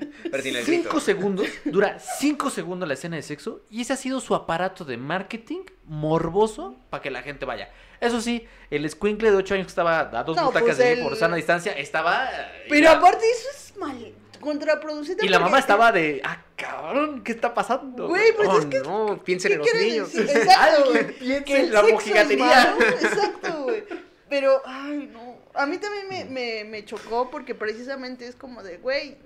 cinco 0.66 1.00
segundos, 1.00 1.48
dura 1.64 1.98
cinco 2.20 2.50
segundos 2.50 2.88
la 2.88 2.96
escena 2.96 3.16
de 3.16 3.22
sexo 3.22 3.62
y 3.70 3.82
ese 3.82 3.94
ha 3.94 3.96
sido 3.96 4.20
su 4.20 4.36
aparato 4.36 4.84
de 4.86 4.98
marketing 4.98 5.62
morboso 5.86 6.76
para 6.90 7.02
que 7.02 7.12
la 7.12 7.22
gente 7.24 7.46
vaya. 7.46 7.70
Eso 8.02 8.20
sí, 8.22 8.46
el 8.70 8.84
escuincle 8.86 9.32
de 9.32 9.38
8 9.38 9.54
años 9.56 9.68
que 9.68 9.72
estaba 9.72 10.00
a 10.00 10.24
dos 10.24 10.36
No, 10.36 10.48
butacas 10.48 10.66
pues 10.68 10.78
de 10.80 10.94
el- 10.94 11.04
por 11.04 11.16
sana 11.16 11.36
distancia 11.38 11.72
estaba... 11.74 12.26
eh, 12.30 12.66
Pero 12.70 12.84
ya- 12.84 12.92
aparte 12.98 13.26
eso 13.30 13.48
es 13.54 13.78
mal. 13.78 14.14
Contraproducente. 14.42 15.26
Y 15.26 15.30
la 15.30 15.40
mamá 15.40 15.58
estaba 15.58 15.92
de, 15.92 16.22
ah, 16.24 16.44
cabrón, 16.56 17.24
¿qué 17.24 17.32
está 17.32 17.54
pasando? 17.54 18.08
Güey, 18.10 18.34
pues 18.36 18.48
Oh, 18.48 18.60
es 18.60 18.66
que. 18.66 18.80
no, 18.82 19.22
piensen 19.24 19.50
¿qué 19.50 19.56
en 19.56 19.60
los 19.60 19.74
niños. 19.74 20.14
decir? 20.14 20.38
Exacto, 20.38 20.92
Alguien 20.94 21.44
en 21.48 21.74
la 21.74 21.82
mojigatería. 21.84 22.76
Exacto, 23.02 23.64
güey. 23.64 23.84
Pero, 24.30 24.62
ay, 24.66 25.10
no. 25.12 25.35
A 25.56 25.66
mí 25.66 25.78
también 25.78 26.08
me, 26.10 26.26
me, 26.26 26.64
me 26.66 26.86
chocó 26.86 27.30
porque 27.32 27.56
precisamente 27.56 28.28
es 28.28 28.36
como 28.36 28.62
de, 28.64 28.78
güey, 28.78 29.18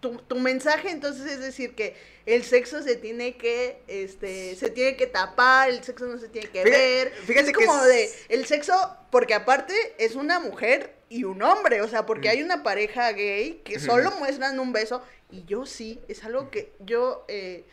tu, 0.00 0.18
tu 0.18 0.36
mensaje 0.36 0.90
entonces 0.90 1.24
es 1.30 1.40
decir 1.40 1.74
que 1.74 1.96
el 2.26 2.44
sexo 2.44 2.82
se 2.82 2.96
tiene 2.96 3.36
que, 3.36 3.78
este, 3.88 4.54
se 4.56 4.70
tiene 4.70 4.96
que 4.96 5.06
tapar, 5.06 5.70
el 5.70 5.82
sexo 5.82 6.06
no 6.06 6.18
se 6.18 6.28
tiene 6.28 6.48
que 6.48 6.62
Fíjate- 6.64 6.70
ver. 7.04 7.12
fíjate 7.24 7.50
es 7.50 7.56
que 7.56 7.64
como 7.66 7.78
es- 7.84 7.88
de, 8.28 8.34
el 8.34 8.46
sexo, 8.46 8.74
porque 9.10 9.34
aparte 9.34 9.74
es 9.98 10.14
una 10.14 10.38
mujer 10.38 10.94
y 11.08 11.24
un 11.24 11.40
hombre, 11.42 11.80
o 11.82 11.88
sea, 11.88 12.04
porque 12.04 12.28
Mm. 12.28 12.30
hay 12.32 12.42
una 12.42 12.62
pareja 12.62 13.10
gay 13.12 13.62
que 13.64 13.78
solo 13.80 14.10
muestran 14.18 14.58
un 14.60 14.72
beso 14.72 15.02
y 15.30 15.44
yo 15.44 15.64
sí, 15.66 16.00
es 16.08 16.24
algo 16.24 16.50
que 16.50 16.72
yo... 16.80 17.24
Eh, 17.28 17.64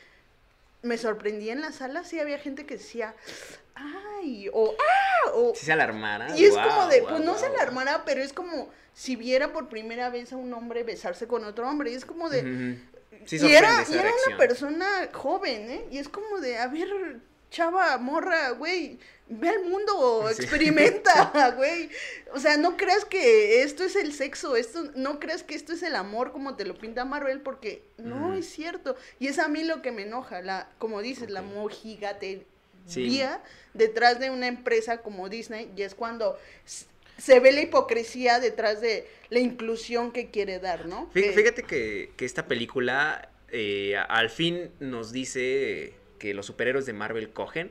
me 0.83 0.97
sorprendí 0.97 1.49
en 1.49 1.61
la 1.61 1.71
sala, 1.71 2.03
sí 2.03 2.19
había 2.19 2.37
gente 2.37 2.65
que 2.65 2.77
decía, 2.77 3.15
ay, 3.73 4.49
o 4.53 4.75
ah, 4.77 5.31
o... 5.33 5.55
Si 5.55 5.65
se 5.65 5.71
alarmara. 5.71 6.37
Y 6.37 6.45
es 6.45 6.55
como 6.55 6.87
de, 6.87 7.01
pues 7.01 7.23
no 7.23 7.37
se 7.37 7.47
alarmara, 7.47 8.03
pero 8.05 8.21
es 8.21 8.33
como 8.33 8.69
si 8.93 9.15
viera 9.15 9.53
por 9.53 9.69
primera 9.69 10.09
vez 10.09 10.33
a 10.33 10.37
un 10.37 10.53
hombre 10.53 10.83
besarse 10.83 11.25
con 11.25 11.45
otro 11.45 11.67
hombre. 11.67 11.91
Y 11.91 11.95
es 11.95 12.05
como 12.05 12.29
de. 12.29 12.77
Sí 13.25 13.37
y 13.41 13.53
era, 13.53 13.85
y 13.89 13.93
era 13.93 14.11
una 14.27 14.37
persona 14.37 14.87
joven, 15.13 15.69
¿eh? 15.69 15.87
Y 15.89 15.97
es 15.97 16.09
como 16.09 16.39
de, 16.39 16.57
a 16.57 16.67
ver, 16.67 17.21
chava, 17.53 17.97
morra, 17.99 18.49
güey, 18.51 18.97
ve 19.29 19.47
al 19.49 19.63
mundo, 19.63 20.27
Sí. 20.33 20.41
experimenta, 20.41 21.51
güey. 21.57 21.89
O 22.33 22.39
sea, 22.39 22.57
no 22.57 22.75
creas 22.75 23.05
que 23.05 23.61
esto 23.63 23.83
es 23.83 23.95
el 23.95 24.11
sexo, 24.13 24.55
esto, 24.55 24.91
no 24.95 25.19
creas 25.19 25.43
que 25.43 25.53
esto 25.55 25.71
es 25.73 25.83
el 25.83 25.95
amor 25.95 26.31
como 26.31 26.55
te 26.55 26.65
lo 26.65 26.75
pinta 26.77 27.05
Marvel, 27.05 27.41
porque 27.41 27.83
no 27.97 28.33
es 28.33 28.49
cierto. 28.49 28.95
Y 29.19 29.27
es 29.27 29.37
a 29.39 29.47
mí 29.47 29.63
lo 29.63 29.81
que 29.81 29.91
me 29.91 30.01
enoja, 30.01 30.41
la, 30.41 30.67
como 30.79 31.01
dices, 31.01 31.29
la 31.29 31.41
mojigatería 31.43 32.43
Sí. 32.85 33.21
detrás 33.73 34.19
de 34.19 34.29
una 34.29 34.47
empresa 34.47 34.97
como 34.97 35.29
Disney, 35.29 35.71
y 35.77 35.83
es 35.83 35.95
cuando 35.95 36.37
se 37.17 37.39
ve 37.39 37.51
la 37.51 37.61
hipocresía 37.61 38.39
detrás 38.39 38.81
de 38.81 39.07
la 39.29 39.39
inclusión 39.39 40.11
que 40.11 40.31
quiere 40.31 40.59
dar, 40.59 40.87
¿no? 40.87 41.09
Fíjate 41.13 41.63
que, 41.63 42.11
que 42.17 42.25
esta 42.25 42.47
película 42.47 43.29
eh, 43.55 43.95
al 44.09 44.29
fin 44.31 44.71
nos 44.79 45.11
dice 45.13 45.93
que 46.23 46.33
los 46.33 46.45
superhéroes 46.45 46.85
de 46.85 46.93
Marvel 46.93 47.33
cogen, 47.33 47.69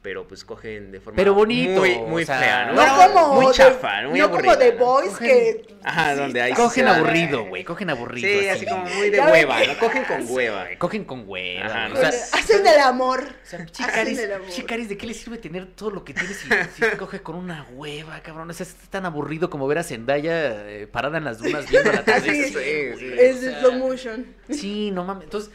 pero 0.00 0.26
pues 0.26 0.46
cogen 0.46 0.90
de 0.90 0.98
forma 1.02 1.18
Pero 1.18 1.34
bonito, 1.34 1.80
muy, 1.80 1.98
muy 1.98 2.22
o 2.22 2.26
sea, 2.26 2.38
fea, 2.38 2.66
¿no? 2.72 2.74
No 2.74 3.12
como 3.12 3.34
muy 3.34 3.46
de- 3.48 3.52
chafa, 3.52 4.08
muy 4.08 4.18
no 4.18 4.24
aburrida, 4.24 4.54
como 4.54 4.58
The. 4.58 4.70
Boys 4.72 5.12
Cogen- 5.12 5.18
que 5.26 5.74
Ajá, 5.84 6.14
donde 6.16 6.40
hay 6.40 6.52
Cogen 6.54 6.86
sí, 6.86 6.90
aburrido, 6.90 7.44
güey. 7.44 7.64
Cogen 7.64 7.90
aburrido. 7.90 8.40
Sí, 8.40 8.48
así 8.48 8.64
como 8.64 8.84
muy 8.86 9.10
de 9.10 9.20
hueva. 9.20 9.58
Cogen 9.78 10.04
con 10.04 10.24
hueva. 10.30 10.66
Cogen 10.78 11.04
con 11.04 11.24
hueva. 11.26 11.66
Ajá, 11.66 11.88
güey. 11.90 12.02
¿no? 12.02 12.08
O 12.08 12.12
sea, 12.12 12.38
hacen 12.40 12.66
el 12.66 12.80
amor. 12.80 13.20
O 13.20 13.46
sea, 13.46 13.58
Hacen 13.58 13.66
chicaris, 13.72 14.18
el 14.20 14.32
amor. 14.32 14.48
chicaris, 14.48 14.88
¿de 14.88 14.96
qué 14.96 15.06
le 15.06 15.12
sirve 15.12 15.36
tener 15.36 15.66
todo 15.66 15.90
lo 15.90 16.02
que 16.02 16.14
tienes 16.14 16.34
si, 16.38 16.48
si 16.48 16.96
coge 16.96 17.20
con 17.20 17.36
una 17.36 17.66
hueva, 17.74 18.20
cabrón? 18.22 18.48
O 18.48 18.52
sea, 18.54 18.64
es 18.64 18.74
tan 18.88 19.04
aburrido 19.04 19.50
como 19.50 19.66
ver 19.68 19.76
a 19.76 19.82
Zendaya 19.82 20.66
eh, 20.66 20.86
parada 20.86 21.18
en 21.18 21.24
las 21.24 21.40
dunas 21.40 21.68
viendo 21.68 21.92
la. 21.92 22.02
Sí, 22.22 22.44
sí. 22.44 22.54
es 23.18 23.40
slow 23.60 23.72
motion. 23.74 24.34
Sí, 24.48 24.90
no 24.92 25.04
mames. 25.04 25.24
Entonces, 25.24 25.50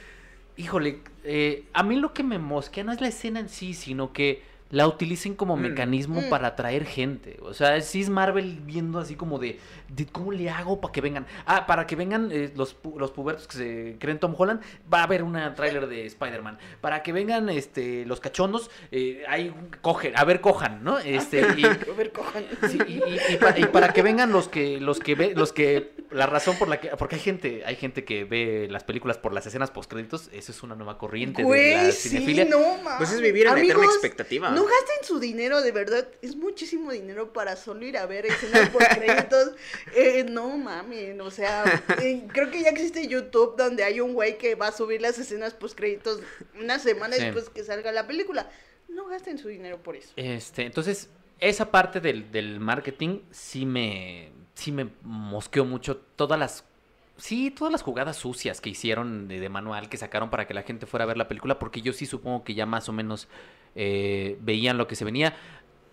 híjole, 0.57 0.99
eh, 1.23 1.65
a 1.73 1.83
mí 1.83 1.95
lo 1.97 2.13
que 2.13 2.23
me 2.23 2.39
mosquea 2.39 2.83
no 2.83 2.91
es 2.91 3.01
la 3.01 3.07
escena 3.07 3.39
en 3.39 3.49
sí, 3.49 3.73
sino 3.73 4.13
que 4.13 4.43
la 4.71 4.87
utilicen 4.87 5.35
como 5.35 5.55
Mm. 5.55 5.61
mecanismo 5.61 6.21
Mm. 6.21 6.29
para 6.29 6.47
atraer 6.47 6.85
gente. 6.85 7.37
O 7.43 7.53
sea, 7.53 7.79
sí 7.81 8.01
es 8.01 8.09
Marvel 8.09 8.59
viendo 8.65 8.97
así 8.99 9.15
como 9.15 9.37
de, 9.37 9.59
de 9.89 10.05
cómo 10.07 10.31
le 10.31 10.49
hago 10.49 10.81
para 10.81 10.91
que 10.91 11.01
vengan. 11.01 11.27
Ah, 11.45 11.67
para 11.67 11.85
que 11.85 11.95
vengan 11.95 12.29
eh, 12.31 12.51
los, 12.55 12.75
los 12.97 13.11
pubertos 13.11 13.47
que 13.47 13.57
se 13.57 13.95
creen 13.99 14.19
Tom 14.19 14.33
Holland, 14.35 14.61
va 14.91 15.01
a 15.01 15.03
haber 15.03 15.21
una 15.23 15.53
tráiler 15.53 15.87
de 15.87 16.07
Spider-Man. 16.07 16.57
Para 16.81 17.03
que 17.03 17.13
vengan 17.13 17.47
este 17.49 18.05
los 18.07 18.19
cachondos, 18.19 18.71
eh, 18.91 19.23
hay 19.29 19.49
un- 19.49 19.69
cogen, 19.81 20.13
a 20.17 20.25
ver, 20.25 20.41
cojan, 20.41 20.83
¿no? 20.83 20.97
Este, 20.97 21.41
y, 21.57 21.63
A 21.63 21.77
ver, 21.95 22.11
cojan. 22.11 22.43
Sí, 22.67 22.79
y, 22.87 22.93
y- 22.93 23.33
y 23.33 23.37
pa- 23.37 23.57
y 23.57 23.65
para 23.65 23.93
que 23.93 24.01
vengan 24.01 24.31
los 24.31 24.49
que, 24.49 24.81
los 24.81 24.99
que 24.99 25.13
ve, 25.13 25.33
los 25.35 25.53
que, 25.53 25.93
la 26.15 26.25
razón 26.25 26.57
por 26.57 26.67
la 26.67 26.79
que, 26.79 26.89
porque 26.97 27.15
hay 27.15 27.21
gente, 27.21 27.63
hay 27.65 27.75
gente 27.75 28.03
que 28.05 28.23
ve 28.23 28.67
las 28.71 28.83
películas 28.83 29.17
por 29.17 29.33
las 29.33 29.45
escenas 29.45 29.69
postcréditos, 29.71 30.29
eso 30.31 30.51
es 30.51 30.63
una 30.63 30.75
nueva 30.75 30.97
corriente 30.97 31.41
de 31.41 31.45
Güey, 31.45 31.73
la 31.73 31.91
sí, 31.91 32.09
cinefilia. 32.09 32.45
no 32.45 32.77
mames. 32.77 32.97
Pues 32.97 33.11
es 33.11 33.21
vivir 33.21 33.47
en 33.47 33.53
la 33.53 33.59
eterna 33.59 33.73
Amigos, 33.75 33.93
expectativa. 33.95 34.49
No 34.51 34.63
gasten 34.63 35.03
su 35.03 35.19
dinero, 35.19 35.61
de 35.61 35.71
verdad. 35.71 36.07
Es 36.21 36.35
muchísimo 36.35 36.91
dinero 36.91 37.33
para 37.33 37.55
solo 37.55 37.85
ir 37.85 37.97
a 37.97 38.05
ver 38.05 38.25
escenas 38.25 38.69
por 38.69 38.87
créditos. 38.87 39.51
Eh, 39.95 40.25
no 40.29 40.57
mames, 40.57 41.19
o 41.19 41.31
sea, 41.31 41.63
eh, 42.01 42.23
creo 42.33 42.49
que 42.51 42.61
ya 42.61 42.69
existe 42.69 43.07
YouTube 43.07 43.55
donde 43.57 43.83
hay 43.83 43.99
un 44.01 44.13
güey 44.13 44.37
que 44.37 44.55
va 44.55 44.67
a 44.67 44.71
subir 44.71 45.01
las 45.01 45.17
escenas 45.19 45.53
post 45.53 45.77
créditos 45.77 46.19
una 46.59 46.79
semana 46.79 47.15
Sí. 47.15 47.23
después 47.23 47.49
que 47.49 47.63
salga 47.63 47.91
la 47.91 48.05
película. 48.07 48.49
No 48.89 49.05
gasten 49.07 49.37
su 49.37 49.47
dinero 49.47 49.81
por 49.81 49.95
eso. 49.95 50.09
Este, 50.15 50.63
entonces, 50.63 51.09
esa 51.39 51.71
parte 51.71 51.99
del, 51.99 52.31
del 52.31 52.59
marketing 52.59 53.19
sí 53.31 53.65
me, 53.65 54.31
sí 54.55 54.71
me 54.71 54.89
mosqueó 55.03 55.63
mucho. 55.65 55.97
Todas 56.15 56.39
las, 56.39 56.65
sí, 57.17 57.51
todas 57.51 57.71
las 57.71 57.83
jugadas 57.83 58.17
sucias 58.17 58.59
que 58.61 58.69
hicieron 58.71 59.27
de, 59.27 59.39
de 59.39 59.49
manual, 59.49 59.87
que 59.89 59.97
sacaron 59.97 60.29
para 60.31 60.47
que 60.47 60.53
la 60.53 60.63
gente 60.63 60.85
fuera 60.87 61.03
a 61.03 61.07
ver 61.07 61.17
la 61.17 61.27
película, 61.27 61.59
porque 61.59 61.81
yo 61.81 61.93
sí 61.93 62.05
supongo 62.07 62.43
que 62.43 62.53
ya 62.55 62.65
más 62.65 62.89
o 62.89 62.93
menos 62.93 63.27
eh, 63.75 64.37
veían 64.41 64.77
lo 64.77 64.87
que 64.87 64.95
se 64.95 65.05
venía. 65.05 65.35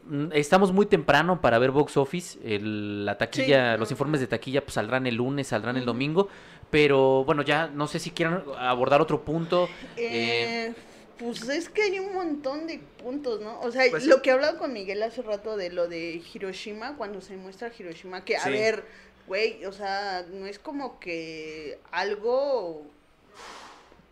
Mm, 0.08 0.32
Estamos 0.32 0.72
muy 0.72 0.86
temprano 0.86 1.40
para 1.40 1.58
ver 1.58 1.70
box 1.70 1.96
office. 1.96 2.38
el- 2.44 3.04
la 3.04 3.18
taquilla, 3.18 3.74
Sí. 3.74 3.78
los 3.80 3.90
informes 3.90 4.20
de 4.20 4.26
taquilla 4.28 4.62
pues, 4.62 4.74
saldrán 4.74 5.06
el 5.06 5.16
lunes, 5.16 5.48
saldrán 5.48 5.76
el 5.76 5.84
domingo. 5.84 6.28
Pero 6.70 7.24
bueno, 7.24 7.42
ya 7.42 7.66
no 7.68 7.86
sé 7.86 7.98
si 7.98 8.10
quieran 8.12 8.42
abordar 8.58 9.00
otro 9.02 9.22
punto. 9.22 9.68
Eh, 9.96 10.68
Eh, 10.70 10.74
pues 11.18 11.48
es 11.48 11.68
que 11.68 11.82
hay 11.82 11.98
un 11.98 12.12
montón 12.14 12.66
de 12.66 12.78
puntos, 13.02 13.40
¿no? 13.40 13.60
O 13.60 13.70
sea, 13.70 13.84
Pues- 13.90 14.06
lo 14.06 14.22
que 14.22 14.30
hablaba 14.30 14.58
con 14.58 14.72
Miguel 14.72 15.02
hace 15.02 15.22
rato 15.22 15.56
de 15.56 15.70
lo 15.70 15.88
de 15.88 16.22
Hiroshima, 16.32 16.96
cuando 16.96 17.20
se 17.20 17.36
muestra 17.36 17.70
Hiroshima, 17.76 18.24
que 18.24 18.36
a 18.36 18.44
Sí. 18.44 18.50
ver, 18.50 18.84
güey, 19.26 19.64
o 19.64 19.72
sea, 19.72 20.24
no 20.30 20.46
es 20.46 20.58
como 20.58 20.98
que 21.00 21.78
algo 21.90 22.84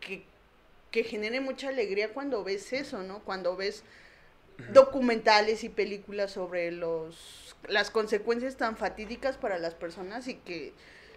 que, 0.01 0.23
que 0.91 1.05
genere 1.05 1.41
mucha 1.41 1.69
alegría 1.69 2.13
cuando 2.13 2.43
ves 2.45 2.73
eso, 2.73 3.03
¿no? 3.03 3.21
Cuando 3.21 3.57
ves 3.57 3.83
documentales 4.73 5.65
y 5.65 5.69
películas 5.71 6.33
sobre 6.33 6.71
los 6.71 7.39
las 7.69 7.91
consecuencias 7.91 8.57
tan 8.57 8.77
fatídicas 8.79 9.37
para 9.37 9.59
las 9.59 9.75
personas 9.75 10.29
y 10.29 10.35
que 10.35 10.73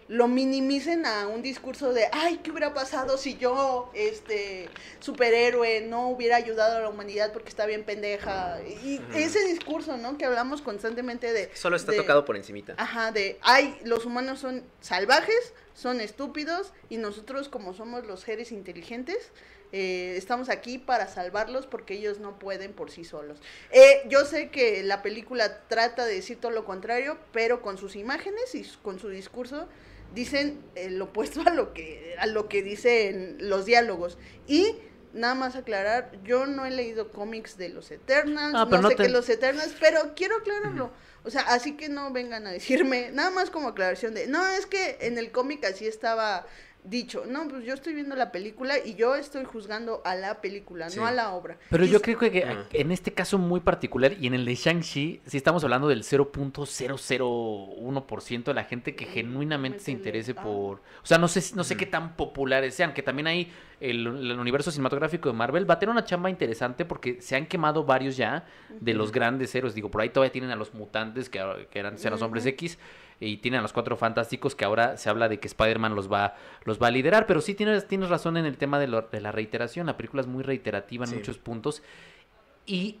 lo 0.08 0.28
minimicen 0.28 1.06
a 1.06 1.26
un 1.28 1.40
discurso 1.42 1.92
de 1.92 2.08
ay 2.12 2.38
qué 2.42 2.50
hubiera 2.50 2.74
pasado 2.74 3.16
si 3.16 3.36
yo 3.38 3.90
este 3.94 4.68
superhéroe 5.00 5.82
no 5.82 6.08
hubiera 6.08 6.36
ayudado 6.36 6.76
a 6.78 6.80
la 6.80 6.88
humanidad 6.88 7.32
porque 7.32 7.48
está 7.48 7.66
bien 7.66 7.84
pendeja 7.84 8.58
y 8.82 9.00
ese 9.14 9.44
discurso 9.46 9.96
no 9.96 10.18
que 10.18 10.24
hablamos 10.24 10.60
constantemente 10.62 11.32
de 11.32 11.50
Solo 11.54 11.76
está 11.76 11.92
de- 11.92 11.98
tocado 11.98 12.24
por 12.24 12.36
encimita. 12.36 12.74
Ajá, 12.76 13.12
de, 13.12 13.38
ay, 13.42 13.78
los 13.84 14.04
humanos 14.06 14.40
son 14.40 14.64
salvajes, 14.80 15.54
son 15.74 16.00
estúpidos 16.00 16.72
y 16.90 16.96
nosotros 16.98 17.48
como 17.48 17.74
somos 17.74 18.04
los 18.06 18.20
seres 18.20 18.52
inteligentes, 18.52 19.30
eh, 19.72 20.14
estamos 20.16 20.48
aquí 20.50 20.78
para 20.78 21.08
salvarlos 21.08 21.66
porque 21.66 21.94
ellos 21.94 22.18
no 22.20 22.38
pueden 22.38 22.72
por 22.72 22.90
sí 22.90 23.04
solos. 23.04 23.38
Eh, 23.72 24.02
yo 24.08 24.24
sé 24.24 24.50
que 24.50 24.82
la 24.84 25.02
película 25.02 25.66
trata 25.68 26.04
de 26.06 26.14
decir 26.14 26.40
todo 26.40 26.52
lo 26.52 26.64
contrario, 26.64 27.18
pero 27.32 27.60
con 27.62 27.76
sus 27.78 27.96
imágenes 27.96 28.54
y 28.54 28.62
con 28.82 28.98
su 28.98 29.08
discurso 29.08 29.66
dicen 30.14 30.60
lo 30.90 31.06
opuesto 31.06 31.42
a 31.46 31.50
lo 31.50 31.72
que 31.72 32.14
a 32.18 32.26
lo 32.26 32.48
que 32.48 32.62
dicen 32.62 33.36
los 33.40 33.64
diálogos 33.66 34.18
y 34.46 34.76
Nada 35.12 35.36
más 35.36 35.54
aclarar, 35.54 36.10
yo 36.24 36.44
no 36.44 36.66
he 36.66 36.72
leído 36.72 37.12
cómics 37.12 37.56
de 37.56 37.68
los 37.68 37.92
Eternals, 37.92 38.52
Ah, 38.58 38.66
no 38.68 38.88
sé 38.90 38.96
te- 38.96 39.04
qué 39.04 39.08
los 39.08 39.28
Eternals, 39.28 39.72
pero 39.78 40.12
quiero 40.16 40.38
aclararlo. 40.38 40.90
O 41.22 41.30
sea, 41.30 41.42
así 41.42 41.76
que 41.76 41.88
no 41.88 42.10
vengan 42.10 42.48
a 42.48 42.50
decirme, 42.50 43.12
nada 43.12 43.30
más 43.30 43.48
como 43.48 43.68
aclaración 43.68 44.12
de, 44.14 44.26
no, 44.26 44.44
es 44.44 44.66
que 44.66 44.98
en 45.02 45.16
el 45.16 45.30
cómic 45.30 45.64
así 45.66 45.86
estaba 45.86 46.44
dicho. 46.84 47.24
No, 47.26 47.48
pues 47.48 47.64
yo 47.64 47.74
estoy 47.74 47.94
viendo 47.94 48.14
la 48.14 48.30
película 48.30 48.74
y 48.84 48.94
yo 48.94 49.16
estoy 49.16 49.44
juzgando 49.44 50.02
a 50.04 50.14
la 50.14 50.40
película, 50.40 50.90
Sí. 50.90 50.98
no 51.00 51.06
a 51.06 51.10
la 51.12 51.32
obra. 51.32 51.58
Pero 51.70 51.84
Y 51.84 51.88
yo 51.88 52.00
creo 52.02 52.18
que 52.18 52.44
en 52.72 52.92
este 52.92 53.12
caso 53.12 53.38
muy 53.38 53.60
particular 53.60 54.12
y 54.20 54.26
en 54.26 54.34
el 54.34 54.44
de 54.44 54.54
Shang-Chi, 54.54 55.22
sí 55.26 55.36
estamos 55.36 55.64
hablando 55.64 55.88
del 55.88 56.04
0.001% 56.04 58.44
de 58.44 58.54
la 58.54 58.64
gente 58.64 58.94
que 58.94 59.06
genuinamente 59.06 59.78
se 59.80 59.90
interese 59.92 60.34
Ah. 60.36 60.42
por... 60.42 60.78
O 61.02 61.06
sea, 61.06 61.18
no 61.18 61.28
sé, 61.28 61.42
no 61.54 61.64
sé 61.64 61.76
qué 61.76 61.86
tan 61.86 62.16
populares 62.16 62.74
sean, 62.74 62.92
que 62.94 63.02
también 63.02 63.26
hay 63.26 63.52
el, 63.80 64.06
el 64.06 64.38
universo 64.38 64.70
cinematográfico 64.70 65.28
de 65.28 65.34
Marvel. 65.34 65.68
Va 65.68 65.74
a 65.74 65.78
tener 65.78 65.90
una 65.92 66.04
chamba 66.04 66.30
interesante 66.30 66.84
porque 66.84 67.20
se 67.20 67.36
han 67.36 67.46
quemado 67.46 67.84
varios 67.84 68.16
ya 68.16 68.46
de 68.80 68.94
los 68.94 69.12
grandes 69.12 69.54
héroes. 69.54 69.74
Digo, 69.74 69.90
por 69.90 70.00
ahí 70.00 70.10
todavía 70.10 70.32
tienen 70.32 70.50
a 70.50 70.56
los 70.56 70.74
mutantes, 70.74 71.28
que, 71.28 71.38
eran, 71.38 71.66
eran 71.72 71.96
los 72.10 72.22
hombres. 72.22 72.46
X, 72.46 72.78
y 73.24 73.36
tienen 73.38 73.60
a 73.60 73.62
los 73.62 73.72
cuatro 73.72 73.96
fantásticos, 73.96 74.54
que 74.54 74.64
ahora 74.64 74.96
se 74.96 75.08
habla 75.10 75.28
de 75.28 75.40
que 75.40 75.46
Spider-Man 75.48 75.94
los 75.94 76.12
va, 76.12 76.36
los 76.64 76.80
va 76.82 76.88
a 76.88 76.90
liderar. 76.90 77.26
Pero 77.26 77.40
sí 77.40 77.54
tienes, 77.54 77.86
tienes 77.88 78.08
razón 78.08 78.36
en 78.36 78.44
el 78.46 78.56
tema 78.58 78.78
de, 78.78 78.86
lo- 78.88 79.02
de 79.02 79.20
la 79.20 79.32
reiteración. 79.32 79.86
La 79.86 79.96
película 79.96 80.20
es 80.22 80.26
muy 80.28 80.42
reiterativa 80.42 81.04
en 81.04 81.10
Sí. 81.10 81.16
muchos 81.16 81.38
puntos. 81.38 81.82
Y 82.66 82.98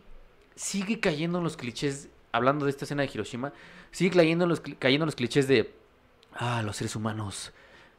sigue 0.56 1.00
cayendo 1.00 1.38
en 1.38 1.44
los 1.44 1.56
clichés, 1.56 2.08
hablando 2.32 2.64
de 2.64 2.70
esta 2.70 2.84
escena 2.84 3.02
de 3.02 3.10
Hiroshima, 3.12 3.52
sigue 3.90 4.16
cayendo 4.16 4.44
en 4.44 4.50
los, 4.50 4.60
cayendo 4.60 5.04
en 5.04 5.06
los 5.08 5.14
clichés 5.16 5.48
de, 5.48 5.72
ah, 6.34 6.62
los 6.64 6.76
seres 6.76 6.94
humanos 6.96 7.52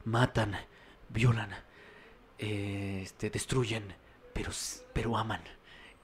matan, 0.04 0.56
violan, 1.10 1.50
eh, 2.40 3.00
este, 3.04 3.30
destruyen, 3.30 3.94
pero, 4.34 4.52
pero 4.94 5.18
aman. 5.18 5.42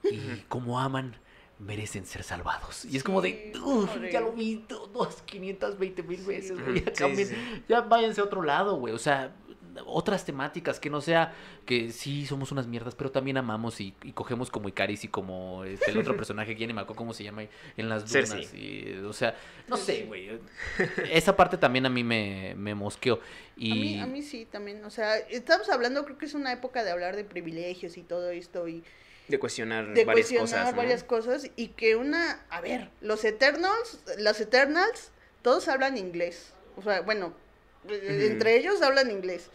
Y 0.04 0.40
como 0.48 0.80
aman, 0.80 1.16
merecen 1.58 2.06
ser 2.06 2.24
salvados. 2.24 2.84
Y 2.86 2.96
es 2.96 3.04
como 3.04 3.20
de, 3.22 3.52
Sí, 3.54 3.60
"Uf, 3.60 3.90
joder. 3.94 4.10
ya 4.10 4.20
lo 4.20 4.32
vi 4.32 4.64
dos, 4.92 5.22
520 5.22 6.02
mil 6.02 6.22
veces, 6.24 6.56
Sí, 6.56 6.62
güey, 6.62 6.84
ya, 6.84 6.90
sí, 6.90 6.96
cambien, 6.96 7.28
sí. 7.28 7.34
ya 7.68 7.80
váyanse 7.82 8.20
a 8.20 8.24
otro 8.24 8.42
lado, 8.42 8.76
güey. 8.76 8.94
O 8.94 8.98
sea, 8.98 9.34
otras 9.86 10.24
temáticas, 10.24 10.78
que 10.80 10.90
no 10.90 11.00
sea 11.00 11.34
que 11.64 11.90
sí 11.90 12.26
somos 12.26 12.52
unas 12.52 12.66
mierdas, 12.66 12.94
pero 12.94 13.10
también 13.10 13.36
amamos 13.36 13.80
y, 13.80 13.94
y 14.02 14.12
cogemos 14.12 14.50
como 14.50 14.68
Icaris 14.68 15.04
y 15.04 15.08
como 15.08 15.64
este, 15.64 15.90
el 15.90 15.98
otro 15.98 16.16
personaje, 16.16 16.54
que 16.54 16.60
ya 16.60 16.66
ni 16.66 16.72
me 16.72 16.80
acuerdo 16.80 16.98
cómo 16.98 17.14
se 17.14 17.24
llama, 17.24 17.44
en 17.76 17.88
las 17.88 18.10
dunas. 18.10 18.54
Y, 18.54 18.92
o 19.06 19.12
sea, 19.12 19.36
no 19.68 19.76
sé, 19.76 20.04
güey. 20.04 20.40
Esa 21.10 21.36
parte 21.36 21.56
también 21.56 21.86
a 21.86 21.90
mí 21.90 22.04
me, 22.04 22.54
me 22.56 22.74
mosqueó. 22.74 23.20
Y... 23.56 23.70
A, 23.70 23.74
mí, 23.74 24.00
a 24.00 24.06
mí 24.06 24.22
sí, 24.22 24.46
también. 24.50 24.84
O 24.84 24.90
sea, 24.90 25.16
estamos 25.16 25.68
hablando, 25.70 26.04
creo 26.04 26.18
que 26.18 26.26
es 26.26 26.34
una 26.34 26.52
época 26.52 26.84
de 26.84 26.90
hablar 26.90 27.16
de 27.16 27.24
privilegios 27.24 27.96
y 27.96 28.02
todo 28.02 28.30
esto. 28.30 28.68
Y 28.68 28.82
De 29.28 29.38
cuestionar 29.38 29.94
de 29.94 30.04
varias 30.04 30.28
cuestionar 30.28 30.64
cosas. 30.64 30.70
¿no? 30.72 30.76
varias 30.76 31.04
cosas. 31.04 31.50
Y 31.56 31.68
que 31.68 31.96
una. 31.96 32.44
A 32.50 32.60
ver, 32.60 32.90
los 33.00 33.24
Eternals, 33.24 34.00
los 34.18 34.40
Eternals, 34.40 35.10
todos 35.42 35.68
hablan 35.68 35.96
inglés. 35.96 36.52
O 36.76 36.82
sea, 36.82 37.00
bueno, 37.02 37.34
eh, 37.88 38.28
entre 38.30 38.56
ellos 38.56 38.82
hablan 38.82 39.10
inglés. 39.10 39.50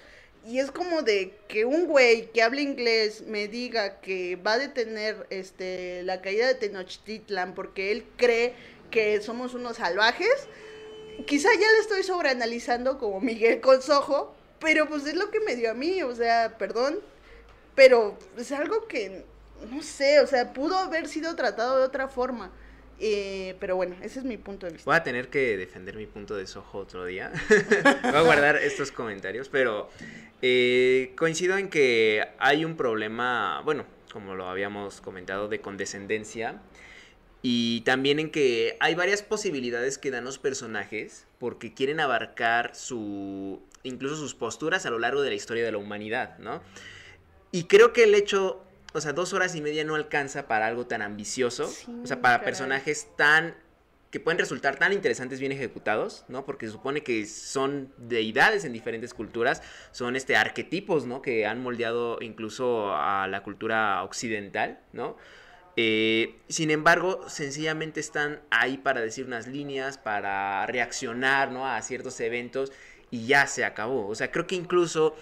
Y 0.45 0.59
es 0.59 0.71
como 0.71 1.01
de 1.01 1.33
que 1.49 1.65
un 1.65 1.87
güey 1.87 2.31
que 2.31 2.41
habla 2.41 2.61
inglés 2.61 3.23
me 3.27 3.47
diga 3.49 3.99
que 3.99 4.37
va 4.37 4.53
a 4.53 4.57
detener 4.57 5.27
este 5.29 6.03
la 6.03 6.21
caída 6.21 6.47
de 6.47 6.55
Tenochtitlan 6.55 7.53
porque 7.53 7.91
él 7.91 8.05
cree 8.15 8.53
que 8.89 9.21
somos 9.21 9.53
unos 9.53 9.77
salvajes. 9.77 10.47
Quizá 11.25 11.49
ya 11.53 11.71
le 11.71 11.79
estoy 11.79 12.03
sobreanalizando 12.03 12.97
como 12.97 13.19
Miguel 13.19 13.59
Consojo, 13.59 14.33
pero 14.59 14.87
pues 14.87 15.05
es 15.05 15.15
lo 15.15 15.31
que 15.31 15.39
me 15.41 15.55
dio 15.55 15.71
a 15.71 15.73
mí, 15.73 16.01
o 16.03 16.15
sea, 16.15 16.57
perdón, 16.57 16.99
pero 17.75 18.17
es 18.37 18.51
algo 18.51 18.87
que 18.87 19.25
no 19.69 19.81
sé, 19.81 20.19
o 20.19 20.27
sea, 20.27 20.53
pudo 20.53 20.77
haber 20.77 21.07
sido 21.07 21.35
tratado 21.35 21.79
de 21.79 21.85
otra 21.85 22.07
forma. 22.07 22.51
Eh, 22.99 23.55
pero 23.59 23.75
bueno, 23.75 23.95
ese 24.01 24.19
es 24.19 24.25
mi 24.25 24.37
punto 24.37 24.65
de 24.65 24.73
vista. 24.73 24.89
Voy 24.89 24.97
a 24.97 25.03
tener 25.03 25.29
que 25.29 25.55
defender 25.55 25.95
mi 25.95 26.07
punto 26.07 26.35
de 26.35 26.47
sojo 26.47 26.79
otro 26.79 27.05
día. 27.05 27.31
Voy 28.03 28.15
a 28.15 28.21
guardar 28.21 28.57
estos 28.57 28.91
comentarios, 28.91 29.49
pero 29.49 29.89
eh, 30.41 31.13
coincido 31.15 31.57
en 31.57 31.69
que 31.69 32.27
hay 32.39 32.65
un 32.65 32.75
problema, 32.75 33.61
bueno, 33.63 33.85
como 34.11 34.33
lo 34.33 34.49
habíamos 34.49 34.99
comentado, 35.01 35.47
de 35.47 35.61
condescendencia. 35.61 36.59
Y 37.43 37.81
también 37.81 38.19
en 38.19 38.31
que 38.31 38.77
hay 38.79 38.95
varias 38.95 39.21
posibilidades 39.21 39.99
que 39.99 40.09
dan 40.09 40.25
los 40.25 40.39
personajes 40.39 41.27
porque 41.37 41.73
quieren 41.73 41.99
abarcar 41.99 42.75
su 42.75 43.61
incluso 43.83 44.15
sus 44.15 44.33
posturas 44.33 44.85
a 44.85 44.89
lo 44.89 44.99
largo 44.99 45.21
de 45.21 45.29
la 45.29 45.35
historia 45.35 45.63
de 45.63 45.71
la 45.71 45.77
humanidad, 45.77 46.37
¿no? 46.39 46.61
Y 47.51 47.63
creo 47.65 47.93
que 47.93 48.03
el 48.03 48.15
hecho, 48.15 48.61
o 48.93 49.01
sea, 49.01 49.13
dos 49.13 49.33
horas 49.33 49.55
y 49.55 49.61
media 49.61 49.83
no 49.83 49.95
alcanza 49.95 50.47
para 50.47 50.67
algo 50.67 50.87
tan 50.87 51.01
ambicioso, 51.01 51.67
Sí, 51.67 51.85
o 52.03 52.07
sea, 52.07 52.21
para 52.21 52.35
caray. 52.37 52.45
personajes 52.45 53.07
tan 53.15 53.55
que 54.09 54.21
pueden 54.21 54.39
resultar 54.39 54.77
tan 54.77 54.93
interesantes 54.93 55.39
bien 55.41 55.51
ejecutados, 55.51 56.23
¿no? 56.29 56.45
Porque 56.45 56.65
se 56.65 56.71
supone 56.71 57.03
que 57.03 57.25
son 57.25 57.91
deidades 57.97 58.63
en 58.63 58.71
diferentes 58.71 59.13
culturas, 59.13 59.61
son 59.91 60.15
este 60.15 60.37
arquetipos, 60.37 61.05
¿no? 61.05 61.21
Que 61.21 61.45
han 61.45 61.61
moldeado 61.61 62.17
incluso 62.21 62.95
a 62.95 63.27
la 63.27 63.43
cultura 63.43 64.01
occidental, 64.03 64.79
¿no? 64.93 65.17
Eh, 65.75 66.39
sin 66.47 66.71
embargo, 66.71 67.27
sencillamente 67.29 67.99
están 67.99 68.39
ahí 68.49 68.77
para 68.77 69.01
decir 69.01 69.25
unas 69.25 69.45
líneas, 69.45 69.97
para 69.97 70.65
reaccionar, 70.67 71.51
¿no? 71.51 71.67
A 71.67 71.81
ciertos 71.81 72.19
eventos 72.21 72.71
y 73.11 73.27
ya 73.27 73.45
se 73.45 73.65
acabó. 73.65 74.07
O 74.07 74.15
sea, 74.15 74.31
creo 74.31 74.47
que 74.47 74.55
incluso, 74.55 75.15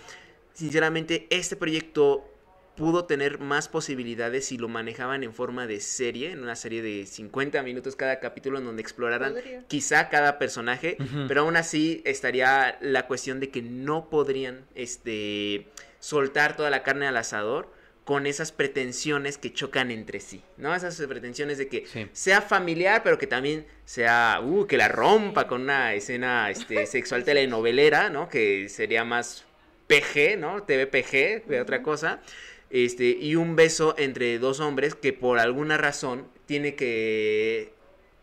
sinceramente, 0.54 1.28
este 1.32 1.56
proyecto 1.56 2.32
pudo 2.76 3.06
tener 3.06 3.40
más 3.40 3.68
posibilidades 3.68 4.46
si 4.48 4.58
lo 4.58 4.68
manejaban 4.68 5.24
en 5.24 5.34
forma 5.34 5.66
de 5.68 5.80
serie, 5.80 6.32
en 6.32 6.42
una 6.44 6.56
serie 6.56 6.82
de 6.82 7.06
50 7.06 7.62
minutos 7.64 7.96
cada 7.96 8.20
capítulo 8.20 8.58
en 8.60 8.66
donde 8.66 8.82
exploraran 8.82 9.34
Podría. 9.34 9.64
quizá 9.68 10.10
cada 10.10 10.38
personaje, 10.40 10.98
pero 11.28 11.42
aún 11.42 11.56
así 11.58 12.02
estaría 12.06 12.78
la 12.82 13.08
cuestión 13.08 13.40
de 13.40 13.50
que 13.50 13.62
no 13.62 14.10
podrían 14.10 14.66
este 14.76 15.68
soltar 16.00 16.56
toda 16.56 16.70
la 16.70 16.84
carne 16.84 17.08
al 17.08 17.18
asador 17.18 17.74
con 18.04 18.28
esas 18.28 18.52
pretensiones 18.52 19.40
que 19.40 19.52
chocan 19.52 19.90
entre 19.90 20.20
sí, 20.20 20.44
¿no? 20.58 20.76
Esas 20.76 20.96
pretensiones 21.08 21.58
de 21.58 21.68
que 21.68 21.86
Sí. 21.88 22.08
sea 22.14 22.40
familiar, 22.42 23.02
pero 23.04 23.18
que 23.18 23.26
también 23.26 23.66
sea, 23.84 24.42
uh, 24.44 24.68
que 24.68 24.78
la 24.78 24.90
rompa 24.90 25.48
con 25.48 25.62
una 25.64 25.96
escena 25.96 26.52
este, 26.52 26.86
sexual 26.86 27.24
telenovelera, 27.24 28.12
¿no? 28.12 28.30
Que 28.30 28.70
sería 28.70 29.04
más 29.04 29.46
PG, 29.88 30.38
¿no? 30.38 30.62
TVPG, 30.64 31.48
de 31.48 31.62
otra 31.62 31.82
cosa. 31.82 32.22
Este, 32.70 33.06
y 33.10 33.36
un 33.36 33.56
beso 33.56 33.96
entre 33.98 34.38
dos 34.40 34.60
hombres 34.60 34.96
que 34.96 35.14
por 35.14 35.40
alguna 35.40 35.78
razón 35.78 36.28
tiene 36.46 36.76
que 36.76 37.74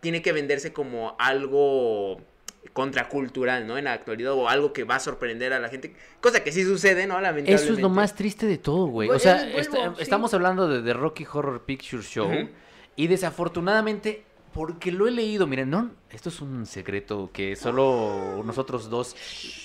tiene 0.00 0.20
que 0.20 0.32
venderse 0.32 0.72
como 0.72 1.14
algo 1.18 2.20
contracultural, 2.72 3.66
¿no? 3.66 3.78
En 3.78 3.84
la 3.84 3.92
actualidad 3.92 4.32
o 4.32 4.48
algo 4.48 4.72
que 4.72 4.84
va 4.84 4.96
a 4.96 5.00
sorprender 5.00 5.52
a 5.52 5.60
la 5.60 5.68
gente, 5.68 5.94
cosa 6.20 6.42
que 6.42 6.52
sí 6.52 6.64
sucede, 6.64 7.06
¿no? 7.06 7.14
Lamentablemente. 7.20 7.54
Eso 7.64 7.74
es 7.74 7.80
lo 7.80 7.88
más 7.88 8.14
triste 8.14 8.46
de 8.46 8.58
todo, 8.58 8.86
güey. 8.86 9.08
O 9.08 9.12
Vuelvo, 9.12 9.22
sea, 9.22 9.36
vuelvo, 9.52 9.58
est- 9.58 9.72
sí. 9.96 10.02
estamos 10.02 10.32
hablando 10.34 10.68
de 10.68 10.82
The 10.82 10.92
Rocky 10.94 11.26
Horror 11.30 11.64
Picture 11.64 12.02
Show 12.02 12.30
y 12.96 13.06
desafortunadamente, 13.06 14.24
porque 14.52 14.92
lo 14.92 15.06
he 15.06 15.10
leído, 15.10 15.46
miren, 15.46 15.70
no, 15.70 15.90
esto 16.10 16.28
es 16.28 16.40
un 16.40 16.66
secreto 16.66 17.30
que 17.32 17.56
solo 17.56 18.42
nosotros 18.44 18.90
dos, 18.90 19.16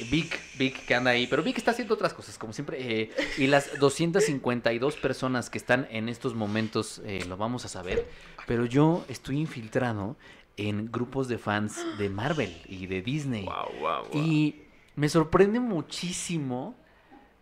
Vic, 0.10 0.40
Vic 0.58 0.86
que 0.86 0.96
anda 0.96 1.12
ahí, 1.12 1.28
pero 1.28 1.44
Vic 1.44 1.58
está 1.58 1.72
haciendo 1.72 1.94
otras 1.94 2.14
cosas, 2.14 2.38
como 2.38 2.54
siempre, 2.54 3.02
eh, 3.02 3.12
y 3.38 3.48
las 3.48 3.78
252 3.80 4.96
personas 4.96 5.50
que 5.50 5.58
están 5.58 5.88
en 5.92 6.10
estos 6.10 6.36
momentos 6.36 7.02
eh, 7.06 7.26
lo 7.28 7.38
vamos 7.38 7.66
a 7.66 7.68
saber, 7.68 8.08
pero 8.46 8.66
yo 8.66 9.06
estoy 9.10 9.40
infiltrado 9.40 10.16
en 10.56 10.92
grupos 10.92 11.28
de 11.28 11.38
fans 11.38 11.86
de 11.98 12.10
Marvel 12.10 12.62
y 12.68 12.88
de 12.88 13.02
Disney. 13.02 13.46
Wow, 13.46 13.80
wow, 13.80 14.08
wow. 14.12 14.22
Y 14.24 14.64
me 14.96 15.10
sorprende 15.10 15.60
muchísimo, 15.60 16.76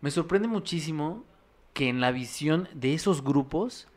me 0.00 0.10
sorprende 0.10 0.48
muchísimo 0.48 1.24
que 1.72 1.88
en 1.88 2.00
la 2.00 2.10
visión 2.10 2.68
de 2.74 2.94
esos 2.94 3.22
grupos, 3.22 3.88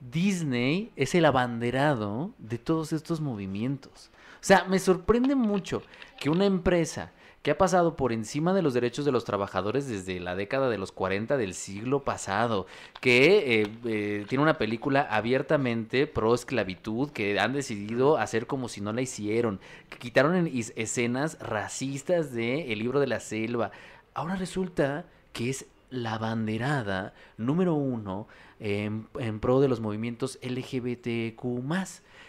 Disney 0.00 0.90
es 0.96 1.14
el 1.14 1.24
abanderado 1.24 2.30
de 2.38 2.58
todos 2.58 2.92
estos 2.92 3.20
movimientos. 3.20 4.10
O 4.34 4.42
sea, 4.44 4.64
me 4.64 4.78
sorprende 4.78 5.34
mucho 5.34 5.82
que 6.18 6.30
una 6.30 6.46
empresa 6.46 7.12
que 7.42 7.50
ha 7.50 7.56
pasado 7.58 7.96
por 7.96 8.12
encima 8.12 8.52
de 8.52 8.60
los 8.60 8.74
derechos 8.74 9.06
de 9.06 9.12
los 9.12 9.24
trabajadores 9.24 9.88
desde 9.88 10.20
la 10.20 10.34
década 10.36 10.68
de 10.68 10.76
los 10.76 10.92
40 10.92 11.38
del 11.38 11.54
siglo 11.54 12.00
pasado, 12.04 12.66
que 13.00 13.62
eh, 13.62 13.66
eh, 13.86 14.26
tiene 14.28 14.42
una 14.42 14.58
película 14.58 15.06
abiertamente 15.10 16.06
pro 16.06 16.34
esclavitud, 16.34 17.10
que 17.10 17.40
han 17.40 17.54
decidido 17.54 18.18
hacer 18.18 18.46
como 18.46 18.68
si 18.68 18.82
no 18.82 18.92
la 18.92 19.00
hicieron, 19.00 19.58
que 19.88 19.98
quitaron 19.98 20.36
en- 20.36 20.50
escenas 20.76 21.38
racistas 21.40 22.32
de 22.34 22.72
El 22.72 22.78
libro 22.80 23.00
de 23.00 23.06
la 23.06 23.20
selva. 23.20 23.70
Ahora 24.12 24.36
resulta 24.36 25.06
que 25.32 25.48
es 25.48 25.64
la 25.88 26.18
banderada 26.18 27.14
número 27.38 27.72
uno 27.74 28.28
en, 28.60 29.08
pro 29.40 29.60
de 29.60 29.68
los 29.68 29.80
movimientos 29.80 30.38
LGBTQ+. 30.42 31.42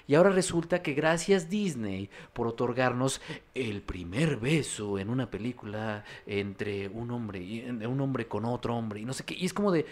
Y 0.08 0.16
ahora 0.16 0.30
resulta 0.32 0.82
que 0.82 0.94
gracias 0.94 1.50
Disney 1.50 2.10
por 2.34 2.48
otorgarnos 2.48 3.22
el 3.54 3.82
primer 3.82 4.38
beso 4.38 4.98
en 4.98 5.10
una 5.10 5.30
película 5.30 6.04
entre 6.26 6.90
un 6.90 7.12
hombre 7.12 7.40
y 7.40 7.62
un 7.70 8.02
hombre 8.02 8.28
con 8.28 8.46
otro 8.46 8.76
hombre 8.76 9.02
y 9.02 9.06
no 9.06 9.14
sé 9.14 9.24
qué. 9.24 9.36
Y 9.36 9.46
es 9.46 9.54
como 9.54 9.72
de 9.72 9.86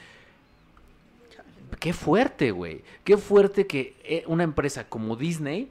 qué 1.79 1.93
fuerte, 1.93 2.51
güey. 2.51 2.81
Qué 3.03 3.17
fuerte 3.17 3.67
que 3.67 3.95
eh, 4.03 4.23
una 4.27 4.43
empresa 4.43 4.89
como 4.89 5.15
Disney 5.15 5.69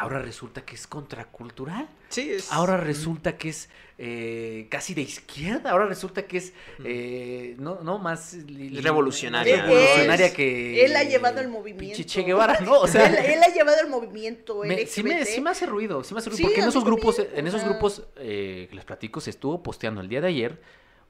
ahora 0.00 0.18
resulta 0.20 0.62
que 0.64 0.74
es 0.74 0.86
contracultural. 0.86 1.88
Sí, 2.08 2.30
es... 2.32 2.50
Ahora 2.52 2.76
resulta 2.76 3.36
que 3.36 3.50
es 3.50 3.68
eh, 3.98 4.66
casi 4.70 4.94
de 4.94 5.02
izquierda. 5.02 5.70
Ahora 5.70 5.86
resulta 5.86 6.22
que 6.22 6.38
es 6.38 6.52
eh, 6.84 7.54
no, 7.58 7.80
no 7.82 7.98
más 7.98 8.36
Revolucionaria, 8.82 9.58
¿no? 9.58 9.62
revolucionaria 9.72 10.26
Es- 10.26 10.32
que 10.34 10.84
él 10.84 10.96
ha 10.96 11.04
llevado 11.04 11.40
el 11.40 11.48
movimiento. 11.48 11.96
pinche 11.96 12.04
Che 12.04 12.22
Guevara, 12.22 12.60
¿no? 12.60 12.80
O 12.80 12.86
sea, 12.88 13.06
él, 13.06 13.16
él 13.34 13.42
ha 13.42 13.52
llevado 13.52 13.76
el 13.82 13.88
movimiento 13.90 14.62
me- 14.64 14.86
sí, 14.86 15.02
me, 15.02 15.24
sí 15.24 15.40
me 15.40 15.50
hace 15.50 15.66
ruido, 15.66 16.02
sí 16.02 16.14
me 16.14 16.20
hace 16.20 16.30
ruido, 16.30 16.38
Sí, 16.38 16.44
porque 16.44 16.60
en 16.62 16.68
esos 16.68 16.84
grupos, 16.84 17.18
en 17.18 17.44
o 17.44 17.48
esos 17.48 17.64
grupos 17.64 18.02
eh, 18.16 18.66
que 18.70 18.76
les 18.76 18.84
platico, 18.84 19.20
se 19.20 19.30
estuvo 19.30 19.62
posteando 19.62 20.00
el 20.00 20.08
día 20.08 20.20
de 20.20 20.28
ayer 20.28 20.60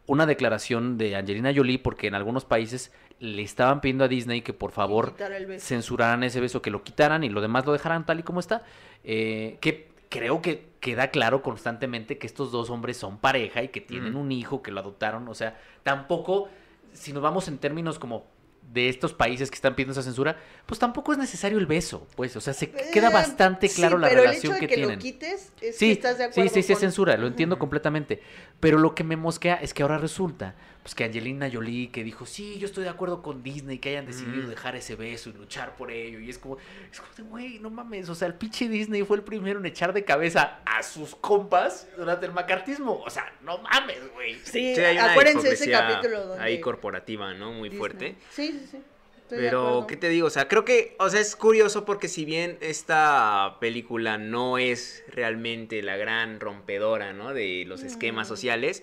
una 0.06 0.26
declaración 0.26 0.98
de 0.98 1.14
Angelina 1.14 1.52
Jolie, 1.54 1.78
porque 1.78 2.08
en 2.08 2.14
algunos 2.16 2.44
países 2.44 2.90
le 3.20 3.42
estaban 3.42 3.80
pidiendo 3.80 4.04
a 4.04 4.08
Disney 4.08 4.40
que 4.42 4.52
por 4.52 4.72
favor 4.72 5.14
censuraran 5.58 6.22
ese 6.22 6.40
beso, 6.40 6.62
que 6.62 6.70
lo 6.70 6.82
quitaran 6.82 7.22
y 7.24 7.28
lo 7.28 7.40
demás 7.40 7.66
lo 7.66 7.72
dejaran 7.72 8.06
tal 8.06 8.20
y 8.20 8.22
como 8.22 8.40
está. 8.40 8.62
eh, 9.04 9.58
que 9.60 9.88
creo 10.08 10.42
que 10.42 10.66
queda 10.80 11.08
claro 11.12 11.40
constantemente 11.42 12.18
que 12.18 12.26
estos 12.26 12.50
dos 12.50 12.68
hombres 12.70 12.96
son 12.96 13.18
pareja 13.18 13.62
y 13.62 13.68
que 13.68 13.80
tienen 13.80 14.16
un 14.16 14.32
hijo, 14.32 14.60
que 14.62 14.72
lo 14.72 14.80
adoptaron. 14.80 15.28
O 15.28 15.34
sea, 15.34 15.56
tampoco, 15.84 16.48
si 16.92 17.12
nos 17.12 17.22
vamos 17.22 17.46
en 17.46 17.58
términos 17.58 17.98
como 18.00 18.26
de 18.72 18.88
estos 18.88 19.12
países 19.14 19.50
que 19.50 19.54
están 19.56 19.74
pidiendo 19.74 19.92
esa 19.92 20.02
censura, 20.02 20.36
pues 20.66 20.78
tampoco 20.80 21.12
es 21.12 21.18
necesario 21.18 21.58
el 21.58 21.66
beso, 21.66 22.06
pues, 22.16 22.36
o 22.36 22.40
sea, 22.40 22.54
se 22.54 22.70
queda 22.70 23.08
Eh, 23.08 23.12
bastante 23.12 23.68
claro 23.68 23.96
sí, 23.96 24.02
la 24.02 24.08
pero 24.08 24.22
relación 24.22 24.52
el 24.56 24.58
hecho 24.58 24.60
de 24.60 24.60
que, 24.60 24.66
que, 24.68 24.74
tienen. 24.74 24.96
lo 24.96 25.02
quites 25.02 25.52
es 25.60 25.76
Sí, 25.76 25.86
que 25.86 25.92
estás 25.92 26.18
de 26.18 26.24
acuerdo 26.24 26.48
sí, 26.50 26.54
sí, 26.54 26.62
sí, 26.62 26.72
es 26.74 26.78
censura, 26.80 27.16
lo 27.16 27.26
entiendo 27.26 27.58
completamente. 27.58 28.20
Pero 28.60 28.78
lo 28.78 28.94
que 28.94 29.02
me 29.04 29.16
mosquea 29.16 29.56
es 29.56 29.74
que 29.74 29.82
ahora 29.82 29.98
resulta, 29.98 30.54
pues 30.82 30.94
que 30.94 31.04
Angelina 31.04 31.50
Jolie 31.52 31.90
que 31.90 32.02
dijo, 32.02 32.24
sí, 32.24 32.58
yo 32.58 32.66
estoy 32.66 32.84
de 32.84 32.90
acuerdo 32.90 33.22
con 33.22 33.42
Disney 33.42 33.78
que 33.78 33.90
hayan 33.90 34.06
decidido 34.06 34.46
Mm. 34.46 34.50
dejar 34.50 34.76
ese 34.76 34.94
beso 34.96 35.28
y 35.28 35.34
luchar 35.34 35.76
por 35.76 35.90
ello. 35.90 36.18
Y 36.20 36.30
es 36.30 36.38
como, 36.38 36.56
es 36.90 37.00
como 37.00 37.28
güey, 37.30 37.58
no 37.58 37.68
mames, 37.68 38.08
o 38.08 38.14
sea, 38.14 38.28
el 38.28 38.34
pinche 38.34 38.68
Disney 38.68 39.02
fue 39.04 39.18
el 39.18 39.22
primero 39.22 39.60
en 39.60 39.66
echar 39.66 39.92
de 39.92 40.04
cabeza 40.04 40.60
a 40.64 40.82
sus 40.82 41.14
compas 41.14 41.86
durante 41.98 42.24
el 42.26 42.32
macartismo. 42.32 43.02
O 43.04 43.10
sea, 43.10 43.30
no 43.42 43.58
mames, 43.58 43.98
güey. 44.14 44.36
Sí, 44.42 44.74
Sí, 44.74 44.80
hay 44.80 44.96
una 44.96 45.10
acuérdense 45.12 45.52
ese 45.52 45.70
capítulo 45.70 46.26
donde 46.28 46.42
ahí 46.42 46.60
corporativa, 46.60 47.34
¿no? 47.34 47.52
Muy 47.52 47.68
Disney- 47.68 47.78
fuerte. 47.78 48.14
Sí, 48.30 48.48
sí, 48.52 48.66
sí. 48.70 48.78
estoy 49.22 49.38
Pero. 49.38 49.84
¿qué 49.86 49.96
te 49.96 50.08
digo? 50.08 50.26
O 50.26 50.30
sea, 50.30 50.48
creo 50.48 50.64
que, 50.64 50.96
o 50.98 51.08
sea, 51.08 51.20
es 51.20 51.36
curioso 51.36 51.84
porque 51.84 52.08
si 52.08 52.24
bien 52.24 52.56
esta 52.62 53.58
película 53.60 54.18
no 54.18 54.58
es 54.58 55.04
realmente 55.08 55.82
la 55.82 55.96
gran 55.96 56.40
rompedora, 56.40 57.12
¿no? 57.12 57.32
De 57.32 57.64
los 57.66 57.82
esquemas 57.82 58.26
Mm. 58.26 58.30
sociales, 58.30 58.82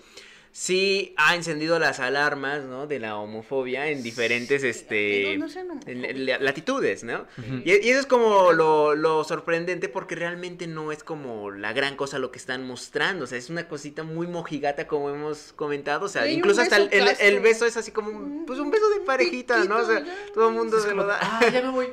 sí 0.60 1.14
ha 1.18 1.36
encendido 1.36 1.78
las 1.78 2.00
alarmas, 2.00 2.64
¿no? 2.64 2.88
De 2.88 2.98
la 3.00 3.16
homofobia 3.18 3.90
en 3.90 4.02
diferentes, 4.02 4.64
Sí, 4.64 4.68
este... 4.70 5.38
no 5.38 5.50
sean 5.50 5.68
latitudes, 6.40 7.04
¿no? 7.04 7.28
Y, 7.64 7.74
y 7.74 7.90
eso 7.92 8.00
es 8.00 8.06
como 8.08 8.52
lo, 8.54 8.96
lo 8.96 9.24
sorprendente 9.24 9.88
porque 9.88 10.16
realmente 10.16 10.66
no 10.66 10.92
es 10.92 11.04
como 11.04 11.52
la 11.52 11.74
gran 11.74 11.96
cosa 11.96 12.18
lo 12.18 12.32
que 12.32 12.40
están 12.40 12.66
mostrando, 12.66 13.26
o 13.26 13.28
sea, 13.28 13.38
es 13.38 13.52
una 13.52 13.68
cosita 13.68 14.02
muy 14.02 14.26
mojigata 14.26 14.88
como 14.88 15.12
hemos 15.12 15.54
comentado, 15.54 16.08
o 16.08 16.10
sea, 16.10 16.24
Sí, 16.24 16.32
incluso 16.32 16.62
hasta 16.62 16.78
el, 16.78 16.90
beso 16.90 16.96
el- 17.04 17.08
el 17.08 17.34
casto. 17.34 17.42
beso 17.44 17.66
es 17.68 17.78
así 17.78 17.92
como, 17.92 18.10
un, 18.10 18.46
pues 18.48 18.58
un 18.60 18.72
beso 18.72 18.90
de 18.90 19.02
parejita, 19.02 19.64
¿no? 19.66 19.78
O 19.78 19.86
sea, 19.86 20.04
todo 20.34 20.50
el 20.50 20.56
mundo 20.56 20.80
se 20.80 20.90
como, 20.90 21.04
lo 21.04 21.08
da. 21.08 21.20
ah, 21.22 21.48
ya 21.54 21.62
me 21.62 21.70
voy. 21.70 21.88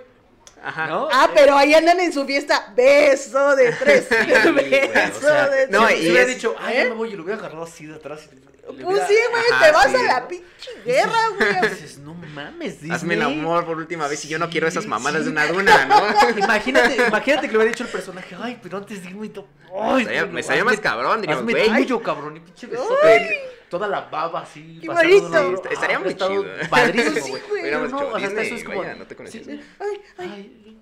Ajá. 0.64 0.86
¿No? 0.86 1.08
Ah, 1.12 1.30
pero 1.34 1.56
ahí 1.56 1.74
andan 1.74 2.00
en 2.00 2.12
su 2.12 2.24
fiesta. 2.24 2.72
Beso 2.74 3.54
de 3.56 3.72
tres. 3.78 4.06
güey, 4.10 4.74
o 4.74 4.92
beso 4.92 5.20
sea, 5.20 5.48
de 5.48 5.68
no, 5.68 5.86
tres. 5.86 5.98
Si 6.00 6.06
y 6.06 6.10
hubiera 6.10 6.22
es- 6.22 6.34
dicho, 6.34 6.54
ay, 6.58 6.74
¿Eh? 6.76 6.78
ya 6.78 6.84
me 6.90 6.94
voy 6.94 7.10
y 7.12 7.16
lo 7.16 7.22
hubiera 7.22 7.38
agarrado 7.38 7.64
así 7.64 7.86
de 7.86 7.94
atrás. 7.96 8.20
y 8.32 8.34
le 8.36 8.82
Pues 8.82 8.86
hubiera- 8.86 9.06
sí, 9.06 9.14
güey, 9.30 9.42
Ajá, 9.52 9.64
te 9.66 9.72
vas 9.72 9.90
sí. 9.90 9.96
a 9.96 10.02
la 10.02 10.28
pinche 10.28 10.70
guerra, 10.84 11.18
güey. 11.36 11.70
Dices, 11.70 11.98
no 11.98 12.14
mames, 12.14 12.72
Disney. 12.80 12.90
Hazme 12.92 13.14
el 13.14 13.22
amor 13.22 13.66
por 13.66 13.76
última 13.76 14.08
vez 14.08 14.24
y 14.24 14.28
yo 14.28 14.38
no 14.38 14.48
quiero 14.48 14.66
esas 14.66 14.86
mamadas 14.86 15.18
sí. 15.20 15.24
de 15.26 15.30
una 15.32 15.46
duna, 15.46 15.84
¿no? 15.84 16.00
Imagínate, 16.38 16.96
imagínate 17.08 17.46
que 17.46 17.52
le 17.52 17.58
hubiera 17.58 17.70
dicho 17.72 17.84
el 17.84 17.90
personaje, 17.90 18.34
ay, 18.40 18.58
pero 18.62 18.78
antes 18.78 19.02
dime 19.02 19.28
to- 19.28 19.46
ay, 19.78 20.06
me 20.06 20.42
hazme- 20.42 20.64
más 20.64 20.80
cabrón, 20.80 21.20
diríamos, 21.20 21.44
güey. 21.44 21.66
tuyo, 21.76 22.02
cabrón, 22.02 22.36
y 22.38 22.40
pinche 22.40 22.66
besote, 22.66 23.40
toda 23.78 23.88
la 23.88 24.02
baba 24.02 24.40
así, 24.42 24.80
otro. 24.88 25.70
Estaría 25.70 25.96
Ah, 25.96 26.00
muy 26.00 26.14
chido. 26.14 26.44
Padrísimo, 26.70 27.20
Sí, 27.26 27.32
güey. 27.48 27.62
Pero 27.62 27.86
hecho 27.86 27.96
no, 27.96 28.08
o 28.08 28.18
sea, 28.18 28.28
Disney, 28.28 28.46
eso 28.46 28.54
es 28.56 28.64
como, 28.64 28.78
vaya, 28.80 28.94
no 28.94 29.06
te 29.06 29.16
conocía. 29.16 29.44
sí, 29.44 29.60
Ay, 29.78 29.88
ay. 30.18 30.28
ay, 30.30 30.78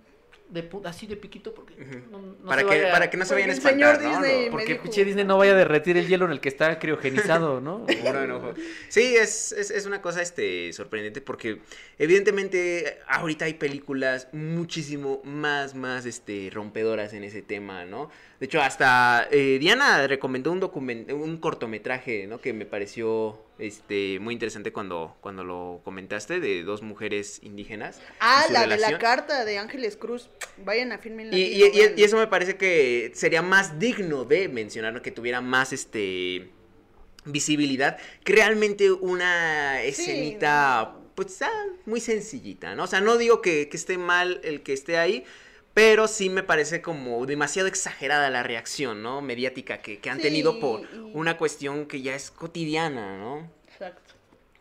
de 0.50 0.70
pu- 0.70 0.84
así 0.84 1.06
de 1.06 1.16
piquito 1.16 1.54
porque 1.54 1.74
no, 2.10 2.18
no 2.20 2.34
para, 2.46 2.60
se 2.60 2.68
que, 2.68 2.78
vaya- 2.82 2.92
para 2.92 3.08
que 3.08 3.16
no 3.16 3.24
se 3.24 3.30
Porque 3.34 3.42
vayan 3.46 3.58
a 3.58 3.60
señor 3.62 3.94
espantar, 3.94 4.02
¿no? 4.02 4.20
Disney 4.26 4.44
me 4.44 4.50
porque 4.50 4.72
dijo- 4.74 4.82
pinche 4.82 5.04
Disney 5.06 5.24
no 5.24 5.38
vaya 5.38 5.52
a 5.52 5.54
derretir 5.56 5.96
el 5.96 6.06
hielo 6.08 6.26
en 6.26 6.32
el 6.32 6.40
que 6.40 6.50
está 6.50 6.78
criogenizado, 6.78 7.62
¿no? 7.62 7.86
Puro. 8.04 8.54
Sí, 8.90 9.16
es, 9.16 9.52
es, 9.52 9.70
es 9.70 9.86
una 9.86 10.02
cosa 10.02 10.20
este, 10.20 10.70
sorprendente 10.74 11.22
porque 11.22 11.60
evidentemente 11.98 12.98
ahorita 13.08 13.46
hay 13.46 13.54
películas 13.54 14.28
muchísimo 14.32 15.22
más, 15.24 15.74
más 15.74 16.04
este, 16.04 16.50
rompedoras 16.52 17.14
en 17.14 17.24
ese 17.24 17.40
tema, 17.40 17.86
¿no? 17.86 18.10
De 18.42 18.46
hecho, 18.46 18.60
hasta 18.60 19.28
eh, 19.30 19.58
Diana 19.60 20.04
recomendó 20.08 20.50
un 20.50 20.58
document 20.58 21.12
un 21.12 21.36
cortometraje, 21.36 22.26
¿no? 22.26 22.40
Que 22.40 22.52
me 22.52 22.66
pareció 22.66 23.40
este, 23.60 24.18
muy 24.18 24.34
interesante 24.34 24.72
cuando, 24.72 25.16
cuando 25.20 25.44
lo 25.44 25.80
comentaste, 25.84 26.40
de 26.40 26.64
dos 26.64 26.82
mujeres 26.82 27.38
indígenas. 27.44 28.00
Ah, 28.18 28.46
la 28.50 28.66
de 28.66 28.78
la 28.78 28.98
carta 28.98 29.44
de 29.44 29.58
Ángeles 29.58 29.96
Cruz. 29.96 30.28
Vayan 30.56 30.90
a 30.90 30.98
filmen 30.98 31.32
Y, 31.32 31.36
y- 31.36 31.62
y- 31.66 31.94
y 31.96 32.02
eso 32.02 32.16
me 32.16 32.26
parece 32.26 32.56
que 32.56 33.12
sería 33.14 33.42
más 33.42 33.78
digno 33.78 34.24
de 34.24 34.48
mencionar, 34.48 35.00
que 35.02 35.12
tuviera 35.12 35.40
más 35.40 35.72
este 35.72 36.50
visibilidad, 37.24 37.96
que 38.24 38.32
realmente 38.32 38.90
una 38.90 39.80
escenita, 39.84 40.96
pues, 41.14 41.42
ah, 41.42 41.66
muy 41.86 42.00
sencillita, 42.00 42.74
¿no? 42.74 42.82
O 42.82 42.86
sea, 42.88 43.00
no 43.00 43.18
digo 43.18 43.40
que, 43.40 43.68
que 43.68 43.76
esté 43.76 43.98
mal 43.98 44.40
el 44.42 44.64
que 44.64 44.72
esté 44.72 44.98
ahí, 44.98 45.22
pero 45.74 46.08
sí 46.08 46.28
me 46.30 46.42
parece 46.42 46.82
como 46.82 47.24
demasiado 47.26 47.68
exagerada 47.68 48.30
la 48.30 48.42
reacción, 48.42 49.02
¿no? 49.02 49.22
Mediática 49.22 49.80
que, 49.82 50.00
que 50.00 50.10
han 50.10 50.18
Sí, 50.18 50.22
tenido 50.22 50.58
por 50.60 50.82
una 51.12 51.38
cuestión 51.38 51.86
que 51.86 52.02
ya 52.02 52.14
es 52.14 52.30
cotidiana, 52.30 53.16
¿no? 53.18 53.50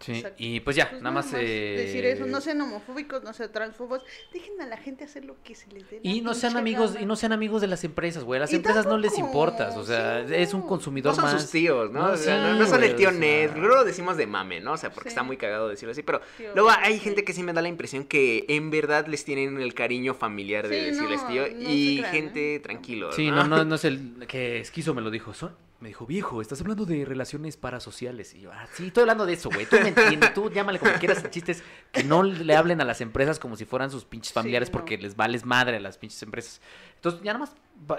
Sí, 0.02 0.14
Exacto. 0.14 0.36
y 0.44 0.60
pues 0.62 0.76
ya, 0.76 0.90
Pues 0.90 1.02
nada 1.02 1.14
más... 1.14 1.32
eh, 1.34 1.76
Decir 1.78 2.06
eso, 2.06 2.26
no 2.26 2.42
sean 2.42 2.60
homofóbicos, 2.62 3.24
no 3.24 3.34
sean 3.34 3.52
transfobos. 3.52 4.04
Dejen 4.34 4.60
a 4.62 4.66
la 4.66 4.78
gente 4.78 5.04
hacer 5.04 5.26
lo 5.26 5.36
que 5.44 5.56
se 5.56 5.70
les 5.72 5.90
dé. 5.90 6.00
Y 6.04 6.22
no 6.22 6.34
sean 6.34 6.58
amigos, 6.58 6.94
gana. 6.94 7.04
y 7.04 7.06
no 7.06 7.16
sean 7.16 7.32
amigos 7.34 7.62
de 7.62 7.68
las 7.68 7.84
empresas, 7.84 8.24
güey. 8.24 8.38
A 8.38 8.42
las 8.42 8.52
Y 8.54 8.56
empresas 8.58 8.86
no 8.86 8.98
les 8.98 9.18
importas, 9.18 9.78
o 9.78 9.84
sea, 9.86 10.26
sí, 10.28 10.34
es 10.36 10.54
un 10.54 10.64
consumidor 10.64 11.12
No 11.16 11.22
son 11.22 11.32
más. 11.32 11.42
sus 11.42 11.52
tíos, 11.52 11.92
¿no? 11.92 12.08
No, 12.08 12.14
O 12.14 12.18
sea, 12.18 12.36
sí, 12.38 12.42
no, 12.54 12.56
no 12.60 12.66
son 12.68 12.78
güey, 12.80 12.90
el 12.90 12.96
tío 12.96 13.10
o 13.10 13.12
sea. 13.12 13.20
Ned. 13.20 13.52
Luego 13.56 13.76
lo 13.76 13.84
decimos 13.84 14.18
de 14.18 14.28
mame, 14.28 14.60
¿no? 14.60 14.74
O 14.74 14.78
sea, 14.78 14.92
porque 14.92 15.10
Sí. 15.10 15.14
está 15.14 15.24
muy 15.24 15.38
cagado 15.38 15.70
decirlo 15.70 15.92
así. 15.92 16.02
Pero 16.04 16.22
Tío, 16.38 16.52
luego 16.56 16.70
hay 16.72 17.00
gente 17.00 17.24
que 17.24 17.34
sí 17.34 17.44
me 17.44 17.54
da 17.54 17.62
la 17.62 17.70
impresión 17.70 18.04
que 18.06 18.46
en 18.48 18.72
verdad 18.72 19.06
les 19.08 19.24
tienen 19.24 19.60
el 19.62 19.74
cariño 19.74 20.14
familiar 20.14 20.68
de 20.68 20.80
Sí, 20.80 20.86
decirles 20.92 21.22
no, 21.24 21.28
tío. 21.30 21.44
y 21.60 21.98
crean, 22.00 22.12
gente 22.14 22.60
tranquilo. 22.60 23.12
Sí, 23.12 23.30
no, 23.30 23.44
no, 23.48 23.64
no 23.66 23.76
es 23.76 23.86
el 23.86 24.26
que 24.28 24.60
Esquizo 24.60 24.94
me 24.94 25.02
lo 25.02 25.12
dijo. 25.12 25.34
son- 25.34 25.56
Me 25.82 25.88
dijo, 25.88 26.06
viejo, 26.06 26.42
estás 26.42 26.62
hablando 26.62 26.86
de 26.86 27.06
relaciones 27.06 27.58
parasociales. 27.58 28.36
Y 28.36 28.42
yo, 28.42 28.52
ah, 28.54 28.68
sí, 28.72 28.88
estoy 28.88 29.02
hablando 29.02 29.26
de 29.26 29.34
eso, 29.34 29.50
güey. 29.50 29.66
Tú 29.66 29.78
me 29.82 29.88
entiendes, 29.90 30.32
tú 30.32 30.52
llámale 30.52 30.78
como 30.78 30.94
quieras. 30.94 31.24
El 31.24 31.32
chiste 31.32 31.54
es 31.54 31.64
que 31.92 32.04
no 32.04 32.22
le 32.22 32.56
hablen 32.56 32.82
a 32.82 32.86
las 32.86 33.02
empresas 33.02 33.40
como 33.40 33.56
si 33.56 33.66
fueran 33.66 33.90
sus 33.90 34.06
pinches 34.06 34.32
familiares 34.32 34.70
no. 34.70 34.74
porque 34.74 35.00
les 35.00 35.16
vales 35.16 35.44
madre 35.44 35.78
a 35.78 35.80
las 35.80 35.98
pinches 35.98 36.22
empresas. 36.22 36.62
Entonces, 36.98 37.22
ya 37.24 37.34
nada 37.34 37.46
más, 37.46 37.56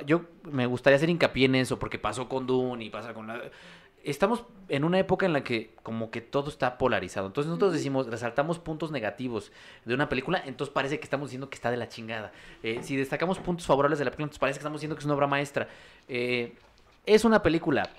yo 0.06 0.26
me 0.44 0.66
gustaría 0.66 0.96
hacer 0.96 1.10
hincapié 1.10 1.46
en 1.46 1.56
eso 1.56 1.80
porque 1.80 1.98
pasó 1.98 2.28
con 2.28 2.46
Dune 2.46 2.84
y 2.84 2.90
pasa 2.90 3.12
con 3.14 3.26
la... 3.26 3.42
Estamos 4.04 4.44
en 4.68 4.84
una 4.84 5.00
época 5.00 5.26
en 5.26 5.32
la 5.32 5.42
que 5.42 5.74
como 5.82 6.12
que 6.12 6.20
todo 6.20 6.50
está 6.50 6.78
polarizado. 6.78 7.26
Entonces 7.26 7.48
nosotros 7.48 7.72
decimos, 7.72 8.06
resaltamos 8.06 8.60
puntos 8.60 8.92
negativos 8.92 9.50
de 9.84 9.94
una 9.94 10.08
película, 10.08 10.40
entonces 10.44 10.72
parece 10.72 11.00
que 11.00 11.04
estamos 11.04 11.30
diciendo 11.30 11.50
que 11.50 11.56
está 11.56 11.72
de 11.72 11.76
la 11.78 11.88
chingada. 11.88 12.32
Eh, 12.62 12.78
si 12.82 12.96
destacamos 12.96 13.40
puntos 13.40 13.66
favorables 13.66 13.98
de 13.98 14.04
la 14.04 14.12
película, 14.12 14.26
entonces 14.26 14.40
parece 14.40 14.58
que 14.58 14.62
estamos 14.62 14.80
diciendo 14.80 14.94
que 14.94 15.00
es 15.00 15.04
una 15.04 15.14
obra 15.14 15.26
maestra. 15.26 15.68
Eh, 16.08 16.54
es 17.06 17.24
una 17.24 17.42
película 17.42 17.90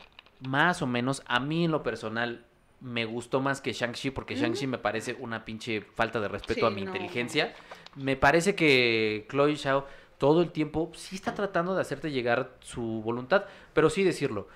más 0.47 0.81
o 0.81 0.87
menos, 0.87 1.23
a 1.25 1.39
mí 1.39 1.65
en 1.65 1.71
lo 1.71 1.83
personal, 1.83 2.45
me 2.83 3.05
gustó 3.05 3.39
más 3.39 3.61
que 3.61 3.71
Shang-Chi 3.71 4.11
porque. 4.11 4.35
Shang-Chi 4.35 4.67
me 4.67 4.77
parece 4.77 5.15
una 5.19 5.45
pinche 5.45 5.81
falta 5.81 6.19
de 6.19 6.27
respeto 6.27 6.67
a 6.67 6.69
mi 6.69 6.81
no. 6.81 6.87
inteligencia. 6.87 7.53
Me 7.95 8.17
parece 8.17 8.55
que 8.55 9.25
Chloe 9.29 9.55
Zhao 9.55 9.87
todo 10.17 10.41
el 10.41 10.51
tiempo 10.51 10.91
sí 10.95 11.15
está 11.15 11.33
tratando 11.33 11.75
de 11.75 11.81
hacerte 11.81 12.11
llegar 12.11 12.55
su 12.59 13.01
voluntad, 13.01 13.45
pero 13.73 13.89
sí 13.89 14.03
decirlo. 14.03 14.47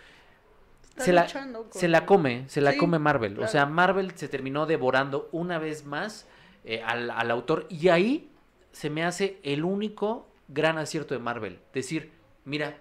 Se 0.98 1.14
la, 1.14 1.28
se 1.70 1.88
la 1.88 2.06
come, 2.08 2.46
se 2.50 2.60
la 2.60 2.72
Sí, 2.72 2.80
come 2.80 2.98
Marvel. 2.98 3.40
O 3.40 3.48
sea, 3.48 3.68
Marvel 3.68 4.12
se 4.16 4.28
terminó 4.28 4.66
devorando 4.66 5.30
una 5.32 5.60
vez 5.60 5.86
más 5.86 6.28
eh, 6.66 6.82
al, 6.84 7.12
al 7.12 7.30
autor. 7.30 7.68
Y 7.70 7.90
ahí 7.90 8.32
se 8.72 8.90
me 8.90 9.04
hace 9.04 9.40
el 9.44 9.64
único 9.64 10.28
gran 10.48 10.80
acierto 10.80 11.14
de 11.14 11.20
Marvel. 11.20 11.60
Decir, 11.72 12.12
mira, 12.46 12.78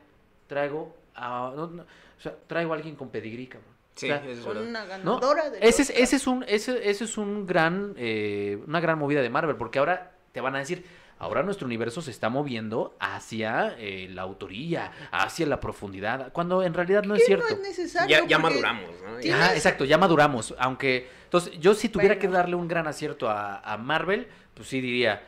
traigo 0.46 0.96
a, 1.16 1.52
no, 1.56 1.66
no, 1.68 1.82
o 1.82 2.20
sea, 2.20 2.34
traigo 2.46 2.72
a 2.72 2.76
alguien 2.76 2.94
con 2.96 3.08
pedigrí, 3.08 3.46
cabrón. 3.46 3.74
Sí, 3.94 4.06
O 4.06 4.08
sea, 4.14 4.24
eso 4.26 4.30
es 4.32 4.44
verdad. 4.46 4.62
una 4.62 4.80
¿no? 4.82 4.88
ganadora 5.18 5.50
de 5.50 5.58
Ese 5.62 5.82
es, 5.82 5.90
ese 5.90 6.16
es 6.16 6.26
un, 6.26 6.44
ese, 6.46 6.88
ese 6.90 7.04
es 7.04 7.16
un 7.16 7.46
gran, 7.46 7.94
eh, 7.96 8.58
una 8.66 8.80
gran 8.80 8.98
movida 8.98 9.22
de 9.22 9.30
Marvel, 9.30 9.56
porque 9.56 9.78
ahora 9.78 10.12
te 10.32 10.40
van 10.42 10.54
a 10.54 10.58
decir, 10.58 10.84
ahora 11.18 11.42
nuestro 11.42 11.64
universo 11.66 12.02
se 12.02 12.10
está 12.10 12.28
moviendo 12.28 12.94
hacia 13.00 13.74
eh, 13.78 14.08
la 14.12 14.20
autoría, 14.20 14.92
hacia 15.12 15.46
la 15.46 15.60
profundidad, 15.60 16.30
cuando 16.32 16.62
en 16.62 16.74
realidad 16.74 17.04
no 17.04 17.14
es 17.14 17.22
No 17.22 17.26
cierto. 17.26 17.46
es 17.48 17.60
necesario. 17.60 18.18
Ya, 18.18 18.26
ya 18.26 18.38
maduramos, 18.38 18.90
¿no? 19.02 19.18
Exacto, 19.18 19.86
ya 19.86 19.96
maduramos. 19.96 20.54
Aunque, 20.58 21.08
entonces, 21.24 21.58
yo 21.58 21.72
si 21.72 21.88
tuviera 21.88 22.18
que 22.18 22.28
darle 22.28 22.54
un 22.56 22.68
gran 22.68 22.86
acierto 22.86 23.30
a, 23.30 23.60
a 23.60 23.78
Marvel, 23.78 24.28
pues 24.52 24.68
sí 24.68 24.82
diría, 24.82 25.22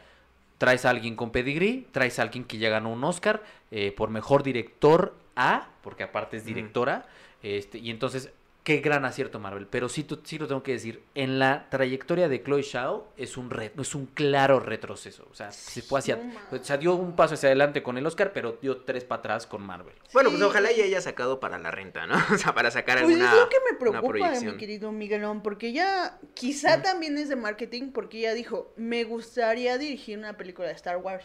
traes 0.58 0.84
a 0.84 0.90
alguien 0.90 1.16
con 1.16 1.30
pedigrí, 1.30 1.86
traes 1.90 2.18
a 2.18 2.22
alguien 2.22 2.44
que 2.44 2.58
ya 2.58 2.68
ganó 2.68 2.92
un 2.92 3.02
Oscar 3.02 3.42
eh, 3.70 3.92
por 3.96 4.10
mejor 4.10 4.42
director 4.42 5.14
A, 5.38 5.68
porque 5.82 6.02
aparte 6.02 6.36
es 6.36 6.44
directora, 6.44 7.06
este, 7.42 7.78
y 7.78 7.90
entonces, 7.90 8.30
qué 8.64 8.78
gran 8.80 9.04
acierto 9.06 9.38
Marvel. 9.38 9.66
Pero 9.66 9.88
sí, 9.88 10.06
sí 10.24 10.36
lo 10.38 10.46
tengo 10.46 10.62
que 10.62 10.72
decir, 10.72 11.02
en 11.14 11.38
la 11.38 11.70
trayectoria 11.70 12.28
de 12.28 12.42
Chloe 12.42 12.62
Zhao 12.62 13.10
es 13.16 13.38
un, 13.38 13.48
re- 13.48 13.72
es 13.78 13.94
un 13.94 14.04
claro 14.06 14.60
retroceso. 14.60 15.26
O 15.30 15.34
sea, 15.34 15.52
se 15.52 15.80
fue 15.80 16.00
hacia, 16.00 16.16
No 16.16 16.32
o 16.58 16.62
sea, 16.62 16.76
dio 16.76 16.94
un 16.94 17.16
paso 17.16 17.32
hacia 17.34 17.48
adelante 17.48 17.82
con 17.82 17.96
el 17.96 18.04
Oscar, 18.06 18.32
pero 18.34 18.58
dio 18.60 18.78
tres 18.78 19.04
para 19.04 19.20
atrás 19.20 19.46
con 19.46 19.62
Marvel. 19.62 19.94
Bueno, 20.12 20.28
pues 20.28 20.40
Sí. 20.40 20.46
ojalá 20.46 20.70
ya 20.72 20.84
haya 20.84 21.00
sacado 21.00 21.40
para 21.40 21.58
la 21.58 21.70
renta, 21.70 22.06
¿no? 22.06 22.14
O 22.34 22.36
sea, 22.36 22.52
para 22.54 22.70
sacar 22.70 22.98
Pues 22.98 23.10
alguna. 23.14 23.30
es 23.32 23.38
lo 23.40 23.48
que 23.48 23.56
me 23.70 23.78
preocupa, 23.78 24.32
mi 24.40 24.56
querido 24.58 24.92
Miguelón, 24.92 25.42
porque 25.42 25.68
ella 25.68 26.18
quizá 26.34 26.82
también 26.82 27.16
es 27.16 27.30
de 27.30 27.36
marketing, 27.36 27.92
porque 27.92 28.18
ella 28.18 28.34
dijo, 28.34 28.70
me 28.76 29.04
gustaría 29.04 29.78
dirigir 29.78 30.18
una 30.18 30.36
película 30.36 30.68
de 30.68 30.74
Star 30.74 30.98
Wars. 30.98 31.24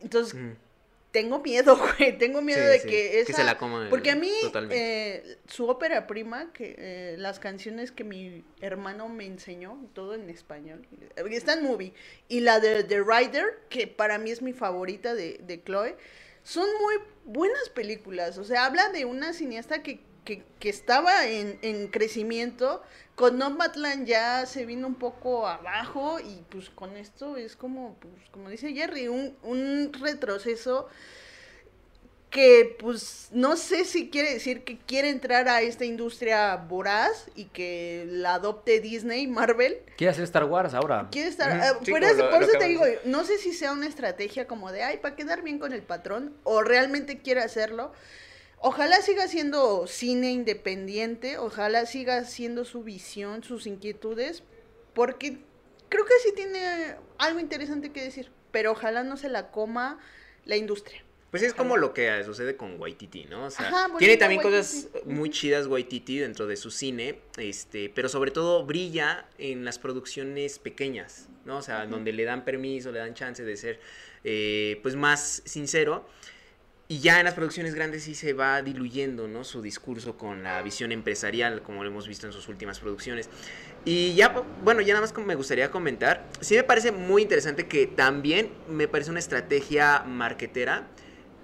Entonces, 0.00 0.34
Ujú. 0.34 0.54
Tengo 1.14 1.38
miedo, 1.38 1.76
güey. 1.98 2.18
Tengo 2.18 2.42
miedo 2.42 2.60
Sí, 2.60 2.66
de 2.66 2.80
sí, 2.80 2.88
que 2.88 3.10
que 3.10 3.20
esa. 3.20 3.32
se 3.34 3.44
la 3.44 3.56
coma 3.56 3.86
Porque 3.88 4.10
a 4.10 4.16
mí, 4.16 4.32
eh, 4.70 5.38
su 5.46 5.68
ópera 5.68 6.08
prima, 6.08 6.52
que 6.52 6.74
eh, 6.76 7.14
las 7.18 7.38
canciones 7.38 7.92
que 7.92 8.02
mi 8.02 8.44
hermano 8.60 9.08
me 9.08 9.24
enseñó, 9.24 9.78
todo 9.94 10.14
en 10.14 10.28
español, 10.28 10.84
eh, 11.16 11.24
está 11.30 11.52
en 11.52 11.62
movie, 11.62 11.94
y 12.28 12.40
la 12.40 12.58
de 12.58 12.82
The 12.82 13.00
Rider, 13.00 13.60
que 13.68 13.86
para 13.86 14.18
mí 14.18 14.32
es 14.32 14.42
mi 14.42 14.52
favorita 14.52 15.14
de, 15.14 15.38
de 15.40 15.62
Chloe, 15.62 15.96
son 16.42 16.66
muy 16.82 16.96
buenas 17.24 17.68
películas. 17.68 18.36
O 18.38 18.44
sea, 18.44 18.66
habla 18.66 18.88
de 18.88 19.04
una 19.04 19.32
cineasta 19.32 19.84
que, 19.84 20.00
que, 20.24 20.42
que 20.58 20.68
estaba 20.68 21.26
en, 21.26 21.58
en 21.62 21.88
crecimiento. 21.88 22.82
Con 23.14 23.38
Nomadland 23.38 24.06
ya 24.06 24.44
se 24.46 24.66
vino 24.66 24.86
un 24.88 24.96
poco 24.96 25.46
abajo 25.46 26.18
y 26.18 26.42
pues 26.50 26.68
con 26.70 26.96
esto 26.96 27.36
es 27.36 27.54
como, 27.54 27.94
pues, 28.00 28.12
como 28.32 28.48
dice 28.50 28.72
Jerry, 28.72 29.06
un, 29.08 29.36
un 29.42 29.92
retroceso 30.00 30.88
que 32.30 32.76
pues 32.80 33.28
no 33.30 33.56
sé 33.56 33.84
si 33.84 34.10
quiere 34.10 34.32
decir 34.32 34.64
que 34.64 34.76
quiere 34.76 35.08
entrar 35.08 35.48
a 35.48 35.62
esta 35.62 35.84
industria 35.84 36.56
voraz 36.56 37.26
y 37.36 37.44
que 37.44 38.06
la 38.08 38.34
adopte 38.34 38.80
Disney, 38.80 39.26
Marvel. 39.28 39.78
Quiere 39.96 40.10
hacer 40.10 40.24
Star 40.24 40.44
Wars 40.44 40.74
ahora. 40.74 41.06
Quiere 41.12 41.28
estar, 41.28 41.52
ah, 41.52 41.78
sí, 41.84 41.92
por 41.92 42.02
eso, 42.02 42.16
lo- 42.16 42.30
por 42.30 42.40
lo 42.40 42.46
eso 42.46 42.52
que 42.54 42.58
te 42.58 42.66
digo, 42.68 42.82
no 43.04 43.22
sé 43.24 43.38
si 43.38 43.52
sea 43.52 43.70
una 43.70 43.86
estrategia 43.86 44.48
como 44.48 44.72
de, 44.72 44.82
ay, 44.82 44.96
para 44.98 45.14
quedar 45.14 45.42
bien 45.42 45.60
con 45.60 45.72
el 45.72 45.82
patrón, 45.82 46.34
o 46.42 46.62
realmente 46.62 47.18
quiere 47.18 47.40
hacerlo. 47.40 47.92
Ojalá 48.58 49.02
siga 49.02 49.28
siendo 49.28 49.86
cine 49.86 50.32
independiente, 50.32 51.38
ojalá 51.38 51.86
siga 51.86 52.24
siendo 52.24 52.64
su 52.64 52.82
visión, 52.82 53.44
sus 53.44 53.66
inquietudes, 53.66 54.42
porque 54.94 55.38
creo 55.88 56.04
que 56.04 56.14
sí 56.22 56.32
tiene 56.34 56.96
algo 57.18 57.40
interesante 57.40 57.92
que 57.92 58.02
decir, 58.02 58.30
pero 58.50 58.72
ojalá 58.72 59.02
no 59.04 59.16
se 59.16 59.28
la 59.28 59.50
coma 59.50 59.98
la 60.44 60.56
industria. 60.56 61.04
Pues 61.34 61.42
es 61.42 61.52
como 61.52 61.76
lo 61.76 61.92
que 61.92 62.22
sucede 62.22 62.56
con 62.56 62.80
Waititi, 62.80 63.24
¿no? 63.24 63.46
O 63.46 63.50
sea, 63.50 63.66
Ajá, 63.66 63.88
tiene 63.98 64.16
también 64.16 64.40
cosas 64.40 64.86
muy 65.04 65.30
chidas 65.30 65.66
Waititi 65.66 66.20
dentro 66.20 66.46
de 66.46 66.56
su 66.56 66.70
cine, 66.70 67.18
este, 67.38 67.88
pero 67.88 68.08
sobre 68.08 68.30
todo 68.30 68.64
brilla 68.64 69.26
en 69.36 69.64
las 69.64 69.80
producciones 69.80 70.60
pequeñas, 70.60 71.28
¿no? 71.44 71.56
O 71.58 71.62
sea, 71.62 71.86
donde 71.86 72.12
le 72.12 72.22
dan 72.22 72.44
permiso, 72.44 72.92
le 72.92 73.00
dan 73.00 73.14
chance 73.14 73.42
de 73.42 73.56
ser, 73.56 73.80
eh, 74.22 74.78
pues, 74.82 74.94
más 74.94 75.42
sincero. 75.44 76.06
Y 76.86 77.00
ya 77.00 77.18
en 77.18 77.24
las 77.24 77.32
producciones 77.32 77.74
grandes 77.74 78.02
sí 78.02 78.14
se 78.14 78.34
va 78.34 78.60
diluyendo, 78.60 79.26
¿no? 79.26 79.42
Su 79.42 79.62
discurso 79.62 80.18
con 80.18 80.42
la 80.42 80.60
visión 80.60 80.92
empresarial, 80.92 81.62
como 81.62 81.82
lo 81.82 81.88
hemos 81.88 82.06
visto 82.06 82.26
en 82.26 82.32
sus 82.32 82.46
últimas 82.48 82.78
producciones. 82.78 83.30
Y 83.86 84.14
ya, 84.14 84.28
bueno, 84.62 84.82
ya 84.82 84.92
nada 84.92 85.06
más 85.06 85.16
me 85.16 85.34
gustaría 85.34 85.70
comentar, 85.70 86.26
sí 86.40 86.56
me 86.56 86.62
parece 86.62 86.92
muy 86.92 87.22
interesante 87.22 87.68
que 87.68 87.86
también 87.86 88.50
me 88.68 88.86
parece 88.86 89.10
una 89.10 89.20
estrategia 89.20 90.02
marquetera 90.06 90.88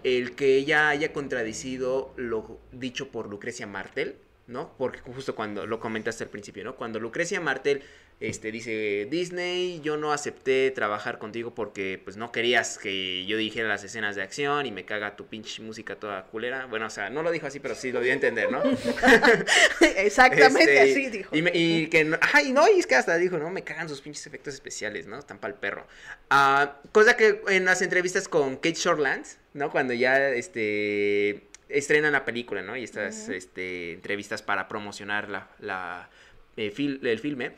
el 0.05 0.35
que 0.35 0.57
ella 0.57 0.89
haya 0.89 1.13
contradicido 1.13 2.13
lo 2.17 2.59
dicho 2.73 3.11
por 3.11 3.29
Lucrecia 3.29 3.67
Martel, 3.67 4.17
¿no? 4.47 4.75
Porque 4.79 5.01
justo 5.01 5.35
cuando 5.35 5.67
lo 5.67 5.81
comentaste 5.81 6.25
al 6.25 6.31
principio, 6.31 6.65
¿no? 6.65 6.77
Cuando 6.77 6.99
Lucrecia 6.99 7.41
Martel 7.41 7.83
este, 8.21 8.53
dice, 8.53 9.09
Disney, 9.11 9.81
yo 9.83 9.97
no 9.97 10.13
acepté 10.13 10.71
trabajar 10.73 11.19
contigo 11.19 11.55
porque 11.55 11.99
pues 12.05 12.19
no 12.19 12.31
querías 12.33 12.77
que 12.77 13.25
yo 13.25 13.39
dijera 13.39 13.67
las 13.67 13.83
escenas 13.83 14.15
de 14.15 14.23
acción 14.23 14.67
y 14.67 14.73
me 14.73 14.85
caga 14.85 15.17
tu 15.17 15.27
pinche 15.27 15.63
música 15.63 15.97
toda 15.97 16.25
culera. 16.25 16.67
Bueno, 16.67 16.87
o 16.87 16.91
sea, 16.91 17.09
no 17.09 17.23
lo 17.23 17.31
dijo 17.31 17.47
así, 17.47 17.61
pero 17.61 17.75
sí 17.75 17.93
lo 17.93 18.01
dio 18.01 18.11
a 18.11 18.15
entender, 18.15 18.53
¿no? 18.53 18.63
Exactamente 19.97 20.63
Este, 20.65 20.93
así 20.93 21.11
dijo. 21.11 21.35
Y, 21.37 21.43
me- 21.43 21.51
y 21.55 21.87
que 21.89 22.05
no, 22.05 22.19
ay, 22.35 22.53
no, 22.53 22.69
y 22.69 22.79
es 22.79 22.87
que 22.87 22.95
hasta 22.95 23.17
dijo, 23.17 23.39
no, 23.39 23.51
me 23.51 23.63
cagan 23.65 23.89
sus 23.89 24.01
pinches 24.01 24.27
efectos 24.27 24.55
especiales, 24.55 25.07
¿no? 25.07 25.19
Están 25.19 25.39
pa'l 25.39 25.55
perro. 25.55 25.87
Ah, 26.31 26.77
cosa 26.93 27.17
que 27.17 27.41
en 27.49 27.65
las 27.65 27.83
entrevistas 27.83 28.29
con 28.29 28.57
Kate 28.57 28.75
Shortland, 28.75 29.25
¿no? 29.55 29.71
Cuando 29.71 29.95
ya, 29.95 30.29
este, 30.31 31.47
estrenan 31.69 32.13
la 32.13 32.25
película, 32.25 32.63
¿no? 32.63 32.77
Y 32.77 32.85
estas, 32.85 33.29
este, 33.29 33.93
entrevistas 33.93 34.43
para 34.43 34.69
promocionar 34.69 35.29
la, 35.29 35.49
la, 35.61 36.11
eh, 36.57 36.73
fil- 36.75 37.05
el 37.07 37.19
filme. 37.19 37.53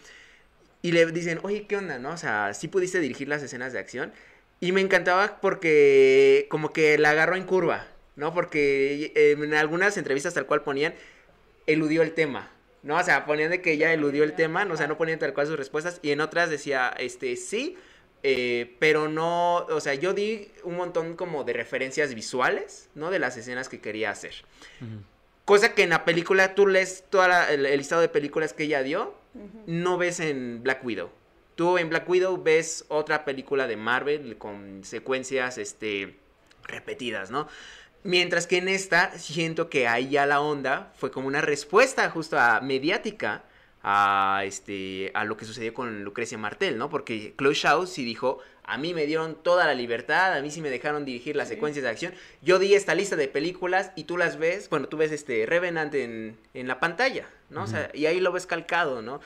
Y 0.83 0.91
le 0.93 1.07
dicen, 1.07 1.39
oye, 1.43 1.67
¿qué 1.67 1.77
onda, 1.77 1.99
no? 1.99 2.11
O 2.11 2.17
sea, 2.17 2.53
¿sí 2.55 2.67
pudiste 2.67 2.99
dirigir 2.99 3.29
las 3.29 3.43
escenas 3.43 3.73
de 3.73 3.79
acción? 3.79 4.13
Y 4.59 4.73
me 4.73 4.81
encantaba 4.81 5.41
porque 5.41 6.47
como 6.51 6.73
que 6.73 6.99
la 6.99 7.11
agarró 7.11 7.37
en 7.37 7.45
curva, 7.45 7.87
¿no? 8.17 8.35
Porque 8.35 9.13
eh, 9.15 9.37
en 9.39 9.55
algunas 9.55 9.97
entrevistas 9.97 10.35
tal 10.35 10.47
cual 10.47 10.63
ponían, 10.63 10.95
eludió 11.67 12.03
el 12.03 12.13
tema, 12.13 12.51
¿no? 12.83 12.97
O 12.97 13.03
sea, 13.03 13.25
ponían 13.25 13.51
de 13.51 13.63
que 13.63 13.73
ella 13.73 13.93
eludió 13.93 14.25
el 14.25 14.35
tema, 14.35 14.65
¿no? 14.65 14.75
o 14.75 14.77
sea, 14.77 14.87
no 14.89 14.99
ponían 14.99 15.19
tal 15.19 15.35
cual 15.35 15.47
sus 15.47 15.57
respuestas, 15.57 16.01
y 16.03 16.11
en 16.11 16.21
otras 16.21 16.51
decía, 16.51 16.95
este, 16.99 17.37
sí, 17.37 17.77
eh, 18.25 18.77
pero 18.79 19.09
no, 19.09 19.57
o 19.67 19.81
sea, 19.81 19.95
yo 19.95 20.15
di 20.15 20.49
un 20.65 20.77
montón 20.77 21.17
como 21.17 21.45
de 21.45 21.53
referencias 21.53 22.15
visuales, 22.15 22.89
¿no? 22.95 23.11
De 23.11 23.19
las 23.19 23.37
escenas 23.37 23.69
que 23.69 23.81
quería 23.81 24.11
hacer. 24.11 24.35
Ujú. 24.81 25.03
Cosa 25.45 25.75
que 25.75 25.83
en 25.83 25.91
la 25.91 26.05
película, 26.05 26.55
tú 26.55 26.69
lees 26.69 27.05
todo 27.11 27.25
el, 27.51 27.67
el 27.67 27.79
listado 27.79 28.01
de 28.01 28.09
películas 28.09 28.53
que 28.53 28.65
ella 28.65 28.83
dio, 28.85 29.15
No 29.67 29.99
ves 29.99 30.21
en 30.21 30.63
Black 30.63 30.85
Widow. 30.85 31.11
Tú 31.55 31.79
en 31.79 31.89
Black 31.89 32.09
Widow 32.09 32.43
ves 32.43 32.85
otra 32.89 33.25
película 33.25 33.67
de 33.67 33.77
Marvel 33.77 34.37
con 34.39 34.85
secuencias 34.85 35.59
este, 35.59 36.17
repetidas, 36.65 37.31
¿no? 37.31 37.49
Mientras 38.05 38.47
que 38.47 38.59
en 38.59 38.69
esta 38.69 39.17
siento 39.19 39.71
que 39.71 39.87
ahí 39.87 40.11
ya 40.11 40.27
la 40.27 40.41
onda 40.41 40.93
fue 40.97 41.11
como 41.11 41.29
una 41.29 41.41
respuesta 41.41 42.11
justo 42.11 42.39
a 42.39 42.61
mediática 42.61 43.45
a 43.85 44.43
este 44.45 45.11
a 45.15 45.25
lo 45.25 45.37
que 45.37 45.45
sucedió 45.45 45.75
con 45.75 46.05
Lucrecia 46.05 46.39
Martel, 46.39 46.79
¿no? 46.79 46.89
Porque 46.89 47.35
Chloe 47.37 47.55
Shaw 47.55 47.87
sí 47.87 48.05
dijo, 48.05 48.39
a 48.65 48.79
mí 48.79 48.95
me 48.95 49.07
dieron 49.07 49.37
toda 49.43 49.67
la 49.67 49.75
libertad, 49.75 50.35
a 50.35 50.41
mí 50.43 50.51
sí 50.51 50.61
me 50.61 50.71
dejaron 50.71 51.05
dirigir 51.05 51.37
las 51.37 51.49
Sí. 51.49 51.55
secuencias 51.55 51.83
de 51.85 51.91
acción. 51.91 52.15
Yo 52.43 52.59
di 52.59 52.75
esta 52.75 52.95
lista 52.95 53.17
de 53.17 53.29
películas 53.29 53.93
y 53.97 54.05
tú 54.05 54.17
las 54.17 54.37
ves, 54.39 54.69
bueno, 54.69 54.89
tú 54.89 54.97
ves 54.97 55.13
este 55.13 55.47
Revenant 55.47 55.95
en, 55.95 56.37
en 56.55 56.69
la 56.69 56.81
pantalla, 56.81 57.29
¿no? 57.53 57.63
O 57.65 57.67
sea, 57.67 57.91
y 57.95 58.07
ahí 58.07 58.19
lo 58.21 58.33
ves 58.33 58.47
calcado, 58.47 59.03
¿no? 59.03 59.21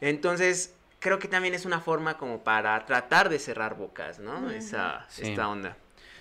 Entonces, 0.00 0.74
creo 1.00 1.18
que 1.18 1.28
también 1.28 1.54
es 1.54 1.64
una 1.66 1.80
forma 1.80 2.16
como 2.16 2.42
para 2.42 2.84
tratar 2.86 3.28
de 3.28 3.38
cerrar 3.38 3.76
bocas, 3.76 4.18
¿no? 4.18 4.50
Esa, 4.50 5.04
Sí. 5.08 5.22
esta 5.30 5.48
onda. 5.48 5.76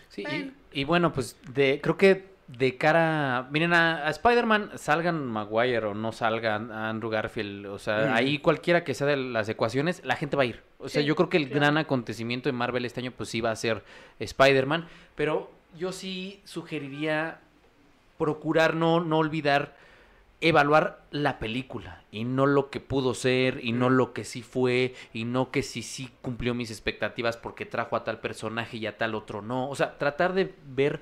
Sí, 0.09 0.21
y- 0.21 0.25
Bueno. 0.25 0.51
y, 0.73 0.83
bueno, 0.83 1.13
pues 1.13 1.37
de, 1.53 1.79
creo 1.81 1.97
que 1.97 2.29
de 2.47 2.75
cara, 2.77 3.47
miren, 3.49 3.73
a, 3.73 4.05
a 4.05 4.09
Spider-Man, 4.09 4.71
salgan 4.75 5.25
Maguire 5.25 5.85
o 5.85 5.93
no 5.93 6.11
salgan 6.11 6.69
a 6.71 6.89
Andrew 6.89 7.09
Garfield, 7.09 7.67
o 7.67 7.79
sea, 7.79 8.13
ahí 8.13 8.39
cualquiera 8.39 8.83
que 8.83 8.93
sea 8.93 9.07
de 9.07 9.15
las 9.15 9.47
ecuaciones, 9.47 10.01
la 10.03 10.17
gente 10.17 10.35
va 10.35 10.43
a 10.43 10.47
ir. 10.47 10.61
O 10.77 10.89
sea, 10.89 11.01
Sí, 11.01 11.07
yo 11.07 11.15
creo 11.15 11.29
que 11.29 11.37
el 11.37 11.45
claro. 11.45 11.61
gran 11.61 11.77
acontecimiento 11.77 12.49
de 12.49 12.53
Marvel 12.53 12.83
este 12.83 12.99
año, 12.99 13.13
pues 13.15 13.29
sí 13.29 13.39
va 13.39 13.51
a 13.51 13.55
ser 13.55 13.83
Spider-Man, 14.19 14.85
pero 15.15 15.49
yo 15.77 15.93
sí 15.93 16.41
sugeriría 16.43 17.39
procurar 18.17 18.75
no, 18.75 18.99
no 18.99 19.17
olvidar 19.19 19.75
evaluar 20.41 21.05
la 21.11 21.39
película 21.39 22.03
y 22.11 22.23
no 22.23 22.45
lo 22.45 22.69
que 22.69 22.79
pudo 22.79 23.13
ser 23.13 23.63
y 23.63 23.71
no 23.71 23.89
lo 23.89 24.11
que 24.11 24.23
sí 24.23 24.41
fue 24.41 24.95
y 25.13 25.23
no 25.23 25.51
que 25.51 25.63
sí 25.63 25.83
sí 25.83 26.09
cumplió 26.21 26.53
mis 26.53 26.71
expectativas 26.71 27.37
porque 27.37 27.65
trajo 27.65 27.95
a 27.95 28.03
tal 28.03 28.19
personaje 28.19 28.77
y 28.77 28.87
a 28.87 28.97
tal 28.97 29.15
otro 29.15 29.41
no. 29.41 29.69
O 29.69 29.75
sea, 29.75 29.97
tratar 29.97 30.33
de 30.33 30.53
ver 30.65 31.01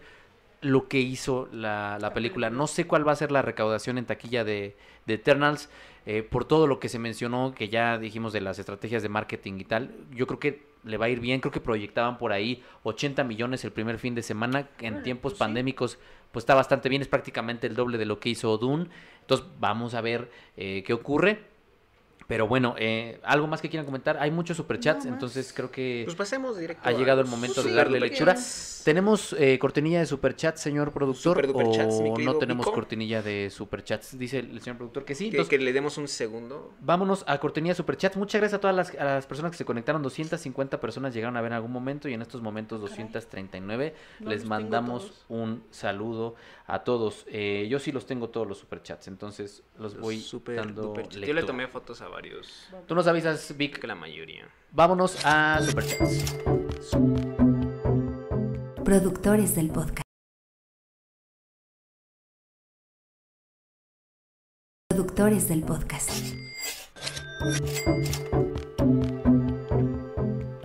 lo 0.61 0.87
que 0.87 0.99
hizo 0.99 1.47
la, 1.51 1.97
la 1.99 2.13
película. 2.13 2.49
No 2.49 2.67
sé 2.67 2.85
cuál 2.85 3.07
va 3.07 3.13
a 3.13 3.15
ser 3.15 3.31
la 3.31 3.41
recaudación 3.41 3.97
en 3.97 4.05
taquilla 4.05 4.43
de, 4.43 4.75
de 5.05 5.13
Eternals 5.13 5.69
eh, 6.05 6.23
por 6.23 6.45
todo 6.45 6.67
lo 6.67 6.79
que 6.79 6.89
se 6.89 6.99
mencionó, 6.99 7.53
que 7.53 7.69
ya 7.69 7.97
dijimos 7.97 8.33
de 8.33 8.41
las 8.41 8.59
estrategias 8.59 9.03
de 9.03 9.09
marketing 9.09 9.59
y 9.59 9.65
tal. 9.65 9.95
Yo 10.11 10.27
creo 10.27 10.39
que 10.39 10.68
le 10.83 10.97
va 10.97 11.05
a 11.05 11.09
ir 11.09 11.19
bien. 11.19 11.39
Creo 11.41 11.51
que 11.51 11.61
proyectaban 11.61 12.17
por 12.17 12.31
ahí 12.31 12.63
80 12.83 13.23
millones 13.23 13.63
el 13.63 13.71
primer 13.71 13.99
fin 13.99 14.15
de 14.15 14.23
semana. 14.23 14.69
En 14.79 15.03
tiempos 15.03 15.33
pues 15.33 15.37
sí. 15.37 15.39
pandémicos, 15.39 15.99
pues 16.31 16.43
está 16.43 16.55
bastante 16.55 16.89
bien. 16.89 17.01
Es 17.01 17.07
prácticamente 17.07 17.67
el 17.67 17.75
doble 17.75 17.97
de 17.97 18.05
lo 18.05 18.19
que 18.19 18.29
hizo 18.29 18.57
Dune. 18.57 18.87
Entonces, 19.21 19.47
vamos 19.59 19.93
a 19.93 20.01
ver 20.01 20.29
eh, 20.57 20.83
qué 20.85 20.93
ocurre. 20.93 21.43
Pero 22.29 22.47
bueno, 22.47 22.75
eh, 22.77 23.19
algo 23.23 23.47
más 23.47 23.59
que 23.59 23.69
quieran 23.71 23.87
comentar. 23.87 24.17
Hay 24.19 24.29
muchos 24.29 24.55
superchats, 24.55 25.05
No 25.05 25.13
entonces 25.13 25.51
creo 25.51 25.71
que 25.71 26.03
Pues 26.05 26.15
pasemos 26.15 26.59
directo. 26.59 26.87
ha 26.87 26.89
a 26.89 26.91
llegado 26.91 27.21
el 27.21 27.27
momento 27.27 27.63
de 27.63 27.73
darle 27.73 27.99
lectura. 27.99 28.35
¿Tenemos 28.83 29.35
eh, 29.39 29.57
cortinilla 29.57 29.97
de 29.97 30.05
superchats, 30.05 30.61
señor 30.61 30.91
productor? 30.91 31.43
Super 31.43 31.49
¿O 31.89 32.17
no 32.19 32.37
tenemos 32.37 32.67
Pico? 32.67 32.75
cortinilla 32.75 33.23
de 33.23 33.49
superchats? 33.49 34.15
Dice 34.17 34.39
el 34.39 34.61
señor 34.61 34.77
productor 34.77 35.05
que 35.05 35.15
sí. 35.15 35.25
Entonces, 35.29 35.49
que 35.49 35.57
le 35.57 35.73
demos 35.73 35.97
un 35.97 36.07
segundo. 36.07 36.71
vámonos 36.79 37.23
a 37.25 37.39
cortinilla 37.39 37.71
de 37.71 37.77
superchats. 37.77 38.15
Muchas 38.15 38.39
gracias 38.39 38.59
a 38.59 38.61
todas 38.61 38.75
las, 38.75 38.95
a 38.95 39.05
las 39.05 39.25
personas 39.25 39.51
que 39.51 39.57
se 39.57 39.65
conectaron. 39.65 40.03
250 40.03 40.79
personas 40.79 41.15
llegaron 41.15 41.35
a 41.35 41.41
ver 41.41 41.51
en 41.51 41.55
algún 41.55 41.71
momento 41.71 42.07
y 42.07 42.13
en 42.13 42.21
estos 42.21 42.43
momentos 42.43 42.79
239. 42.79 43.95
No 44.19 44.29
Les 44.29 44.45
mandamos 44.45 45.25
un 45.29 45.63
saludo 45.71 46.35
a 46.69 46.83
todos. 46.83 47.25
Eh, 47.27 47.67
yo 47.69 47.79
sí 47.79 47.91
los 47.91 48.05
tengo 48.05 48.29
todos 48.29 48.47
los 48.47 48.59
superchats, 48.59 49.07
entonces 49.07 49.63
los 49.77 49.93
Los 49.93 50.01
voy 50.01 50.19
super 50.19 50.55
dando. 50.55 50.93
Yo 51.09 51.33
le 51.33 51.43
tomé 51.43 51.67
fotos 51.67 52.01
a 52.01 52.07
varios. 52.07 52.69
Tú 52.87 52.95
nos 52.95 53.07
avisas, 53.07 53.57
Vic. 53.57 53.79
Que 53.79 53.87
la 53.87 53.95
mayoría. 53.95 54.47
Vámonos 54.71 55.17
a 55.25 55.59
superchats. 55.61 56.37
Productores 58.83 59.55
del 59.55 59.69
podcast. 59.69 60.03
Productores 64.89 65.47
del 65.47 65.63
podcast. 65.63 66.11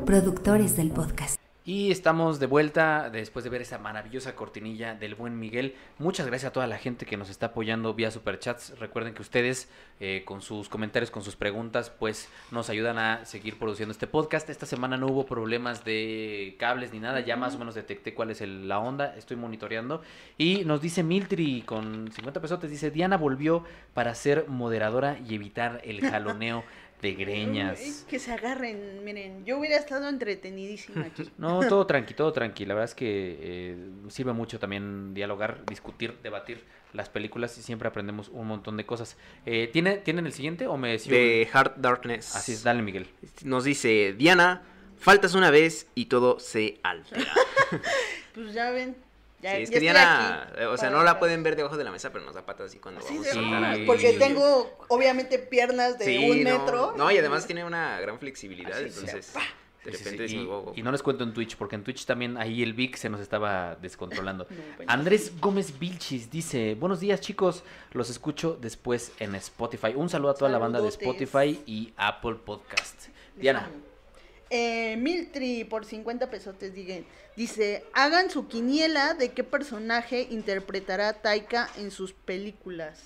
Productores 0.05 0.77
del 0.77 0.91
podcast. 0.91 1.44
Y 1.67 1.91
estamos 1.91 2.41
de 2.41 2.47
vuelta 2.47 3.09
después 3.09 3.43
de 3.43 3.49
ver 3.51 3.63
esa 3.63 3.79
maravillosa 3.79 4.37
cortinilla 4.37 4.95
del 4.95 5.15
buen 5.15 5.39
Miguel. 5.39 5.75
Muchas 5.99 6.27
gracias 6.27 6.51
a 6.51 6.53
toda 6.53 6.67
la 6.67 6.77
gente 6.77 7.07
que 7.07 7.17
nos 7.17 7.31
está 7.31 7.47
apoyando 7.47 7.95
vía 7.95 8.11
superchats. 8.11 8.79
Recuerden 8.79 9.15
que 9.15 9.23
ustedes 9.23 9.71
eh, 9.99 10.25
con 10.27 10.43
sus 10.43 10.69
comentarios, 10.69 11.11
con 11.11 11.23
sus 11.23 11.37
preguntas, 11.37 11.89
pues 11.89 12.29
nos 12.51 12.69
ayudan 12.69 12.99
a 12.99 13.25
seguir 13.25 13.59
produciendo 13.59 13.93
este 13.93 14.07
podcast. 14.07 14.51
Esta 14.51 14.67
semana 14.67 14.99
no 14.99 15.07
hubo 15.07 15.25
problemas 15.25 15.87
de 15.87 16.55
cables 16.59 16.93
ni 16.93 16.99
nada. 17.01 17.21
Ya 17.21 17.35
más 17.37 17.55
o 17.55 17.59
menos 17.59 17.75
detecté 17.75 18.13
cuál 18.13 18.31
es 18.31 18.43
el- 18.43 18.69
la 18.69 18.79
onda. 18.79 19.17
Estoy 19.17 19.39
monitoreando. 19.39 20.03
Y 20.37 20.67
nos 20.67 20.83
dice 20.83 21.03
Miltri 21.03 21.63
con 21.63 22.13
50 22.13 22.43
pesotes. 22.43 22.71
Dice, 22.71 22.91
Diana 22.91 23.17
volvió 23.17 23.65
para 23.95 24.15
ser 24.15 24.49
moderadora 24.49 25.19
y 25.27 25.35
evitar 25.35 25.81
el 25.85 26.03
jaloneo 26.03 26.63
de 27.05 27.15
greñas. 27.15 27.81
Uy, 27.81 27.93
que 28.09 28.19
se 28.19 28.33
agarren, 28.33 29.05
miren, 29.05 29.45
yo 29.45 29.59
hubiera 29.59 29.77
estado 29.77 30.09
entretenidísima 30.09 31.07
aquí. 31.07 31.31
No, 31.39 31.61
todo 31.69 31.87
tranqui, 31.87 32.15
todo 32.15 32.33
tranqui. 32.33 32.65
La 32.65 32.75
verdad 32.75 32.91
es 32.91 32.95
que 32.95 33.39
eh, 33.41 33.77
sirve 34.09 34.33
mucho 34.33 34.59
también 34.59 35.13
dialogar, 35.15 35.65
discutir, 35.67 36.19
debatir 36.23 36.65
las 36.95 37.09
películas 37.09 37.59
y 37.59 37.63
siempre 37.63 37.89
aprendemos 37.89 38.29
un 38.31 38.47
montón 38.47 38.77
de 38.77 38.87
cosas. 38.87 39.17
Eh, 39.45 39.69
¿tiene, 39.73 39.99
¿Tienen 39.99 40.27
el 40.27 40.33
siguiente 40.33 40.67
o 40.67 40.77
me? 40.77 40.97
De 40.97 41.49
Hard 41.53 41.75
Darkness. 41.77 42.35
Así 42.35 42.53
es, 42.53 42.63
dale 42.63 42.83
Miguel. 42.83 43.07
Nos 43.45 43.65
dice, 43.65 44.15
Diana, 44.17 44.63
faltas 44.97 45.35
una 45.35 45.51
vez 45.51 45.89
y 45.95 46.07
todo 46.07 46.41
se 46.41 46.81
altera. 46.83 47.33
Pues 48.35 48.53
ya 48.53 48.73
ven, 48.73 48.97
ya, 49.45 49.57
sí, 49.57 49.63
es 49.63 49.71
ya 49.71 49.75
que 49.75 49.81
Diana, 49.81 50.43
aquí 50.51 50.63
eh, 50.63 50.67
o 50.67 50.77
sea, 50.77 50.91
no 50.91 51.03
la 51.05 51.19
pueden 51.21 51.43
ver 51.43 51.55
debajo 51.57 51.77
de 51.77 51.85
la 51.85 51.91
mesa, 51.93 52.11
pero 52.13 52.25
nos 52.25 52.35
da 52.35 52.45
patas 52.45 52.67
así 52.67 52.79
cuando 52.79 53.01
Sí, 53.03 53.15
vamos 53.19 53.25
de 53.35 53.41
a 53.67 53.71
algo. 53.73 53.87
porque 53.87 54.13
Sí. 54.13 54.19
tengo 54.19 54.77
obviamente 54.89 55.39
piernas 55.39 55.99
de 55.99 56.05
Sí, 56.07 56.31
un 56.31 56.43
no, 56.43 56.51
metro. 56.59 56.95
No, 56.97 57.11
y 57.11 57.19
además 57.19 57.47
tiene 57.47 57.65
una 57.65 58.01
gran 58.01 58.19
flexibilidad, 58.19 58.73
Así, 58.73 58.87
o 58.87 58.91
sea, 58.91 59.01
entonces 59.01 59.35
de 59.85 59.91
Sí, 59.93 59.99
sí, 59.99 60.05
repente 60.05 60.11
sí. 60.29 60.35
decimos, 60.37 60.47
"Wow, 60.47 60.63
wow". 60.65 60.73
Y, 60.77 60.81
y 60.81 60.83
no 60.83 60.91
les 60.93 61.03
cuento 61.03 61.25
en 61.25 61.35
Twitch, 61.35 61.57
porque 61.57 61.75
en 61.77 61.85
Twitch 61.85 62.07
también 62.07 62.39
ahí 62.39 62.63
el 62.63 62.73
Vic 62.73 62.97
se 62.97 63.11
nos 63.11 63.21
estaba 63.21 63.77
descontrolando. 63.77 64.47
No. 64.79 64.85
Andrés 64.87 65.33
Gómez 65.41 65.79
Vilchis 65.79 66.31
dice, 66.31 66.75
buenos 66.75 67.01
días 67.01 67.21
chicos, 67.21 67.63
los 67.93 68.09
escucho 68.09 68.57
después 68.61 69.13
en 69.19 69.35
Spotify. 69.35 69.93
Un 69.95 70.09
saludo 70.09 70.31
a 70.31 70.35
toda 70.35 70.51
la 70.51 70.57
banda 70.59 70.81
de. 70.81 70.89
Spotify 70.89 71.63
y 71.67 71.93
Apple 71.99 72.37
Podcast. 72.47 73.09
Diana. 73.37 73.69
Eh, 74.51 74.97
Miltri 74.99 75.65
por 75.65 75.85
50 75.85 76.31
pesotes 76.31 76.75
digan, 76.75 77.05
dice, 77.37 77.85
hagan 77.95 78.31
su 78.31 78.47
quiniela 78.47 79.15
de 79.15 79.33
qué 79.33 79.43
personaje 79.45 80.27
interpretará 80.31 81.15
Taika 81.15 81.69
en 81.79 81.91
sus 81.91 82.13
películas. 82.13 82.99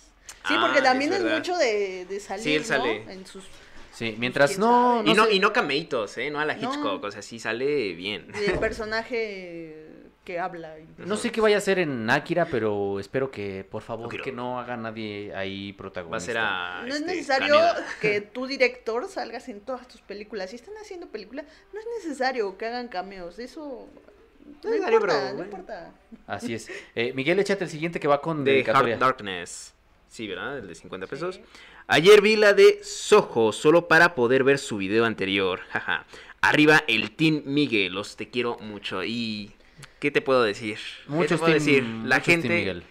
Sí, 0.47 0.55
Ah, 0.57 0.61
porque 0.67 0.83
también 0.83 1.13
es 1.13 1.23
mucho 1.23 1.57
de, 1.57 2.05
de 2.07 2.21
salir, 2.21 2.43
Sí, 2.45 2.55
él 2.55 2.61
¿no? 2.63 2.67
sale. 2.67 3.03
En 3.13 3.27
sus 3.27 3.45
Sí, 3.93 4.15
mientras 4.19 4.51
quién 4.51 4.61
no... 4.61 5.03
no 5.03 5.11
y, 5.11 5.15
no, 5.15 5.29
y 5.31 5.41
no 5.41 5.53
cameitos, 5.53 6.19
¿eh? 6.19 6.31
No 6.31 6.39
a 6.39 6.45
la 6.45 6.55
No. 6.55 6.73
Hitchcock, 6.73 7.03
o 7.03 7.11
sea, 7.11 7.21
sí 7.23 7.39
sale 7.41 7.95
bien. 7.95 8.31
del 8.33 8.59
personaje 8.61 9.88
que 10.29 10.39
habla. 10.39 10.79
y- 10.79 10.87
No 10.99 11.17
sé 11.17 11.33
qué 11.33 11.41
vaya 11.41 11.57
a 11.57 11.59
hacer 11.59 11.79
en 11.79 12.09
Akira, 12.11 12.45
pero 12.51 13.01
espero 13.01 13.31
que, 13.31 13.65
por 13.65 13.81
favor, 13.81 14.09
Akira. 14.09 14.23
que 14.25 14.31
no 14.33 14.61
haga 14.61 14.77
nadie 14.77 15.35
ahí 15.35 15.73
protagonista. 15.73 16.11
Va 16.11 16.17
a 16.19 16.21
ser 16.21 16.39
a. 16.39 16.83
No 16.83 16.89
es 16.89 17.01
este, 17.01 17.07
necesario 17.07 17.55
Kaneda. 17.55 17.87
que 18.03 18.21
tu 18.35 18.47
director 18.47 19.09
salgas 19.09 19.49
en 19.49 19.61
todas 19.63 19.89
tus 19.89 20.03
películas. 20.03 20.51
Si 20.51 20.57
están 20.57 20.75
haciendo 20.77 21.07
películas, 21.09 21.47
no 21.73 21.81
es 21.81 21.87
necesario 22.05 22.59
que 22.59 22.67
hagan 22.67 22.89
cameos. 22.89 23.39
Eso 23.39 23.89
no, 24.63 24.75
importa, 24.77 25.31
no 25.31 25.37
bueno. 25.37 25.45
importa. 25.45 25.95
Así 26.27 26.53
es. 26.53 26.71
Eh, 26.95 27.15
Miguel, 27.15 27.39
échate 27.39 27.65
el 27.65 27.71
siguiente 27.71 27.99
que 27.99 28.07
va 28.07 28.21
con 28.21 28.45
De 28.45 28.53
dedicatoria. 28.53 28.95
Hard 28.97 29.01
Darkness. 29.01 29.73
Sí, 30.09 30.29
¿verdad? 30.29 30.59
El 30.59 30.69
de 30.69 30.75
50 30.75 31.07
pesos. 31.07 31.37
Sí. 31.37 31.43
Ayer 31.87 32.21
vi 32.21 32.37
la 32.37 32.53
de 32.53 32.81
Soho 32.83 33.51
solo 33.53 33.89
para 33.89 34.15
poder 34.15 34.45
ver 34.45 34.59
su 34.59 34.77
video 34.77 35.07
anterior. 35.07 35.61
Jaja. 35.71 36.05
Arriba 36.43 36.85
el 36.87 37.13
Team 37.17 37.45
Miguel. 37.47 37.95
Los 37.95 38.17
te 38.17 38.29
quiero 38.29 38.59
mucho. 38.59 39.03
Y. 39.05 39.55
¿Qué 39.99 40.11
te 40.11 40.21
puedo 40.21 40.43
decir? 40.43 40.77
¿Qué 40.77 41.05
te 41.05 41.11
Muchos 41.11 41.41
puedo 41.41 41.53
team- 41.53 41.65
decir? 41.65 41.83
La 42.05 42.17
muchos 42.17 42.27
gente. 42.27 42.83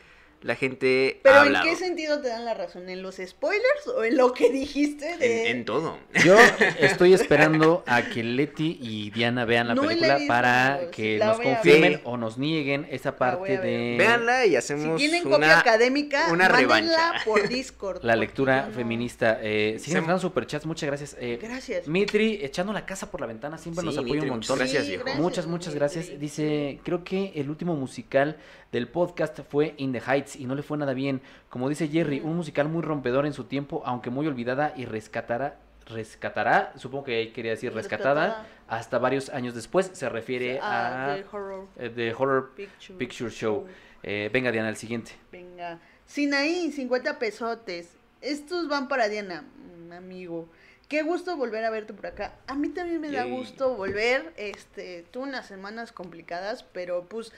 La 0.44 0.56
gente. 0.56 1.20
Pero 1.24 1.40
ha 1.40 1.48
¿en 1.48 1.54
qué 1.64 1.76
sentido 1.76 2.22
te 2.22 2.28
dan 2.28 2.46
la 2.46 2.54
razón? 2.54 2.88
¿En 2.90 3.02
los 3.02 3.16
spoilers 3.16 3.88
o 3.88 4.04
en 4.04 4.16
lo 4.18 4.34
que 4.34 4.52
dijiste 4.52 5.18
de... 5.18 5.50
En, 5.50 5.58
en 5.58 5.66
todo. 5.66 5.98
Yo 6.24 6.38
estoy 6.80 7.14
esperando 7.14 7.84
a 7.88 8.04
que 8.04 8.24
Leti 8.24 8.78
y 8.80 9.10
Diana 9.10 9.46
vean 9.46 9.68
la 9.70 9.74
No 9.76 9.82
película 9.82 10.16
visto, 10.18 10.28
para 10.28 10.92
que 10.92 11.14
sí 11.14 11.18
la 11.18 11.26
nos 11.28 11.40
confirmen 11.40 12.02
o 12.04 12.18
nos 12.18 12.38
nieguen 12.38 12.88
esa 12.92 13.16
parte 13.18 13.58
de 13.58 13.96
Véanla 13.98 14.46
y 14.46 14.50
Si 14.52 14.56
hacemos 14.58 14.98
tienen 14.98 15.24
copia 15.24 15.38
una. 15.38 15.60
académica, 15.60 16.28
una 16.32 16.48
revancha. 16.48 17.14
por 17.26 17.48
Discord. 17.50 18.04
la 18.04 18.16
lectura 18.16 18.68
no- 18.68 18.74
feminista. 18.76 19.40
Eh, 19.42 19.78
siguen 19.80 19.98
entrando 20.00 20.22
superchats, 20.22 20.66
muchas 20.68 20.88
gracias. 20.88 21.18
Eh, 21.20 21.40
Gracias. 21.42 21.88
Mitri, 21.88 22.40
echando 22.44 22.74
la 22.74 22.86
casa 22.86 23.10
por 23.10 23.22
la 23.22 23.28
ventana, 23.28 23.58
siempre 23.58 23.84
nos 23.84 23.96
Sí, 23.96 24.00
apoya 24.02 24.12
un 24.14 24.18
Mitri, 24.20 24.30
montón. 24.30 24.58
Gracias, 24.60 24.84
Sí, 24.86 24.90
viejo. 24.98 25.06
Muchas, 25.20 25.48
muchas 25.48 25.74
gracias. 25.74 26.20
Dice, 26.20 26.80
creo 26.84 27.04
que 27.04 27.32
el 27.36 27.50
último 27.50 27.76
musical 27.76 28.38
del 28.72 28.88
podcast 28.88 29.39
fue 29.49 29.73
In 29.77 29.91
the 29.94 29.99
Heights 30.02 30.35
y 30.35 30.45
no 30.45 30.56
le 30.56 30.64
fue 30.64 30.77
nada 30.77 30.94
bien. 30.94 31.22
Como 31.49 31.69
dice 31.69 31.88
Jerry, 31.88 32.19
un 32.19 32.35
musical 32.35 32.68
muy 32.69 32.81
rompedor 32.81 33.26
en 33.26 33.34
su 33.34 33.45
tiempo, 33.45 33.81
aunque 33.85 34.10
muy 34.10 34.27
olvidada 34.27 34.73
y 34.76 34.85
rescatará, 34.85 35.60
rescatará, 35.85 36.73
supongo 36.76 37.06
que 37.06 37.31
quería 37.31 37.52
decir 37.52 37.73
rescatada, 37.73 38.26
Rescatada. 38.26 38.48
hasta 38.68 38.99
varios 38.99 39.30
años 39.30 39.56
después. 39.56 39.89
Se 39.94 40.10
refiere 40.10 40.60
Ah, 40.61 41.11
a 41.14 41.15
de 41.15 41.26
horror 41.31 41.68
eh, 41.77 41.89
The 41.89 42.14
Horror 42.14 42.52
picture, 42.56 42.98
Picture 42.98 43.30
Show. 43.30 43.65
Eh, 44.03 44.30
venga, 44.34 44.52
Diana, 44.52 44.69
el 44.69 44.76
siguiente. 44.77 45.11
Venga. 45.31 45.80
Sinaí, 46.06 46.72
50 46.72 47.19
pesotes. 47.19 47.95
Estos 48.22 48.68
van 48.68 48.88
para 48.88 49.07
Diana, 49.10 49.44
mm, 49.88 49.91
amigo. 49.94 50.49
Qué 50.88 51.02
gusto 51.03 51.35
volver 51.35 51.65
a 51.65 51.69
verte 51.69 51.94
por 51.94 52.07
acá. 52.07 52.35
A 52.48 52.56
mí 52.56 52.69
también 52.69 53.02
me 53.02 53.11
da 53.11 53.26
gusto 53.26 53.76
volver. 53.76 54.34
Este, 54.38 55.03
tuve 55.11 55.23
unas 55.23 55.45
semanas 55.45 55.91
complicadas, 55.91 56.64
pero 56.64 57.03
pues 57.10 57.34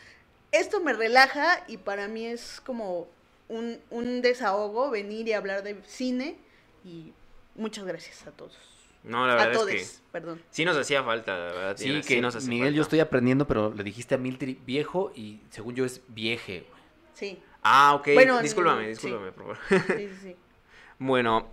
esto 0.51 0.79
me 0.81 0.93
relaja 0.93 1.63
y 1.67 1.77
para 1.77 2.07
mí 2.07 2.25
es 2.25 2.61
como 2.65 3.07
un, 3.47 3.79
un 3.89 4.21
desahogo 4.21 4.89
venir 4.89 5.27
y 5.27 5.33
hablar 5.33 5.63
de 5.63 5.77
cine. 5.85 6.37
Y 6.85 7.13
muchas 7.55 7.85
gracias 7.85 8.25
a 8.27 8.31
todos. 8.31 8.57
No, 9.03 9.25
la 9.25 9.33
A 9.33 9.35
verdad 9.37 9.53
todos, 9.53 9.69
es 9.71 9.91
que. 9.91 10.11
perdón. 10.11 10.41
Sí 10.49 10.65
nos 10.65 10.75
hacía 10.77 11.03
falta, 11.03 11.31
la 11.37 11.45
verdad. 11.53 11.77
Sí, 11.77 11.85
Diana, 11.85 12.01
que 12.01 12.21
nos 12.21 12.35
hace 12.35 12.49
Miguel, 12.49 12.67
falta. 12.67 12.75
yo 12.77 12.81
estoy 12.83 12.99
aprendiendo, 12.99 13.47
pero 13.47 13.73
le 13.73 13.83
dijiste 13.83 14.15
a 14.15 14.17
Miltri 14.17 14.59
viejo 14.65 15.11
y 15.15 15.39
según 15.51 15.75
yo 15.75 15.85
es 15.85 16.01
vieje. 16.09 16.65
Sí, 17.13 17.39
Ah, 17.61 17.93
ok. 17.95 18.09
Bueno, 18.13 18.41
discúlpame, 18.41 18.83
sí. 18.83 18.89
discúlpame, 19.07 19.31
por 19.33 19.55
favor. 19.57 19.57
sí, 19.97 20.07
sí. 20.09 20.15
sí. 20.23 20.35
Bueno, 21.01 21.49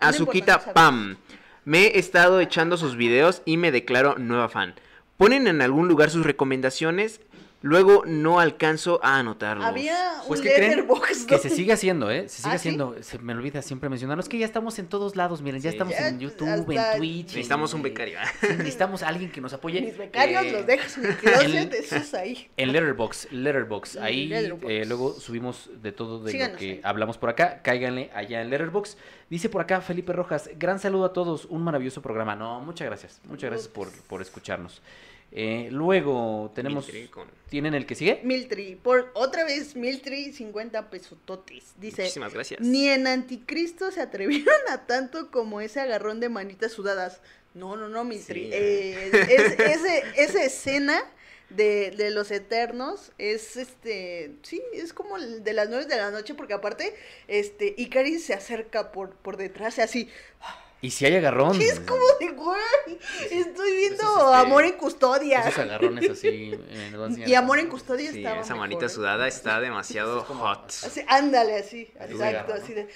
Azuquita. 0.00 0.72
Pam. 0.72 1.16
Me 1.64 1.86
he 1.86 1.98
estado 2.00 2.40
echando 2.40 2.76
sus 2.76 2.96
videos 2.96 3.42
y 3.44 3.56
me 3.56 3.70
declaro 3.70 4.16
nueva 4.18 4.48
fan. 4.48 4.74
Ponen 5.16 5.46
en 5.46 5.62
algún 5.62 5.86
lugar 5.86 6.10
sus 6.10 6.26
recomendaciones, 6.26 7.20
luego 7.62 8.04
no 8.06 8.40
alcanzo 8.40 9.00
a 9.02 9.18
anotarlos. 9.18 9.66
Había 9.66 10.22
Pues 10.26 10.40
un 10.40 10.46
que 10.46 10.54
creen 10.54 10.70
letterbox. 10.70 11.24
que 11.26 11.38
se 11.38 11.50
sigue 11.50 11.72
haciendo, 11.72 12.10
¿eh? 12.10 12.28
Se 12.28 12.38
sigue 12.42 12.48
¿Ah, 12.48 12.52
sí? 12.52 12.68
haciendo. 12.68 12.96
Se 13.02 13.18
me 13.18 13.32
olvida 13.34 13.62
siempre 13.62 13.88
mencionarlo. 13.88 14.22
Es 14.22 14.28
que 14.28 14.38
ya 14.38 14.46
estamos 14.46 14.78
en 14.78 14.86
todos 14.86 15.16
lados, 15.16 15.42
miren. 15.42 15.60
Ya 15.60 15.70
estamos 15.70 15.94
Ya, 15.94 16.08
en 16.08 16.20
YouTube, 16.20 16.48
en 16.48 16.98
Twitch. 16.98 17.26
Necesitamos 17.28 17.74
un 17.74 17.82
becario. 17.82 18.18
Sí, 18.40 18.46
necesitamos 18.50 19.02
a 19.02 19.08
alguien 19.08 19.30
que 19.30 19.40
nos 19.40 19.52
apoye. 19.52 19.80
Mis 19.82 19.96
becarios 19.98 20.44
Eh, 20.44 20.52
los 20.52 20.66
dejas 20.66 20.96
en 20.98 21.04
el 21.06 21.16
closet, 21.16 21.72
esos 21.74 22.14
ahí. 22.14 22.48
En 22.56 22.72
Letterbox, 22.72 23.28
Letterbox. 23.32 23.96
Ahí 23.96 24.26
Letterboxd. 24.28 24.70
eh, 24.70 24.84
luego 24.86 25.12
subimos 25.20 25.70
de 25.82 25.92
todo 25.92 26.22
de 26.22 26.32
Síganos 26.32 26.52
lo 26.54 26.58
que 26.58 26.70
ahí. 26.72 26.80
hablamos 26.82 27.18
por 27.18 27.28
acá. 27.30 27.60
Cáiganle 27.62 28.10
allá 28.14 28.40
en 28.40 28.50
Letterbox. 28.50 28.96
Dice 29.28 29.48
por 29.48 29.60
acá 29.60 29.80
Felipe 29.80 30.12
Rojas, 30.12 30.50
gran 30.58 30.78
saludo 30.80 31.04
a 31.04 31.12
todos, 31.12 31.44
un 31.44 31.62
maravilloso 31.62 32.02
programa. 32.02 32.34
No, 32.34 32.60
muchas 32.60 32.86
gracias. 32.86 33.20
Muchas 33.28 33.50
gracias 33.50 33.68
por, 33.68 33.88
por 34.08 34.22
escucharnos. 34.22 34.82
Eh, 35.32 35.68
luego 35.70 36.50
tenemos... 36.54 36.86
Miltri 36.86 37.08
con- 37.08 37.28
¿Tienen 37.48 37.74
el 37.74 37.84
que 37.86 37.94
sigue? 37.94 38.20
Miltri, 38.24 38.76
por 38.76 39.10
otra 39.14 39.44
vez 39.44 39.74
Miltri, 39.76 40.32
50 40.32 40.88
pesototes. 40.90 41.74
Dice, 41.78 42.02
Muchísimas 42.02 42.32
gracias. 42.34 42.60
ni 42.60 42.88
en 42.88 43.06
Anticristo 43.06 43.90
se 43.90 44.00
atrevieron 44.00 44.54
a 44.70 44.86
tanto 44.86 45.30
como 45.30 45.60
ese 45.60 45.80
agarrón 45.80 46.20
de 46.20 46.28
manitas 46.28 46.72
sudadas. 46.72 47.20
No, 47.54 47.76
no, 47.76 47.88
no, 47.88 48.04
Miltri. 48.04 48.44
Sí. 48.44 48.50
Eh, 48.52 49.10
es- 49.28 49.58
ese- 49.58 50.02
esa 50.16 50.44
escena 50.44 51.02
de, 51.48 51.90
de 51.90 52.10
los 52.12 52.30
Eternos 52.30 53.10
es, 53.18 53.56
este, 53.56 54.36
sí, 54.42 54.62
es 54.72 54.92
como 54.92 55.16
el 55.16 55.42
de 55.42 55.52
las 55.52 55.68
nueve 55.68 55.86
de 55.86 55.96
la 55.96 56.12
noche, 56.12 56.34
porque 56.34 56.54
aparte, 56.54 56.94
este, 57.26 57.74
Icaris 57.76 58.24
se 58.24 58.34
acerca 58.34 58.92
por, 58.92 59.10
por 59.16 59.36
detrás 59.36 59.78
y 59.78 59.80
así, 59.80 60.08
Y 60.82 60.90
si 60.90 61.04
hay 61.04 61.16
agarrón. 61.16 61.60
Es 61.60 61.78
como 61.80 62.02
de, 62.18 62.28
güey, 62.28 62.98
estoy 63.30 63.76
viendo 63.76 64.02
Esos, 64.02 64.18
este, 64.32 64.36
Amor 64.36 64.64
en 64.64 64.72
Custodia. 64.72 65.40
Esos 65.40 65.58
agarrones 65.58 66.08
así. 66.10 66.52
enseñar. 66.70 67.28
Y 67.28 67.34
Amor 67.34 67.58
en 67.58 67.68
Custodia 67.68 68.10
Sí, 68.10 68.18
estaba 68.18 68.36
esa 68.40 68.54
mejor, 68.54 68.58
manita 68.60 68.86
¿eh? 68.86 68.88
sudada 68.88 69.28
está 69.28 69.60
demasiado 69.60 70.20
Es 70.20 70.24
como- 70.24 70.44
hot. 70.44 70.68
Así, 70.68 71.02
ándale, 71.06 71.56
así, 71.58 71.90
Así 72.00 72.12
exacto, 72.14 72.54
así 72.54 72.72
de... 72.72 72.88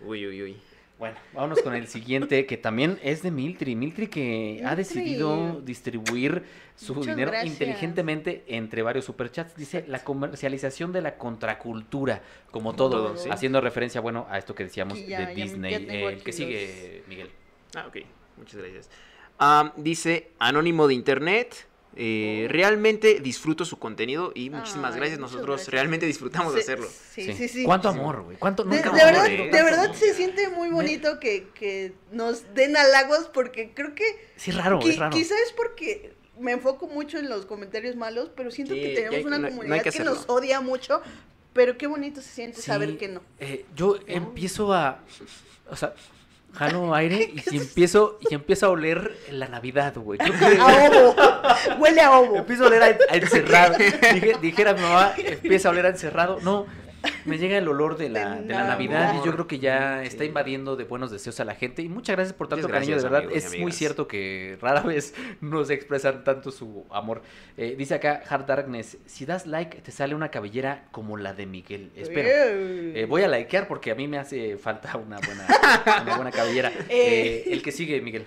Uy, 0.00 0.26
uy, 0.26 0.42
uy. 0.42 0.62
Bueno, 0.98 1.16
vámonos 1.32 1.62
con 1.62 1.74
el 1.76 1.86
siguiente, 1.86 2.44
que 2.46 2.56
también 2.56 2.98
es 3.04 3.22
de 3.22 3.30
Miltri. 3.30 3.76
Miltri 3.76 4.08
que 4.08 4.62
ha 4.66 4.74
decidido 4.74 5.60
distribuir 5.60 6.42
su 6.74 6.92
Muchas 6.94 7.14
dinero 7.14 7.30
gracias. 7.30 7.52
inteligentemente 7.52 8.44
entre 8.48 8.82
varios 8.82 9.04
superchats. 9.04 9.54
Dice 9.54 9.84
la 9.86 10.02
comercialización 10.02 10.92
de 10.92 11.02
la 11.02 11.16
contracultura, 11.16 12.22
como 12.50 12.74
todo, 12.74 13.08
todo, 13.10 13.16
sí. 13.16 13.28
haciendo 13.30 13.60
referencia, 13.60 14.00
bueno, 14.00 14.26
a 14.28 14.38
esto 14.38 14.56
que 14.56 14.64
decíamos 14.64 14.98
ya- 15.06 15.26
de 15.26 15.34
Disney. 15.36 15.70
ya 15.70 15.78
tengo 15.78 16.08
Eh, 16.08 16.14
aquí 16.14 16.22
¿Qué 16.24 16.30
los- 16.30 16.36
sigue, 16.36 17.02
Miguel? 17.08 17.30
Ah, 17.76 17.86
ok. 17.86 17.96
Muchas 18.36 18.56
gracias. 18.60 18.90
Dice 19.76 20.30
Anónimo 20.40 20.88
de 20.88 20.94
Internet. 20.94 21.66
Eh, 22.00 22.44
Oh. 22.44 22.52
realmente 22.52 23.18
disfruto 23.20 23.64
su 23.64 23.78
contenido 23.78 24.30
y 24.34 24.50
muchísimas 24.50 24.92
Ay, 24.94 25.00
gracias. 25.00 25.18
Nosotros 25.18 25.46
gracias. 25.56 25.68
realmente 25.72 26.06
disfrutamos 26.06 26.54
de 26.54 26.60
Sí, 26.60 26.64
hacerlo. 26.70 26.88
Sí, 27.12 27.32
sí, 27.32 27.48
sí. 27.48 27.64
¿Cuánto 27.64 27.92
Sí. 27.92 27.98
amor, 27.98 28.22
güey? 28.22 28.36
¿Cuánto? 28.36 28.62
De, 28.62 28.76
Nunca 28.76 28.90
de 28.92 29.02
amor, 29.02 29.12
verdad, 29.28 29.50
de 29.50 29.62
verdad 29.64 29.92
se 29.94 30.14
siente 30.14 30.48
muy 30.48 30.68
bonito 30.68 31.18
que, 31.18 31.48
que 31.54 31.92
nos 32.12 32.54
den 32.54 32.76
halagos 32.76 33.28
porque 33.34 33.72
creo 33.74 33.96
que 33.96 34.04
Sí, 34.36 34.50
es 34.52 34.56
raro, 34.56 34.78
qui- 34.80 34.90
es 34.90 34.98
raro. 34.98 35.10
quizá 35.16 35.34
es 35.44 35.52
porque 35.52 36.12
me 36.38 36.52
enfoco 36.52 36.86
mucho 36.86 37.18
en 37.18 37.28
los 37.28 37.46
comentarios 37.46 37.96
malos, 37.96 38.30
pero 38.36 38.52
siento 38.52 38.74
Sí, 38.74 38.80
que 38.80 38.88
tenemos 38.94 39.16
hay- 39.16 39.24
una 39.24 39.36
no- 39.38 39.42
no 39.42 39.46
hay 39.48 39.52
comunidad 39.56 39.82
que 39.82 39.90
que, 39.90 40.04
nos 40.04 40.24
odia 40.28 40.60
mucho, 40.60 41.02
pero 41.52 41.76
qué 41.76 41.88
bonito 41.88 42.20
se 42.22 42.28
siente 42.28 42.58
Sí, 42.60 42.66
saber 42.66 42.96
que 42.96 43.08
no. 43.08 43.22
eh, 43.40 43.64
yo 43.74 43.98
empiezo 44.06 44.72
a. 44.72 45.00
O 45.68 45.74
sea, 45.74 45.94
jalo 46.54 46.94
aire 46.94 47.32
y, 47.50 47.56
empiezo, 47.56 48.18
y 48.28 48.34
empiezo 48.34 48.66
a 48.66 48.70
oler 48.70 49.16
la 49.30 49.48
Navidad, 49.48 49.94
güey. 49.96 50.18
A 50.60 50.88
ovo. 50.88 51.14
Huele 51.78 52.00
a 52.00 52.18
ovo. 52.18 52.36
Empiezo 52.36 52.64
a 52.64 52.66
oler 52.68 52.82
a, 52.82 52.86
a 52.86 53.16
encerrado. 53.16 53.76
Dije- 53.78 54.38
dijera 54.40 54.74
mi 54.74 54.80
mamá, 54.80 55.12
empieza 55.16 55.68
a 55.68 55.72
oler 55.72 55.86
a 55.86 55.90
encerrado. 55.90 56.38
No, 56.42 56.66
me 57.24 57.38
llega 57.38 57.58
el 57.58 57.68
olor 57.68 57.96
de 57.96 58.08
la, 58.08 58.36
De 58.36 58.42
de 58.48 58.54
la 58.54 58.64
Navidad 58.64 59.14
y 59.20 59.24
yo 59.26 59.32
creo 59.32 59.46
que 59.46 59.58
ya 59.58 60.00
Sí. 60.02 60.08
está 60.08 60.24
invadiendo 60.24 60.76
de 60.76 60.84
buenos 60.84 61.10
deseos 61.10 61.38
a 61.40 61.44
la 61.44 61.54
gente. 61.54 61.82
Y 61.82 61.88
muchas 61.88 62.16
gracias 62.16 62.34
por 62.36 62.48
tanto 62.48 62.66
Muchas 62.68 62.80
cariño, 62.80 62.96
de 62.96 63.02
verdad. 63.02 63.20
amigos 63.24 63.44
es 63.44 63.58
muy 63.58 63.72
cierto 63.72 64.08
que 64.08 64.58
rara 64.60 64.80
vez 64.82 65.14
nos 65.40 65.70
expresan 65.70 66.24
tanto 66.24 66.50
su 66.50 66.86
amor. 66.90 67.22
Eh, 67.56 67.74
dice 67.78 67.94
acá 67.94 68.22
Hard 68.28 68.46
Darkness, 68.46 68.98
si 69.06 69.26
das 69.26 69.46
like 69.46 69.80
te 69.82 69.90
sale 69.92 70.14
una 70.14 70.30
cabellera 70.30 70.86
como 70.90 71.16
la 71.16 71.34
de 71.34 71.46
Miguel. 71.46 71.90
Espero. 71.96 72.28
Eh, 72.30 73.06
voy 73.08 73.22
a 73.22 73.28
likear 73.28 73.68
porque 73.68 73.90
a 73.90 73.94
mí 73.94 74.08
me 74.08 74.18
hace 74.18 74.56
falta 74.58 74.96
una 74.96 75.18
buena, 75.18 75.46
una 76.02 76.16
buena 76.16 76.30
cabellera. 76.30 76.70
Eh. 76.88 77.44
Eh, 77.48 77.52
el 77.52 77.62
que 77.62 77.72
sigue, 77.72 78.00
Miguel. 78.00 78.24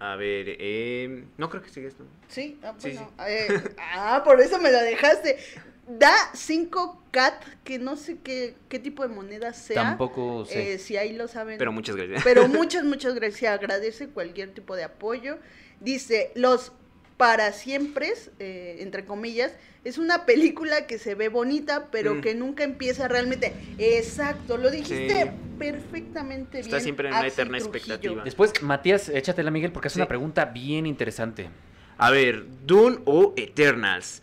A 0.00 0.16
ver, 0.16 0.56
eh, 0.58 1.24
no 1.38 1.48
creo 1.48 1.62
que 1.62 1.70
siga 1.70 1.88
esto. 1.88 2.04
Sí, 2.28 2.58
ah, 2.62 2.74
Sí, 2.76 2.90
bueno, 2.90 3.10
eh, 3.26 3.48
ah, 3.94 4.20
por 4.24 4.38
eso 4.40 4.58
me 4.60 4.70
lo 4.70 4.78
dejaste. 4.80 5.38
Da 5.86 6.14
5 6.32 7.02
cat, 7.10 7.44
que 7.62 7.78
no 7.78 7.96
sé 7.96 8.16
qué, 8.22 8.54
qué 8.68 8.78
tipo 8.78 9.02
de 9.06 9.14
moneda 9.14 9.52
sea. 9.52 9.82
Tampoco 9.82 10.46
sé. 10.46 10.74
eh, 10.74 10.78
si 10.78 10.96
ahí 10.96 11.12
lo 11.14 11.28
saben. 11.28 11.58
Pero 11.58 11.72
muchas 11.72 11.94
gracias. 11.96 12.22
Pero 12.24 12.48
muchas, 12.48 12.84
muchas 12.84 13.14
gracias. 13.14 13.52
Agradece 13.52 14.08
cualquier 14.08 14.54
tipo 14.54 14.76
de 14.76 14.84
apoyo. 14.84 15.38
Dice, 15.80 16.30
los 16.34 16.72
para 17.18 17.52
siempre, 17.52 18.12
eh, 18.40 18.78
entre 18.80 19.04
comillas, 19.04 19.52
es 19.84 19.98
una 19.98 20.26
película 20.26 20.86
que 20.88 20.98
se 20.98 21.14
ve 21.14 21.28
bonita, 21.28 21.88
pero 21.92 22.14
Mm. 22.16 22.20
que 22.22 22.34
nunca 22.34 22.64
empieza 22.64 23.06
realmente. 23.06 23.52
Exacto, 23.78 24.56
lo 24.56 24.70
dijiste 24.70 25.22
Sí. 25.24 25.30
perfectamente 25.58 26.60
Está 26.60 26.76
bien. 26.76 26.82
siempre 26.82 27.08
en 27.08 27.14
una 27.14 27.26
eterna 27.26 27.58
Trujillo. 27.58 27.76
expectativa. 27.76 28.24
Después, 28.24 28.52
Matías, 28.62 29.08
échatela, 29.10 29.50
Miguel, 29.50 29.70
porque 29.70 29.88
es 29.88 29.94
Sí. 29.94 30.00
una 30.00 30.08
pregunta 30.08 30.46
bien 30.46 30.86
interesante. 30.86 31.50
A 31.98 32.10
ver, 32.10 32.46
Dune 32.66 32.98
o 33.04 33.32
Eternals. 33.36 34.22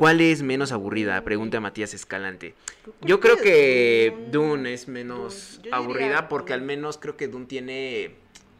¿Cuál 0.00 0.22
es 0.22 0.40
menos 0.40 0.72
aburrida? 0.72 1.22
Pregunta 1.24 1.60
Matías 1.60 1.92
Escalante. 1.92 2.54
Yo 3.02 3.20
creo 3.20 3.36
que 3.36 4.28
Dune 4.32 4.72
es 4.72 4.88
menos 4.88 5.60
aburrida 5.70 6.26
porque 6.26 6.54
al 6.54 6.62
menos 6.62 6.96
creo 6.96 7.18
que 7.18 7.28
Dune 7.28 7.44
tiene 7.44 8.14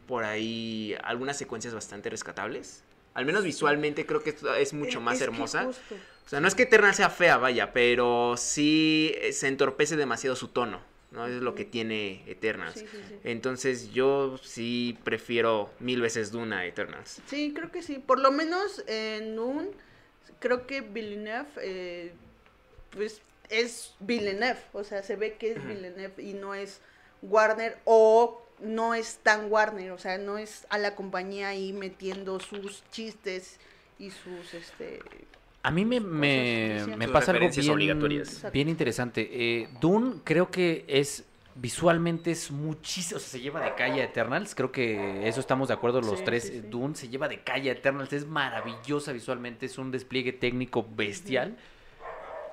por 0.07 0.23
ahí 0.23 0.95
algunas 1.03 1.39
secuencias 1.39 1.73
bastante 1.73 2.11
rescatables. 2.11 2.83
Al 3.15 3.25
menos 3.25 3.43
visualmente 3.43 4.05
creo 4.05 4.21
que 4.21 4.35
es- 4.59 4.73
mucho 4.73 5.01
más 5.01 5.19
hermosa. 5.19 5.67
O 5.67 6.29
sea, 6.29 6.41
no 6.41 6.47
es 6.47 6.53
que 6.53 6.61
Eternal 6.61 6.93
sea 6.93 7.09
fea, 7.09 7.37
vaya, 7.37 7.73
pero 7.73 8.35
sí 8.37 9.11
eh, 9.17 9.33
se 9.33 9.47
entorpece 9.47 9.95
demasiado 9.95 10.35
su 10.35 10.47
tono. 10.49 10.79
¿no? 11.09 11.25
Es 11.25 11.41
lo 11.41 11.55
que 11.55 11.65
tiene 11.65 12.21
Eternals. 12.27 12.75
Sí, 12.75 12.81
sí, 12.81 12.97
sí. 13.09 13.15
Entonces 13.23 13.91
yo 13.91 14.37
sí 14.43 14.95
prefiero 15.03 15.71
mil 15.79 16.01
veces 16.01 16.31
Dune 16.31 16.55
a 16.55 16.65
Eternals. 16.67 17.19
Sí, 17.25 17.51
creo 17.55 17.71
que 17.71 17.81
sí. 17.81 17.97
Por 17.97 18.19
lo 18.19 18.29
menos 18.31 18.83
en 18.87 19.39
un, 19.39 19.71
creo 20.41 20.67
que 20.67 20.81
Villeneuve, 20.81 21.47
eh, 21.61 22.11
pues 22.89 23.21
es 23.49 23.93
Villeneuve. 24.01 24.59
O 24.73 24.83
sea, 24.83 25.03
se 25.03 25.15
ve 25.15 25.35
que 25.35 25.51
es. 25.51 25.65
Villeneuve 25.65 26.21
y 26.21 26.33
no 26.33 26.53
es 26.53 26.81
Warner 27.21 27.77
o 27.85 28.41
no 28.59 28.93
es 28.93 29.19
tan 29.23 29.49
Warner. 29.49 29.91
O 29.91 29.97
sea, 29.97 30.17
no 30.17 30.37
es 30.37 30.65
a 30.69 30.77
la 30.77 30.95
compañía 30.95 31.49
ahí 31.49 31.71
metiendo 31.71 32.39
sus 32.41 32.83
chistes 32.91 33.59
y 33.97 34.09
sus, 34.11 34.53
este... 34.53 34.99
A 35.63 35.69
mí 35.69 35.85
me, 35.85 35.99
me, 35.99 36.83
me 36.97 37.07
pasa 37.07 37.31
algo 37.31 37.47
bien, 37.47 37.69
obligatorias. 37.69 38.51
bien 38.51 38.67
interesante. 38.67 39.29
Eh, 39.31 39.69
Dune 39.79 40.21
creo 40.23 40.49
que 40.49 40.83
es 40.87 41.23
visualmente 41.55 42.31
es 42.31 42.51
muchísimo, 42.51 43.17
o 43.17 43.19
sea, 43.19 43.29
se 43.29 43.39
lleva 43.39 43.61
de 43.61 43.75
calle 43.75 44.01
a 44.01 44.05
Eternals, 44.05 44.55
creo 44.55 44.71
que 44.71 45.27
eso 45.27 45.39
estamos 45.39 45.67
de 45.67 45.73
acuerdo 45.73 46.01
los 46.01 46.19
Sí, 46.19 46.25
tres. 46.25 46.43
sí, 46.43 46.49
sí. 46.61 46.61
Dune 46.69 46.95
se 46.95 47.09
lleva 47.09 47.27
de 47.27 47.41
calle 47.41 47.69
a 47.69 47.73
Eternals, 47.73 48.13
es 48.13 48.25
maravillosa 48.25 49.11
visualmente, 49.11 49.65
es 49.65 49.77
un 49.77 49.91
despliegue 49.91 50.33
técnico 50.33 50.85
bestial. 50.95 51.57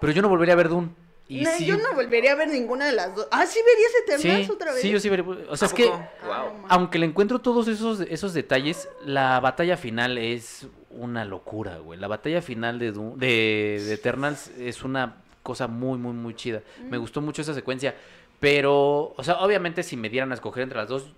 Pero 0.01 0.13
yo 0.13 0.23
no 0.23 0.29
volvería 0.29 0.55
a 0.55 0.57
ver 0.57 0.69
Dune. 0.69 0.91
Y 1.31 1.43
No, 1.43 1.51
sí, 1.51 1.67
Yo 1.67 1.77
no 1.77 1.95
volvería 1.95 2.33
a 2.33 2.37
ver 2.37 2.49
ninguna 2.49 2.87
de 2.87 2.93
las 2.93 3.15
dos. 3.15 3.29
Ah, 3.31 3.45
¿sí 3.45 3.59
verías 3.63 3.93
Eternals 4.05 4.47
sí, 4.47 4.53
otra 4.53 4.73
vez? 4.73 4.81
sí, 4.81 4.91
yo 4.91 4.99
sí 4.99 5.09
vería. 5.11 5.27
O 5.51 5.57
sea, 5.57 5.67
¿A 5.67 5.69
es 5.69 5.75
que? 5.75 5.89
Ah, 5.91 6.11
Wow. 6.27 6.65
aunque 6.69 6.99
le 6.99 7.05
encuentro 7.07 7.39
todos 7.41 7.69
esos, 7.69 8.01
esos 8.01 8.33
detalles, 8.33 8.89
la 9.05 9.39
batalla 9.41 9.77
final 9.77 10.17
es 10.17 10.67
una 10.91 11.25
locura, 11.27 11.79
güey. 11.79 12.01
La 12.01 12.09
batalla 12.09 12.41
final 12.41 12.79
de, 12.79 12.93
de, 12.93 13.83
de 13.85 13.93
Eternals 13.93 14.49
es 14.59 14.83
una 14.83 15.17
cosa 15.43 15.67
muy, 15.67 15.99
muy, 15.99 16.13
muy 16.15 16.35
chida. 16.35 16.63
Me 16.89 16.97
Mm. 16.97 17.01
gustó 17.01 17.21
mucho 17.21 17.43
esa 17.43 17.53
secuencia. 17.53 17.95
Pero, 18.41 19.15
o 19.17 19.23
sea, 19.25 19.39
obviamente 19.41 19.83
si 19.83 19.97
me 19.97 20.09
dieran 20.09 20.31
a 20.31 20.35
escoger 20.35 20.63
entre 20.63 20.79
las 20.79 20.89
dos, 20.89 21.13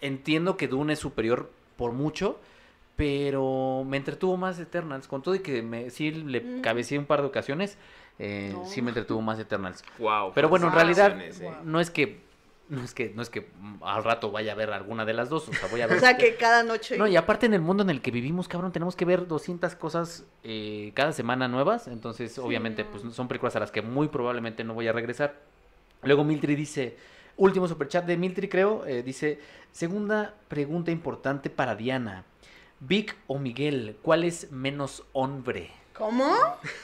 entiendo 0.00 0.56
que 0.56 0.68
Dune 0.68 0.92
es 0.94 0.98
superior 0.98 1.50
por 1.76 1.92
mucho, 1.92 2.38
pero 2.96 3.84
me 3.86 3.96
entretuvo 3.96 4.36
más 4.36 4.58
Eternals. 4.58 5.08
Con 5.08 5.22
todo 5.22 5.34
y 5.34 5.40
que 5.40 5.62
me, 5.62 5.90
sí 5.90 6.10
le 6.10 6.40
Mm. 6.40 6.60
cabeceé 6.60 6.98
un 6.98 7.06
par 7.06 7.22
de 7.22 7.28
ocasiones, 7.28 7.78
eh, 8.18 8.50
No. 8.54 8.64
sí 8.66 8.82
me 8.82 8.90
entretuvo 8.90 9.22
más 9.22 9.38
Eternals. 9.38 9.82
Wow. 9.98 10.32
Pero 10.34 10.48
bueno, 10.48 10.66
en 10.66 10.72
Wow. 10.72 10.78
realidad 10.78 11.18
eh. 11.20 11.32
no 11.64 11.80
es 11.80 11.90
que 11.90 12.30
no 12.68 12.82
es 12.82 12.94
que 12.94 13.12
no 13.14 13.20
es 13.20 13.28
que 13.28 13.48
al 13.82 14.02
rato 14.04 14.30
vaya 14.30 14.52
a 14.52 14.54
ver 14.54 14.70
alguna 14.72 15.04
de 15.04 15.12
las 15.12 15.28
dos, 15.28 15.46
o 15.48 15.52
sea, 15.52 15.68
voy 15.68 15.80
a 15.82 15.86
ver 15.88 15.96
O 15.98 16.00
sea, 16.00 16.16
que 16.16 16.36
cada 16.36 16.62
noche... 16.62 16.96
No, 16.96 17.06
y 17.06 17.16
aparte 17.16 17.44
en 17.44 17.52
el 17.54 17.60
mundo 17.60 17.82
en 17.82 17.90
el 17.90 18.00
que 18.00 18.10
vivimos, 18.10 18.48
cabrón, 18.48 18.72
tenemos 18.72 18.96
que 18.96 19.04
ver 19.04 19.26
200 19.26 19.74
cosas 19.74 20.24
eh, 20.42 20.92
cada 20.94 21.12
semana 21.12 21.48
nuevas, 21.48 21.86
entonces 21.88 22.38
obviamente 22.38 22.84
pues 22.86 23.02
son 23.14 23.28
películas 23.28 23.56
a 23.56 23.60
las 23.60 23.70
que 23.72 23.82
muy 23.82 24.08
probablemente 24.08 24.64
no 24.64 24.72
voy 24.74 24.86
a 24.88 24.92
regresar. 24.92 25.34
Luego 26.02 26.24
Miltri 26.24 26.54
dice, 26.56 26.96
último 27.36 27.68
superchat 27.68 28.04
de 28.06 28.16
Miltri 28.16 28.48
creo, 28.48 28.84
eh, 28.86 29.02
dice, 29.02 29.38
segunda 29.70 30.34
pregunta 30.48 30.90
importante 30.90 31.48
para 31.50 31.76
Diana. 31.76 32.24
Vic 32.80 33.16
o 33.28 33.38
Miguel, 33.38 33.96
¿cuál 34.02 34.24
es 34.24 34.50
menos 34.50 35.04
hombre? 35.12 35.70
¿Cómo? 35.94 36.34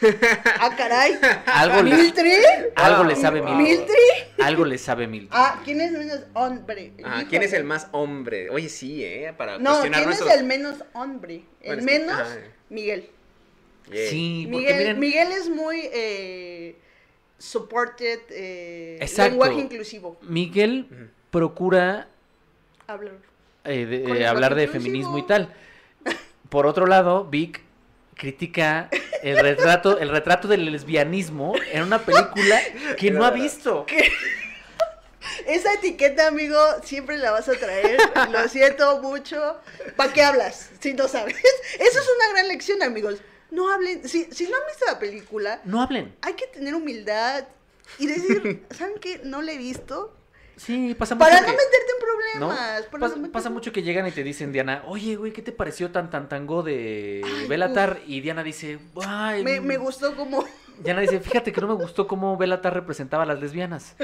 Ah, 0.61 0.75
caray. 0.77 1.19
Algo 1.47 1.83
le, 1.83 1.97
¿Miltri? 1.97 2.33
algo 2.77 3.05
le 3.05 3.17
sabe. 3.17 3.43
Miltri. 3.43 3.65
¿Miltri? 3.65 4.43
Algo 4.45 4.65
le 4.65 4.79
sabe 4.79 5.07
Miltri. 5.07 5.31
Ah, 5.33 5.61
¿quién 5.65 5.81
es 5.81 5.93
menos 5.93 6.21
hombre? 6.35 6.93
Ajá, 7.05 7.25
¿Quién 7.29 7.43
es 7.43 7.53
el 7.53 7.65
más 7.65 7.89
hombre? 7.93 8.51
Oye, 8.51 8.69
sí, 8.69 9.05
¿eh? 9.05 9.33
Para 9.37 9.59
No, 9.59 9.81
¿quién 9.81 9.95
es 9.95 10.21
el 10.21 10.45
menos 10.45 10.85
hombre? 10.93 11.45
El 11.61 11.81
Bueno, 11.81 11.83
menos. 11.85 12.29
Miguel. 12.71 13.11
Yeah. 13.91 14.11
Sí, 14.11 14.49
porque 14.53 14.67
Miguel, 14.67 14.79
miren, 14.79 15.01
Miguel 15.01 15.33
es 15.33 15.49
muy 15.49 15.81
eh, 15.93 16.48
supported, 17.39 18.21
eh, 18.31 18.99
Exacto. 19.01 19.31
lenguaje 19.31 19.55
inclusivo. 19.61 20.19
Miguel 20.23 21.11
procura 21.31 22.09
Hablar. 22.87 23.15
eh, 23.65 23.87
de- 23.87 24.21
eh, 24.21 24.27
hablar 24.27 24.55
de 24.55 24.65
inclusivo. 24.65 24.85
feminismo 24.85 25.19
y 25.19 25.27
tal. 25.27 25.55
Por 26.49 26.67
otro 26.67 26.87
lado, 26.87 27.25
Vic 27.25 27.61
critica 28.17 28.89
el 29.23 29.39
retrato, 29.39 29.99
el 29.99 30.09
retrato 30.09 30.49
del 30.49 30.65
lesbianismo 30.73 31.55
en 31.73 31.83
una 31.85 31.99
película 32.01 32.59
que 32.99 33.11
no 33.11 33.25
ha 33.25 33.31
visto. 33.31 33.87
Esa 35.47 35.75
etiqueta, 35.75 36.27
amigo, 36.29 36.59
siempre 36.83 37.19
la 37.19 37.31
vas 37.31 37.49
a 37.49 37.53
traer. 37.53 37.99
Lo 38.31 38.49
siento 38.49 39.01
mucho. 39.03 39.59
¿Para 39.97 40.13
qué 40.13 40.23
hablas 40.23 40.71
si 40.81 40.95
no 40.95 41.07
sabes? 41.09 41.37
Eso 41.79 41.99
es 42.01 42.07
una 42.17 42.33
gran 42.33 42.49
lección, 42.49 42.83
amigos. 42.83 43.19
No 43.51 43.73
hablen. 43.73 44.07
Si, 44.09 44.25
si 44.31 44.45
no 44.45 44.57
han 44.57 44.67
visto 44.67 44.85
la 44.87 44.99
película, 44.99 45.61
No 45.65 45.81
hablen. 45.83 46.15
hay 46.23 46.35
que 46.35 46.47
tener 46.49 46.75
humildad 46.75 47.47
y 47.99 48.07
decir, 48.07 48.67
¿saben 48.71 48.95
qué? 49.01 49.21
No 49.25 49.43
la 49.43 49.53
he 49.53 49.59
visto. 49.59 50.15
Sí, 50.57 50.95
pasa 50.99 51.15
mucho 51.15 51.25
Para 51.29 51.41
no 51.41 51.47
meterte 51.47 51.77
en 51.95 52.41
problemas. 52.41 52.83
Pasa, 52.91 53.15
no 53.17 53.23
meterte- 53.23 53.31
pasa 53.33 53.51
mucho 53.51 53.73
que 53.73 53.83
llegan 53.83 54.07
y 54.09 54.11
te 54.11 54.25
dicen, 54.25 54.53
Diana, 54.53 54.83
oye, 54.89 55.15
güey, 55.15 55.33
¿qué 55.33 55.41
te 55.41 55.53
pareció 55.53 55.93
tan 55.93 56.11
tan 56.11 56.29
tango 56.29 56.63
de 56.65 57.23
Ay, 57.25 57.47
Belatar? 57.47 58.01
Y 58.07 58.21
Diana 58.21 58.43
dice, 58.43 58.81
ay, 59.07 59.45
Me, 59.45 59.61
me 59.61 59.77
gustó 59.77 60.17
como... 60.17 60.45
Diana 60.81 61.01
dice, 61.01 61.21
fíjate 61.21 61.53
que 61.53 61.61
no 61.61 61.69
me 61.69 61.75
gustó 61.75 62.07
cómo 62.09 62.37
Belatar 62.37 62.75
representaba 62.75 63.23
a 63.23 63.27
las 63.27 63.41
lesbianas, 63.41 63.95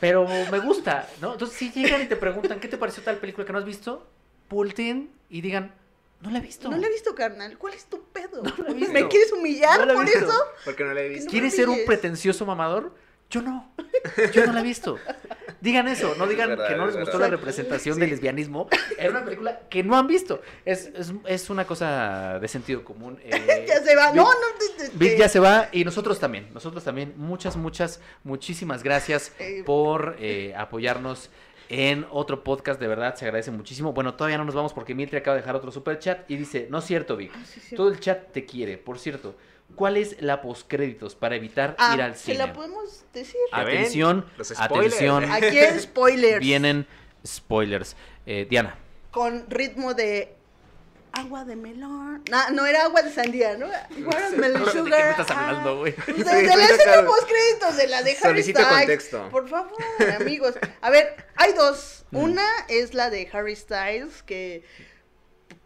pero 0.00 0.26
me 0.50 0.58
gusta, 0.60 1.08
¿no? 1.20 1.32
Entonces, 1.32 1.56
si 1.56 1.70
llegan 1.70 2.02
y 2.02 2.06
te 2.06 2.16
preguntan, 2.16 2.58
¿qué 2.60 2.66
te 2.68 2.76
pareció 2.76 3.02
tal 3.04 3.18
película 3.18 3.44
que 3.46 3.52
no 3.52 3.58
has 3.58 3.64
visto? 3.64 4.04
Volteen 4.48 5.10
y 5.28 5.40
digan, 5.42 5.74
no 6.20 6.30
la 6.30 6.38
he 6.38 6.40
visto. 6.40 6.70
No 6.70 6.76
la 6.76 6.86
he 6.86 6.90
visto, 6.90 7.14
carnal. 7.14 7.56
¿Cuál 7.58 7.74
es 7.74 7.84
tu 7.86 8.02
pedo? 8.12 8.42
No 8.58 8.64
la 8.64 8.70
he 8.70 8.74
visto. 8.74 8.92
¿Me 8.92 9.08
quieres 9.08 9.32
humillar 9.32 9.86
No 9.86 9.94
por 9.94 10.04
visto. 10.04 10.18
eso? 10.24 10.34
Porque 10.64 10.84
no 10.84 10.94
la 10.94 11.02
he 11.02 11.08
visto. 11.08 11.30
¿Quieres 11.30 11.54
ser 11.54 11.68
un 11.68 11.78
pretencioso 11.86 12.44
mamador? 12.46 12.94
Yo 13.30 13.42
no. 13.42 13.70
Yo 14.32 14.46
no 14.46 14.54
la 14.54 14.60
he 14.60 14.62
visto. 14.62 14.98
digan 15.60 15.86
eso, 15.86 16.14
no 16.16 16.26
digan 16.26 16.48
verdad, 16.48 16.66
que 16.68 16.76
no 16.76 16.88
es 16.88 16.94
les 16.94 17.04
gustó 17.04 17.18
la 17.18 17.28
representación 17.28 17.98
del 17.98 18.08
lesbianismo. 18.08 18.68
Era 18.96 19.10
una 19.10 19.22
película 19.22 19.60
que 19.68 19.82
no 19.82 19.98
han 19.98 20.06
visto. 20.06 20.40
Es, 20.64 20.86
es, 20.94 21.12
es 21.26 21.50
una 21.50 21.66
cosa 21.66 22.38
de 22.40 22.48
sentido 22.48 22.82
común. 22.84 23.18
eh, 23.22 23.66
Ya 23.68 23.82
se 23.82 23.94
va. 23.94 24.12
Vic- 24.12 24.16
No, 24.16 24.24
no. 24.24 24.38
este, 24.82 24.96
Vic 24.96 25.18
ya 25.18 25.28
se 25.28 25.40
va 25.40 25.68
y 25.72 25.84
nosotros 25.84 26.18
también. 26.18 26.48
Nosotros 26.54 26.82
también. 26.84 27.12
Muchas, 27.18 27.56
muchas, 27.56 28.00
muchísimas 28.24 28.82
gracias 28.82 29.32
Eh, 29.38 29.62
por 29.66 30.16
eh, 30.20 30.54
apoyarnos 30.56 31.28
en 31.68 32.06
otro 32.10 32.42
podcast. 32.44 32.80
De 32.80 32.88
verdad, 32.88 33.14
se 33.14 33.24
agradece 33.24 33.50
muchísimo. 33.50 33.92
Bueno, 33.92 34.14
todavía 34.14 34.38
no 34.38 34.44
nos 34.44 34.54
vamos 34.54 34.72
porque 34.72 34.94
Mitri 34.94 35.18
acaba 35.18 35.34
de 35.36 35.42
dejar 35.42 35.56
otro 35.56 35.70
super 35.70 35.98
chat 35.98 36.30
y 36.30 36.36
dice: 36.36 36.66
No 36.70 36.78
es 36.78 36.84
cierto, 36.84 37.16
Vic. 37.16 37.32
Ah, 37.34 37.42
sí, 37.44 37.60
sí. 37.60 37.76
Todo 37.76 37.88
el 37.88 38.00
chat 38.00 38.32
te 38.32 38.44
quiere. 38.44 38.78
Por 38.78 38.98
cierto, 38.98 39.34
¿cuál 39.74 39.96
es 39.96 40.20
la 40.22 40.40
postcréditos 40.40 41.14
para 41.14 41.36
evitar 41.36 41.76
Ah, 41.78 41.92
ir 41.94 42.02
al 42.02 42.14
¿se 42.16 42.32
cine? 42.32 42.38
la 42.38 42.52
podemos 42.52 43.04
decir? 43.12 43.36
Atención, 43.52 44.24
Los 44.36 44.58
atención. 44.58 45.30
Aquí 45.30 45.58
es 45.58 45.82
spoilers. 45.82 46.40
Vienen 46.40 46.86
spoilers. 47.26 47.96
Eh, 48.26 48.46
Diana. 48.48 48.76
Con 49.10 49.48
ritmo 49.50 49.94
de 49.94 50.34
agua 51.12 51.44
de 51.44 51.56
melón. 51.56 52.22
No, 52.30 52.50
no 52.50 52.66
era 52.66 52.84
agua 52.84 53.02
de 53.02 53.12
sandía, 53.12 53.56
¿no? 53.56 53.66
Watermelon 54.06 54.64
¿De 54.64 54.70
sugar. 54.70 54.98
qué 54.98 55.04
me 55.04 55.10
estás 55.10 55.30
ah. 55.30 55.48
hablando, 55.48 55.78
güey? 55.78 55.94
De, 56.06 56.12
de 56.24 56.24
la 56.56 56.64
escena 56.64 56.76
sacando. 56.78 57.10
post 57.10 57.28
créditos 57.28 57.76
de 57.76 57.86
la 57.88 58.02
de 58.02 58.10
Harry 58.12 58.18
Solicito 58.20 58.60
Styles. 58.60 58.78
contexto. 58.78 59.28
Por 59.30 59.48
favor, 59.48 59.72
amigos. 60.20 60.54
A 60.80 60.90
ver, 60.90 61.16
hay 61.36 61.52
dos. 61.54 62.04
Mm. 62.10 62.16
Una 62.16 62.46
es 62.68 62.94
la 62.94 63.10
de 63.10 63.28
Harry 63.32 63.56
Styles, 63.56 64.22
que 64.22 64.64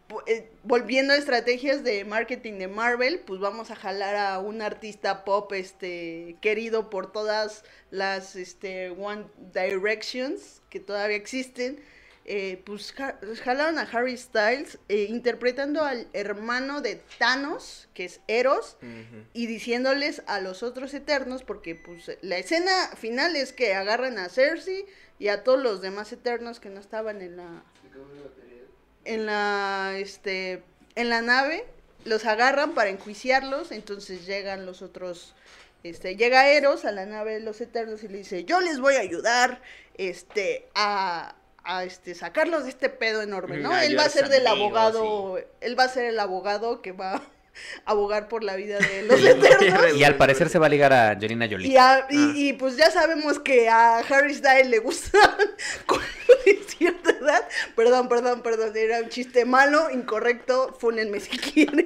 pu- 0.09 0.23
eh, 0.27 0.49
volviendo 0.63 1.13
a 1.13 1.17
estrategias 1.17 1.83
de 1.83 2.03
marketing 2.05 2.59
de 2.59 2.67
Marvel, 2.67 3.19
pues 3.25 3.39
vamos 3.39 3.71
a 3.71 3.75
jalar 3.75 4.15
a 4.15 4.39
un 4.39 4.61
artista 4.61 5.23
pop 5.23 5.51
este 5.53 6.35
querido 6.41 6.89
por 6.89 7.11
todas 7.11 7.63
las 7.91 8.35
este 8.35 8.89
One 8.91 9.25
Directions 9.53 10.61
que 10.69 10.79
todavía 10.79 11.15
existen. 11.17 11.81
Eh, 12.25 12.61
pues 12.65 12.93
ja- 12.93 13.19
jalaron 13.43 13.77
a 13.77 13.81
Harry 13.81 14.15
Styles 14.15 14.77
eh, 14.87 15.07
interpretando 15.09 15.83
al 15.83 16.07
hermano 16.13 16.79
de 16.79 17.01
Thanos, 17.19 17.89
que 17.93 18.05
es 18.05 18.21
Eros, 18.27 18.77
y 19.33 19.45
diciéndoles 19.47 20.23
a 20.27 20.39
los 20.39 20.63
otros 20.63 20.93
eternos, 20.93 21.43
porque 21.43 21.75
pues 21.75 22.17
la 22.21 22.37
escena 22.37 22.71
final 22.95 23.35
es 23.35 23.51
que 23.51 23.73
agarran 23.73 24.17
a 24.19 24.29
Cersei 24.29 24.85
y 25.19 25.27
a 25.27 25.43
todos 25.43 25.61
los 25.61 25.81
demás 25.81 26.13
eternos 26.13 26.61
que 26.61 26.69
no 26.69 26.79
estaban 26.79 27.21
en 27.21 27.35
la 27.35 27.63
en 29.05 29.25
la 29.25 29.93
este 29.97 30.63
en 30.95 31.09
la 31.09 31.21
nave, 31.21 31.65
los 32.05 32.25
agarran 32.25 32.73
para 32.73 32.89
enjuiciarlos, 32.89 33.71
entonces 33.73 34.25
llegan 34.25 34.65
los 34.65 34.81
otros 34.81 35.35
este 35.83 36.15
llega 36.15 36.47
Eros 36.47 36.85
a 36.85 36.93
la 36.93 37.05
nave 37.05 37.33
de 37.33 37.39
los 37.41 37.59
eternos 37.59 38.01
y 38.03 38.07
le 38.07 38.19
dice, 38.19 38.45
"Yo 38.45 38.61
les 38.61 38.79
voy 38.79 38.95
a 38.95 39.01
ayudar 39.01 39.61
este 39.97 40.69
a 40.73 41.35
a 41.63 41.83
este 41.83 42.15
sacarlos 42.15 42.63
de 42.63 42.69
este 42.69 42.89
pedo 42.89 43.21
enorme, 43.21 43.57
¿no? 43.57 43.77
Él 43.77 43.97
va 43.97 44.05
a 44.05 44.09
ser 44.09 44.29
del 44.29 44.45
abogado, 44.47 45.37
él 45.61 45.79
va 45.79 45.85
a 45.85 45.89
ser 45.89 46.05
el 46.05 46.19
abogado 46.19 46.81
que 46.81 46.91
va 46.91 47.21
abogar 47.85 48.27
por 48.27 48.43
la 48.43 48.55
vida 48.55 48.77
de 48.79 49.03
los 49.03 49.19
eternos. 49.23 49.93
Y 49.97 50.03
al 50.03 50.15
parecer 50.15 50.49
se 50.49 50.59
va 50.59 50.65
a 50.67 50.69
ligar 50.69 50.93
a 50.93 51.09
Angelina 51.11 51.47
Jolie. 51.49 51.67
Y, 51.67 51.77
a- 51.77 52.07
y- 52.09 52.17
Ah. 52.17 52.33
y, 52.35 52.53
pues 52.53 52.77
ya 52.77 52.89
sabemos 52.91 53.39
que 53.39 53.69
a 53.69 53.99
Harry 53.99 54.33
Styles 54.33 54.67
le 54.69 54.79
gustan 54.79 55.31
con 55.85 55.99
cierta 56.67 57.11
edad. 57.11 57.47
Perdón, 57.75 58.09
perdón, 58.09 58.41
perdón. 58.41 58.75
Era 58.75 58.99
un 58.99 59.09
chiste 59.09 59.45
malo, 59.45 59.89
incorrecto. 59.91 60.75
Fúnenme 60.79 61.19
si 61.19 61.37
quieren. 61.37 61.85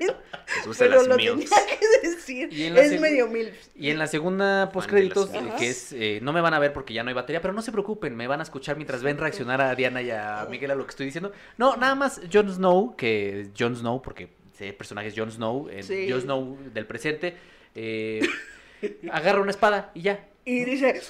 Pero 0.77 1.03
lo 1.03 1.15
milfs. 1.18 1.49
tenía 1.49 1.65
que 1.80 2.07
decir. 2.07 2.49
Es 2.77 2.99
medio 3.02 3.27
mil. 3.27 3.53
Y 3.76 3.89
en 3.89 3.99
la 3.99 4.07
segunda 4.07 4.69
postcréditos, 4.72 5.30
que 5.57 5.69
es, 5.69 5.91
eh, 5.94 6.19
no 6.22 6.31
me 6.34 6.41
van 6.41 6.53
a 6.53 6.60
ver 6.60 6.73
porque 6.73 6.94
ya 6.94 7.03
no 7.03 7.10
hay 7.10 7.15
batería, 7.15 7.41
pero 7.41 7.53
no 7.53 7.61
se 7.61 7.72
preocupen, 7.72 8.15
me 8.15 8.27
van 8.27 8.39
a 8.39 8.44
escuchar 8.44 8.76
mientras 8.77 9.03
ven 9.03 9.18
reaccionar 9.18 9.61
a 9.61 9.76
Diana 9.76 10.02
y 10.02 10.11
a 10.11 10.48
Miguel 10.49 10.72
a 10.72 10.76
lo 10.76 10.85
que 10.85 10.91
estoy 10.91 11.06
diciendo. 11.06 11.31
No, 11.57 11.76
nada 11.76 11.95
más 11.95 12.22
Jon 12.31 12.49
Snow, 12.53 12.95
que 12.95 13.49
Jon 13.57 13.76
Snow, 13.76 14.02
porque 14.02 14.30
el 14.61 14.75
personaje 14.75 15.07
es 15.09 15.13
Jon 15.17 15.31
Snow, 15.31 15.69
el 15.69 15.84
Sí. 15.84 16.07
Jon 16.09 16.21
Snow 16.21 16.57
del 16.73 16.85
presente, 16.88 17.35
eh, 17.75 18.21
agarra 19.11 19.41
una 19.41 19.51
espada 19.51 19.91
y 19.93 20.01
ya. 20.03 20.27
Y 20.45 20.63
dice, 20.65 21.01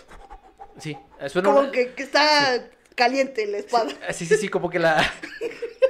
Sí, 0.79 0.95
eh, 1.19 1.29
suena 1.29 1.47
como 1.49 1.59
una- 1.61 1.71
que, 1.71 1.93
que 1.93 2.03
está 2.03 2.69
caliente 2.95 3.45
la 3.47 3.57
espada. 3.59 3.91
Ah, 4.07 4.13
Sí, 4.13 4.25
sí, 4.25 4.35
sí, 4.37 4.47
como 4.49 4.69
que 4.69 4.79
la. 4.79 5.03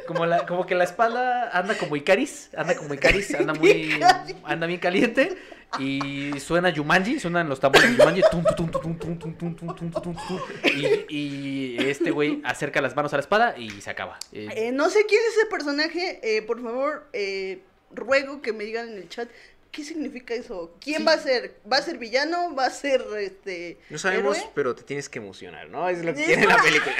Como, 0.08 0.26
la, 0.26 0.46
como 0.46 0.66
que 0.66 0.74
la 0.74 0.86
espada 0.86 1.50
anda 1.50 1.78
como 1.78 1.98
Icaris, 1.98 2.50
anda 2.56 2.76
como 2.78 2.94
Icaris, 2.94 3.34
anda 3.36 3.54
muy. 3.54 4.00
anda 4.46 4.66
bien 4.66 4.80
caliente. 4.80 5.36
Y 5.80 6.40
suena 6.40 6.70
Yumanji, 6.70 7.20
suenan 7.20 7.50
los 7.50 7.60
tambores 7.60 7.92
de 7.92 7.98
Yumanji. 7.98 8.22
y, 11.10 11.78
este 11.88 12.12
güey 12.12 12.42
acerca 12.44 12.82
las 12.82 12.96
manos 12.96 13.14
a 13.14 13.18
la 13.18 13.22
espada 13.22 13.58
y 13.58 13.70
se 13.82 13.90
acaba. 13.90 14.18
Eh. 14.32 14.72
No 14.74 14.90
sé 14.90 15.06
quién 15.08 15.22
es 15.28 15.38
ese 15.38 15.46
personaje. 15.48 16.20
Eh, 16.24 16.42
por 16.42 16.62
favor, 16.62 17.10
ruego 17.92 18.42
que 18.42 18.54
me 18.54 18.64
digan 18.64 18.90
en 18.90 18.98
el 18.98 19.10
chat 19.10 19.30
¿Qué 19.78 19.84
significa 19.84 20.34
eso? 20.34 20.76
¿Quién 20.80 21.06
va 21.06 21.14
a 21.14 21.20
ser? 21.20 21.60
¿Va 21.72 21.78
a 21.78 21.82
ser 21.84 22.00
villano? 22.00 22.56
¿Va 22.56 22.66
a 22.66 22.70
ser 22.72 23.04
este.? 23.20 23.78
No 23.92 24.00
sabemos, 24.00 24.38
pero 24.56 24.74
te 24.74 24.82
tienes 24.82 25.08
que 25.08 25.20
emocionar, 25.20 25.70
¿no? 25.70 25.88
Es 25.88 26.04
lo 26.04 26.16
que 26.16 26.24
tiene 26.24 26.48
la 26.48 26.58
película. 26.58 26.96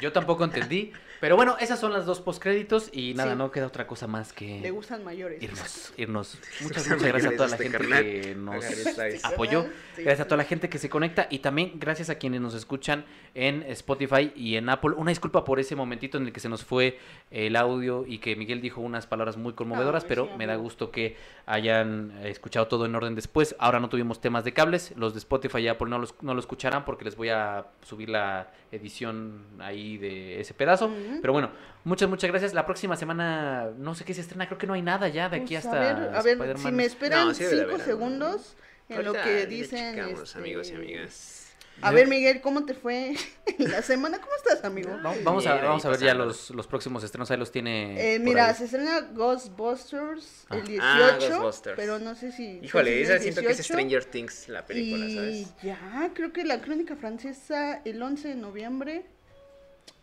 Yo 0.00 0.10
tampoco 0.10 0.44
entendí, 0.44 0.92
pero 1.24 1.36
bueno, 1.36 1.56
esas 1.58 1.80
son 1.80 1.90
las 1.94 2.04
dos 2.04 2.20
postcréditos. 2.20 2.90
Y 2.92 3.14
nada, 3.14 3.32
Sí. 3.32 3.38
no 3.38 3.50
queda 3.50 3.66
otra 3.66 3.86
cosa 3.86 4.06
más 4.06 4.38
Le 4.38 4.60
que 4.60 4.70
gustan 4.70 5.02
mayores. 5.02 5.42
irnos. 5.42 5.94
irnos. 5.96 6.38
Muchas, 6.60 6.86
muchas 6.86 7.02
gracias 7.02 7.32
a 7.32 7.36
toda 7.36 7.48
la 7.48 7.56
gente 7.56 7.78
que 7.78 8.34
nos 8.34 9.24
apoyó. 9.24 9.64
Gracias 9.96 10.20
a 10.20 10.24
toda 10.26 10.36
la 10.36 10.44
gente 10.44 10.68
que 10.68 10.76
se 10.78 10.90
conecta 10.90 11.26
y 11.30 11.38
también 11.38 11.72
gracias 11.76 12.10
a 12.10 12.16
quienes 12.16 12.42
nos 12.42 12.52
escuchan 12.52 13.06
en 13.34 13.62
Spotify 13.68 14.32
y 14.36 14.56
en 14.56 14.68
Apple. 14.68 14.90
Una 14.98 15.12
disculpa 15.12 15.46
por 15.46 15.58
ese 15.60 15.74
momentito 15.74 16.18
en 16.18 16.26
el 16.26 16.32
que 16.34 16.40
se 16.40 16.50
nos 16.50 16.62
fue 16.62 16.98
el 17.30 17.56
audio 17.56 18.04
y 18.06 18.18
que 18.18 18.36
Miguel 18.36 18.60
dijo 18.60 18.82
unas 18.82 19.06
palabras 19.06 19.38
muy 19.38 19.54
conmovedoras, 19.54 20.04
pero 20.04 20.26
sí, 20.26 20.32
me 20.36 20.46
da 20.46 20.56
gusto 20.56 20.90
que 20.90 21.16
hayan 21.46 22.12
escuchado 22.24 22.68
todo 22.68 22.84
en 22.84 22.94
orden 22.94 23.14
después. 23.14 23.56
Ahora 23.58 23.80
no 23.80 23.88
tuvimos 23.88 24.20
temas 24.20 24.44
de 24.44 24.52
cables, 24.52 24.92
los 24.96 25.14
de 25.14 25.20
Spotify 25.20 25.60
y 25.60 25.68
Apple 25.68 25.88
no, 25.88 25.98
los, 25.98 26.14
no 26.20 26.34
lo 26.34 26.40
escucharán 26.40 26.84
porque 26.84 27.06
les 27.06 27.16
voy 27.16 27.30
a 27.30 27.66
subir 27.82 28.10
la 28.10 28.52
edición 28.72 29.44
ahí 29.60 29.96
de 29.96 30.40
ese 30.40 30.52
pedazo. 30.52 30.90
Pero 31.20 31.32
bueno, 31.32 31.50
muchas, 31.84 32.08
muchas 32.08 32.30
gracias. 32.30 32.54
La 32.54 32.66
próxima 32.66 32.96
semana, 32.96 33.70
no 33.76 33.94
sé 33.94 34.04
qué 34.04 34.14
se 34.14 34.20
estrena, 34.22 34.46
creo 34.46 34.58
que 34.58 34.66
no 34.66 34.74
hay 34.74 34.82
nada 34.82 35.08
ya 35.08 35.28
de 35.28 35.36
aquí 35.38 35.54
Pues, 35.54 35.64
hasta 35.66 35.76
a 35.90 35.94
ver, 35.94 36.14
a 36.16 36.22
ver, 36.46 36.58
si 36.58 36.70
me 36.72 36.84
esperan 36.84 37.28
No, 37.28 37.34
sí 37.34 37.44
cinco 37.48 37.62
haber 37.62 37.80
segundos 37.80 38.56
en 38.88 39.04
lo 39.04 39.12
que 39.12 39.46
dicen. 39.46 39.94
checamos, 39.96 40.22
este, 40.22 40.38
amigos 40.38 40.70
y 40.70 40.74
amigas. 40.74 41.40
A 41.82 41.90
ver, 41.90 42.06
Miguel, 42.06 42.40
¿cómo 42.40 42.64
te 42.64 42.72
fue 42.72 43.14
la 43.58 43.82
semana? 43.82 44.20
¿Cómo 44.20 44.30
estás, 44.36 44.64
amigo? 44.64 44.90
Va- 45.04 45.12
Vamos 45.24 45.44
a, 45.48 45.56
vamos 45.56 45.84
a 45.84 45.88
ver 45.90 45.98
ya 45.98 46.14
los, 46.14 46.50
los 46.50 46.68
próximos 46.68 47.02
estrenos, 47.02 47.28
ahí 47.32 47.36
los 47.36 47.50
tiene. 47.50 48.14
Eh, 48.14 48.18
mira, 48.20 48.48
ahí. 48.50 48.54
se 48.54 48.66
estrena 48.66 49.00
Ghostbusters 49.12 50.46
el 50.50 50.66
18, 50.66 50.82
Ah, 50.84 51.16
Ghostbusters. 51.18 51.76
pero 51.76 51.98
no 51.98 52.14
sé 52.14 52.30
si... 52.30 52.60
Híjole, 52.62 53.02
esa 53.02 53.18
siento 53.18 53.40
que 53.40 53.48
es 53.48 53.56
18, 53.58 53.64
Stranger 53.74 54.04
Things 54.04 54.48
la 54.48 54.64
película, 54.64 55.04
y 55.06 55.14
¿sabes? 55.14 55.54
ya, 55.62 56.10
creo 56.14 56.32
que 56.32 56.44
la 56.44 56.60
crónica 56.60 56.94
francesa 56.96 57.82
el 57.84 58.00
11 58.02 58.28
de 58.28 58.34
noviembre. 58.36 59.06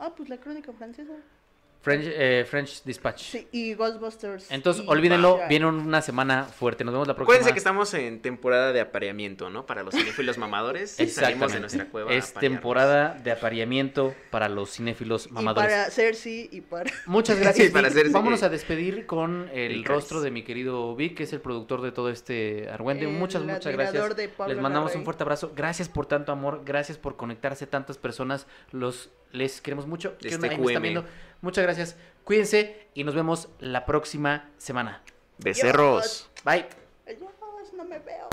Ah, 0.03 0.15
pues 0.15 0.30
la 0.30 0.40
crónica 0.40 0.73
francesa. 0.73 1.14
French, 1.81 2.05
eh, 2.07 2.45
French 2.47 2.83
Dispatch. 2.83 3.21
Sí, 3.23 3.47
y 3.51 3.73
Ghostbusters. 3.73 4.51
Entonces, 4.51 4.83
y- 4.85 4.87
olvídenlo, 4.87 5.39
viene 5.49 5.65
una 5.65 6.01
semana 6.01 6.45
fuerte. 6.45 6.83
Nos 6.83 6.93
vemos 6.93 7.07
la 7.07 7.15
próxima. 7.15 7.25
Acuérdense 7.33 7.53
que 7.53 7.57
estamos 7.57 7.93
en 7.95 8.21
temporada 8.21 8.71
de 8.71 8.81
apareamiento, 8.81 9.49
¿no? 9.49 9.65
Para 9.65 9.81
los 9.81 9.95
cinéfilos 9.95 10.37
mamadores. 10.37 10.91
Salimos 10.91 11.17
Exactamente. 11.17 11.53
de 11.55 11.59
nuestra 11.61 11.85
cueva. 11.89 12.11
a 12.11 12.13
es 12.13 12.33
temporada 12.33 13.15
de 13.23 13.31
apareamiento 13.31 14.13
para 14.29 14.47
los 14.47 14.69
cinéfilos 14.71 15.27
Y 15.27 15.31
mamadores. 15.31 15.71
para 15.71 15.89
Cersei 15.89 16.49
y 16.51 16.61
para... 16.61 16.91
Muchas 17.07 17.39
gracias. 17.41 17.67
Sí, 17.67 17.73
para 17.73 17.89
Vámonos 18.11 18.43
a 18.43 18.49
despedir 18.49 19.05
con 19.07 19.49
el 19.53 19.83
rostro 19.83 20.21
de 20.21 20.29
mi 20.29 20.43
querido 20.43 20.95
Vic, 20.95 21.17
que 21.17 21.23
es 21.23 21.33
el 21.33 21.41
productor 21.41 21.81
de 21.81 21.91
todo 21.91 22.09
este 22.09 22.69
argüende. 22.69 23.05
El 23.05 23.13
muchas, 23.13 23.41
muchas 23.41 23.65
gracias. 23.65 23.89
admirador 23.89 24.15
de 24.15 24.29
Pablo 24.29 24.53
Les 24.53 24.61
mandamos 24.61 24.93
un 24.95 25.03
fuerte 25.03 25.23
abrazo. 25.23 25.51
Gracias 25.55 25.89
por 25.89 26.05
tanto 26.05 26.31
amor. 26.31 26.61
Gracias 26.63 26.97
por 26.97 27.15
conectarse 27.15 27.65
tantas 27.65 27.97
personas. 27.97 28.45
Los 28.71 29.09
les 29.31 29.61
queremos 29.61 29.87
mucho. 29.87 30.17
¿Qué 30.17 30.27
Este 30.29 30.47
están 30.47 30.81
viendo. 30.81 31.05
Muchas 31.41 31.63
gracias. 31.63 31.95
Cuídense 32.23 32.88
y 32.93 33.03
nos 33.03 33.15
vemos 33.15 33.49
la 33.59 33.85
próxima 33.85 34.49
semana. 34.57 35.01
Becerros. 35.39 36.30
Bye. 36.45 36.68
Adiós, 37.07 37.73
no 37.73 37.84
me 37.84 37.99
veo. 37.99 38.30